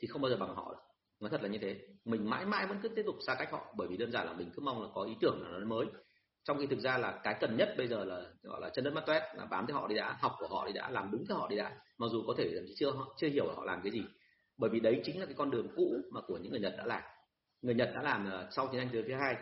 thì 0.01 0.07
không 0.07 0.21
bao 0.21 0.29
giờ 0.29 0.37
bằng 0.37 0.55
họ 0.55 0.71
được 0.73 0.79
nói 1.21 1.29
thật 1.29 1.41
là 1.41 1.49
như 1.49 1.57
thế. 1.57 1.79
Mình 2.05 2.29
mãi 2.29 2.45
mãi 2.45 2.67
vẫn 2.67 2.79
cứ 2.83 2.89
tiếp 2.89 3.03
tục 3.05 3.15
xa 3.27 3.35
cách 3.35 3.51
họ 3.51 3.73
bởi 3.77 3.87
vì 3.87 3.97
đơn 3.97 4.11
giản 4.11 4.27
là 4.27 4.33
mình 4.33 4.49
cứ 4.55 4.61
mong 4.61 4.81
là 4.81 4.89
có 4.93 5.03
ý 5.03 5.13
tưởng 5.21 5.41
là 5.43 5.59
nó 5.59 5.65
mới. 5.65 5.85
Trong 6.43 6.57
khi 6.59 6.67
thực 6.67 6.79
ra 6.79 6.97
là 6.97 7.19
cái 7.23 7.37
cần 7.39 7.57
nhất 7.57 7.73
bây 7.77 7.87
giờ 7.87 8.03
là 8.05 8.21
gọi 8.43 8.61
là 8.61 8.69
chân 8.69 8.85
đất 8.85 8.93
mắt 8.93 9.03
toét 9.05 9.23
là 9.35 9.45
bám 9.45 9.67
theo 9.67 9.77
họ 9.77 9.87
đi 9.87 9.95
đã 9.95 10.17
học 10.19 10.35
của 10.39 10.47
họ 10.47 10.67
đi 10.67 10.73
đã 10.73 10.89
làm 10.89 11.11
đúng 11.11 11.25
theo 11.27 11.37
họ 11.37 11.47
đi 11.47 11.55
đã. 11.55 11.71
Mặc 11.97 12.07
dù 12.11 12.23
có 12.27 12.33
thể 12.37 12.49
là 12.51 12.61
chưa 12.75 12.93
chưa 13.17 13.27
hiểu 13.27 13.45
họ 13.55 13.63
làm 13.65 13.81
cái 13.83 13.91
gì. 13.91 14.03
Bởi 14.57 14.69
vì 14.69 14.79
đấy 14.79 15.01
chính 15.03 15.19
là 15.19 15.25
cái 15.25 15.35
con 15.37 15.51
đường 15.51 15.67
cũ 15.75 15.97
mà 16.11 16.21
của 16.21 16.37
những 16.37 16.51
người 16.51 16.61
Nhật 16.61 16.73
đã 16.77 16.85
làm. 16.85 17.03
Người 17.61 17.75
Nhật 17.75 17.91
đã 17.95 18.01
làm 18.01 18.31
ờ, 18.31 18.47
sau 18.51 18.67
chiến 18.67 18.81
tranh 18.81 18.89
thế 18.93 19.03
thứ 19.07 19.13
hai. 19.13 19.35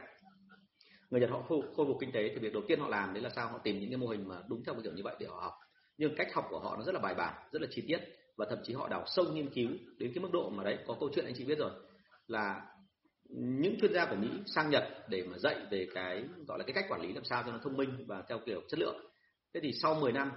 Người 1.09 1.21
Nhật 1.21 1.29
họ 1.29 1.41
khôi, 1.41 1.61
khôi 1.75 1.85
phục 1.85 1.97
kinh 1.99 2.11
tế 2.11 2.29
thì 2.29 2.39
việc 2.39 2.53
đầu 2.53 2.63
tiên 2.67 2.79
họ 2.79 2.87
làm 2.87 3.13
đấy 3.13 3.23
là 3.23 3.29
sao? 3.29 3.47
Họ 3.47 3.57
tìm 3.57 3.79
những 3.79 3.89
cái 3.89 3.97
mô 3.97 4.07
hình 4.07 4.27
mà 4.27 4.35
đúng 4.49 4.63
theo 4.63 4.75
cái 4.75 4.83
kiểu 4.83 4.93
như 4.93 5.03
vậy 5.03 5.15
để 5.19 5.27
họ 5.27 5.39
học. 5.41 5.53
Nhưng 5.97 6.15
cách 6.15 6.33
học 6.33 6.45
của 6.49 6.59
họ 6.59 6.75
nó 6.77 6.83
rất 6.83 6.95
là 6.95 6.99
bài 7.01 7.15
bản 7.15 7.33
rất 7.51 7.61
là 7.61 7.67
chi 7.71 7.83
tiết 7.87 7.99
và 8.39 8.45
thậm 8.49 8.59
chí 8.63 8.73
họ 8.73 8.87
đào 8.87 9.03
sâu 9.07 9.25
nghiên 9.33 9.49
cứu 9.49 9.69
đến 9.97 10.11
cái 10.15 10.21
mức 10.21 10.29
độ 10.33 10.49
mà 10.49 10.63
đấy 10.63 10.77
có 10.87 10.95
câu 10.99 11.09
chuyện 11.15 11.25
anh 11.25 11.33
chị 11.37 11.45
biết 11.45 11.57
rồi 11.57 11.71
là 12.27 12.61
những 13.29 13.79
chuyên 13.81 13.93
gia 13.93 14.05
của 14.05 14.15
Mỹ 14.15 14.27
sang 14.45 14.69
Nhật 14.69 14.83
để 15.09 15.23
mà 15.31 15.37
dạy 15.37 15.55
về 15.71 15.87
cái 15.93 16.23
gọi 16.47 16.59
là 16.59 16.63
cái 16.67 16.73
cách 16.73 16.85
quản 16.89 17.01
lý 17.01 17.13
làm 17.13 17.23
sao 17.23 17.43
cho 17.45 17.51
nó 17.51 17.59
thông 17.63 17.77
minh 17.77 18.05
và 18.07 18.23
theo 18.29 18.39
kiểu 18.45 18.61
chất 18.69 18.79
lượng. 18.79 18.95
Thế 19.53 19.59
thì 19.63 19.71
sau 19.81 19.95
10 19.95 20.11
năm, 20.11 20.31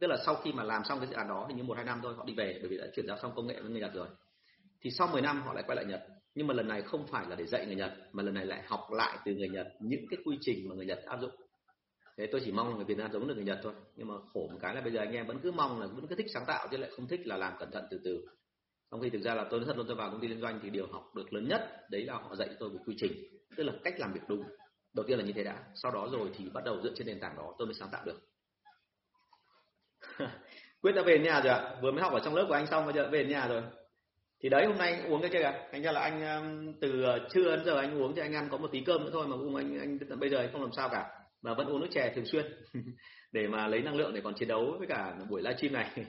tức 0.00 0.06
là 0.06 0.16
sau 0.26 0.34
khi 0.34 0.52
mà 0.52 0.62
làm 0.62 0.82
xong 0.84 0.98
cái 0.98 1.08
dự 1.08 1.14
án 1.14 1.28
đó 1.28 1.46
thì 1.48 1.54
như 1.54 1.62
một 1.62 1.76
hai 1.76 1.84
năm 1.84 2.00
thôi 2.02 2.14
họ 2.16 2.24
đi 2.24 2.34
về 2.36 2.58
bởi 2.60 2.68
vì 2.70 2.78
đã 2.78 2.86
chuyển 2.96 3.06
giao 3.06 3.18
xong 3.22 3.32
công 3.36 3.46
nghệ 3.46 3.60
với 3.60 3.70
người 3.70 3.80
Nhật 3.80 3.94
rồi. 3.94 4.08
Thì 4.80 4.90
sau 4.90 5.08
10 5.12 5.22
năm 5.22 5.42
họ 5.42 5.52
lại 5.52 5.64
quay 5.66 5.76
lại 5.76 5.84
Nhật, 5.84 6.02
nhưng 6.34 6.46
mà 6.46 6.54
lần 6.54 6.68
này 6.68 6.82
không 6.82 7.06
phải 7.06 7.26
là 7.28 7.36
để 7.36 7.46
dạy 7.46 7.66
người 7.66 7.76
Nhật 7.76 7.92
mà 8.12 8.22
lần 8.22 8.34
này 8.34 8.46
lại 8.46 8.62
học 8.66 8.80
lại 8.92 9.18
từ 9.24 9.34
người 9.34 9.48
Nhật 9.48 9.66
những 9.80 10.04
cái 10.10 10.18
quy 10.24 10.38
trình 10.40 10.68
mà 10.68 10.74
người 10.74 10.86
Nhật 10.86 11.02
áp 11.06 11.20
dụng. 11.20 11.30
Thế 12.20 12.26
tôi 12.26 12.40
chỉ 12.44 12.52
mong 12.52 12.68
là 12.68 12.76
người 12.76 12.84
Việt 12.84 12.98
Nam 12.98 13.12
giống 13.12 13.28
được 13.28 13.34
người 13.34 13.44
Nhật 13.44 13.58
thôi, 13.62 13.72
nhưng 13.96 14.08
mà 14.08 14.14
khổ 14.34 14.48
một 14.52 14.58
cái 14.62 14.74
là 14.74 14.80
bây 14.80 14.92
giờ 14.92 15.00
anh 15.00 15.12
em 15.12 15.26
vẫn 15.26 15.38
cứ 15.42 15.52
mong 15.52 15.80
là 15.80 15.86
vẫn 15.86 16.06
cứ 16.06 16.14
thích 16.14 16.26
sáng 16.34 16.44
tạo 16.46 16.68
chứ 16.70 16.76
lại 16.76 16.90
không 16.96 17.08
thích 17.08 17.20
là 17.24 17.36
làm 17.36 17.52
cẩn 17.58 17.70
thận 17.70 17.84
từ 17.90 18.00
từ. 18.04 18.24
Trong 18.90 19.00
khi 19.00 19.10
thực 19.10 19.22
ra 19.22 19.34
là 19.34 19.46
tôi 19.50 19.60
nói 19.60 19.66
thật 19.66 19.76
luôn 19.76 19.86
tôi 19.86 19.96
vào 19.96 20.10
công 20.10 20.20
ty 20.20 20.28
liên 20.28 20.40
doanh 20.40 20.60
thì 20.62 20.70
điều 20.70 20.86
học 20.86 21.14
được 21.14 21.32
lớn 21.32 21.48
nhất 21.48 21.90
đấy 21.90 22.04
là 22.04 22.14
họ 22.14 22.36
dạy 22.36 22.48
tôi 22.58 22.70
về 22.70 22.78
quy 22.86 22.94
trình 22.98 23.12
tức 23.56 23.64
là 23.64 23.72
cách 23.84 23.94
làm 23.98 24.12
việc 24.12 24.20
đúng. 24.28 24.44
Đầu 24.94 25.04
tiên 25.06 25.18
là 25.18 25.24
như 25.24 25.32
thế 25.32 25.44
đã 25.44 25.64
sau 25.74 25.92
đó 25.92 26.08
rồi 26.12 26.30
thì 26.36 26.48
bắt 26.54 26.64
đầu 26.64 26.80
dựa 26.82 26.92
trên 26.96 27.06
nền 27.06 27.20
tảng 27.20 27.36
đó 27.36 27.54
tôi 27.58 27.66
mới 27.66 27.74
sáng 27.74 27.88
tạo 27.92 28.04
được. 28.04 28.20
Quyết 30.82 30.92
đã 30.92 31.02
về 31.02 31.18
nhà 31.18 31.40
rồi 31.40 31.52
ạ 31.52 31.76
vừa 31.82 31.90
mới 31.90 32.02
học 32.02 32.12
ở 32.12 32.20
trong 32.24 32.34
lớp 32.34 32.44
của 32.48 32.54
anh 32.54 32.66
xong 32.66 32.84
bây 32.84 32.94
giờ 32.94 33.08
về 33.12 33.24
nhà 33.24 33.46
rồi. 33.48 33.62
Thì 34.42 34.48
đấy 34.48 34.66
hôm 34.66 34.78
nay 34.78 35.02
uống 35.08 35.20
cái 35.20 35.30
chưa 35.32 35.42
ạ 35.42 35.68
anh 35.72 35.82
ra 35.82 35.92
là 35.92 36.00
anh 36.00 36.42
um, 36.42 36.72
từ 36.80 37.04
uh, 37.04 37.30
trưa 37.30 37.56
đến 37.56 37.64
giờ 37.64 37.76
anh 37.76 38.02
uống 38.02 38.14
thì 38.14 38.22
anh 38.22 38.34
ăn 38.34 38.48
có 38.50 38.56
một 38.56 38.68
tí 38.72 38.82
cơm 38.86 39.04
nữa 39.04 39.10
thôi 39.12 39.26
mà 39.26 39.36
cùng 39.36 39.56
anh 39.56 39.78
anh 39.78 39.98
bây 40.18 40.30
giờ 40.30 40.38
anh 40.38 40.52
không 40.52 40.62
làm 40.62 40.72
sao 40.72 40.88
cả 40.88 41.19
mà 41.42 41.54
vẫn 41.54 41.66
uống 41.66 41.80
nước 41.80 41.88
chè 41.90 42.12
thường 42.14 42.26
xuyên 42.26 42.46
để 43.32 43.48
mà 43.48 43.66
lấy 43.66 43.82
năng 43.82 43.96
lượng 43.96 44.14
để 44.14 44.20
còn 44.20 44.34
chiến 44.34 44.48
đấu 44.48 44.76
với 44.78 44.86
cả 44.86 45.16
buổi 45.28 45.42
livestream 45.42 45.72
này. 45.72 45.90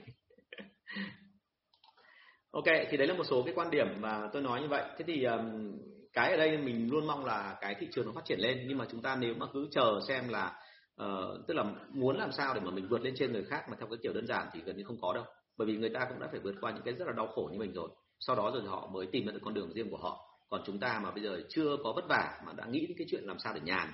Ok 2.52 2.64
thì 2.90 2.96
đấy 2.96 3.06
là 3.06 3.14
một 3.14 3.24
số 3.24 3.42
cái 3.42 3.54
quan 3.54 3.70
điểm 3.70 3.86
mà 4.00 4.28
tôi 4.32 4.42
nói 4.42 4.62
như 4.62 4.68
vậy. 4.68 4.84
Thế 4.98 5.04
thì 5.08 5.24
um, 5.24 5.78
cái 6.12 6.30
ở 6.30 6.36
đây 6.36 6.58
mình 6.58 6.90
luôn 6.90 7.06
mong 7.06 7.24
là 7.24 7.56
cái 7.60 7.76
thị 7.80 7.88
trường 7.92 8.06
nó 8.06 8.12
phát 8.12 8.24
triển 8.24 8.38
lên. 8.40 8.64
Nhưng 8.68 8.78
mà 8.78 8.86
chúng 8.90 9.02
ta 9.02 9.16
nếu 9.16 9.34
mà 9.34 9.46
cứ 9.52 9.68
chờ 9.70 10.00
xem 10.08 10.28
là 10.28 10.58
uh, 11.02 11.46
tức 11.48 11.54
là 11.54 11.64
muốn 11.88 12.18
làm 12.18 12.32
sao 12.32 12.54
để 12.54 12.60
mà 12.60 12.70
mình 12.70 12.88
vượt 12.88 13.02
lên 13.02 13.14
trên 13.16 13.32
người 13.32 13.44
khác 13.44 13.64
mà 13.70 13.76
theo 13.78 13.88
cái 13.88 13.98
kiểu 14.02 14.12
đơn 14.12 14.26
giản 14.26 14.48
thì 14.52 14.60
gần 14.64 14.76
như 14.76 14.84
không 14.84 15.00
có 15.00 15.12
đâu. 15.14 15.24
Bởi 15.56 15.68
vì 15.68 15.76
người 15.76 15.90
ta 15.90 16.06
cũng 16.08 16.20
đã 16.20 16.28
phải 16.30 16.40
vượt 16.40 16.54
qua 16.60 16.72
những 16.72 16.82
cái 16.84 16.94
rất 16.94 17.04
là 17.08 17.12
đau 17.16 17.26
khổ 17.26 17.48
như 17.52 17.58
mình 17.58 17.72
rồi. 17.72 17.88
Sau 18.20 18.36
đó 18.36 18.50
rồi 18.54 18.62
họ 18.66 18.90
mới 18.92 19.06
tìm 19.06 19.26
được 19.26 19.40
con 19.44 19.54
đường 19.54 19.72
riêng 19.72 19.90
của 19.90 19.96
họ. 19.96 20.28
Còn 20.50 20.62
chúng 20.66 20.78
ta 20.78 21.00
mà 21.02 21.10
bây 21.10 21.22
giờ 21.22 21.40
chưa 21.48 21.76
có 21.84 21.92
vất 21.92 22.04
vả 22.08 22.40
mà 22.46 22.52
đã 22.52 22.66
nghĩ 22.66 22.86
đến 22.86 22.96
cái 22.98 23.06
chuyện 23.10 23.24
làm 23.24 23.38
sao 23.38 23.54
để 23.54 23.60
nhàn 23.64 23.92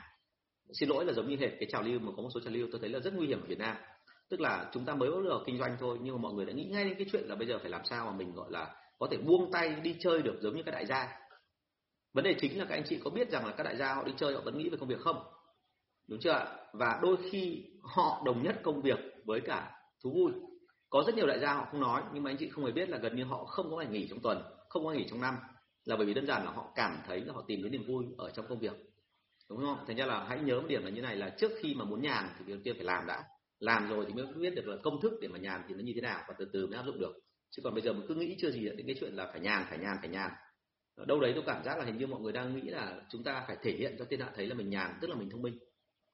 xin 0.73 0.89
lỗi 0.89 1.05
là 1.05 1.13
giống 1.13 1.29
như 1.29 1.37
hệt 1.37 1.51
cái 1.61 1.69
trào 1.73 1.83
lưu 1.83 2.01
mà 2.01 2.13
có 2.17 2.23
một 2.23 2.29
số 2.35 2.41
trào 2.41 2.53
lưu 2.53 2.69
tôi 2.73 2.81
thấy 2.81 2.91
là 2.91 2.99
rất 2.99 3.15
nguy 3.15 3.27
hiểm 3.27 3.41
ở 3.41 3.47
Việt 3.47 3.59
Nam. 3.59 3.77
Tức 4.31 4.41
là 4.41 4.71
chúng 4.73 4.85
ta 4.85 4.95
mới 4.95 5.11
bắt 5.11 5.17
đầu 5.29 5.43
kinh 5.47 5.59
doanh 5.59 5.77
thôi, 5.81 5.99
nhưng 6.03 6.15
mà 6.15 6.21
mọi 6.21 6.33
người 6.33 6.47
đã 6.47 6.53
nghĩ 6.53 6.65
ngay 6.65 6.85
đến 6.85 6.95
cái 6.99 7.07
chuyện 7.13 7.25
là 7.25 7.35
bây 7.35 7.49
giờ 7.49 7.59
phải 7.59 7.71
làm 7.71 7.81
sao 7.85 8.07
mà 8.07 8.13
mình, 8.13 8.35
gọi 8.35 8.51
là, 8.51 8.75
có 8.99 9.09
thể 9.11 9.17
buông 9.17 9.53
tay 9.53 9.75
đi 9.83 9.97
chơi 10.01 10.23
được 10.23 10.39
giống 10.41 10.57
như 10.57 10.63
các 10.63 10.73
đại 10.73 10.87
gia. 10.87 11.09
Vấn 12.15 12.25
đề 12.25 12.35
chính 12.41 12.59
là 12.59 12.65
các 12.65 12.75
anh 12.75 12.85
chị 12.87 13.01
có 13.05 13.11
biết 13.11 13.31
rằng 13.31 13.47
là 13.47 13.53
các 13.53 13.63
đại 13.63 13.77
gia 13.77 13.95
họ 13.95 14.05
đi 14.05 14.13
chơi 14.17 14.35
họ 14.35 14.41
vẫn 14.45 14.59
nghĩ 14.59 14.69
về 14.69 14.79
công 14.79 14.89
việc 14.89 15.01
không? 15.01 15.23
Đúng 16.09 16.21
chưa 16.21 16.57
và 16.73 16.99
đôi 17.03 17.17
khi 17.31 17.65
họ 17.83 18.23
đồng 18.25 18.43
nhất 18.43 18.61
công 18.63 18.83
việc 18.83 18.99
với 19.25 19.41
cả 19.41 19.71
thú 20.05 20.11
vui. 20.11 20.33
Có 20.91 21.03
rất 21.07 21.15
nhiều 21.15 21.27
đại 21.27 21.39
gia 21.39 21.55
họ 21.55 21.67
không 21.71 21.81
nói, 21.81 22.03
nhưng 22.15 22.23
mà 22.23 22.31
anh 22.31 22.37
chị 22.37 22.49
không 22.49 22.65
hề 22.65 22.73
biết 22.73 22.89
là 22.89 22.99
gần 22.99 23.17
như 23.17 23.25
họ 23.25 23.45
không 23.45 23.71
có 23.71 23.77
ngày 23.77 23.87
nghỉ 23.87 24.07
trong 24.11 24.21
tuần, 24.21 24.43
không 24.69 24.85
có 24.85 24.91
ngày 24.91 24.99
nghỉ 24.99 25.09
trong 25.11 25.21
năm. 25.21 25.37
Là 25.85 25.97
bởi 25.97 26.07
vì 26.07 26.15
đơn 26.15 26.27
giản 26.27 26.45
là 26.45 26.51
họ 26.51 26.73
cảm 26.75 26.99
thấy 27.07 27.21
là 27.21 27.33
họ 27.33 27.45
tìm 27.47 27.63
đến 27.63 27.73
niềm 27.73 27.87
vui 27.87 28.05
ở 28.19 28.31
trong 28.31 28.47
công 28.49 28.59
việc 28.59 28.73
đúng 29.51 29.61
không? 29.61 29.85
Thành 29.87 29.97
ra 29.97 30.07
là 30.07 30.25
hãy 30.29 30.41
nhớ 30.41 30.61
một 30.61 30.67
điểm 30.69 30.85
là 30.85 30.91
như 30.91 31.03
này 31.03 31.17
là 31.17 31.31
trước 31.39 31.53
khi 31.63 31.75
mà 31.75 31.85
muốn 31.85 32.03
nhàn 32.03 32.29
thì 32.39 32.45
đầu 32.49 32.59
tiên 32.65 32.75
phải 32.77 32.85
làm 32.85 33.07
đã. 33.07 33.25
Làm 33.59 33.89
rồi 33.89 34.05
thì 34.09 34.15
mới 34.15 34.27
biết 34.27 34.55
được 34.55 34.67
là 34.67 34.77
công 34.83 35.01
thức 35.01 35.13
để 35.21 35.29
mà 35.29 35.39
nhàn 35.39 35.63
thì 35.69 35.75
nó 35.75 35.81
như 35.81 35.93
thế 35.95 36.01
nào 36.01 36.25
và 36.29 36.35
từ 36.39 36.45
từ 36.53 36.67
mới 36.67 36.77
áp 36.77 36.83
dụng 36.87 37.01
được. 37.01 37.13
Chứ 37.51 37.63
còn 37.65 37.75
bây 37.75 37.83
giờ 37.83 37.93
mình 37.93 38.05
cứ 38.09 38.15
nghĩ 38.15 38.37
chưa 38.41 38.51
gì 38.51 38.65
đến 38.65 38.87
cái 38.87 38.97
chuyện 39.01 39.15
là 39.15 39.27
phải 39.33 39.41
nhàn 39.41 39.67
phải 39.69 39.79
nhàn 39.79 39.97
phải 40.01 40.09
nhàn. 40.09 40.31
Ở 40.97 41.05
đâu 41.05 41.21
đấy 41.21 41.33
tôi 41.35 41.45
cảm 41.47 41.65
giác 41.65 41.79
là 41.79 41.85
hình 41.85 41.99
như 41.99 42.07
mọi 42.07 42.21
người 42.21 42.33
đang 42.33 42.57
nghĩ 42.57 42.71
là 42.71 43.01
chúng 43.11 43.25
ta 43.25 43.45
phải 43.47 43.57
thể 43.63 43.73
hiện 43.73 43.97
cho 43.99 44.05
thiên 44.11 44.21
hạ 44.21 44.31
thấy 44.37 44.47
là 44.47 44.55
mình 44.55 44.71
nhàn 44.71 44.99
tức 45.01 45.11
là 45.11 45.17
mình 45.17 45.31
thông 45.31 45.43
minh. 45.43 45.59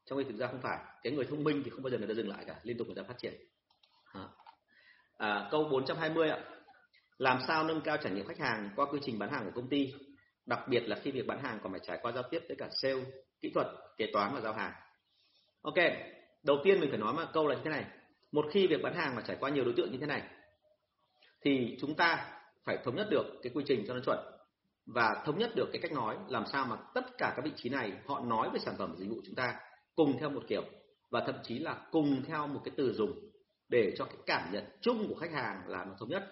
Trong 0.07 0.19
khi 0.19 0.25
thực 0.25 0.39
ra 0.39 0.47
không 0.47 0.61
phải. 0.63 0.79
Cái 1.03 1.13
người 1.13 1.25
thông 1.25 1.45
minh 1.45 1.63
thì 1.65 1.71
không 1.71 1.83
bao 1.83 1.91
giờ 1.91 1.99
người 1.99 2.09
ta 2.09 2.15
dừng 2.15 2.29
lại 2.29 2.45
cả 2.47 2.61
liên 2.63 2.79
tục 2.79 2.87
người 2.87 2.97
ta 2.97 3.03
phát 3.03 3.19
triển. 3.19 3.35
À, 5.19 5.49
câu 5.51 5.69
420 5.71 6.31
ạ. 6.31 6.45
Làm 7.19 7.39
sao 7.47 7.65
nâng 7.65 7.81
cao 7.81 7.97
trải 7.97 8.13
nghiệm 8.13 8.27
khách 8.27 8.39
hàng 8.39 8.71
qua 8.77 8.87
quy 8.87 8.99
trình 9.03 9.19
bán 9.19 9.33
hàng 9.33 9.45
của 9.45 9.53
công 9.55 9.69
ty? 9.69 9.95
Đặc 10.47 10.69
biệt 10.69 10.81
là 10.81 10.97
khi 11.03 11.11
việc 11.11 11.27
bán 11.27 11.43
hàng 11.43 11.59
còn 11.63 11.73
phải 11.73 11.81
trải 11.87 11.99
qua 12.03 12.13
giao 12.13 12.23
tiếp 12.31 12.43
với 12.49 12.57
cả 12.57 12.69
sale, 12.83 13.05
kỹ 13.41 13.51
thuật, 13.55 13.67
kế 13.97 14.07
toán 14.13 14.35
và 14.35 14.41
giao 14.41 14.53
hàng. 14.53 14.73
Ok, 15.63 15.75
đầu 16.43 16.57
tiên 16.65 16.81
mình 16.81 16.91
phải 16.91 16.99
nói 16.99 17.13
một 17.13 17.25
câu 17.33 17.47
là 17.47 17.55
như 17.55 17.61
thế 17.65 17.71
này. 17.71 17.85
Một 18.33 18.47
khi 18.51 18.67
việc 18.67 18.83
bán 18.83 18.95
hàng 18.95 19.17
mà 19.17 19.23
trải 19.27 19.37
qua 19.41 19.51
nhiều 19.51 19.65
đối 19.65 19.75
tượng 19.77 19.93
như 19.93 19.99
thế 20.01 20.07
này, 20.07 20.23
thì 21.41 21.77
chúng 21.81 21.95
ta 21.95 22.41
phải 22.65 22.79
thống 22.85 22.97
nhất 22.97 23.07
được 23.11 23.25
cái 23.43 23.53
quy 23.55 23.65
trình 23.67 23.85
cho 23.89 23.95
nó 23.95 24.01
chuẩn 24.01 24.19
và 24.87 25.23
thống 25.27 25.39
nhất 25.39 25.51
được 25.57 25.69
cái 25.73 25.83
cách 25.83 25.93
nói 25.93 26.17
làm 26.29 26.45
sao 26.53 26.67
mà 26.67 26.77
tất 26.95 27.19
cả 27.19 27.33
các 27.37 27.45
vị 27.45 27.53
trí 27.57 27.69
này 27.69 27.93
họ 28.07 28.21
nói 28.21 28.51
về 28.53 28.59
sản 28.59 28.75
phẩm 28.79 28.95
dịch 28.99 29.09
vụ 29.09 29.17
chúng 29.27 29.35
ta 29.35 29.55
cùng 29.95 30.19
theo 30.19 30.31
một 30.31 30.43
kiểu 30.49 30.63
và 31.11 31.23
thậm 31.27 31.35
chí 31.43 31.59
là 31.59 31.87
cùng 31.91 32.23
theo 32.27 32.47
một 32.47 32.61
cái 32.65 32.75
từ 32.77 32.93
dùng 32.93 33.13
để 33.69 33.95
cho 33.99 34.05
cái 34.05 34.17
cảm 34.27 34.53
nhận 34.53 34.65
chung 34.81 35.07
của 35.09 35.15
khách 35.15 35.33
hàng 35.33 35.63
là 35.67 35.85
nó 35.85 35.95
thống 35.99 36.09
nhất. 36.09 36.23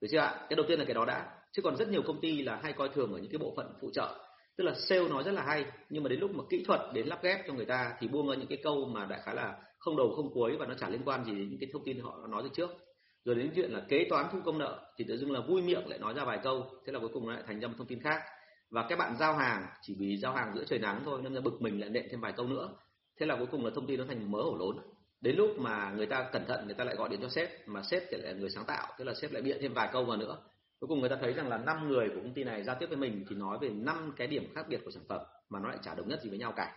Được 0.00 0.08
chưa 0.10 0.18
ạ? 0.18 0.46
Cái 0.48 0.56
đầu 0.56 0.66
tiên 0.68 0.78
là 0.78 0.84
cái 0.84 0.94
đó 0.94 1.04
đã 1.04 1.39
chứ 1.52 1.62
còn 1.62 1.76
rất 1.76 1.88
nhiều 1.88 2.02
công 2.02 2.20
ty 2.20 2.42
là 2.42 2.60
hay 2.62 2.72
coi 2.72 2.88
thường 2.88 3.12
ở 3.12 3.18
những 3.18 3.30
cái 3.30 3.38
bộ 3.38 3.52
phận 3.56 3.72
phụ 3.80 3.90
trợ. 3.94 4.18
Tức 4.56 4.64
là 4.64 4.74
sale 4.74 5.08
nói 5.08 5.22
rất 5.22 5.32
là 5.32 5.42
hay, 5.42 5.64
nhưng 5.90 6.02
mà 6.02 6.08
đến 6.08 6.20
lúc 6.20 6.30
mà 6.34 6.44
kỹ 6.50 6.64
thuật 6.66 6.80
đến 6.94 7.06
lắp 7.06 7.22
ghép 7.22 7.40
cho 7.46 7.54
người 7.54 7.66
ta 7.66 7.92
thì 8.00 8.08
buông 8.08 8.28
ra 8.28 8.34
những 8.34 8.48
cái 8.48 8.58
câu 8.62 8.84
mà 8.84 9.06
đại 9.06 9.20
khái 9.24 9.34
là 9.34 9.58
không 9.78 9.96
đầu 9.96 10.12
không 10.16 10.34
cuối 10.34 10.56
và 10.56 10.66
nó 10.66 10.74
chả 10.74 10.88
liên 10.88 11.02
quan 11.04 11.24
gì 11.24 11.32
đến 11.32 11.48
những 11.50 11.60
cái 11.60 11.68
thông 11.72 11.84
tin 11.84 12.00
họ 12.00 12.26
nói 12.28 12.42
từ 12.42 12.48
trước. 12.52 12.70
Rồi 13.24 13.34
đến 13.34 13.52
chuyện 13.56 13.70
là 13.70 13.80
kế 13.88 14.06
toán 14.10 14.26
thu 14.32 14.38
công 14.44 14.58
nợ 14.58 14.92
thì 14.98 15.04
tự 15.08 15.16
dưng 15.16 15.32
là 15.32 15.40
vui 15.40 15.62
miệng 15.62 15.88
lại 15.88 15.98
nói 15.98 16.14
ra 16.14 16.24
vài 16.24 16.38
câu, 16.42 16.66
thế 16.86 16.92
là 16.92 16.98
cuối 16.98 17.10
cùng 17.12 17.28
lại 17.28 17.42
thành 17.46 17.60
ra 17.60 17.68
một 17.68 17.74
thông 17.78 17.86
tin 17.86 18.02
khác. 18.02 18.22
Và 18.70 18.86
các 18.88 18.98
bạn 18.98 19.16
giao 19.16 19.34
hàng, 19.34 19.66
chỉ 19.82 19.96
vì 19.98 20.16
giao 20.16 20.32
hàng 20.32 20.52
giữa 20.54 20.64
trời 20.64 20.78
nắng 20.78 21.02
thôi 21.04 21.20
nên 21.22 21.34
là 21.34 21.40
bực 21.40 21.62
mình 21.62 21.80
lại 21.80 21.90
nện 21.90 22.06
thêm 22.10 22.20
vài 22.20 22.32
câu 22.32 22.46
nữa. 22.46 22.68
Thế 23.20 23.26
là 23.26 23.36
cuối 23.36 23.46
cùng 23.50 23.64
là 23.64 23.70
thông 23.74 23.86
tin 23.86 23.98
nó 23.98 24.04
thành 24.08 24.30
mớ 24.30 24.42
hổ 24.42 24.56
lốn. 24.58 24.76
Đến 25.20 25.36
lúc 25.36 25.58
mà 25.58 25.92
người 25.96 26.06
ta 26.06 26.28
cẩn 26.32 26.44
thận, 26.46 26.66
người 26.66 26.74
ta 26.74 26.84
lại 26.84 26.96
gọi 26.96 27.08
điện 27.08 27.20
cho 27.22 27.28
sếp, 27.28 27.68
mà 27.68 27.82
sếp 27.82 28.02
thì 28.10 28.16
lại 28.16 28.32
là 28.32 28.38
người 28.38 28.50
sáng 28.50 28.64
tạo, 28.64 28.86
tức 28.98 29.04
là 29.04 29.14
sếp 29.14 29.32
lại 29.32 29.42
bịa 29.42 29.58
thêm 29.60 29.74
vài 29.74 29.88
câu 29.92 30.04
vào 30.04 30.16
nữa 30.16 30.38
cuối 30.80 30.88
cùng 30.88 31.00
người 31.00 31.08
ta 31.08 31.16
thấy 31.20 31.32
rằng 31.32 31.48
là 31.48 31.58
năm 31.58 31.88
người 31.88 32.08
của 32.08 32.20
công 32.22 32.34
ty 32.34 32.44
này 32.44 32.64
giao 32.64 32.76
tiếp 32.80 32.86
với 32.86 32.96
mình 32.96 33.24
thì 33.28 33.36
nói 33.36 33.58
về 33.60 33.68
năm 33.68 34.12
cái 34.16 34.26
điểm 34.26 34.52
khác 34.54 34.66
biệt 34.68 34.80
của 34.84 34.90
sản 34.90 35.02
phẩm 35.08 35.20
mà 35.48 35.60
nó 35.60 35.68
lại 35.68 35.78
chả 35.82 35.94
đồng 35.94 36.08
nhất 36.08 36.20
gì 36.22 36.30
với 36.30 36.38
nhau 36.38 36.52
cả. 36.56 36.76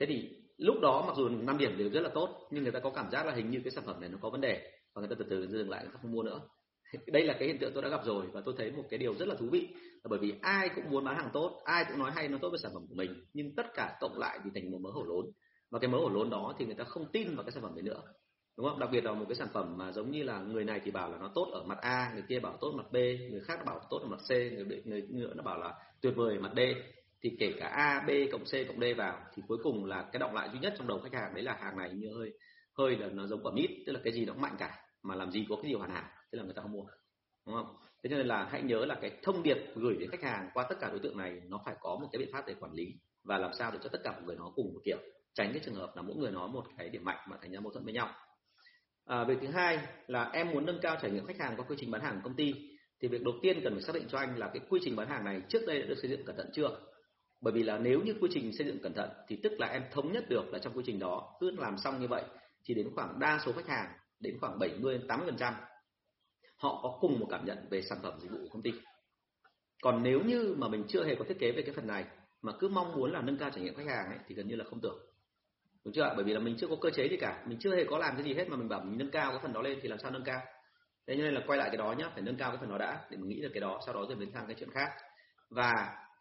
Thế 0.00 0.06
thì 0.06 0.30
lúc 0.56 0.76
đó 0.82 1.04
mặc 1.06 1.16
dù 1.16 1.28
năm 1.28 1.58
điểm 1.58 1.78
đều 1.78 1.90
rất 1.90 2.00
là 2.00 2.10
tốt, 2.14 2.48
nhưng 2.50 2.62
người 2.62 2.72
ta 2.72 2.80
có 2.80 2.90
cảm 2.90 3.10
giác 3.10 3.26
là 3.26 3.34
hình 3.34 3.50
như 3.50 3.60
cái 3.64 3.70
sản 3.70 3.84
phẩm 3.86 4.00
này 4.00 4.10
nó 4.10 4.18
có 4.22 4.30
vấn 4.30 4.40
đề 4.40 4.70
và 4.94 5.00
người 5.00 5.08
ta 5.08 5.16
từ 5.18 5.24
từ 5.30 5.46
dừng 5.46 5.70
lại, 5.70 5.84
người 5.84 5.92
ta 5.92 5.98
không 6.02 6.12
mua 6.12 6.22
nữa. 6.22 6.40
Đây 7.06 7.24
là 7.24 7.36
cái 7.38 7.48
hiện 7.48 7.58
tượng 7.58 7.72
tôi 7.74 7.82
đã 7.82 7.88
gặp 7.88 8.04
rồi 8.04 8.26
và 8.32 8.42
tôi 8.44 8.54
thấy 8.58 8.72
một 8.72 8.84
cái 8.90 8.98
điều 8.98 9.14
rất 9.14 9.28
là 9.28 9.34
thú 9.34 9.46
vị 9.52 9.68
là 9.74 10.08
bởi 10.08 10.18
vì 10.18 10.34
ai 10.40 10.70
cũng 10.74 10.90
muốn 10.90 11.04
bán 11.04 11.16
hàng 11.16 11.30
tốt, 11.32 11.62
ai 11.64 11.84
cũng 11.88 11.98
nói 11.98 12.10
hay, 12.14 12.28
nó 12.28 12.38
tốt 12.42 12.50
với 12.50 12.58
sản 12.58 12.70
phẩm 12.74 12.86
của 12.88 12.94
mình, 12.94 13.24
nhưng 13.32 13.54
tất 13.54 13.66
cả 13.74 13.96
cộng 14.00 14.18
lại 14.18 14.38
thì 14.44 14.50
thành 14.54 14.70
một 14.70 14.78
mớ 14.80 14.90
hổ 14.90 15.02
lốn. 15.04 15.26
Và 15.70 15.78
cái 15.78 15.90
mớ 15.90 15.98
hổ 15.98 16.08
lốn 16.08 16.30
đó 16.30 16.54
thì 16.58 16.66
người 16.66 16.74
ta 16.74 16.84
không 16.84 17.06
tin 17.12 17.36
vào 17.36 17.44
cái 17.44 17.52
sản 17.52 17.62
phẩm 17.62 17.74
đấy 17.74 17.82
nữa 17.82 18.02
đúng 18.56 18.68
không? 18.68 18.78
Đặc 18.78 18.88
biệt 18.92 19.04
là 19.04 19.12
một 19.12 19.24
cái 19.28 19.34
sản 19.34 19.48
phẩm 19.52 19.78
mà 19.78 19.92
giống 19.92 20.10
như 20.10 20.22
là 20.22 20.38
người 20.38 20.64
này 20.64 20.80
thì 20.84 20.90
bảo 20.90 21.10
là 21.10 21.18
nó 21.18 21.30
tốt 21.34 21.48
ở 21.52 21.62
mặt 21.62 21.78
A, 21.80 22.10
người 22.14 22.24
kia 22.28 22.40
bảo 22.40 22.56
tốt 22.60 22.70
ở 22.70 22.76
mặt 22.76 22.92
B, 22.92 22.96
người 23.30 23.40
khác 23.44 23.64
bảo 23.66 23.80
tốt 23.90 23.98
ở 23.98 24.06
mặt 24.06 24.20
C, 24.28 24.30
người 24.30 24.82
người 24.84 25.02
nữa 25.10 25.32
nó 25.36 25.42
bảo 25.42 25.58
là 25.58 25.74
tuyệt 26.00 26.12
vời 26.16 26.36
ở 26.36 26.40
mặt 26.40 26.52
D. 26.56 26.60
Thì 27.22 27.36
kể 27.38 27.52
cả 27.60 27.66
A, 27.66 28.04
B 28.06 28.10
cộng 28.32 28.44
C 28.44 28.68
cộng 28.68 28.80
D 28.80 28.84
vào 28.96 29.18
thì 29.34 29.42
cuối 29.48 29.58
cùng 29.62 29.84
là 29.84 30.02
cái 30.12 30.20
động 30.20 30.34
lại 30.34 30.48
duy 30.52 30.58
nhất 30.58 30.74
trong 30.78 30.86
đầu 30.86 31.00
khách 31.00 31.12
hàng 31.12 31.34
đấy 31.34 31.44
là 31.44 31.56
hàng 31.60 31.76
này 31.76 31.90
như 31.94 32.14
hơi 32.14 32.32
hơi 32.78 32.96
là 32.96 33.08
nó 33.08 33.26
giống 33.26 33.42
quả 33.42 33.52
mít, 33.54 33.70
tức 33.86 33.92
là 33.92 34.00
cái 34.04 34.12
gì 34.12 34.24
nó 34.24 34.32
cũng 34.32 34.42
mạnh 34.42 34.56
cả, 34.58 34.78
mà 35.02 35.14
làm 35.14 35.30
gì 35.30 35.46
có 35.48 35.56
cái 35.56 35.70
gì 35.70 35.74
hoàn 35.74 35.90
hảo 35.90 36.04
thế 36.32 36.36
là 36.38 36.44
người 36.44 36.54
ta 36.54 36.62
không 36.62 36.72
mua, 36.72 36.84
đúng 37.46 37.54
không? 37.54 37.76
Thế 38.02 38.10
cho 38.10 38.16
nên 38.16 38.26
là 38.26 38.48
hãy 38.50 38.62
nhớ 38.62 38.84
là 38.84 38.94
cái 39.00 39.10
thông 39.22 39.42
điệp 39.42 39.58
gửi 39.74 39.96
đến 40.00 40.10
khách 40.10 40.22
hàng 40.22 40.50
qua 40.54 40.66
tất 40.68 40.74
cả 40.80 40.88
đối 40.90 40.98
tượng 40.98 41.18
này 41.18 41.40
nó 41.48 41.60
phải 41.64 41.74
có 41.80 41.98
một 42.02 42.08
cái 42.12 42.18
biện 42.18 42.28
pháp 42.32 42.44
để 42.46 42.54
quản 42.60 42.72
lý 42.72 42.94
và 43.24 43.38
làm 43.38 43.50
sao 43.58 43.70
để 43.70 43.78
cho 43.82 43.88
tất 43.88 44.00
cả 44.04 44.12
mọi 44.12 44.22
người 44.22 44.36
nó 44.36 44.52
cùng 44.54 44.74
một 44.74 44.80
kiểu, 44.84 44.98
tránh 45.34 45.52
cái 45.52 45.62
trường 45.64 45.74
hợp 45.74 45.92
là 45.96 46.02
mỗi 46.02 46.16
người 46.16 46.30
nói 46.30 46.48
một 46.48 46.64
cái 46.78 46.88
điểm 46.88 47.04
mạnh 47.04 47.26
mà 47.30 47.36
thành 47.42 47.52
ra 47.52 47.60
mâu 47.60 47.72
thuẫn 47.72 47.84
với 47.84 47.94
nhau 47.94 48.08
à, 49.06 49.24
việc 49.24 49.38
thứ 49.40 49.46
hai 49.48 49.78
là 50.06 50.30
em 50.32 50.50
muốn 50.50 50.66
nâng 50.66 50.80
cao 50.82 50.96
trải 51.02 51.10
nghiệm 51.10 51.26
khách 51.26 51.38
hàng 51.38 51.56
qua 51.56 51.64
quy 51.68 51.76
trình 51.78 51.90
bán 51.90 52.00
hàng 52.00 52.14
của 52.14 52.20
công 52.24 52.36
ty. 52.36 52.54
Thì 53.00 53.08
việc 53.08 53.22
đầu 53.22 53.34
tiên 53.42 53.60
cần 53.64 53.74
phải 53.74 53.82
xác 53.82 53.94
định 53.94 54.06
cho 54.08 54.18
anh 54.18 54.38
là 54.38 54.50
cái 54.54 54.62
quy 54.68 54.80
trình 54.84 54.96
bán 54.96 55.08
hàng 55.08 55.24
này 55.24 55.42
trước 55.48 55.62
đây 55.66 55.80
đã 55.80 55.86
được 55.86 55.98
xây 56.02 56.10
dựng 56.10 56.24
cẩn 56.24 56.36
thận 56.36 56.50
chưa? 56.52 56.80
Bởi 57.40 57.52
vì 57.52 57.62
là 57.62 57.78
nếu 57.78 58.00
như 58.00 58.14
quy 58.20 58.28
trình 58.32 58.52
xây 58.52 58.66
dựng 58.66 58.82
cẩn 58.82 58.94
thận 58.94 59.10
thì 59.28 59.40
tức 59.42 59.52
là 59.58 59.66
em 59.66 59.82
thống 59.92 60.12
nhất 60.12 60.24
được 60.28 60.52
là 60.52 60.58
trong 60.58 60.72
quy 60.76 60.82
trình 60.86 60.98
đó 60.98 61.36
cứ 61.40 61.50
làm 61.50 61.78
xong 61.78 62.00
như 62.00 62.08
vậy 62.08 62.22
thì 62.64 62.74
đến 62.74 62.90
khoảng 62.94 63.18
đa 63.18 63.40
số 63.46 63.52
khách 63.52 63.68
hàng 63.68 63.92
đến 64.20 64.38
khoảng 64.40 64.58
70 64.58 65.00
80 65.08 65.26
phần 65.26 65.38
trăm 65.38 65.54
họ 66.56 66.80
có 66.82 66.98
cùng 67.00 67.20
một 67.20 67.26
cảm 67.30 67.44
nhận 67.44 67.58
về 67.70 67.82
sản 67.82 67.98
phẩm 68.02 68.20
dịch 68.20 68.30
vụ 68.30 68.38
của 68.42 68.48
công 68.50 68.62
ty. 68.62 68.72
Còn 69.82 70.02
nếu 70.02 70.20
như 70.20 70.54
mà 70.58 70.68
mình 70.68 70.84
chưa 70.88 71.04
hề 71.04 71.14
có 71.14 71.24
thiết 71.28 71.38
kế 71.38 71.52
về 71.52 71.62
cái 71.62 71.74
phần 71.74 71.86
này 71.86 72.04
mà 72.42 72.52
cứ 72.60 72.68
mong 72.68 72.92
muốn 72.92 73.12
là 73.12 73.22
nâng 73.22 73.38
cao 73.38 73.50
trải 73.50 73.64
nghiệm 73.64 73.74
khách 73.74 73.86
hàng 73.86 74.06
ấy, 74.06 74.18
thì 74.28 74.34
gần 74.34 74.48
như 74.48 74.56
là 74.56 74.64
không 74.64 74.80
tưởng 74.80 74.98
đúng 75.84 75.94
chưa 75.94 76.12
bởi 76.16 76.24
vì 76.24 76.32
là 76.32 76.40
mình 76.40 76.56
chưa 76.58 76.66
có 76.66 76.76
cơ 76.80 76.90
chế 76.90 77.08
gì 77.08 77.16
cả. 77.16 77.44
Mình 77.46 77.58
chưa 77.60 77.76
hề 77.76 77.84
có 77.84 77.98
làm 77.98 78.14
cái 78.14 78.24
gì 78.24 78.34
hết 78.34 78.48
mà 78.48 78.56
mình 78.56 78.68
bảo 78.68 78.80
mình 78.80 78.98
nâng 78.98 79.10
cao 79.10 79.30
cái 79.30 79.40
phần 79.42 79.52
đó 79.52 79.62
lên 79.62 79.78
thì 79.82 79.88
làm 79.88 79.98
sao 79.98 80.10
nâng 80.10 80.24
cao? 80.24 80.40
Thế 81.06 81.14
nên 81.14 81.34
là 81.34 81.40
quay 81.46 81.58
lại 81.58 81.68
cái 81.68 81.76
đó 81.76 81.94
nhá 81.98 82.10
phải 82.14 82.22
nâng 82.22 82.36
cao 82.36 82.50
cái 82.50 82.58
phần 82.60 82.70
đó 82.70 82.78
đã 82.78 83.06
để 83.10 83.16
mình 83.16 83.28
nghĩ 83.28 83.40
được 83.42 83.50
cái 83.54 83.60
đó 83.60 83.80
sau 83.86 83.94
đó 83.94 84.04
rồi 84.08 84.16
đến 84.20 84.30
sang 84.34 84.46
cái 84.46 84.56
chuyện 84.58 84.70
khác. 84.70 84.88
Và 85.50 85.72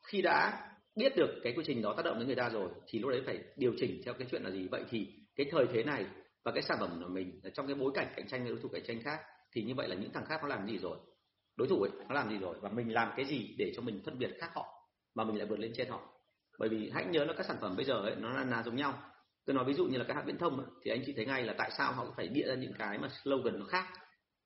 khi 0.03 0.22
đã 0.22 0.70
biết 0.95 1.16
được 1.16 1.39
cái 1.43 1.53
quy 1.53 1.64
trình 1.68 1.82
đó 1.82 1.93
tác 1.97 2.05
động 2.05 2.20
đến 2.20 2.28
người 2.28 2.36
ta 2.36 2.49
rồi 2.49 2.70
thì 2.88 2.99
lúc 2.99 3.11
đấy 3.11 3.22
phải 3.26 3.39
điều 3.57 3.74
chỉnh 3.78 4.01
theo 4.05 4.14
cái 4.14 4.28
chuyện 4.32 4.43
là 4.43 4.51
gì? 4.51 4.68
Vậy 4.72 4.84
thì 4.89 5.07
cái 5.36 5.45
thời 5.51 5.66
thế 5.74 5.84
này 5.84 6.05
và 6.45 6.51
cái 6.51 6.64
sản 6.64 6.78
phẩm 6.80 7.01
của 7.03 7.09
mình 7.09 7.41
trong 7.53 7.68
cái 7.68 7.76
bối 7.76 7.91
cảnh 7.95 8.07
cạnh 8.16 8.28
tranh 8.28 8.43
với 8.43 8.51
đối 8.51 8.61
thủ 8.61 8.70
cạnh 8.70 8.84
tranh 8.88 9.01
khác 9.03 9.20
thì 9.51 9.61
như 9.61 9.74
vậy 9.76 9.88
là 9.88 9.95
những 9.95 10.14
thằng 10.14 10.26
khác 10.26 10.39
nó 10.41 10.47
làm 10.47 10.68
gì 10.68 10.78
rồi? 10.78 10.97
Đối 11.57 11.68
thủ 11.68 11.82
ấy 11.82 11.91
nó 12.09 12.16
làm 12.16 12.30
gì 12.30 12.38
rồi? 12.38 12.55
Và 12.61 12.70
mình 12.70 12.93
làm 12.93 13.11
cái 13.16 13.26
gì 13.26 13.55
để 13.57 13.72
cho 13.76 13.82
mình 13.82 14.01
phân 14.05 14.20
biệt 14.20 14.32
khác 14.39 14.51
họ 14.55 14.66
mà 15.16 15.24
mình 15.24 15.38
lại 15.38 15.47
vượt 15.47 15.59
lên 15.59 15.72
trên 15.76 15.89
họ? 15.89 15.99
Bởi 16.59 16.70
vì 16.70 16.91
hãy 16.93 17.05
nhớ 17.05 17.26
là 17.26 17.34
các 17.38 17.45
sản 17.45 17.57
phẩm 17.61 17.76
bây 17.76 17.86
giờ 17.86 17.93
ấy 17.93 18.16
nó 18.16 18.30
là, 18.30 18.45
là 18.45 18.64
giống 18.64 18.76
nhau 18.76 18.93
tôi 19.45 19.53
nói 19.53 19.65
ví 19.65 19.73
dụ 19.73 19.85
như 19.85 19.97
là 19.97 20.05
các 20.07 20.13
hãng 20.13 20.25
viễn 20.25 20.37
thông 20.37 20.57
ấy, 20.57 20.67
thì 20.83 20.91
anh 20.91 21.03
chị 21.05 21.13
thấy 21.15 21.25
ngay 21.25 21.43
là 21.43 21.55
tại 21.57 21.71
sao 21.77 21.93
họ 21.93 22.13
phải 22.17 22.27
bịa 22.27 22.47
ra 22.47 22.55
những 22.55 22.73
cái 22.77 22.97
mà 22.97 23.09
slogan 23.23 23.59
nó 23.59 23.65
khác 23.65 23.85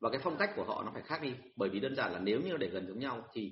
và 0.02 0.10
cái 0.10 0.20
phong 0.24 0.38
cách 0.38 0.50
của 0.56 0.64
họ 0.64 0.84
nó 0.84 0.92
phải 0.94 1.02
khác 1.02 1.22
đi. 1.22 1.34
Bởi 1.56 1.70
vì 1.70 1.80
đơn 1.80 1.96
giản 1.96 2.14
là 2.14 2.20
nếu 2.20 2.42
như 2.42 2.58
để 2.58 2.68
gần 2.68 2.88
giống 2.88 3.00
nhau 3.00 3.28
thì 3.34 3.52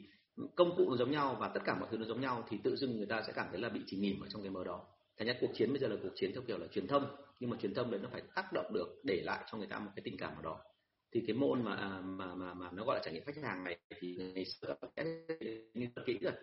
công 0.56 0.76
cụ 0.78 0.90
nó 0.90 0.96
giống 0.98 1.12
nhau 1.12 1.38
và 1.40 1.48
tất 1.48 1.62
cả 1.66 1.76
mọi 1.80 1.90
thứ 1.92 1.98
nó 1.98 2.06
giống 2.06 2.22
nhau 2.22 2.44
thì 2.50 2.58
tự 2.64 2.76
dưng 2.76 2.98
người 2.98 3.06
ta 3.06 3.22
sẽ 3.28 3.34
cảm 3.36 3.48
thấy 3.52 3.62
là 3.62 3.70
bị 3.70 3.82
chìm 3.88 4.02
nghỉm 4.02 4.22
ở 4.22 4.28
trong 4.30 4.42
cái 4.42 4.52
mơ 4.52 4.64
đó. 4.64 4.86
Thành 5.18 5.28
ra 5.28 5.34
cuộc 5.42 5.52
chiến 5.54 5.70
bây 5.70 5.80
giờ 5.80 5.88
là 5.88 5.96
cuộc 6.04 6.12
chiến 6.16 6.32
theo 6.34 6.44
kiểu 6.48 6.58
là 6.58 6.68
truyền 6.68 6.88
thông 6.88 7.16
nhưng 7.40 7.50
mà 7.50 7.58
truyền 7.62 7.74
thông 7.74 7.92
đấy 7.92 8.00
nó 8.04 8.10
phải 8.12 8.22
tác 8.36 8.54
động 8.54 8.74
được 8.74 9.02
để 9.04 9.22
lại 9.26 9.44
cho 9.52 9.58
người 9.58 9.68
ta 9.68 9.80
một 9.80 9.92
cái 9.96 10.02
tình 10.06 10.18
cảm 10.18 10.34
nào 10.34 10.42
đó. 10.42 10.60
Thì 11.14 11.24
cái 11.28 11.36
môn 11.36 11.64
mà 11.64 11.76
à, 11.76 12.02
mà 12.04 12.36
mà 12.36 12.54
mà 12.54 12.70
nó 12.72 12.84
gọi 12.86 12.96
là 12.96 13.02
trải 13.06 13.14
nghiệm 13.14 13.24
khách 13.26 13.44
hàng 13.44 13.64
này 13.64 13.78
thì 14.00 14.18
ngày 14.34 14.46
xưa 14.46 14.76
nghiên 15.74 15.90
kỹ 16.06 16.18
rồi 16.22 16.34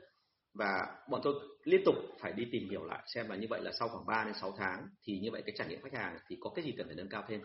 và 0.54 0.86
bọn 1.10 1.20
tôi 1.24 1.34
liên 1.64 1.82
tục 1.84 1.94
phải 2.20 2.32
đi 2.32 2.48
tìm 2.52 2.70
hiểu 2.70 2.84
lại 2.84 3.02
xem 3.14 3.28
là 3.28 3.36
như 3.36 3.46
vậy 3.50 3.60
là 3.62 3.72
sau 3.78 3.88
khoảng 3.88 4.06
3 4.06 4.24
đến 4.24 4.34
6 4.34 4.54
tháng 4.58 4.86
thì 5.02 5.18
như 5.18 5.30
vậy 5.32 5.42
cái 5.46 5.54
trải 5.58 5.68
nghiệm 5.68 5.82
khách 5.82 5.94
hàng 5.94 6.18
thì 6.28 6.36
có 6.40 6.50
cái 6.54 6.64
gì 6.64 6.72
cần 6.72 6.86
phải 6.86 6.96
nâng 6.96 7.08
cao 7.08 7.24
thêm. 7.28 7.40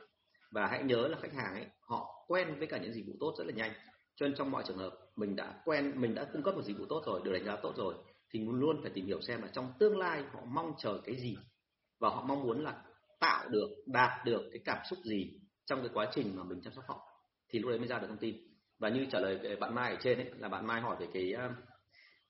Và 0.51 0.67
hãy 0.67 0.83
nhớ 0.83 1.07
là 1.07 1.17
khách 1.21 1.33
hàng 1.33 1.53
ấy, 1.53 1.65
họ 1.79 2.25
quen 2.27 2.55
với 2.57 2.67
cả 2.67 2.77
những 2.77 2.93
dịch 2.93 3.05
vụ 3.07 3.13
tốt 3.19 3.33
rất 3.37 3.43
là 3.47 3.53
nhanh. 3.53 3.71
Cho 4.15 4.27
nên 4.27 4.35
trong 4.35 4.51
mọi 4.51 4.63
trường 4.67 4.77
hợp 4.77 4.91
mình 5.15 5.35
đã 5.35 5.61
quen, 5.65 6.01
mình 6.01 6.15
đã 6.15 6.25
cung 6.33 6.43
cấp 6.43 6.55
một 6.55 6.61
dịch 6.61 6.77
vụ 6.77 6.85
tốt 6.89 7.03
rồi, 7.05 7.21
được 7.23 7.31
đánh 7.33 7.45
giá 7.45 7.55
tốt 7.55 7.73
rồi 7.77 7.95
thì 8.33 8.39
luôn 8.39 8.81
phải 8.81 8.91
tìm 8.93 9.05
hiểu 9.05 9.21
xem 9.21 9.41
là 9.41 9.47
trong 9.47 9.73
tương 9.79 9.97
lai 9.97 10.23
họ 10.33 10.39
mong 10.45 10.73
chờ 10.77 11.01
cái 11.05 11.15
gì. 11.15 11.37
Và 11.99 12.09
họ 12.09 12.23
mong 12.27 12.43
muốn 12.43 12.63
là 12.63 12.83
tạo 13.19 13.49
được, 13.49 13.69
đạt 13.85 14.25
được 14.25 14.49
cái 14.51 14.61
cảm 14.65 14.77
xúc 14.89 14.99
gì 15.03 15.39
trong 15.65 15.79
cái 15.79 15.89
quá 15.93 16.07
trình 16.13 16.35
mà 16.35 16.43
mình 16.43 16.61
chăm 16.61 16.73
sóc 16.73 16.83
họ. 16.87 17.07
Thì 17.49 17.59
lúc 17.59 17.69
đấy 17.69 17.79
mới 17.79 17.87
ra 17.87 17.99
được 17.99 18.07
thông 18.07 18.17
tin. 18.17 18.35
Và 18.79 18.89
như 18.89 19.05
trả 19.11 19.19
lời 19.19 19.55
bạn 19.55 19.75
Mai 19.75 19.91
ở 19.91 19.97
trên 20.01 20.17
ấy, 20.17 20.31
là 20.37 20.49
bạn 20.49 20.67
Mai 20.67 20.81
hỏi 20.81 20.95
về 20.99 21.07
cái 21.13 21.33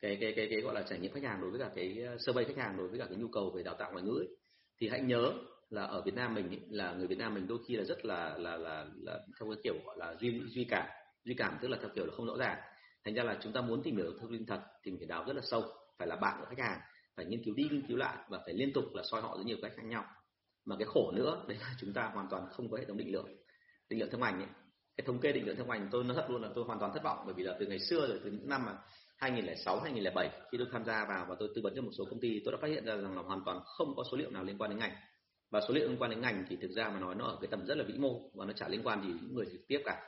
cái 0.01 0.17
cái 0.21 0.33
cái, 0.35 0.47
cái 0.49 0.61
gọi 0.61 0.75
là 0.75 0.81
trải 0.89 0.99
nghiệm 0.99 1.13
khách 1.13 1.23
hàng 1.23 1.41
đối 1.41 1.51
với 1.51 1.59
cả 1.59 1.69
cái 1.75 2.03
ờ, 2.03 2.17
survey 2.17 2.45
khách 2.45 2.57
hàng 2.57 2.77
đối 2.77 2.87
với 2.87 2.99
cả 2.99 3.05
cái 3.09 3.17
nhu 3.17 3.27
cầu 3.27 3.51
về 3.55 3.63
đào 3.63 3.75
tạo 3.79 3.91
ngoại 3.91 4.03
ngữ 4.03 4.17
ấy. 4.19 4.27
thì 4.79 4.89
hãy 4.89 5.01
nhớ 5.01 5.33
là 5.69 5.83
ở 5.83 6.01
Việt 6.01 6.13
Nam 6.15 6.35
mình 6.35 6.47
ấy, 6.49 6.59
là 6.69 6.93
người 6.93 7.07
Việt 7.07 7.17
Nam 7.17 7.33
mình 7.33 7.47
đôi 7.47 7.57
khi 7.67 7.75
là 7.75 7.83
rất 7.83 8.05
là 8.05 8.37
là 8.37 8.57
là, 8.57 8.85
là 8.95 9.19
theo 9.39 9.49
cái 9.49 9.61
kiểu 9.63 9.73
gọi 9.85 9.95
là 9.99 10.15
duy 10.19 10.41
duy 10.47 10.63
cảm 10.69 10.87
duy 11.23 11.33
cảm 11.33 11.57
tức 11.61 11.67
là 11.67 11.77
theo 11.81 11.89
kiểu 11.95 12.05
là 12.05 12.11
không 12.15 12.25
rõ 12.25 12.37
ràng. 12.37 12.57
Thành 13.05 13.13
ra 13.13 13.23
là 13.23 13.37
chúng 13.41 13.53
ta 13.53 13.61
muốn 13.61 13.83
tìm 13.83 13.97
hiểu 13.97 14.11
thông 14.19 14.31
tin 14.31 14.45
thật 14.45 14.61
thì 14.83 14.91
mình 14.91 14.99
phải 14.99 15.07
đào 15.07 15.23
rất 15.27 15.35
là 15.35 15.41
sâu 15.45 15.63
phải 15.97 16.07
là 16.07 16.15
bạn 16.15 16.37
của 16.39 16.45
khách 16.45 16.59
hàng 16.59 16.79
phải 17.15 17.25
nghiên 17.25 17.43
cứu 17.43 17.55
đi 17.55 17.63
nghiên 17.71 17.87
cứu 17.87 17.97
lại 17.97 18.17
và 18.29 18.39
phải 18.45 18.53
liên 18.53 18.73
tục 18.73 18.85
là 18.93 19.03
soi 19.11 19.21
họ 19.21 19.37
rất 19.37 19.43
nhiều 19.45 19.57
cách 19.61 19.71
khác 19.75 19.85
nhau. 19.85 20.05
Mà 20.65 20.75
cái 20.79 20.85
khổ 20.87 21.11
nữa 21.11 21.45
đấy 21.47 21.57
là 21.61 21.75
chúng 21.79 21.93
ta 21.93 22.11
hoàn 22.13 22.27
toàn 22.29 22.47
không 22.51 22.71
có 22.71 22.77
hệ 22.77 22.85
thống 22.85 22.97
định 22.97 23.11
lượng 23.11 23.27
định 23.89 23.99
lượng 23.99 24.09
thương 24.11 24.21
ảnh 24.21 24.39
ấy. 24.39 24.49
Cái 24.97 25.05
thống 25.05 25.19
kê 25.19 25.31
định 25.31 25.45
lượng 25.45 25.55
thương 25.55 25.69
ảnh 25.69 25.89
tôi 25.91 26.03
nói 26.03 26.15
thật 26.15 26.29
luôn 26.29 26.41
là 26.41 26.49
tôi 26.55 26.63
hoàn 26.63 26.79
toàn 26.79 26.93
thất 26.93 27.03
vọng 27.03 27.23
bởi 27.25 27.33
vì 27.33 27.43
là 27.43 27.55
từ 27.59 27.65
ngày 27.65 27.79
xưa 27.79 28.07
rồi 28.07 28.19
từ 28.23 28.31
những 28.31 28.49
năm 28.49 28.65
mà 28.65 28.77
2006 29.17 29.79
2007 29.79 30.29
khi 30.51 30.57
tôi 30.57 30.67
tham 30.71 30.85
gia 30.85 31.05
vào 31.05 31.25
và 31.29 31.35
tôi 31.39 31.49
tư 31.55 31.61
vấn 31.63 31.73
cho 31.75 31.81
một 31.81 31.91
số 31.97 32.05
công 32.05 32.19
ty 32.19 32.41
tôi 32.45 32.51
đã 32.51 32.57
phát 32.61 32.67
hiện 32.67 32.85
ra 32.85 32.95
rằng 32.95 33.15
là 33.15 33.21
hoàn 33.21 33.41
toàn 33.45 33.59
không 33.65 33.95
có 33.95 34.03
số 34.11 34.17
liệu 34.17 34.31
nào 34.31 34.43
liên 34.43 34.57
quan 34.57 34.69
đến 34.69 34.79
ngành. 34.79 34.91
Và 35.49 35.61
số 35.67 35.73
liệu 35.73 35.87
liên 35.87 35.97
quan 35.99 36.11
đến 36.11 36.21
ngành 36.21 36.45
thì 36.49 36.55
thực 36.61 36.71
ra 36.71 36.89
mà 36.89 36.99
nói 36.99 37.15
nó 37.15 37.25
ở 37.25 37.37
cái 37.41 37.47
tầm 37.51 37.65
rất 37.65 37.77
là 37.77 37.83
vĩ 37.83 37.93
mô 37.97 38.29
và 38.33 38.45
nó 38.45 38.53
chả 38.53 38.67
liên 38.67 38.81
quan 38.83 39.01
gì 39.01 39.07
đến 39.07 39.33
người 39.33 39.45
trực 39.51 39.67
tiếp 39.67 39.81
cả. 39.85 40.01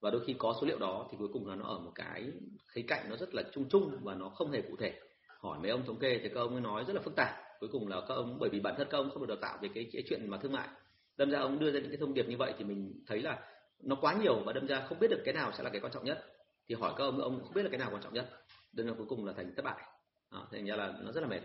Và 0.00 0.10
đôi 0.10 0.24
khi 0.26 0.34
có 0.38 0.54
số 0.60 0.66
liệu 0.66 0.78
đó 0.78 1.08
thì 1.10 1.16
cuối 1.18 1.28
cùng 1.32 1.46
là 1.46 1.54
nó 1.54 1.64
ở 1.64 1.78
một 1.78 1.92
cái 1.94 2.30
khía 2.74 2.82
cạnh 2.88 3.10
nó 3.10 3.16
rất 3.16 3.34
là 3.34 3.42
chung 3.52 3.68
chung 3.68 3.98
và 4.02 4.14
nó 4.14 4.28
không 4.28 4.52
hề 4.52 4.62
cụ 4.62 4.76
thể. 4.78 5.00
Hỏi 5.38 5.58
mấy 5.58 5.70
ông 5.70 5.86
thống 5.86 5.98
kê 5.98 6.18
thì 6.22 6.28
các 6.28 6.40
ông 6.40 6.52
ấy 6.52 6.60
nói 6.60 6.84
rất 6.86 6.94
là 6.94 7.02
phức 7.02 7.16
tạp. 7.16 7.34
Cuối 7.60 7.68
cùng 7.72 7.88
là 7.88 8.00
các 8.08 8.14
ông 8.14 8.38
bởi 8.40 8.50
vì 8.50 8.60
bản 8.60 8.74
thân 8.78 8.88
các 8.90 8.98
ông 8.98 9.10
không 9.10 9.26
được 9.26 9.28
đào 9.28 9.38
tạo 9.42 9.58
về 9.62 9.68
cái, 9.74 9.90
cái 9.92 10.02
chuyện 10.08 10.30
mà 10.30 10.38
thương 10.38 10.52
mại. 10.52 10.68
Đâm 11.16 11.30
ra 11.30 11.38
ông 11.38 11.58
đưa 11.58 11.70
ra 11.70 11.80
những 11.80 11.90
cái 11.90 11.98
thông 12.00 12.14
điệp 12.14 12.28
như 12.28 12.36
vậy 12.36 12.52
thì 12.58 12.64
mình 12.64 13.02
thấy 13.06 13.22
là 13.22 13.38
nó 13.82 13.96
quá 14.00 14.14
nhiều 14.14 14.42
và 14.44 14.52
đâm 14.52 14.66
ra 14.66 14.86
không 14.88 14.98
biết 14.98 15.10
được 15.10 15.22
cái 15.24 15.34
nào 15.34 15.52
sẽ 15.52 15.64
là 15.64 15.70
cái 15.70 15.80
quan 15.80 15.92
trọng 15.92 16.04
nhất. 16.04 16.24
Thì 16.68 16.74
hỏi 16.74 16.94
các 16.96 17.04
ông 17.04 17.20
ông 17.20 17.40
không 17.44 17.54
biết 17.54 17.62
là 17.62 17.68
cái 17.68 17.78
nào 17.78 17.90
quan 17.92 18.02
trọng 18.02 18.14
nhất 18.14 18.30
đâm 18.76 18.86
ra 18.86 18.92
cuối 18.96 19.06
cùng 19.08 19.24
là 19.24 19.32
thành 19.36 19.52
thất 19.56 19.64
bại. 19.64 19.82
À, 20.30 20.40
thành 20.52 20.66
ra 20.66 20.76
là 20.76 20.92
nó 21.00 21.12
rất 21.12 21.20
là 21.20 21.26
mệt. 21.26 21.40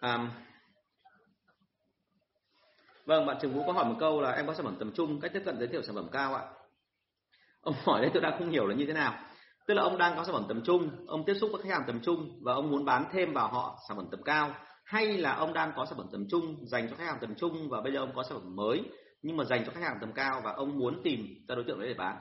À, 0.00 0.30
vâng 3.04 3.26
bạn 3.26 3.36
trường 3.42 3.54
vũ 3.54 3.62
có 3.66 3.72
hỏi 3.72 3.84
một 3.84 3.96
câu 4.00 4.20
là 4.20 4.30
em 4.30 4.46
có 4.46 4.54
sản 4.54 4.64
phẩm 4.64 4.76
tầm 4.78 4.92
trung 4.92 5.20
cách 5.20 5.30
tiếp 5.34 5.42
cận 5.44 5.58
giới 5.58 5.68
thiệu 5.68 5.82
sản 5.82 5.94
phẩm 5.94 6.08
cao 6.12 6.34
ạ? 6.34 6.42
Ông 7.60 7.74
hỏi 7.84 8.00
đấy 8.00 8.10
tôi 8.14 8.22
đang 8.22 8.38
không 8.38 8.50
hiểu 8.50 8.66
là 8.66 8.74
như 8.74 8.86
thế 8.86 8.92
nào. 8.92 9.24
Tức 9.66 9.74
là 9.74 9.82
ông 9.82 9.98
đang 9.98 10.16
có 10.16 10.24
sản 10.24 10.34
phẩm 10.34 10.44
tầm 10.48 10.62
trung 10.64 11.06
ông 11.06 11.24
tiếp 11.24 11.34
xúc 11.40 11.50
với 11.52 11.62
khách 11.62 11.70
hàng 11.70 11.84
tầm 11.86 12.00
trung 12.00 12.38
và 12.42 12.54
ông 12.54 12.70
muốn 12.70 12.84
bán 12.84 13.04
thêm 13.12 13.32
vào 13.32 13.48
họ 13.48 13.78
sản 13.88 13.96
phẩm 13.96 14.06
tầm 14.10 14.22
cao 14.22 14.54
hay 14.84 15.18
là 15.18 15.34
ông 15.34 15.52
đang 15.52 15.72
có 15.76 15.86
sản 15.86 15.98
phẩm 15.98 16.08
tầm 16.12 16.26
trung 16.30 16.56
dành 16.66 16.88
cho 16.90 16.96
khách 16.96 17.06
hàng 17.06 17.18
tầm 17.20 17.34
trung 17.34 17.68
và 17.68 17.80
bây 17.80 17.92
giờ 17.92 17.98
ông 17.98 18.12
có 18.14 18.22
sản 18.22 18.38
phẩm 18.38 18.56
mới 18.56 18.82
nhưng 19.22 19.36
mà 19.36 19.44
dành 19.44 19.64
cho 19.66 19.72
khách 19.72 19.82
hàng 19.82 19.98
tầm 20.00 20.12
cao 20.12 20.40
và 20.44 20.52
ông 20.52 20.78
muốn 20.78 21.00
tìm 21.04 21.44
ra 21.48 21.54
đối 21.54 21.64
tượng 21.64 21.78
đấy 21.78 21.88
để 21.88 21.94
bán? 21.94 22.16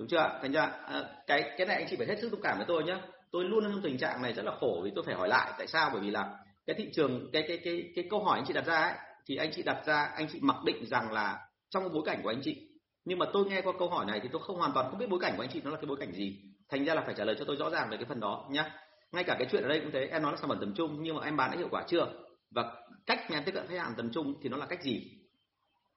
Đúng 0.00 0.08
chưa 0.08 0.38
thành 0.42 0.52
ra 0.52 0.62
à, 0.86 1.04
cái 1.26 1.54
cái 1.58 1.66
này 1.66 1.76
anh 1.76 1.86
chị 1.90 1.96
phải 1.96 2.06
hết 2.06 2.16
sức 2.20 2.28
thông 2.30 2.42
cảm 2.42 2.56
với 2.56 2.66
tôi 2.68 2.84
nhé 2.84 2.96
tôi 3.30 3.44
luôn 3.44 3.64
trong 3.64 3.82
tình 3.82 3.98
trạng 3.98 4.22
này 4.22 4.32
rất 4.32 4.44
là 4.44 4.52
khổ 4.60 4.80
vì 4.84 4.90
tôi 4.94 5.04
phải 5.04 5.14
hỏi 5.14 5.28
lại. 5.28 5.52
Tại 5.58 5.66
sao? 5.66 5.90
Bởi 5.92 6.02
vì 6.02 6.10
là 6.10 6.38
cái 6.66 6.76
thị 6.78 6.90
trường, 6.94 7.30
cái 7.32 7.44
cái 7.48 7.58
cái 7.64 7.92
cái 7.94 8.04
câu 8.10 8.24
hỏi 8.24 8.38
anh 8.38 8.44
chị 8.46 8.52
đặt 8.52 8.66
ra 8.66 8.76
ấy, 8.76 8.94
thì 9.26 9.36
anh 9.36 9.50
chị 9.52 9.62
đặt 9.62 9.82
ra, 9.86 10.04
anh 10.16 10.26
chị 10.32 10.38
mặc 10.42 10.56
định 10.64 10.86
rằng 10.86 11.12
là 11.12 11.38
trong 11.70 11.92
bối 11.92 12.02
cảnh 12.06 12.20
của 12.22 12.28
anh 12.28 12.40
chị. 12.44 12.68
Nhưng 13.04 13.18
mà 13.18 13.26
tôi 13.32 13.44
nghe 13.44 13.60
qua 13.60 13.72
câu 13.78 13.88
hỏi 13.88 14.06
này 14.06 14.20
thì 14.22 14.28
tôi 14.32 14.42
không 14.42 14.56
hoàn 14.56 14.72
toàn 14.74 14.90
không 14.90 14.98
biết 14.98 15.08
bối 15.10 15.20
cảnh 15.22 15.34
của 15.36 15.42
anh 15.42 15.50
chị 15.52 15.60
nó 15.64 15.70
là 15.70 15.76
cái 15.76 15.86
bối 15.86 15.96
cảnh 16.00 16.12
gì. 16.12 16.40
Thành 16.68 16.84
ra 16.84 16.94
là 16.94 17.02
phải 17.06 17.14
trả 17.14 17.24
lời 17.24 17.36
cho 17.38 17.44
tôi 17.44 17.56
rõ 17.56 17.70
ràng 17.70 17.90
về 17.90 17.96
cái 17.96 18.06
phần 18.06 18.20
đó 18.20 18.48
nhá. 18.50 18.70
Ngay 19.12 19.24
cả 19.24 19.36
cái 19.38 19.48
chuyện 19.50 19.62
ở 19.62 19.68
đây 19.68 19.80
cũng 19.80 19.90
thế, 19.92 20.06
em 20.06 20.22
nói 20.22 20.32
là 20.32 20.38
sản 20.38 20.48
phẩm 20.48 20.58
tầm 20.60 20.74
trung 20.74 20.98
nhưng 21.02 21.16
mà 21.16 21.24
em 21.24 21.36
bán 21.36 21.50
đã 21.50 21.56
hiệu 21.56 21.68
quả 21.70 21.84
chưa? 21.88 22.06
Và 22.50 22.72
cách 23.06 23.20
em 23.30 23.42
tiếp 23.44 23.52
cận 23.52 23.66
khách 23.68 23.78
hàng 23.78 23.94
tầm 23.96 24.12
trung 24.12 24.34
thì 24.42 24.48
nó 24.48 24.56
là 24.56 24.66
cách 24.66 24.82
gì? 24.82 25.02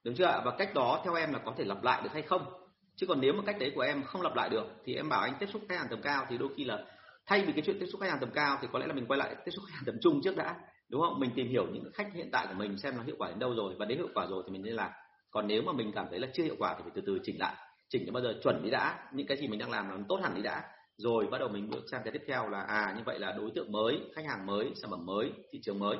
Đúng 0.04 0.14
chưa 0.14 0.42
và 0.44 0.54
cách 0.58 0.74
đó 0.74 1.02
theo 1.04 1.14
em 1.14 1.32
là 1.32 1.38
có 1.44 1.54
thể 1.58 1.64
lặp 1.64 1.82
lại 1.82 2.02
được 2.02 2.10
hay 2.12 2.22
không? 2.22 2.63
Chứ 2.96 3.06
còn 3.06 3.20
nếu 3.20 3.32
mà 3.32 3.42
cách 3.46 3.56
đấy 3.58 3.72
của 3.74 3.80
em 3.80 4.04
không 4.04 4.22
lặp 4.22 4.34
lại 4.34 4.48
được, 4.48 4.66
thì 4.84 4.94
em 4.94 5.08
bảo 5.08 5.20
anh 5.20 5.34
tiếp 5.40 5.46
xúc 5.52 5.62
khách 5.68 5.78
hàng 5.78 5.86
tầm 5.90 6.02
cao, 6.02 6.26
thì 6.28 6.38
đôi 6.38 6.48
khi 6.56 6.64
là 6.64 6.84
thay 7.26 7.44
vì 7.46 7.52
cái 7.52 7.62
chuyện 7.66 7.76
tiếp 7.80 7.86
xúc 7.92 8.00
khách 8.00 8.10
hàng 8.10 8.20
tầm 8.20 8.30
cao, 8.34 8.58
thì 8.62 8.68
có 8.72 8.78
lẽ 8.78 8.86
là 8.86 8.94
mình 8.94 9.06
quay 9.06 9.18
lại 9.18 9.34
tiếp 9.44 9.50
xúc 9.50 9.64
khách 9.68 9.74
hàng 9.74 9.84
tầm 9.86 9.94
trung 10.00 10.20
trước 10.24 10.36
đã, 10.36 10.56
đúng 10.88 11.00
không? 11.00 11.20
Mình 11.20 11.30
tìm 11.34 11.48
hiểu 11.48 11.66
những 11.72 11.84
khách 11.94 12.14
hiện 12.14 12.28
tại 12.32 12.46
của 12.46 12.54
mình 12.54 12.78
xem 12.78 12.96
nó 12.96 13.02
hiệu 13.02 13.16
quả 13.18 13.28
đến 13.28 13.38
đâu 13.38 13.54
rồi, 13.54 13.74
và 13.78 13.86
đến 13.86 13.98
hiệu 13.98 14.08
quả 14.14 14.26
rồi 14.26 14.42
thì 14.46 14.52
mình 14.52 14.62
nên 14.62 14.74
làm. 14.74 14.90
Còn 15.30 15.46
nếu 15.46 15.62
mà 15.62 15.72
mình 15.72 15.92
cảm 15.94 16.06
thấy 16.10 16.18
là 16.18 16.28
chưa 16.34 16.44
hiệu 16.44 16.56
quả 16.58 16.74
thì 16.76 16.82
phải 16.82 16.92
từ 16.94 17.02
từ 17.06 17.18
chỉnh 17.22 17.40
lại. 17.40 17.54
Chỉnh 17.88 18.02
cho 18.06 18.12
bao 18.12 18.22
giờ 18.22 18.34
chuẩn 18.42 18.62
đi 18.64 18.70
đã, 18.70 19.10
những 19.12 19.26
cái 19.26 19.36
gì 19.36 19.48
mình 19.48 19.58
đang 19.58 19.70
làm 19.70 19.88
nó 19.88 19.96
tốt 20.08 20.20
hẳn 20.22 20.34
đi 20.34 20.42
đã. 20.42 20.62
Rồi 20.96 21.26
bắt 21.30 21.38
đầu 21.38 21.48
mình 21.48 21.70
bước 21.70 21.84
sang 21.90 22.00
cái 22.04 22.12
tiếp 22.12 22.22
theo 22.26 22.48
là 22.48 22.60
à 22.60 22.94
như 22.96 23.02
vậy 23.06 23.18
là 23.18 23.32
đối 23.32 23.50
tượng 23.54 23.72
mới, 23.72 24.00
khách 24.14 24.26
hàng 24.26 24.46
mới, 24.46 24.70
sản 24.74 24.90
phẩm 24.90 25.06
mới, 25.06 25.32
thị 25.52 25.60
trường 25.62 25.78
mới. 25.78 25.96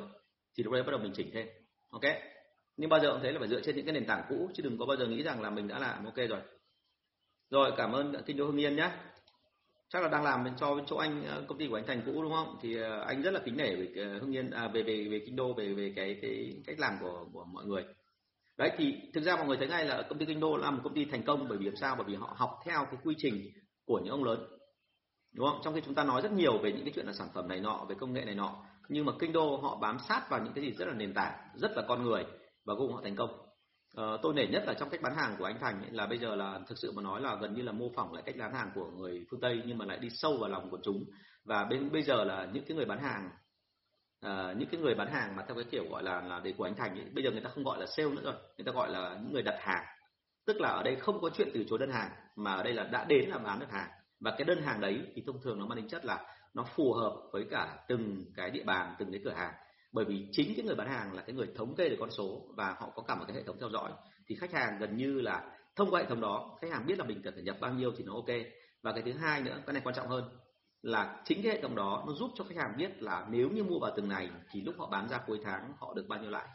Thì 0.56 0.64
lúc 0.64 0.72
đấy 0.72 0.82
bắt 0.82 0.90
đầu 0.90 1.00
mình 1.00 1.12
chỉnh 1.14 1.30
thêm, 1.34 1.46
ok? 1.90 2.02
Nhưng 2.76 2.90
bao 2.90 3.00
giờ 3.00 3.12
cũng 3.12 3.20
thấy 3.22 3.32
là 3.32 3.38
phải 3.38 3.48
dựa 3.48 3.60
trên 3.60 3.76
những 3.76 3.86
cái 3.86 3.94
nền 3.94 4.06
tảng 4.06 4.24
cũ, 4.28 4.50
chứ 4.54 4.62
đừng 4.62 4.78
có 4.78 4.86
bao 4.86 4.96
giờ 4.96 5.06
nghĩ 5.06 5.22
rằng 5.22 5.42
là 5.42 5.50
mình 5.50 5.68
đã 5.68 5.78
làm 5.78 6.04
ok 6.04 6.16
rồi 6.16 6.40
rồi 7.54 7.72
cảm 7.76 7.92
ơn 7.92 8.14
kinh 8.26 8.36
đô 8.36 8.46
hưng 8.46 8.60
yên 8.60 8.76
nhé. 8.76 8.90
Chắc 9.88 10.02
là 10.02 10.08
đang 10.08 10.24
làm 10.24 10.46
cho 10.56 10.80
chỗ 10.86 10.96
anh 10.96 11.24
ờ, 11.26 11.44
công 11.48 11.58
ty 11.58 11.68
của 11.68 11.74
anh 11.74 11.86
thành 11.86 12.02
cũ 12.06 12.22
đúng 12.22 12.32
không? 12.32 12.56
Thì 12.62 12.76
ờ, 12.76 13.00
anh 13.00 13.22
rất 13.22 13.30
là 13.30 13.40
kính 13.44 13.56
nể 13.56 13.74
về 13.76 13.88
hương 13.96 14.10
ờ, 14.10 14.18
hưng 14.18 14.36
yên 14.36 14.50
à, 14.50 14.68
về 14.68 14.82
về 14.82 15.08
về 15.10 15.20
kinh 15.26 15.36
đô 15.36 15.52
về 15.52 15.74
về 15.74 15.92
cái 15.96 16.18
cái 16.22 16.62
cách 16.66 16.78
làm 16.78 16.92
của 17.00 17.26
của 17.32 17.44
mọi 17.44 17.64
người. 17.64 17.84
Đấy 18.56 18.70
thì 18.76 18.94
thực 19.14 19.24
ra 19.24 19.36
mọi 19.36 19.46
người 19.46 19.56
thấy 19.56 19.68
ngay 19.68 19.84
là 19.84 20.02
công 20.02 20.18
ty 20.18 20.26
kinh 20.26 20.40
đô 20.40 20.56
là 20.56 20.70
một 20.70 20.80
công 20.84 20.94
ty 20.94 21.04
thành 21.04 21.22
công 21.22 21.48
bởi 21.48 21.58
vì 21.58 21.66
làm 21.66 21.76
sao? 21.76 21.96
Bởi 21.96 22.04
vì 22.08 22.14
họ 22.14 22.34
học 22.36 22.60
theo 22.64 22.84
cái 22.84 23.00
quy 23.04 23.14
trình 23.18 23.50
của 23.86 24.00
những 24.04 24.12
ông 24.12 24.24
lớn. 24.24 24.46
Đúng 25.34 25.46
không? 25.46 25.60
Trong 25.64 25.74
khi 25.74 25.80
chúng 25.84 25.94
ta 25.94 26.04
nói 26.04 26.22
rất 26.22 26.32
nhiều 26.32 26.58
về 26.58 26.72
những 26.72 26.84
cái 26.84 26.92
chuyện 26.94 27.06
là 27.06 27.12
sản 27.12 27.28
phẩm 27.34 27.48
này 27.48 27.60
nọ 27.60 27.86
về 27.88 27.94
công 28.00 28.12
nghệ 28.12 28.24
này 28.24 28.34
nọ 28.34 28.64
nhưng 28.88 29.04
mà 29.04 29.12
kinh 29.18 29.32
đô 29.32 29.56
họ 29.56 29.76
bám 29.76 29.98
sát 30.08 30.30
vào 30.30 30.40
những 30.44 30.52
cái 30.52 30.64
gì 30.64 30.72
rất 30.72 30.88
là 30.88 30.94
nền 30.94 31.14
tảng 31.14 31.32
rất 31.54 31.70
là 31.76 31.82
con 31.88 32.02
người 32.02 32.24
và 32.64 32.74
cùng 32.78 32.92
họ 32.92 33.00
thành 33.04 33.16
công 33.16 33.43
ờ, 33.94 34.18
tôi 34.22 34.34
nể 34.34 34.46
nhất 34.46 34.62
là 34.66 34.74
trong 34.74 34.90
cách 34.90 35.02
bán 35.02 35.16
hàng 35.16 35.36
của 35.38 35.44
anh 35.44 35.58
Thành 35.60 35.82
ấy, 35.82 35.90
là 35.90 36.06
bây 36.06 36.18
giờ 36.18 36.36
là 36.36 36.60
thực 36.66 36.78
sự 36.78 36.92
mà 36.92 37.02
nói 37.02 37.20
là 37.20 37.36
gần 37.40 37.54
như 37.54 37.62
là 37.62 37.72
mô 37.72 37.90
phỏng 37.96 38.12
lại 38.12 38.22
cách 38.26 38.34
bán 38.38 38.54
hàng 38.54 38.70
của 38.74 38.90
người 38.90 39.26
phương 39.30 39.40
Tây 39.40 39.62
nhưng 39.66 39.78
mà 39.78 39.84
lại 39.84 39.98
đi 39.98 40.10
sâu 40.10 40.36
vào 40.36 40.50
lòng 40.50 40.70
của 40.70 40.78
chúng. 40.82 41.04
Và 41.44 41.64
bên 41.64 41.92
bây 41.92 42.02
giờ 42.02 42.24
là 42.24 42.48
những 42.52 42.64
cái 42.64 42.76
người 42.76 42.86
bán 42.86 42.98
hàng 42.98 43.30
uh, 44.26 44.56
những 44.56 44.68
cái 44.68 44.80
người 44.80 44.94
bán 44.94 45.12
hàng 45.12 45.36
mà 45.36 45.44
theo 45.46 45.54
cái 45.54 45.64
kiểu 45.70 45.84
gọi 45.90 46.02
là 46.02 46.20
là 46.20 46.40
để 46.44 46.54
của 46.58 46.64
anh 46.64 46.74
Thành 46.74 46.98
ấy, 46.98 47.06
bây 47.14 47.24
giờ 47.24 47.30
người 47.30 47.40
ta 47.40 47.50
không 47.50 47.64
gọi 47.64 47.80
là 47.80 47.86
sale 47.86 48.10
nữa 48.10 48.22
rồi 48.24 48.34
người 48.56 48.64
ta 48.64 48.72
gọi 48.72 48.90
là 48.90 49.18
những 49.22 49.32
người 49.32 49.42
đặt 49.42 49.56
hàng. 49.60 49.84
Tức 50.46 50.60
là 50.60 50.68
ở 50.68 50.82
đây 50.82 50.96
không 50.96 51.20
có 51.20 51.30
chuyện 51.30 51.48
từ 51.54 51.64
chối 51.68 51.78
đơn 51.78 51.90
hàng 51.90 52.10
mà 52.36 52.54
ở 52.54 52.62
đây 52.62 52.72
là 52.72 52.84
đã 52.84 53.04
đến 53.08 53.28
là 53.28 53.38
bán 53.38 53.60
được 53.60 53.70
hàng. 53.70 53.88
Và 54.20 54.34
cái 54.38 54.44
đơn 54.44 54.62
hàng 54.62 54.80
đấy 54.80 55.00
thì 55.14 55.22
thông 55.26 55.40
thường 55.42 55.58
nó 55.58 55.66
mang 55.66 55.76
tính 55.78 55.88
chất 55.88 56.04
là 56.04 56.26
nó 56.54 56.64
phù 56.76 56.92
hợp 56.92 57.12
với 57.32 57.46
cả 57.50 57.78
từng 57.88 58.24
cái 58.36 58.50
địa 58.50 58.64
bàn 58.64 58.94
từng 58.98 59.12
cái 59.12 59.20
cửa 59.24 59.34
hàng 59.36 59.54
bởi 59.94 60.04
vì 60.04 60.28
chính 60.32 60.52
cái 60.56 60.64
người 60.64 60.74
bán 60.74 60.88
hàng 60.88 61.12
là 61.12 61.22
cái 61.22 61.34
người 61.34 61.48
thống 61.56 61.74
kê 61.74 61.88
được 61.88 61.96
con 62.00 62.10
số 62.10 62.42
và 62.56 62.76
họ 62.78 62.90
có 62.94 63.02
cả 63.02 63.14
một 63.14 63.24
cái 63.28 63.36
hệ 63.36 63.42
thống 63.42 63.56
theo 63.60 63.70
dõi. 63.70 63.92
Thì 64.26 64.34
khách 64.34 64.52
hàng 64.52 64.78
gần 64.80 64.96
như 64.96 65.20
là 65.20 65.58
thông 65.76 65.90
qua 65.90 66.00
hệ 66.00 66.06
thống 66.06 66.20
đó 66.20 66.58
khách 66.60 66.70
hàng 66.70 66.86
biết 66.86 66.98
là 66.98 67.04
mình 67.04 67.22
cần 67.24 67.34
phải 67.34 67.42
nhập 67.42 67.56
bao 67.60 67.72
nhiêu 67.72 67.92
thì 67.96 68.04
nó 68.04 68.12
ok. 68.12 68.28
Và 68.82 68.92
cái 68.92 69.02
thứ 69.02 69.12
hai 69.12 69.42
nữa 69.42 69.62
cái 69.66 69.72
này 69.72 69.82
quan 69.84 69.94
trọng 69.94 70.08
hơn 70.08 70.24
là 70.82 71.22
chính 71.24 71.42
cái 71.42 71.52
hệ 71.52 71.62
thống 71.62 71.74
đó 71.74 72.04
nó 72.06 72.12
giúp 72.12 72.30
cho 72.34 72.44
khách 72.44 72.56
hàng 72.56 72.74
biết 72.76 73.02
là 73.02 73.26
nếu 73.30 73.48
như 73.48 73.64
mua 73.64 73.78
vào 73.78 73.92
từng 73.96 74.08
này 74.08 74.30
thì 74.50 74.60
lúc 74.62 74.74
họ 74.78 74.88
bán 74.90 75.08
ra 75.08 75.20
cuối 75.26 75.40
tháng 75.44 75.72
họ 75.78 75.94
được 75.94 76.04
bao 76.08 76.20
nhiêu 76.20 76.30
lãi 76.30 76.46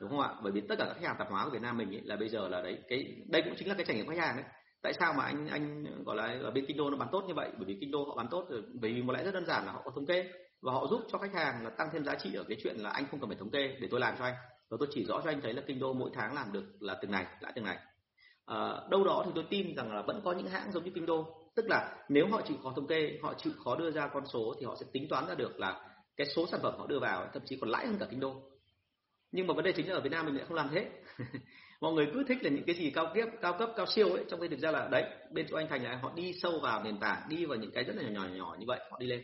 đúng 0.00 0.10
không 0.10 0.20
ạ? 0.20 0.34
Bởi 0.42 0.52
vì 0.52 0.60
tất 0.60 0.74
cả 0.78 0.84
các 0.84 0.94
khách 0.94 1.06
hàng 1.06 1.16
tạp 1.18 1.30
hóa 1.30 1.44
của 1.44 1.50
Việt 1.50 1.62
Nam 1.62 1.76
mình 1.76 1.94
ấy, 1.94 2.02
là 2.04 2.16
bây 2.16 2.28
giờ 2.28 2.48
là 2.48 2.62
đấy 2.62 2.78
cái 2.88 3.16
đây 3.28 3.42
cũng 3.42 3.54
chính 3.58 3.68
là 3.68 3.74
cái 3.74 3.86
trải 3.86 3.96
nghiệm 3.96 4.06
khách 4.06 4.18
hàng 4.18 4.36
đấy. 4.36 4.44
Tại 4.82 4.92
sao 5.00 5.12
mà 5.12 5.24
anh 5.24 5.46
anh 5.48 5.84
gọi 6.04 6.16
là 6.16 6.38
ở 6.42 6.50
bên 6.50 6.66
kinh 6.68 6.76
đô 6.76 6.90
nó 6.90 6.96
bán 6.96 7.08
tốt 7.12 7.24
như 7.28 7.34
vậy? 7.34 7.50
Bởi 7.56 7.64
vì 7.64 7.76
kinh 7.80 7.90
đô 7.90 8.04
họ 8.04 8.14
bán 8.16 8.28
tốt 8.30 8.46
rồi 8.50 8.62
bởi 8.80 8.92
vì 8.92 9.02
một 9.02 9.12
lẽ 9.12 9.24
rất 9.24 9.34
đơn 9.34 9.46
giản 9.46 9.66
là 9.66 9.72
họ 9.72 9.82
có 9.84 9.90
thống 9.94 10.06
kê 10.06 10.30
và 10.66 10.72
họ 10.72 10.86
giúp 10.86 11.00
cho 11.12 11.18
khách 11.18 11.34
hàng 11.34 11.64
là 11.64 11.70
tăng 11.70 11.88
thêm 11.92 12.04
giá 12.04 12.14
trị 12.14 12.34
ở 12.34 12.44
cái 12.48 12.58
chuyện 12.62 12.76
là 12.76 12.90
anh 12.90 13.04
không 13.10 13.20
cần 13.20 13.28
phải 13.28 13.38
thống 13.38 13.50
kê 13.50 13.76
để 13.80 13.88
tôi 13.90 14.00
làm 14.00 14.14
cho 14.18 14.24
anh. 14.24 14.34
Và 14.70 14.76
tôi 14.80 14.88
chỉ 14.92 15.04
rõ 15.04 15.20
cho 15.24 15.30
anh 15.30 15.40
thấy 15.40 15.52
là 15.54 15.62
kinh 15.66 15.78
đô 15.78 15.92
mỗi 15.92 16.10
tháng 16.14 16.34
làm 16.34 16.52
được 16.52 16.64
là 16.80 16.98
từng 17.02 17.10
này 17.10 17.26
lãi 17.40 17.52
từng 17.56 17.64
này. 17.64 17.78
À, 18.46 18.80
đâu 18.90 19.04
đó 19.04 19.22
thì 19.26 19.32
tôi 19.34 19.44
tin 19.50 19.76
rằng 19.76 19.92
là 19.92 20.02
vẫn 20.02 20.20
có 20.24 20.32
những 20.32 20.46
hãng 20.46 20.72
giống 20.72 20.84
như 20.84 20.90
kinh 20.94 21.06
đô. 21.06 21.48
Tức 21.56 21.66
là 21.68 21.96
nếu 22.08 22.26
họ 22.28 22.40
chịu 22.48 22.56
khó 22.62 22.72
thống 22.76 22.86
kê 22.86 23.18
họ 23.22 23.34
chịu 23.34 23.52
khó 23.64 23.76
đưa 23.76 23.90
ra 23.90 24.08
con 24.08 24.26
số 24.26 24.54
thì 24.60 24.66
họ 24.66 24.76
sẽ 24.80 24.86
tính 24.92 25.08
toán 25.08 25.26
ra 25.26 25.34
được 25.34 25.60
là 25.60 25.80
cái 26.16 26.26
số 26.36 26.46
sản 26.46 26.60
phẩm 26.62 26.74
họ 26.78 26.86
đưa 26.86 26.98
vào 26.98 27.28
thậm 27.32 27.42
chí 27.46 27.56
còn 27.60 27.70
lãi 27.70 27.86
hơn 27.86 27.96
cả 28.00 28.06
kinh 28.10 28.20
đô. 28.20 28.42
Nhưng 29.32 29.46
mà 29.46 29.54
vấn 29.54 29.64
đề 29.64 29.72
chính 29.72 29.88
là 29.88 29.94
ở 29.94 30.00
Việt 30.00 30.12
Nam 30.12 30.26
mình 30.26 30.36
lại 30.36 30.44
không 30.48 30.56
làm 30.56 30.68
thế. 30.72 30.90
Mọi 31.80 31.92
người 31.92 32.06
cứ 32.14 32.24
thích 32.28 32.38
là 32.42 32.50
những 32.50 32.64
cái 32.66 32.74
gì 32.74 32.90
cao 32.90 33.12
cấp 33.14 33.28
cao 33.42 33.56
cấp 33.58 33.70
cao 33.76 33.86
siêu 33.86 34.08
ấy 34.08 34.24
trong 34.28 34.40
khi 34.40 34.48
thực 34.48 34.58
ra 34.58 34.70
là 34.70 34.88
đấy 34.90 35.04
bên 35.32 35.46
chỗ 35.50 35.56
anh 35.56 35.68
thành 35.68 35.84
là 35.84 35.98
họ 36.02 36.12
đi 36.16 36.32
sâu 36.42 36.52
vào 36.62 36.82
nền 36.82 37.00
tảng 37.00 37.28
đi 37.28 37.44
vào 37.44 37.58
những 37.58 37.70
cái 37.70 37.84
rất 37.84 37.96
là 37.96 38.02
nhỏ 38.02 38.24
nhỏ 38.24 38.34
nhỏ 38.34 38.56
như 38.58 38.64
vậy 38.68 38.80
họ 38.90 38.98
đi 38.98 39.06
lên 39.06 39.22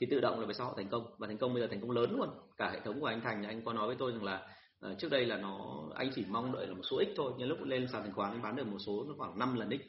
thì 0.00 0.06
tự 0.10 0.20
động 0.20 0.40
là 0.40 0.46
về 0.46 0.54
sau 0.54 0.66
họ 0.66 0.74
thành 0.76 0.88
công. 0.88 1.06
Và 1.18 1.26
thành 1.26 1.38
công 1.38 1.54
bây 1.54 1.62
giờ 1.62 1.68
thành 1.68 1.80
công 1.80 1.90
lớn 1.90 2.16
luôn. 2.16 2.28
Cả 2.56 2.70
hệ 2.70 2.80
thống 2.80 3.00
của 3.00 3.06
anh 3.06 3.20
thành 3.20 3.42
anh 3.42 3.64
có 3.64 3.72
nói 3.72 3.86
với 3.86 3.96
tôi 3.98 4.12
rằng 4.12 4.24
là 4.24 4.48
uh, 4.86 4.98
trước 4.98 5.10
đây 5.10 5.26
là 5.26 5.36
nó 5.36 5.84
anh 5.94 6.10
chỉ 6.14 6.24
mong 6.28 6.52
đợi 6.52 6.66
là 6.66 6.74
một 6.74 6.82
số 6.90 6.98
ít 6.98 7.08
thôi. 7.16 7.32
Nhưng 7.38 7.48
lúc 7.48 7.62
lên 7.62 7.88
sàn 7.92 8.02
chứng 8.02 8.12
khoán 8.12 8.32
anh 8.32 8.42
bán 8.42 8.56
được 8.56 8.66
một 8.66 8.78
số 8.78 9.04
nó 9.08 9.14
khoảng 9.18 9.38
5 9.38 9.54
lần 9.58 9.70
x 9.70 9.82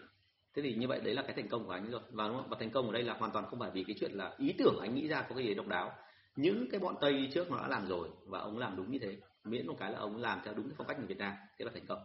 thế 0.56 0.62
thì 0.62 0.74
như 0.74 0.88
vậy 0.88 1.02
đấy 1.04 1.14
là 1.14 1.22
cái 1.22 1.34
thành 1.36 1.50
công 1.50 1.66
của 1.66 1.72
anh 1.72 1.92
rồi. 1.92 2.02
Và 2.12 2.28
đúng 2.28 2.38
không? 2.38 2.50
Và 2.50 2.58
thành 2.60 2.70
công 2.70 2.88
ở 2.88 2.94
đây 2.94 3.04
là 3.04 3.14
hoàn 3.14 3.32
toàn 3.32 3.46
không 3.46 3.60
phải 3.60 3.72
vì 3.74 3.84
cái 3.84 3.96
chuyện 4.00 4.12
là 4.12 4.36
ý 4.38 4.56
tưởng 4.58 4.80
anh 4.82 4.96
nghĩ 4.96 5.08
ra 5.08 5.22
có 5.22 5.36
cái 5.36 5.46
gì 5.46 5.54
độc 5.54 5.68
đáo. 5.68 5.92
Những 6.36 6.68
cái 6.72 6.80
bọn 6.80 6.96
tây 7.02 7.30
trước 7.34 7.52
nó 7.52 7.58
đã 7.58 7.68
làm 7.68 7.88
rồi 7.88 8.10
và 8.26 8.40
ông 8.40 8.58
làm 8.58 8.76
đúng 8.78 8.92
như 8.92 9.00
thế 9.00 9.18
miễn 9.44 9.68
một 9.68 9.76
cái 9.80 9.92
là 9.92 10.00
ông 10.00 10.18
làm 10.18 10.42
theo 10.46 10.54
đúng 10.54 10.66
cái 10.66 10.76
phong 10.78 10.88
cách 10.88 10.98
người 10.98 11.08
Việt 11.08 11.18
Nam 11.18 11.34
thế 11.60 11.66
là 11.66 11.72
thành 11.74 11.86
công. 11.88 12.00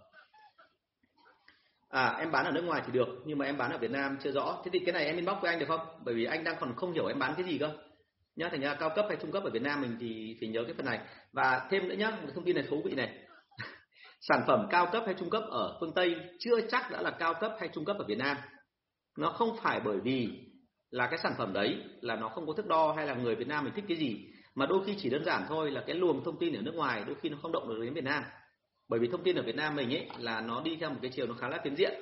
À 1.89 2.17
em 2.19 2.33
bán 2.33 2.45
ở 2.45 2.53
nước 2.53 2.63
ngoài 2.63 2.83
thì 2.87 2.93
được 2.93 3.09
nhưng 3.25 3.39
mà 3.39 3.45
em 3.45 3.59
bán 3.59 3.71
ở 3.73 3.79
Việt 3.79 3.91
Nam 3.91 4.19
chưa 4.23 4.33
rõ. 4.33 4.63
Thế 4.65 4.71
thì 4.73 4.79
cái 4.79 4.93
này 4.93 5.05
em 5.05 5.17
inbox 5.17 5.37
với 5.43 5.51
anh 5.51 5.59
được 5.59 5.67
không? 5.69 5.81
Bởi 6.05 6.15
vì 6.15 6.25
anh 6.25 6.45
đang 6.45 6.57
còn 6.61 6.75
không 6.77 6.93
hiểu 6.93 7.07
em 7.07 7.19
bán 7.19 7.35
cái 7.37 7.47
gì 7.47 7.59
cơ 7.59 7.77
nhá, 8.37 8.49
thành 8.51 8.61
ra 8.61 8.75
cao 8.75 8.91
cấp 8.97 9.07
hay 9.09 9.19
trung 9.21 9.33
cấp 9.33 9.45
ở 9.45 9.51
Việt 9.51 9.63
Nam 9.63 9.81
mình 9.81 9.97
thì 10.01 10.37
phải 10.41 10.49
nhớ 10.49 10.65
cái 10.65 10.75
phần 10.77 10.87
này. 10.87 11.01
Và 11.33 11.67
thêm 11.71 11.89
nữa 11.89 11.95
nhá, 11.95 12.11
một 12.11 12.29
thông 12.35 12.45
tin 12.45 12.57
này 12.57 12.65
thú 12.69 12.83
vị 12.85 12.95
này. 12.95 13.19
Sản 14.21 14.41
phẩm 14.47 14.67
cao 14.71 14.89
cấp 14.93 15.03
hay 15.07 15.15
trung 15.19 15.31
cấp 15.31 15.43
ở 15.51 15.77
phương 15.81 15.93
Tây 15.95 16.17
chưa 16.39 16.61
chắc 16.69 16.91
đã 16.91 17.03
là 17.03 17.11
cao 17.11 17.35
cấp 17.41 17.53
hay 17.61 17.69
trung 17.73 17.85
cấp 17.85 17.97
ở 17.99 18.05
Việt 18.09 18.19
Nam. 18.19 18.37
Nó 19.19 19.31
không 19.31 19.57
phải 19.63 19.81
bởi 19.85 19.99
vì 20.01 20.29
là 20.91 21.07
cái 21.07 21.19
sản 21.19 21.33
phẩm 21.39 21.53
đấy 21.53 21.85
là 22.01 22.17
nó 22.17 22.29
không 22.29 22.47
có 22.47 22.53
thước 22.53 22.67
đo 22.67 22.93
hay 22.97 23.07
là 23.07 23.15
người 23.15 23.35
Việt 23.35 23.49
Nam 23.49 23.65
mình 23.65 23.73
thích 23.77 23.85
cái 23.89 23.97
gì, 23.97 24.27
mà 24.55 24.67
đôi 24.67 24.85
khi 24.87 24.95
chỉ 24.99 25.11
đơn 25.11 25.25
giản 25.25 25.45
thôi 25.49 25.71
là 25.71 25.83
cái 25.87 25.97
luồng 25.97 26.25
thông 26.25 26.39
tin 26.39 26.55
ở 26.55 26.63
nước 26.63 26.75
ngoài 26.75 27.05
đôi 27.07 27.17
khi 27.23 27.29
nó 27.29 27.39
không 27.43 27.53
động 27.53 27.69
được 27.69 27.85
đến 27.85 27.95
Việt 27.95 28.05
Nam. 28.05 28.23
Bởi 28.89 29.01
vì 29.01 29.09
thông 29.09 29.23
tin 29.23 29.37
ở 29.37 29.43
Việt 29.43 29.57
Nam 29.57 29.77
mình 29.77 29.95
ấy 29.95 30.09
là 30.19 30.41
nó 30.41 30.63
đi 30.63 30.77
theo 30.81 30.91
một 30.91 30.99
cái 31.03 31.11
chiều 31.15 31.27
nó 31.27 31.35
khá 31.35 31.49
là 31.49 31.59
tiến 31.59 31.77
diện 31.77 31.93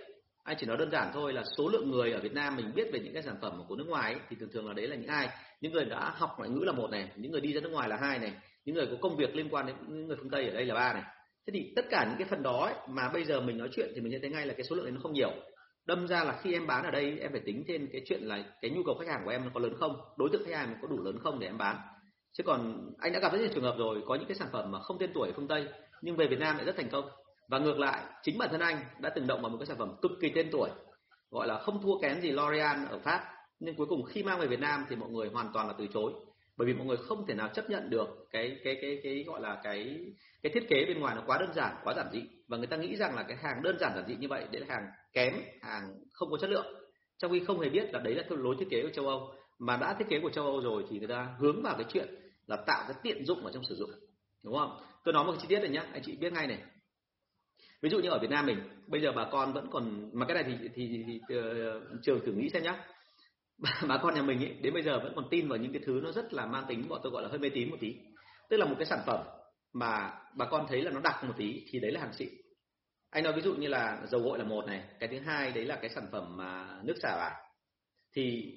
anh 0.44 0.56
chỉ 0.60 0.66
nói 0.66 0.76
đơn 0.76 0.90
giản 0.90 1.10
thôi 1.14 1.32
là 1.32 1.42
số 1.56 1.68
lượng 1.68 1.90
người 1.90 2.12
ở 2.12 2.20
Việt 2.20 2.32
Nam 2.32 2.56
mình 2.56 2.72
biết 2.74 2.88
về 2.92 3.00
những 3.00 3.14
cái 3.14 3.22
sản 3.22 3.36
phẩm 3.42 3.62
của 3.68 3.76
nước 3.76 3.86
ngoài 3.88 4.12
ấy, 4.12 4.22
thì 4.28 4.36
thường 4.40 4.48
thường 4.52 4.66
là 4.66 4.72
đấy 4.72 4.88
là 4.88 4.96
những 4.96 5.08
ai? 5.08 5.28
Những 5.60 5.72
người 5.72 5.84
đã 5.84 6.14
học 6.16 6.34
ngoại 6.38 6.50
ngữ 6.50 6.64
là 6.64 6.72
một 6.72 6.90
này 6.90 7.10
những 7.16 7.32
người 7.32 7.40
đi 7.40 7.52
ra 7.52 7.60
nước 7.60 7.72
ngoài 7.72 7.88
là 7.88 7.96
hai 7.96 8.18
này 8.18 8.32
những 8.64 8.74
người 8.74 8.86
có 8.86 8.96
công 9.00 9.16
việc 9.16 9.34
liên 9.34 9.48
quan 9.50 9.66
đến 9.66 9.76
những 9.88 10.06
người 10.06 10.16
phương 10.16 10.30
Tây 10.30 10.48
ở 10.48 10.54
đây 10.54 10.64
là 10.64 10.74
ba 10.74 10.92
này. 10.92 11.02
Thế 11.46 11.50
thì 11.52 11.72
tất 11.76 11.84
cả 11.90 12.06
những 12.08 12.18
cái 12.18 12.28
phần 12.30 12.42
đó 12.42 12.64
ấy, 12.64 12.74
mà 12.88 13.08
bây 13.12 13.24
giờ 13.24 13.40
mình 13.40 13.58
nói 13.58 13.68
chuyện 13.72 13.92
thì 13.94 14.00
mình 14.00 14.12
sẽ 14.12 14.18
thấy 14.18 14.30
ngay 14.30 14.46
là 14.46 14.54
cái 14.54 14.64
số 14.64 14.76
lượng 14.76 14.84
đấy 14.84 14.92
nó 14.92 15.00
không 15.02 15.12
nhiều. 15.12 15.30
Đâm 15.86 16.08
ra 16.08 16.24
là 16.24 16.40
khi 16.42 16.52
em 16.52 16.66
bán 16.66 16.84
ở 16.84 16.90
đây 16.90 17.18
em 17.20 17.32
phải 17.32 17.40
tính 17.44 17.64
trên 17.68 17.88
cái 17.92 18.02
chuyện 18.06 18.22
là 18.22 18.44
cái 18.60 18.70
nhu 18.70 18.82
cầu 18.86 18.94
khách 18.94 19.08
hàng 19.08 19.20
của 19.24 19.30
em 19.30 19.44
nó 19.44 19.50
có 19.54 19.60
lớn 19.60 19.74
không 19.78 19.96
đối 20.18 20.28
tượng 20.32 20.44
khách 20.46 20.56
hàng 20.56 20.78
có 20.82 20.88
đủ 20.88 21.04
lớn 21.04 21.18
không 21.22 21.38
để 21.38 21.46
em 21.46 21.58
bán. 21.58 21.76
Chứ 22.32 22.42
còn 22.46 22.90
anh 22.98 23.12
đã 23.12 23.20
gặp 23.20 23.32
rất 23.32 23.38
nhiều 23.38 23.50
trường 23.54 23.64
hợp 23.64 23.74
rồi 23.78 24.02
có 24.06 24.14
những 24.14 24.28
cái 24.28 24.36
sản 24.36 24.48
phẩm 24.52 24.70
mà 24.70 24.80
không 24.80 24.98
tên 24.98 25.10
tuổi 25.14 25.32
phương 25.36 25.48
tây 25.48 25.66
nhưng 26.02 26.16
về 26.16 26.26
việt 26.26 26.38
nam 26.38 26.56
lại 26.56 26.64
rất 26.64 26.76
thành 26.76 26.90
công 26.90 27.04
và 27.48 27.58
ngược 27.58 27.78
lại, 27.78 28.02
chính 28.22 28.38
bản 28.38 28.48
thân 28.52 28.60
anh 28.60 28.84
đã 28.98 29.10
từng 29.10 29.26
động 29.26 29.42
vào 29.42 29.50
một 29.50 29.56
cái 29.60 29.66
sản 29.66 29.78
phẩm 29.78 29.96
cực 30.02 30.12
kỳ 30.20 30.28
tên 30.34 30.48
tuổi, 30.52 30.70
gọi 31.30 31.46
là 31.46 31.58
không 31.58 31.82
thua 31.82 31.98
kém 31.98 32.20
gì 32.20 32.32
L'Oreal 32.32 32.86
ở 32.88 32.98
pháp. 32.98 33.24
Nhưng 33.60 33.76
cuối 33.76 33.86
cùng 33.86 34.04
khi 34.04 34.22
mang 34.22 34.40
về 34.40 34.46
việt 34.46 34.60
nam 34.60 34.86
thì 34.88 34.96
mọi 34.96 35.10
người 35.10 35.28
hoàn 35.28 35.50
toàn 35.52 35.66
là 35.66 35.74
từ 35.78 35.86
chối. 35.94 36.12
Bởi 36.56 36.66
vì 36.66 36.74
mọi 36.74 36.86
người 36.86 36.96
không 36.96 37.26
thể 37.26 37.34
nào 37.34 37.48
chấp 37.48 37.70
nhận 37.70 37.90
được 37.90 38.26
cái 38.30 38.60
cái 38.64 38.78
cái 38.82 39.00
cái, 39.02 39.24
gọi 39.26 39.40
là 39.40 39.60
cái 39.64 39.98
cái 40.42 40.52
thiết 40.52 40.68
kế 40.68 40.84
bên 40.86 41.00
ngoài 41.00 41.14
nó 41.16 41.22
quá 41.26 41.38
đơn 41.38 41.52
giản, 41.54 41.76
quá 41.84 41.94
giản 41.94 42.06
dị. 42.12 42.22
Và 42.48 42.56
người 42.56 42.66
ta 42.66 42.76
nghĩ 42.76 42.96
rằng 42.96 43.16
là 43.16 43.22
cái 43.22 43.36
hàng 43.36 43.62
đơn 43.62 43.76
giản 43.80 43.92
giản 43.94 44.04
dị 44.08 44.16
như 44.16 44.28
vậy, 44.28 44.44
đấy 44.50 44.60
là 44.60 44.74
hàng 44.74 44.86
kém, 45.12 45.34
hàng 45.62 45.94
không 46.12 46.30
có 46.30 46.36
chất 46.40 46.50
lượng. 46.50 46.66
Trong 47.18 47.32
khi 47.32 47.44
không 47.46 47.60
hề 47.60 47.68
biết 47.68 47.92
là 47.92 48.00
đấy 48.00 48.14
là 48.14 48.22
cái 48.28 48.38
lối 48.38 48.56
thiết 48.58 48.66
kế 48.70 48.82
của 48.82 48.90
châu 48.90 49.08
âu. 49.08 49.34
Mà 49.58 49.76
đã 49.76 49.94
thiết 49.98 50.08
kế 50.08 50.20
của 50.20 50.30
châu 50.30 50.44
âu 50.44 50.60
rồi 50.60 50.84
thì 50.90 50.98
người 50.98 51.08
ta 51.08 51.28
hướng 51.38 51.62
vào 51.62 51.74
cái 51.74 51.86
chuyện 51.92 52.14
là 52.46 52.56
tạo 52.56 52.84
cái 52.88 52.96
tiện 53.02 53.24
dụng 53.24 53.44
ở 53.44 53.52
trong 53.52 53.64
sử 53.64 53.74
dụng. 53.74 53.90
Đúng 54.42 54.58
không? 54.58 54.80
Tôi 55.04 55.14
nói 55.14 55.24
một 55.24 55.34
chi 55.40 55.46
tiết 55.48 55.60
này 55.60 55.68
nhá. 55.68 55.86
Anh 55.92 56.02
chị 56.04 56.16
biết 56.16 56.32
ngay 56.32 56.46
này 56.46 56.58
ví 57.84 57.90
dụ 57.90 57.98
như 57.98 58.10
ở 58.10 58.18
Việt 58.18 58.30
Nam 58.30 58.46
mình 58.46 58.58
bây 58.86 59.00
giờ 59.00 59.12
bà 59.12 59.28
con 59.32 59.52
vẫn 59.52 59.66
còn 59.70 60.10
mà 60.12 60.26
cái 60.26 60.34
này 60.34 60.44
thì 60.46 60.68
thì, 60.74 61.04
thì, 61.06 61.20
thì 61.28 61.36
uh, 61.36 62.02
trường 62.02 62.20
thử 62.26 62.32
nghĩ 62.32 62.48
xem 62.48 62.62
nhá. 62.62 62.84
Bà 63.88 63.98
con 64.02 64.14
nhà 64.14 64.22
mình 64.22 64.38
ấy, 64.38 64.52
đến 64.62 64.74
bây 64.74 64.82
giờ 64.82 64.98
vẫn 65.02 65.12
còn 65.16 65.24
tin 65.30 65.48
vào 65.48 65.58
những 65.58 65.72
cái 65.72 65.82
thứ 65.86 66.00
nó 66.04 66.12
rất 66.12 66.34
là 66.34 66.46
mang 66.46 66.64
tính 66.68 66.88
bọn 66.88 67.00
tôi 67.02 67.12
gọi 67.12 67.22
là 67.22 67.28
hơi 67.28 67.38
mê 67.38 67.48
tín 67.48 67.70
một 67.70 67.76
tí. 67.80 67.94
Tức 68.50 68.56
là 68.56 68.66
một 68.66 68.74
cái 68.78 68.86
sản 68.86 68.98
phẩm 69.06 69.20
mà 69.72 70.12
bà 70.36 70.46
con 70.46 70.66
thấy 70.68 70.82
là 70.82 70.90
nó 70.90 71.00
đặc 71.00 71.24
một 71.24 71.34
tí 71.36 71.64
thì 71.70 71.80
đấy 71.80 71.92
là 71.92 72.00
hàng 72.00 72.12
xịn. 72.12 72.28
Anh 73.10 73.24
nói 73.24 73.32
ví 73.32 73.42
dụ 73.42 73.54
như 73.54 73.68
là 73.68 74.02
dầu 74.10 74.20
gội 74.20 74.38
là 74.38 74.44
một 74.44 74.66
này 74.66 74.84
cái 75.00 75.08
thứ 75.08 75.18
hai 75.20 75.52
đấy 75.52 75.64
là 75.64 75.76
cái 75.76 75.90
sản 75.90 76.06
phẩm 76.12 76.36
mà 76.36 76.78
nước 76.84 76.94
xả 77.02 77.16
vải. 77.16 77.34
Thì 78.16 78.52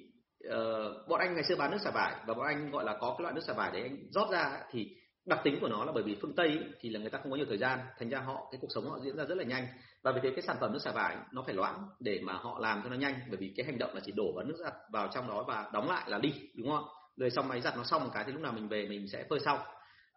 uh, 0.48 1.08
bọn 1.08 1.20
anh 1.20 1.34
ngày 1.34 1.44
xưa 1.44 1.56
bán 1.56 1.70
nước 1.70 1.80
xả 1.84 1.90
vải 1.90 2.14
và 2.26 2.34
bọn 2.34 2.46
anh 2.46 2.70
gọi 2.70 2.84
là 2.84 2.96
có 3.00 3.14
cái 3.18 3.22
loại 3.22 3.34
nước 3.34 3.42
xả 3.46 3.52
vải 3.52 3.72
đấy 3.72 3.82
anh 3.82 3.96
rót 4.10 4.30
ra 4.30 4.60
thì 4.70 4.96
đặc 5.28 5.40
tính 5.44 5.58
của 5.60 5.68
nó 5.68 5.84
là 5.84 5.92
bởi 5.92 6.02
vì 6.02 6.16
phương 6.22 6.34
tây 6.36 6.58
thì 6.80 6.90
là 6.90 7.00
người 7.00 7.10
ta 7.10 7.18
không 7.22 7.30
có 7.30 7.36
nhiều 7.36 7.46
thời 7.48 7.58
gian. 7.58 7.78
Thành 7.98 8.08
ra 8.08 8.20
họ, 8.20 8.48
cái 8.52 8.58
cuộc 8.60 8.68
sống 8.74 8.90
họ 8.90 8.98
diễn 9.04 9.16
ra 9.16 9.24
rất 9.24 9.38
là 9.38 9.44
nhanh. 9.44 9.66
Và 10.02 10.12
vì 10.12 10.20
thế 10.22 10.30
cái 10.30 10.42
sản 10.42 10.56
phẩm 10.60 10.72
nước 10.72 10.78
xả 10.84 10.92
vải 10.92 11.16
nó 11.32 11.42
phải 11.42 11.54
loãng 11.54 11.88
để 12.00 12.20
mà 12.22 12.32
họ 12.32 12.58
làm 12.58 12.80
cho 12.84 12.90
nó 12.90 12.96
nhanh. 12.96 13.14
Bởi 13.28 13.36
vì 13.36 13.52
cái 13.56 13.66
hành 13.66 13.78
động 13.78 13.94
là 13.94 14.00
chỉ 14.04 14.12
đổ 14.12 14.32
vào 14.36 14.44
nước 14.44 14.56
giặt 14.64 14.74
vào 14.92 15.08
trong 15.14 15.28
đó 15.28 15.44
và 15.48 15.70
đóng 15.72 15.90
lại 15.90 16.10
là 16.10 16.18
đi, 16.18 16.34
đúng 16.54 16.70
không 16.70 16.84
rồi 17.16 17.30
xong 17.30 17.48
máy 17.48 17.60
giặt 17.60 17.76
nó 17.76 17.84
xong 17.84 18.04
một 18.04 18.10
cái 18.14 18.24
thì 18.26 18.32
lúc 18.32 18.42
nào 18.42 18.52
mình 18.52 18.68
về 18.68 18.86
mình 18.88 19.08
sẽ 19.12 19.24
phơi 19.30 19.40
sau. 19.40 19.64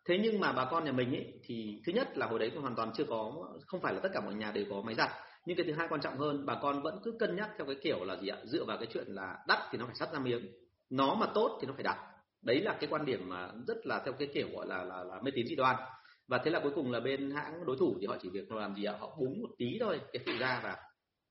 Thế 0.05 0.20
nhưng 0.24 0.39
mà 0.39 0.51
bà 0.51 0.66
con 0.66 0.86
nhà 0.86 0.91
mình 0.91 1.16
ấy 1.16 1.34
thì 1.43 1.82
thứ 1.86 1.91
nhất 1.91 2.18
là 2.18 2.28
hồi 2.28 2.39
đấy 2.39 2.49
cũng 2.53 2.62
hoàn 2.62 2.76
toàn 2.76 2.91
chưa 2.93 3.03
có, 3.03 3.34
không 3.66 3.82
phải 3.82 3.93
là 3.93 3.99
tất 4.03 4.09
cả 4.14 4.22
mọi 4.22 4.34
nhà 4.34 4.51
đều 4.51 4.66
có 4.70 4.82
máy 4.82 4.95
giặt. 4.95 5.09
Nhưng 5.45 5.57
cái 5.57 5.66
thứ 5.66 5.74
hai 5.74 5.88
quan 5.88 6.01
trọng 6.01 6.18
hơn, 6.18 6.45
bà 6.45 6.55
con 6.62 6.82
vẫn 6.82 6.99
cứ 7.03 7.12
cân 7.20 7.36
nhắc 7.36 7.49
theo 7.57 7.66
cái 7.68 7.76
kiểu 7.84 8.03
là 8.03 8.18
gì 8.18 8.28
ạ? 8.28 8.38
Dựa 8.45 8.64
vào 8.66 8.78
cái 8.78 8.88
chuyện 8.93 9.07
là 9.07 9.38
đắt 9.47 9.59
thì 9.72 9.78
nó 9.78 9.86
phải 9.86 9.95
sắt 9.95 10.14
ra 10.14 10.20
miếng. 10.20 10.47
Nó 10.89 11.16
mà 11.16 11.26
tốt 11.34 11.57
thì 11.62 11.68
nó 11.68 11.74
phải 11.74 11.84
đặt 11.84 11.97
đấy 12.44 12.62
là 12.62 12.78
cái 12.80 12.89
quan 12.89 13.06
điểm 13.06 13.30
mà 13.30 13.52
rất 13.68 13.78
là 13.86 14.02
theo 14.06 14.14
cái 14.14 14.28
kiểu 14.34 14.48
gọi 14.54 14.68
là 14.68 14.84
là, 14.84 15.04
là 15.04 15.20
mê 15.24 15.32
tín 15.36 15.48
dị 15.48 15.56
đoan. 15.56 15.76
Và 16.28 16.38
thế 16.38 16.52
là 16.52 16.60
cuối 16.60 16.72
cùng 16.76 16.92
là 16.92 17.00
bên 17.00 17.32
hãng 17.32 17.66
đối 17.66 17.78
thủ 17.80 17.98
thì 18.02 18.08
họ 18.08 18.18
chỉ 18.22 18.30
việc 18.30 18.52
làm 18.52 18.76
gì 18.76 18.84
ạ? 18.84 18.94
Họ 19.00 19.16
búng 19.20 19.42
một 19.42 19.50
tí 19.58 19.78
thôi 19.80 20.02
cái 20.14 20.24
phụ 20.26 20.32
da 20.39 20.60
và 20.64 20.78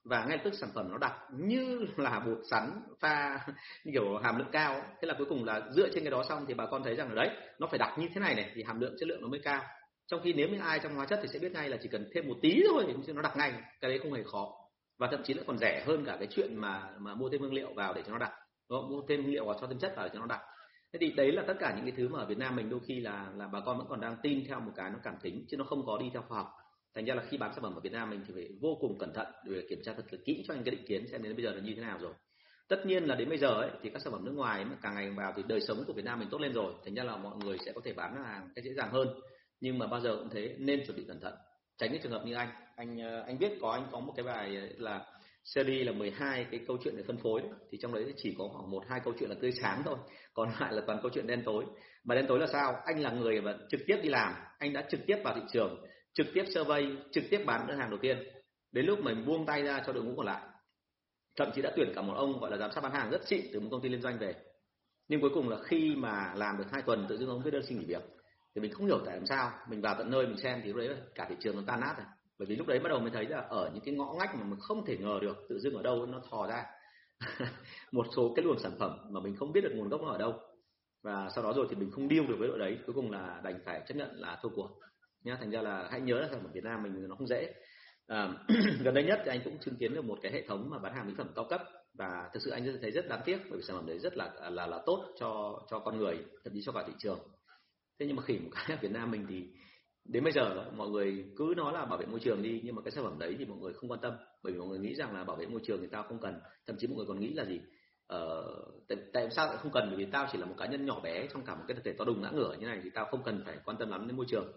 và 0.05 0.25
ngay 0.25 0.39
tức 0.45 0.55
sản 0.55 0.71
phẩm 0.75 0.91
nó 0.91 0.99
đặc 0.99 1.13
như 1.33 1.87
là 1.97 2.21
bột 2.27 2.39
sắn 2.51 2.83
pha 3.01 3.47
kiểu 3.93 4.17
hàm 4.17 4.39
lượng 4.39 4.49
cao 4.53 4.83
thế 5.01 5.09
là 5.09 5.15
cuối 5.19 5.27
cùng 5.29 5.45
là 5.45 5.63
dựa 5.71 5.89
trên 5.95 6.05
cái 6.05 6.11
đó 6.11 6.25
xong 6.29 6.45
thì 6.49 6.55
bà 6.55 6.67
con 6.67 6.83
thấy 6.85 6.95
rằng 6.95 7.09
là 7.09 7.15
đấy 7.15 7.37
nó 7.59 7.67
phải 7.67 7.79
đặc 7.79 7.99
như 7.99 8.09
thế 8.15 8.21
này 8.21 8.35
này 8.35 8.51
thì 8.55 8.63
hàm 8.63 8.81
lượng 8.81 8.95
chất 9.01 9.09
lượng 9.09 9.23
nó 9.23 9.29
mới 9.29 9.41
cao. 9.41 9.63
Trong 10.07 10.21
khi 10.25 10.33
nếu 10.33 10.49
như 10.49 10.59
ai 10.61 10.79
trong 10.79 10.95
hóa 10.95 11.07
chất 11.07 11.21
thì 11.23 11.29
sẽ 11.33 11.39
biết 11.39 11.53
ngay 11.53 11.69
là 11.69 11.77
chỉ 11.83 11.89
cần 11.89 12.11
thêm 12.15 12.29
một 12.29 12.37
tí 12.43 12.63
thôi 12.69 12.85
thì 13.07 13.13
nó 13.13 13.23
đặc 13.23 13.37
ngay 13.37 13.53
cái 13.81 13.91
đấy 13.91 13.99
không 14.03 14.13
hề 14.13 14.23
khó. 14.23 14.53
Và 14.99 15.09
thậm 15.11 15.23
chí 15.25 15.35
nó 15.35 15.43
còn 15.47 15.59
rẻ 15.59 15.85
hơn 15.87 16.05
cả 16.05 16.17
cái 16.19 16.29
chuyện 16.31 16.57
mà 16.57 16.91
mà 16.99 17.15
mua 17.15 17.29
thêm 17.29 17.41
hương 17.41 17.55
liệu 17.55 17.75
vào 17.75 17.95
để 17.95 18.03
cho 18.07 18.13
nó 18.13 18.19
đặc. 18.19 18.33
Mua 18.69 19.03
thêm 19.09 19.23
hương 19.23 19.33
liệu 19.33 19.45
vào 19.45 19.57
cho 19.61 19.67
thêm 19.67 19.79
chất 19.79 19.93
vào 19.97 20.07
để 20.07 20.11
cho 20.15 20.21
nó 20.21 20.27
đặc 20.27 20.41
thế 20.93 20.99
thì 21.01 21.13
đấy 21.13 21.33
là 21.33 21.45
tất 21.47 21.55
cả 21.61 21.75
những 21.77 21.85
cái 21.85 21.95
thứ 21.97 22.09
mà 22.09 22.19
ở 22.19 22.27
Việt 22.27 22.39
Nam 22.39 22.57
mình 22.57 22.71
đôi 22.71 22.81
khi 22.87 23.01
là 23.01 23.33
là 23.37 23.49
bà 23.49 23.61
con 23.61 23.79
vẫn 23.79 23.87
còn 23.89 24.01
đang 24.01 24.17
tin 24.23 24.45
theo 24.49 24.61
một 24.61 24.73
cái 24.77 24.91
nó 24.91 24.99
cảm 25.03 25.15
tính 25.23 25.45
chứ 25.49 25.57
nó 25.57 25.65
không 25.65 25.87
có 25.87 25.99
đi 25.99 26.11
theo 26.13 26.23
khoa 26.29 26.39
học. 26.39 26.49
Thành 26.95 27.05
ra 27.05 27.15
là 27.15 27.23
khi 27.29 27.37
bán 27.37 27.53
sản 27.55 27.63
phẩm 27.63 27.75
ở 27.75 27.81
Việt 27.81 27.93
Nam 27.93 28.11
mình 28.11 28.25
thì 28.27 28.35
phải 28.35 28.49
vô 28.61 28.79
cùng 28.81 28.99
cẩn 28.99 29.13
thận 29.15 29.27
để 29.45 29.67
kiểm 29.69 29.83
tra 29.85 29.93
thật 29.93 30.05
là 30.11 30.19
kỹ 30.25 30.45
cho 30.49 30.55
anh 30.55 30.65
cái 30.65 30.75
định 30.75 30.87
kiến 30.87 31.07
xem 31.11 31.23
đến 31.23 31.37
bây 31.37 31.45
giờ 31.45 31.53
là 31.53 31.61
như 31.61 31.75
thế 31.75 31.83
nào 31.83 31.99
rồi. 32.01 32.13
Tất 32.69 32.87
nhiên 32.87 33.05
là 33.05 33.15
đến 33.15 33.29
bây 33.29 33.39
giờ 33.39 33.49
ấy, 33.49 33.71
thì 33.83 33.91
các 33.91 34.03
sản 34.03 34.13
phẩm 34.13 34.25
nước 34.25 34.33
ngoài 34.35 34.65
mà 34.65 34.77
càng 34.83 34.95
ngày 34.95 35.11
vào 35.11 35.33
thì 35.37 35.43
đời 35.49 35.61
sống 35.61 35.85
của 35.87 35.93
Việt 35.93 36.05
Nam 36.05 36.19
mình 36.19 36.29
tốt 36.31 36.41
lên 36.41 36.53
rồi. 36.53 36.75
Thành 36.85 36.95
ra 36.95 37.05
là 37.05 37.17
mọi 37.17 37.37
người 37.37 37.59
sẽ 37.67 37.73
có 37.73 37.81
thể 37.85 37.93
bán 37.93 38.25
hàng 38.25 38.49
cách 38.55 38.65
dễ 38.65 38.75
dàng 38.75 38.91
hơn. 38.93 39.09
Nhưng 39.61 39.79
mà 39.79 39.87
bao 39.87 40.01
giờ 40.01 40.17
cũng 40.17 40.31
thế 40.31 40.57
nên 40.59 40.87
chuẩn 40.87 40.97
bị 40.97 41.05
cẩn 41.09 41.21
thận 41.21 41.35
tránh 41.79 41.91
cái 41.91 42.01
trường 42.03 42.13
hợp 42.13 42.23
như 42.27 42.35
anh. 42.35 42.49
Anh 42.77 42.99
ờ, 42.99 43.21
anh 43.27 43.39
biết 43.39 43.53
có 43.61 43.71
anh 43.73 43.87
có 43.93 44.01
một 44.01 44.13
cái 44.17 44.25
bài 44.25 44.51
là 44.79 45.07
series 45.45 45.87
là 45.87 45.93
12 45.93 46.47
cái 46.51 46.61
câu 46.69 46.79
chuyện 46.85 46.97
để 46.97 47.03
phân 47.07 47.17
phối 47.17 47.43
thì 47.71 47.79
trong 47.81 47.95
đấy 47.95 48.15
chỉ 48.17 48.35
có 48.39 48.49
khoảng 48.53 48.71
một, 48.71 48.85
hai 48.89 49.01
câu 49.05 49.15
chuyện 49.19 49.31
là 49.31 49.37
tươi 49.41 49.53
sáng 49.53 49.83
thôi, 49.85 49.97
còn 50.35 50.49
lại 50.61 50.73
là 50.73 50.83
toàn 50.87 50.99
câu 51.03 51.11
chuyện 51.15 51.27
đen 51.27 51.43
tối. 51.45 51.65
Mà 52.05 52.15
đen 52.15 52.27
tối 52.29 52.39
là 52.39 52.47
sao? 52.47 52.83
Anh 52.85 53.01
là 53.01 53.11
người 53.11 53.41
mà 53.41 53.59
trực 53.69 53.81
tiếp 53.87 53.97
đi 54.03 54.09
làm, 54.09 54.35
anh 54.59 54.73
đã 54.73 54.87
trực 54.91 55.01
tiếp 55.07 55.17
vào 55.25 55.35
thị 55.35 55.43
trường, 55.53 55.85
trực 56.13 56.27
tiếp 56.35 56.45
survey, 56.55 56.87
trực 57.13 57.25
tiếp 57.31 57.43
bán 57.47 57.67
đơn 57.67 57.79
hàng 57.79 57.91
đầu 57.91 57.99
tiên. 58.03 58.19
Đến 58.73 58.87
lúc 58.87 58.99
mình 59.03 59.27
buông 59.27 59.47
tay 59.47 59.63
ra 59.63 59.83
cho 59.87 59.93
đội 59.93 60.05
ngũ 60.05 60.15
còn 60.17 60.27
lại, 60.27 60.43
thậm 61.37 61.51
chí 61.55 61.63
đã 61.63 61.73
tuyển 61.77 61.93
cả 61.95 62.03
một 62.03 62.15
ông 62.17 62.41
gọi 62.41 62.51
là 62.51 62.57
giám 62.57 62.73
sát 62.73 62.81
bán 62.81 62.93
hàng 62.93 63.11
rất 63.11 63.27
xịn 63.27 63.45
từ 63.53 63.61
một 63.61 63.69
công 63.71 63.83
ty 63.83 63.89
liên 63.89 64.03
doanh 64.03 64.19
về. 64.19 64.35
Nhưng 65.09 65.21
cuối 65.21 65.31
cùng 65.35 65.49
là 65.49 65.57
khi 65.63 65.95
mà 65.97 66.33
làm 66.37 66.59
được 66.59 66.65
hai 66.73 66.83
tuần 66.83 67.07
tự 67.09 67.19
dưng 67.19 67.29
ông 67.29 67.43
viết 67.43 67.51
đơn 67.51 67.63
xin 67.63 67.79
nghỉ 67.79 67.85
việc, 67.85 68.03
thì 68.55 68.61
mình 68.61 68.73
không 68.73 68.87
hiểu 68.87 68.99
tại 69.07 69.17
làm 69.17 69.27
sao, 69.27 69.51
mình 69.69 69.81
vào 69.81 69.95
tận 69.99 70.11
nơi 70.11 70.27
mình 70.27 70.37
xem 70.37 70.61
thì 70.65 70.69
lúc 70.73 70.77
đấy 70.77 70.97
cả 71.15 71.27
thị 71.29 71.35
trường 71.41 71.57
nó 71.57 71.63
tan 71.67 71.81
nát 71.81 71.95
rồi 71.99 72.07
bởi 72.41 72.47
vì 72.47 72.57
lúc 72.57 72.67
đấy 72.67 72.79
bắt 72.79 72.89
đầu 72.89 73.01
mới 73.01 73.11
thấy 73.11 73.27
là 73.27 73.39
ở 73.39 73.71
những 73.75 73.85
cái 73.85 73.95
ngõ 73.95 74.15
ngách 74.19 74.35
mà 74.35 74.45
mình 74.45 74.61
không 74.61 74.85
thể 74.87 74.97
ngờ 74.97 75.19
được 75.23 75.37
tự 75.49 75.59
dưng 75.59 75.75
ở 75.75 75.83
đâu 75.83 76.07
nó 76.07 76.21
thò 76.31 76.47
ra. 76.47 76.65
Một 77.93 78.07
số 78.17 78.33
cái 78.37 78.45
luồng 78.45 78.59
sản 78.59 78.73
phẩm 78.79 78.99
mà 79.11 79.21
mình 79.21 79.37
không 79.37 79.53
biết 79.53 79.61
được 79.61 79.73
nguồn 79.75 79.89
gốc 79.89 80.03
nó 80.03 80.09
ở 80.09 80.19
đâu. 80.19 80.41
Và 81.03 81.29
sau 81.35 81.45
đó 81.45 81.53
rồi 81.57 81.67
thì 81.71 81.77
mình 81.77 81.91
không 81.91 82.09
điêu 82.09 82.27
được 82.27 82.37
với 82.39 82.49
đội 82.49 82.59
đấy 82.59 82.79
cuối 82.87 82.95
cùng 82.95 83.11
là 83.11 83.41
đành 83.45 83.61
phải 83.65 83.83
chấp 83.89 83.95
nhận 83.95 84.21
là 84.21 84.39
thua 84.43 84.49
cuộc. 84.49 84.71
Nhá 85.25 85.37
thành 85.41 85.51
ra 85.51 85.63
là 85.63 85.89
hãy 85.91 86.01
nhớ 86.01 86.21
là 86.21 86.29
sản 86.31 86.43
phẩm 86.43 86.53
Việt 86.53 86.65
Nam 86.65 86.83
mình 86.83 87.09
nó 87.09 87.15
không 87.15 87.27
dễ. 87.27 87.55
À, 88.07 88.29
gần 88.85 88.95
đây 88.95 89.05
nhất 89.05 89.21
thì 89.25 89.31
anh 89.31 89.41
cũng 89.45 89.59
chứng 89.59 89.77
kiến 89.77 89.95
được 89.95 90.05
một 90.05 90.19
cái 90.23 90.33
hệ 90.33 90.47
thống 90.49 90.71
mà 90.71 90.79
bán 90.79 90.95
hàng 90.95 91.07
mỹ 91.07 91.15
phẩm 91.19 91.33
cao 91.35 91.45
cấp. 91.51 91.63
Và 91.95 92.31
thực 92.33 92.43
sự 92.43 92.51
anh 92.51 92.79
thấy 92.83 92.91
rất 92.91 93.09
đáng 93.09 93.21
tiếc 93.25 93.39
bởi 93.51 93.59
vì 93.59 93.63
sản 93.63 93.77
phẩm 93.77 93.87
đấy 93.87 93.99
rất 93.99 94.17
là 94.17 94.33
là 94.51 94.67
là 94.67 94.83
tốt 94.87 95.15
cho 95.21 95.61
cho 95.71 95.79
con 95.79 95.99
người 95.99 96.19
thậm 96.45 96.53
chí 96.53 96.63
cho 96.63 96.73
cả 96.73 96.85
thị 96.87 96.93
trường. 96.99 97.19
Thế 97.99 98.07
nhưng 98.07 98.17
mà 98.17 98.23
khỉ 98.23 98.39
một 98.39 98.51
cái 98.55 98.65
ở 98.69 98.79
Việt 98.83 98.93
Nam 98.93 99.11
mình 99.11 99.27
thì 99.29 99.47
đến 100.13 100.25
bây 100.25 100.33
giờ 100.33 100.71
mọi 100.77 100.89
người 100.89 101.25
cứ 101.37 101.55
nói 101.57 101.73
là 101.73 101.85
bảo 101.85 101.99
vệ 101.99 102.07
môi 102.07 102.21
trường 102.21 102.43
đi 102.43 102.61
nhưng 102.65 102.75
mà 102.75 102.83
cái 102.83 102.91
sản 102.91 103.05
phẩm 103.05 103.19
đấy 103.19 103.37
thì 103.39 103.45
mọi 103.45 103.59
người 103.59 103.73
không 103.73 103.91
quan 103.91 104.01
tâm. 104.01 104.13
Bởi 104.43 104.53
vì 104.53 104.59
mọi 104.59 104.69
người 104.69 104.79
nghĩ 104.79 104.95
rằng 104.95 105.15
là 105.15 105.25
bảo 105.25 105.37
vệ 105.37 105.47
môi 105.47 105.61
trường 105.65 105.81
thì 105.81 105.87
tao 105.87 106.03
không 106.03 106.19
cần 106.19 106.41
thậm 106.67 106.77
chí 106.79 106.87
mọi 106.87 106.97
người 106.97 107.07
còn 107.07 107.21
nghĩ 107.21 107.33
là 107.33 107.45
gì? 107.45 107.61
Ờ, 108.07 108.45
tại, 108.89 108.99
tại 109.13 109.29
sao 109.31 109.47
lại 109.47 109.57
không 109.57 109.73
cần? 109.73 109.85
Bởi 109.89 109.97
vì 109.97 110.05
tao 110.05 110.27
chỉ 110.33 110.39
là 110.39 110.47
một 110.47 110.55
cá 110.59 110.67
nhân 110.67 110.87
nhỏ 110.87 111.01
bé 111.01 111.27
trong 111.33 111.43
cả 111.43 111.55
một 111.55 111.65
cái 111.69 111.75
thực 111.75 111.85
thể 111.85 111.93
to 111.93 112.05
đùng 112.05 112.23
ngã 112.23 112.31
ngửa 112.31 112.57
như 112.61 112.67
này 112.67 112.81
thì 112.85 112.91
tao 112.95 113.05
không 113.05 113.23
cần 113.23 113.43
phải 113.47 113.57
quan 113.65 113.77
tâm 113.77 113.91
lắm 113.91 114.09
đến 114.09 114.17
môi 114.17 114.27
trường. 114.29 114.53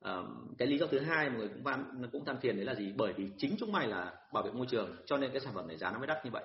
Ờ, 0.00 0.26
cái 0.58 0.68
lý 0.68 0.78
do 0.78 0.86
thứ 0.86 0.98
hai 0.98 1.30
mọi 1.30 1.38
người 1.38 1.48
cũng 1.48 1.62
van 1.62 2.08
cũng 2.12 2.24
than 2.24 2.36
phiền 2.40 2.56
đấy 2.56 2.64
là 2.64 2.74
gì? 2.74 2.92
Bởi 2.96 3.12
vì 3.12 3.30
chính 3.38 3.56
chúng 3.58 3.72
mày 3.72 3.88
là 3.88 4.12
bảo 4.32 4.42
vệ 4.42 4.50
môi 4.50 4.66
trường 4.66 4.96
cho 5.06 5.16
nên 5.16 5.30
cái 5.30 5.40
sản 5.40 5.54
phẩm 5.54 5.68
này 5.68 5.76
giá 5.76 5.90
nó 5.90 5.98
mới 5.98 6.06
đắt 6.06 6.24
như 6.24 6.30
vậy 6.30 6.44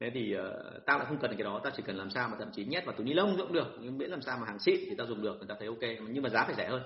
thế 0.00 0.10
thì 0.14 0.36
uh, 0.36 0.86
tao 0.86 0.98
lại 0.98 1.06
không 1.08 1.18
cần 1.20 1.30
cái 1.30 1.44
đó 1.44 1.60
tao 1.64 1.72
chỉ 1.76 1.82
cần 1.86 1.96
làm 1.96 2.10
sao 2.10 2.28
mà 2.28 2.36
thậm 2.38 2.50
chí 2.52 2.64
nhét 2.64 2.86
vào 2.86 2.96
túi 2.96 3.06
ni 3.06 3.12
lông 3.12 3.36
cũng 3.36 3.52
được 3.52 3.66
nhưng 3.80 3.98
miễn 3.98 4.10
làm 4.10 4.22
sao 4.22 4.38
mà 4.38 4.46
hàng 4.46 4.58
xịn 4.58 4.80
thì 4.80 4.94
tao 4.98 5.06
dùng 5.06 5.22
được 5.22 5.38
người 5.38 5.48
ta 5.48 5.54
thấy 5.58 5.68
ok 5.68 6.08
nhưng 6.10 6.22
mà 6.22 6.28
giá 6.28 6.44
phải 6.44 6.54
rẻ 6.54 6.68
hơn. 6.68 6.82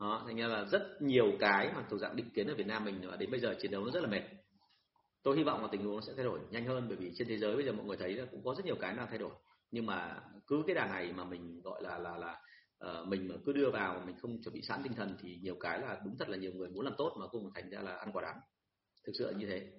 Đó 0.00 0.22
thành 0.26 0.36
ra 0.36 0.46
là 0.46 0.64
rất 0.64 0.82
nhiều 1.00 1.32
cái 1.40 1.72
mà 1.74 1.84
thuộc 1.90 2.00
dạng 2.00 2.16
định 2.16 2.30
kiến 2.34 2.46
ở 2.46 2.54
Việt 2.54 2.66
Nam 2.66 2.84
mình 2.84 3.00
đến 3.18 3.30
bây 3.30 3.40
giờ 3.40 3.54
chiến 3.60 3.70
đấu 3.70 3.84
nó 3.84 3.90
rất 3.90 4.02
là 4.02 4.08
mệt. 4.08 4.22
Tôi 5.22 5.36
hy 5.36 5.42
vọng 5.42 5.62
là 5.62 5.68
tình 5.72 5.84
huống 5.84 5.94
nó 5.94 6.00
sẽ 6.00 6.12
thay 6.16 6.24
đổi 6.24 6.40
nhanh 6.50 6.66
hơn 6.66 6.84
bởi 6.88 6.96
vì 6.96 7.12
trên 7.14 7.28
thế 7.28 7.38
giới 7.38 7.56
bây 7.56 7.64
giờ 7.64 7.72
mọi 7.72 7.86
người 7.86 7.96
thấy 7.96 8.14
là 8.14 8.24
cũng 8.30 8.44
có 8.44 8.54
rất 8.54 8.64
nhiều 8.64 8.76
cái 8.80 8.94
đang 8.96 9.06
thay 9.10 9.18
đổi. 9.18 9.30
Nhưng 9.70 9.86
mà 9.86 10.20
cứ 10.46 10.62
cái 10.66 10.74
đà 10.74 10.86
này 10.86 11.12
mà 11.12 11.24
mình 11.24 11.60
gọi 11.64 11.82
là 11.82 11.98
là 11.98 12.16
là 12.16 12.40
uh, 12.86 13.08
mình 13.08 13.28
mà 13.28 13.34
cứ 13.44 13.52
đưa 13.52 13.70
vào 13.70 14.02
mình 14.06 14.16
không 14.22 14.42
chuẩn 14.42 14.54
bị 14.54 14.62
sẵn 14.62 14.82
tinh 14.82 14.94
thần 14.94 15.16
thì 15.22 15.38
nhiều 15.42 15.56
cái 15.60 15.80
là 15.80 16.00
đúng 16.04 16.16
thật 16.18 16.28
là 16.28 16.36
nhiều 16.36 16.52
người 16.52 16.68
muốn 16.68 16.84
làm 16.84 16.94
tốt 16.98 17.16
mà 17.20 17.26
cùng 17.26 17.50
thành 17.54 17.70
ra 17.70 17.80
là 17.80 17.96
ăn 17.96 18.10
quả 18.12 18.22
đắng. 18.22 18.40
Thực 19.06 19.12
sự 19.18 19.26
là 19.26 19.32
như 19.32 19.46
thế. 19.46 19.70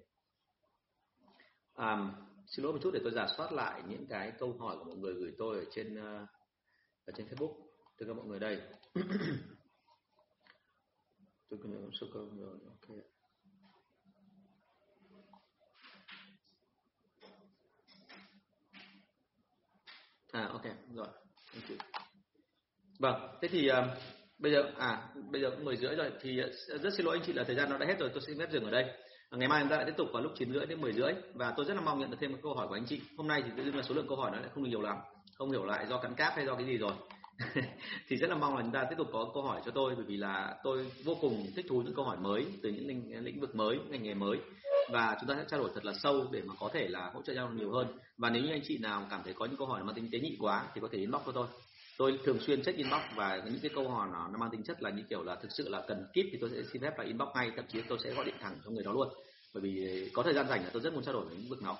Um, 1.73 2.11
xin 2.47 2.63
lỗi 2.63 2.73
một 2.73 2.79
chút 2.83 2.91
để 2.93 2.99
tôi 3.03 3.11
giả 3.11 3.27
soát 3.37 3.51
lại 3.51 3.83
những 3.87 4.05
cái 4.09 4.31
câu 4.39 4.57
hỏi 4.59 4.77
của 4.77 4.83
mọi 4.83 4.95
người 4.95 5.13
gửi 5.13 5.31
tôi 5.37 5.57
ở 5.57 5.65
trên 5.71 5.95
ờ, 5.95 6.25
ở 7.05 7.13
trên 7.17 7.27
Facebook. 7.27 7.55
Tất 7.97 8.05
cả 8.07 8.13
mọi 8.13 8.25
người 8.25 8.39
đây. 8.39 8.61
Tôi 11.49 11.59
cần 11.63 11.81
một 11.83 11.91
số 11.93 12.07
câu 12.13 12.29
rồi 12.37 12.59
ok. 12.65 12.97
À 20.31 20.47
ok 20.47 20.63
rồi. 20.95 21.07
Anh 21.53 21.61
chị 21.67 21.77
vâng 22.99 23.37
thế 23.41 23.47
thì 23.47 23.69
uh, 23.71 23.75
bây 24.37 24.51
giờ 24.51 24.71
à 24.77 25.13
bây 25.31 25.41
giờ 25.41 25.49
cũng 25.49 25.65
mười 25.65 25.77
rưỡi 25.77 25.95
rồi 25.95 26.11
thì 26.21 26.41
uh, 26.41 26.81
rất 26.81 26.93
xin 26.97 27.05
lỗi 27.05 27.17
anh 27.17 27.25
chị 27.25 27.33
là 27.33 27.43
thời 27.43 27.55
gian 27.55 27.69
nó 27.69 27.77
đã 27.77 27.85
hết 27.85 27.99
rồi 27.99 28.09
tôi 28.13 28.21
xin 28.27 28.39
phép 28.39 28.51
dừng 28.51 28.63
ở 28.63 28.71
đây 28.71 28.85
ngày 29.37 29.47
mai 29.47 29.61
chúng 29.61 29.69
ta 29.69 29.75
lại 29.75 29.85
tiếp 29.85 29.93
tục 29.97 30.07
vào 30.13 30.23
lúc 30.23 30.31
9 30.35 30.53
rưỡi 30.53 30.65
đến 30.65 30.81
10 30.81 30.93
rưỡi. 30.93 31.13
Và 31.33 31.53
tôi 31.57 31.65
rất 31.65 31.73
là 31.73 31.81
mong 31.81 31.99
nhận 31.99 32.11
được 32.11 32.17
thêm 32.19 32.31
một 32.31 32.37
câu 32.43 32.53
hỏi 32.53 32.67
của 32.67 32.73
anh 32.73 32.85
chị. 32.85 33.01
Hôm 33.17 33.27
nay 33.27 33.41
thì 33.45 33.51
tự 33.57 33.63
dưng 33.63 33.75
là 33.75 33.81
số 33.81 33.95
lượng 33.95 34.07
câu 34.07 34.17
hỏi 34.17 34.31
nó 34.31 34.39
lại 34.39 34.49
không 34.53 34.63
được 34.63 34.69
nhiều 34.69 34.81
lắm. 34.81 34.97
Không 35.35 35.51
hiểu 35.51 35.65
lại 35.65 35.85
do 35.89 35.97
cắn 35.97 36.15
cáp 36.15 36.33
hay 36.35 36.45
do 36.45 36.55
cái 36.55 36.65
gì 36.65 36.77
rồi. 36.77 36.91
Thì 38.07 38.15
rất 38.15 38.29
là 38.29 38.35
mong 38.35 38.55
là 38.55 38.61
chúng 38.61 38.71
ta 38.71 38.85
tiếp 38.89 38.95
tục 38.97 39.07
có 39.13 39.31
câu 39.33 39.43
hỏi 39.43 39.61
cho 39.65 39.71
tôi 39.71 39.95
bởi 39.95 40.05
vì 40.05 40.17
là 40.17 40.55
tôi 40.63 40.91
vô 41.03 41.17
cùng 41.21 41.45
thích 41.55 41.65
thú 41.69 41.81
những 41.81 41.95
câu 41.95 42.05
hỏi 42.05 42.17
mới 42.17 42.45
từ 42.63 42.69
những 42.69 42.87
lĩnh, 42.87 43.23
lĩnh 43.25 43.39
vực 43.39 43.55
mới 43.55 43.79
ngành 43.89 44.03
nghề 44.03 44.13
mới. 44.13 44.37
Và 44.91 45.17
chúng 45.19 45.29
ta 45.29 45.35
sẽ 45.35 45.45
trao 45.47 45.59
đổi 45.59 45.69
thật 45.73 45.85
là 45.85 45.93
sâu 45.93 46.27
để 46.31 46.41
mà 46.45 46.53
có 46.59 46.69
thể 46.73 46.87
là 46.87 47.11
hỗ 47.13 47.21
trợ 47.21 47.33
nhau 47.33 47.49
nhiều 47.53 47.71
hơn. 47.71 47.87
Và 48.17 48.29
nếu 48.29 48.43
như 48.43 48.51
anh 48.51 48.61
chị 48.63 48.77
nào 48.77 49.07
cảm 49.09 49.21
thấy 49.23 49.33
có 49.33 49.45
những 49.45 49.57
câu 49.57 49.67
hỏi 49.67 49.83
mà 49.83 49.93
tính 49.93 50.09
tế 50.11 50.19
nhị 50.19 50.37
quá 50.39 50.65
thì 50.75 50.81
có 50.81 50.87
thể 50.91 50.97
inbox 50.97 51.21
cho 51.25 51.31
tôi 51.31 51.47
tôi 52.01 52.19
thường 52.25 52.39
xuyên 52.39 52.63
check 52.63 52.77
inbox 52.77 53.01
và 53.15 53.41
những 53.45 53.59
cái 53.61 53.71
câu 53.75 53.89
hỏi 53.89 54.09
nó, 54.13 54.27
nó 54.31 54.37
mang 54.37 54.49
tính 54.51 54.63
chất 54.63 54.81
là 54.81 54.89
như 54.89 55.03
kiểu 55.09 55.23
là 55.23 55.35
thực 55.35 55.51
sự 55.51 55.69
là 55.69 55.83
cần 55.87 56.07
kíp 56.13 56.25
thì 56.31 56.37
tôi 56.41 56.49
sẽ 56.49 56.57
xin 56.73 56.81
phép 56.81 56.97
là 56.97 57.03
inbox 57.03 57.27
ngay 57.35 57.51
thậm 57.55 57.65
chí 57.67 57.81
tôi 57.81 57.99
sẽ 58.03 58.13
gọi 58.13 58.25
điện 58.25 58.35
thẳng 58.41 58.55
cho 58.65 58.71
người 58.71 58.83
đó 58.83 58.91
luôn. 58.91 59.07
Bởi 59.53 59.63
vì 59.63 60.09
có 60.13 60.23
thời 60.23 60.33
gian 60.33 60.47
rảnh 60.47 60.63
là 60.63 60.69
tôi 60.73 60.81
rất 60.81 60.93
muốn 60.93 61.03
trao 61.03 61.13
đổi 61.13 61.25
với 61.25 61.35
lĩnh 61.35 61.49
vực 61.49 61.61
nó. 61.61 61.77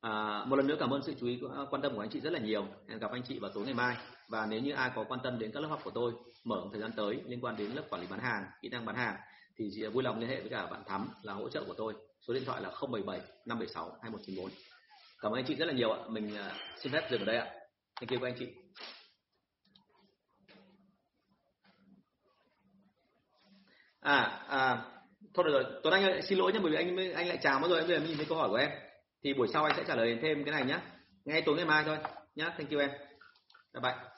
À, 0.00 0.44
một 0.44 0.56
lần 0.56 0.66
nữa 0.66 0.76
cảm 0.80 0.90
ơn 0.90 1.02
sự 1.02 1.14
chú 1.20 1.26
ý 1.26 1.40
quan 1.70 1.82
tâm 1.82 1.94
của 1.94 2.00
anh 2.00 2.10
chị 2.10 2.20
rất 2.20 2.32
là 2.32 2.38
nhiều. 2.38 2.66
Hẹn 2.88 2.98
gặp 2.98 3.10
anh 3.10 3.22
chị 3.28 3.38
vào 3.38 3.50
tối 3.54 3.64
ngày 3.64 3.74
mai. 3.74 3.96
Và 4.28 4.46
nếu 4.46 4.60
như 4.60 4.72
ai 4.72 4.90
có 4.94 5.04
quan 5.08 5.20
tâm 5.22 5.38
đến 5.38 5.50
các 5.54 5.60
lớp 5.60 5.68
học 5.68 5.80
của 5.84 5.90
tôi 5.90 6.12
mở 6.44 6.64
thời 6.72 6.80
gian 6.80 6.90
tới 6.96 7.20
liên 7.26 7.40
quan 7.40 7.56
đến 7.56 7.70
lớp 7.70 7.82
quản 7.90 8.00
lý 8.00 8.06
bán 8.10 8.20
hàng 8.20 8.44
kỹ 8.62 8.68
năng 8.68 8.84
bán 8.84 8.96
hàng 8.96 9.16
thì 9.58 9.70
chị 9.74 9.86
vui 9.86 10.02
lòng 10.02 10.20
liên 10.20 10.28
hệ 10.28 10.40
với 10.40 10.50
cả 10.50 10.66
bạn 10.66 10.82
thắm 10.86 11.08
là 11.22 11.32
hỗ 11.32 11.48
trợ 11.48 11.64
của 11.66 11.74
tôi. 11.74 11.94
Số 12.26 12.34
điện 12.34 12.44
thoại 12.44 12.62
là 12.62 12.68
077 12.68 13.18
576 13.46 13.84
2194 14.02 14.50
cảm 15.20 15.32
ơn 15.32 15.38
anh 15.38 15.44
chị 15.48 15.54
rất 15.54 15.64
là 15.64 15.72
nhiều 15.72 15.92
ạ. 15.92 15.98
Mình 16.08 16.36
à, 16.36 16.56
xin 16.82 16.92
phép 16.92 17.08
dừng 17.10 17.20
ở 17.20 17.24
đây 17.24 17.36
ạ. 17.36 17.46
Thank 18.00 18.10
you 18.10 18.18
các 18.20 18.28
anh 18.28 18.36
chị. 18.38 18.63
À 24.04 24.44
à 24.48 24.82
thôi 25.34 25.44
được 25.44 25.52
rồi. 25.52 25.64
Tuấn 25.82 25.94
anh 25.94 26.02
ơi, 26.02 26.22
xin 26.22 26.38
lỗi 26.38 26.52
nhé 26.52 26.58
bởi 26.62 26.70
vì 26.70 26.76
anh 26.76 27.12
anh 27.14 27.28
lại 27.28 27.38
chào 27.42 27.58
mất 27.60 27.68
rồi 27.70 27.80
bây 27.80 27.88
giờ 27.88 27.98
mới 27.98 28.08
nhìn 28.08 28.16
thấy 28.16 28.26
câu 28.28 28.38
hỏi 28.38 28.48
của 28.48 28.56
em. 28.56 28.70
Thì 29.24 29.34
buổi 29.34 29.48
sau 29.52 29.64
anh 29.64 29.76
sẽ 29.76 29.84
trả 29.86 29.94
lời 29.94 30.18
thêm 30.22 30.44
cái 30.44 30.52
này 30.52 30.64
nhé 30.64 30.78
ngay 31.24 31.42
tối 31.42 31.56
ngày 31.56 31.64
mai 31.64 31.84
thôi 31.86 31.96
nhá. 32.34 32.54
Thank 32.58 32.70
you 32.70 32.80
em. 32.80 32.90
Bye 33.74 33.80
bye. 33.82 34.13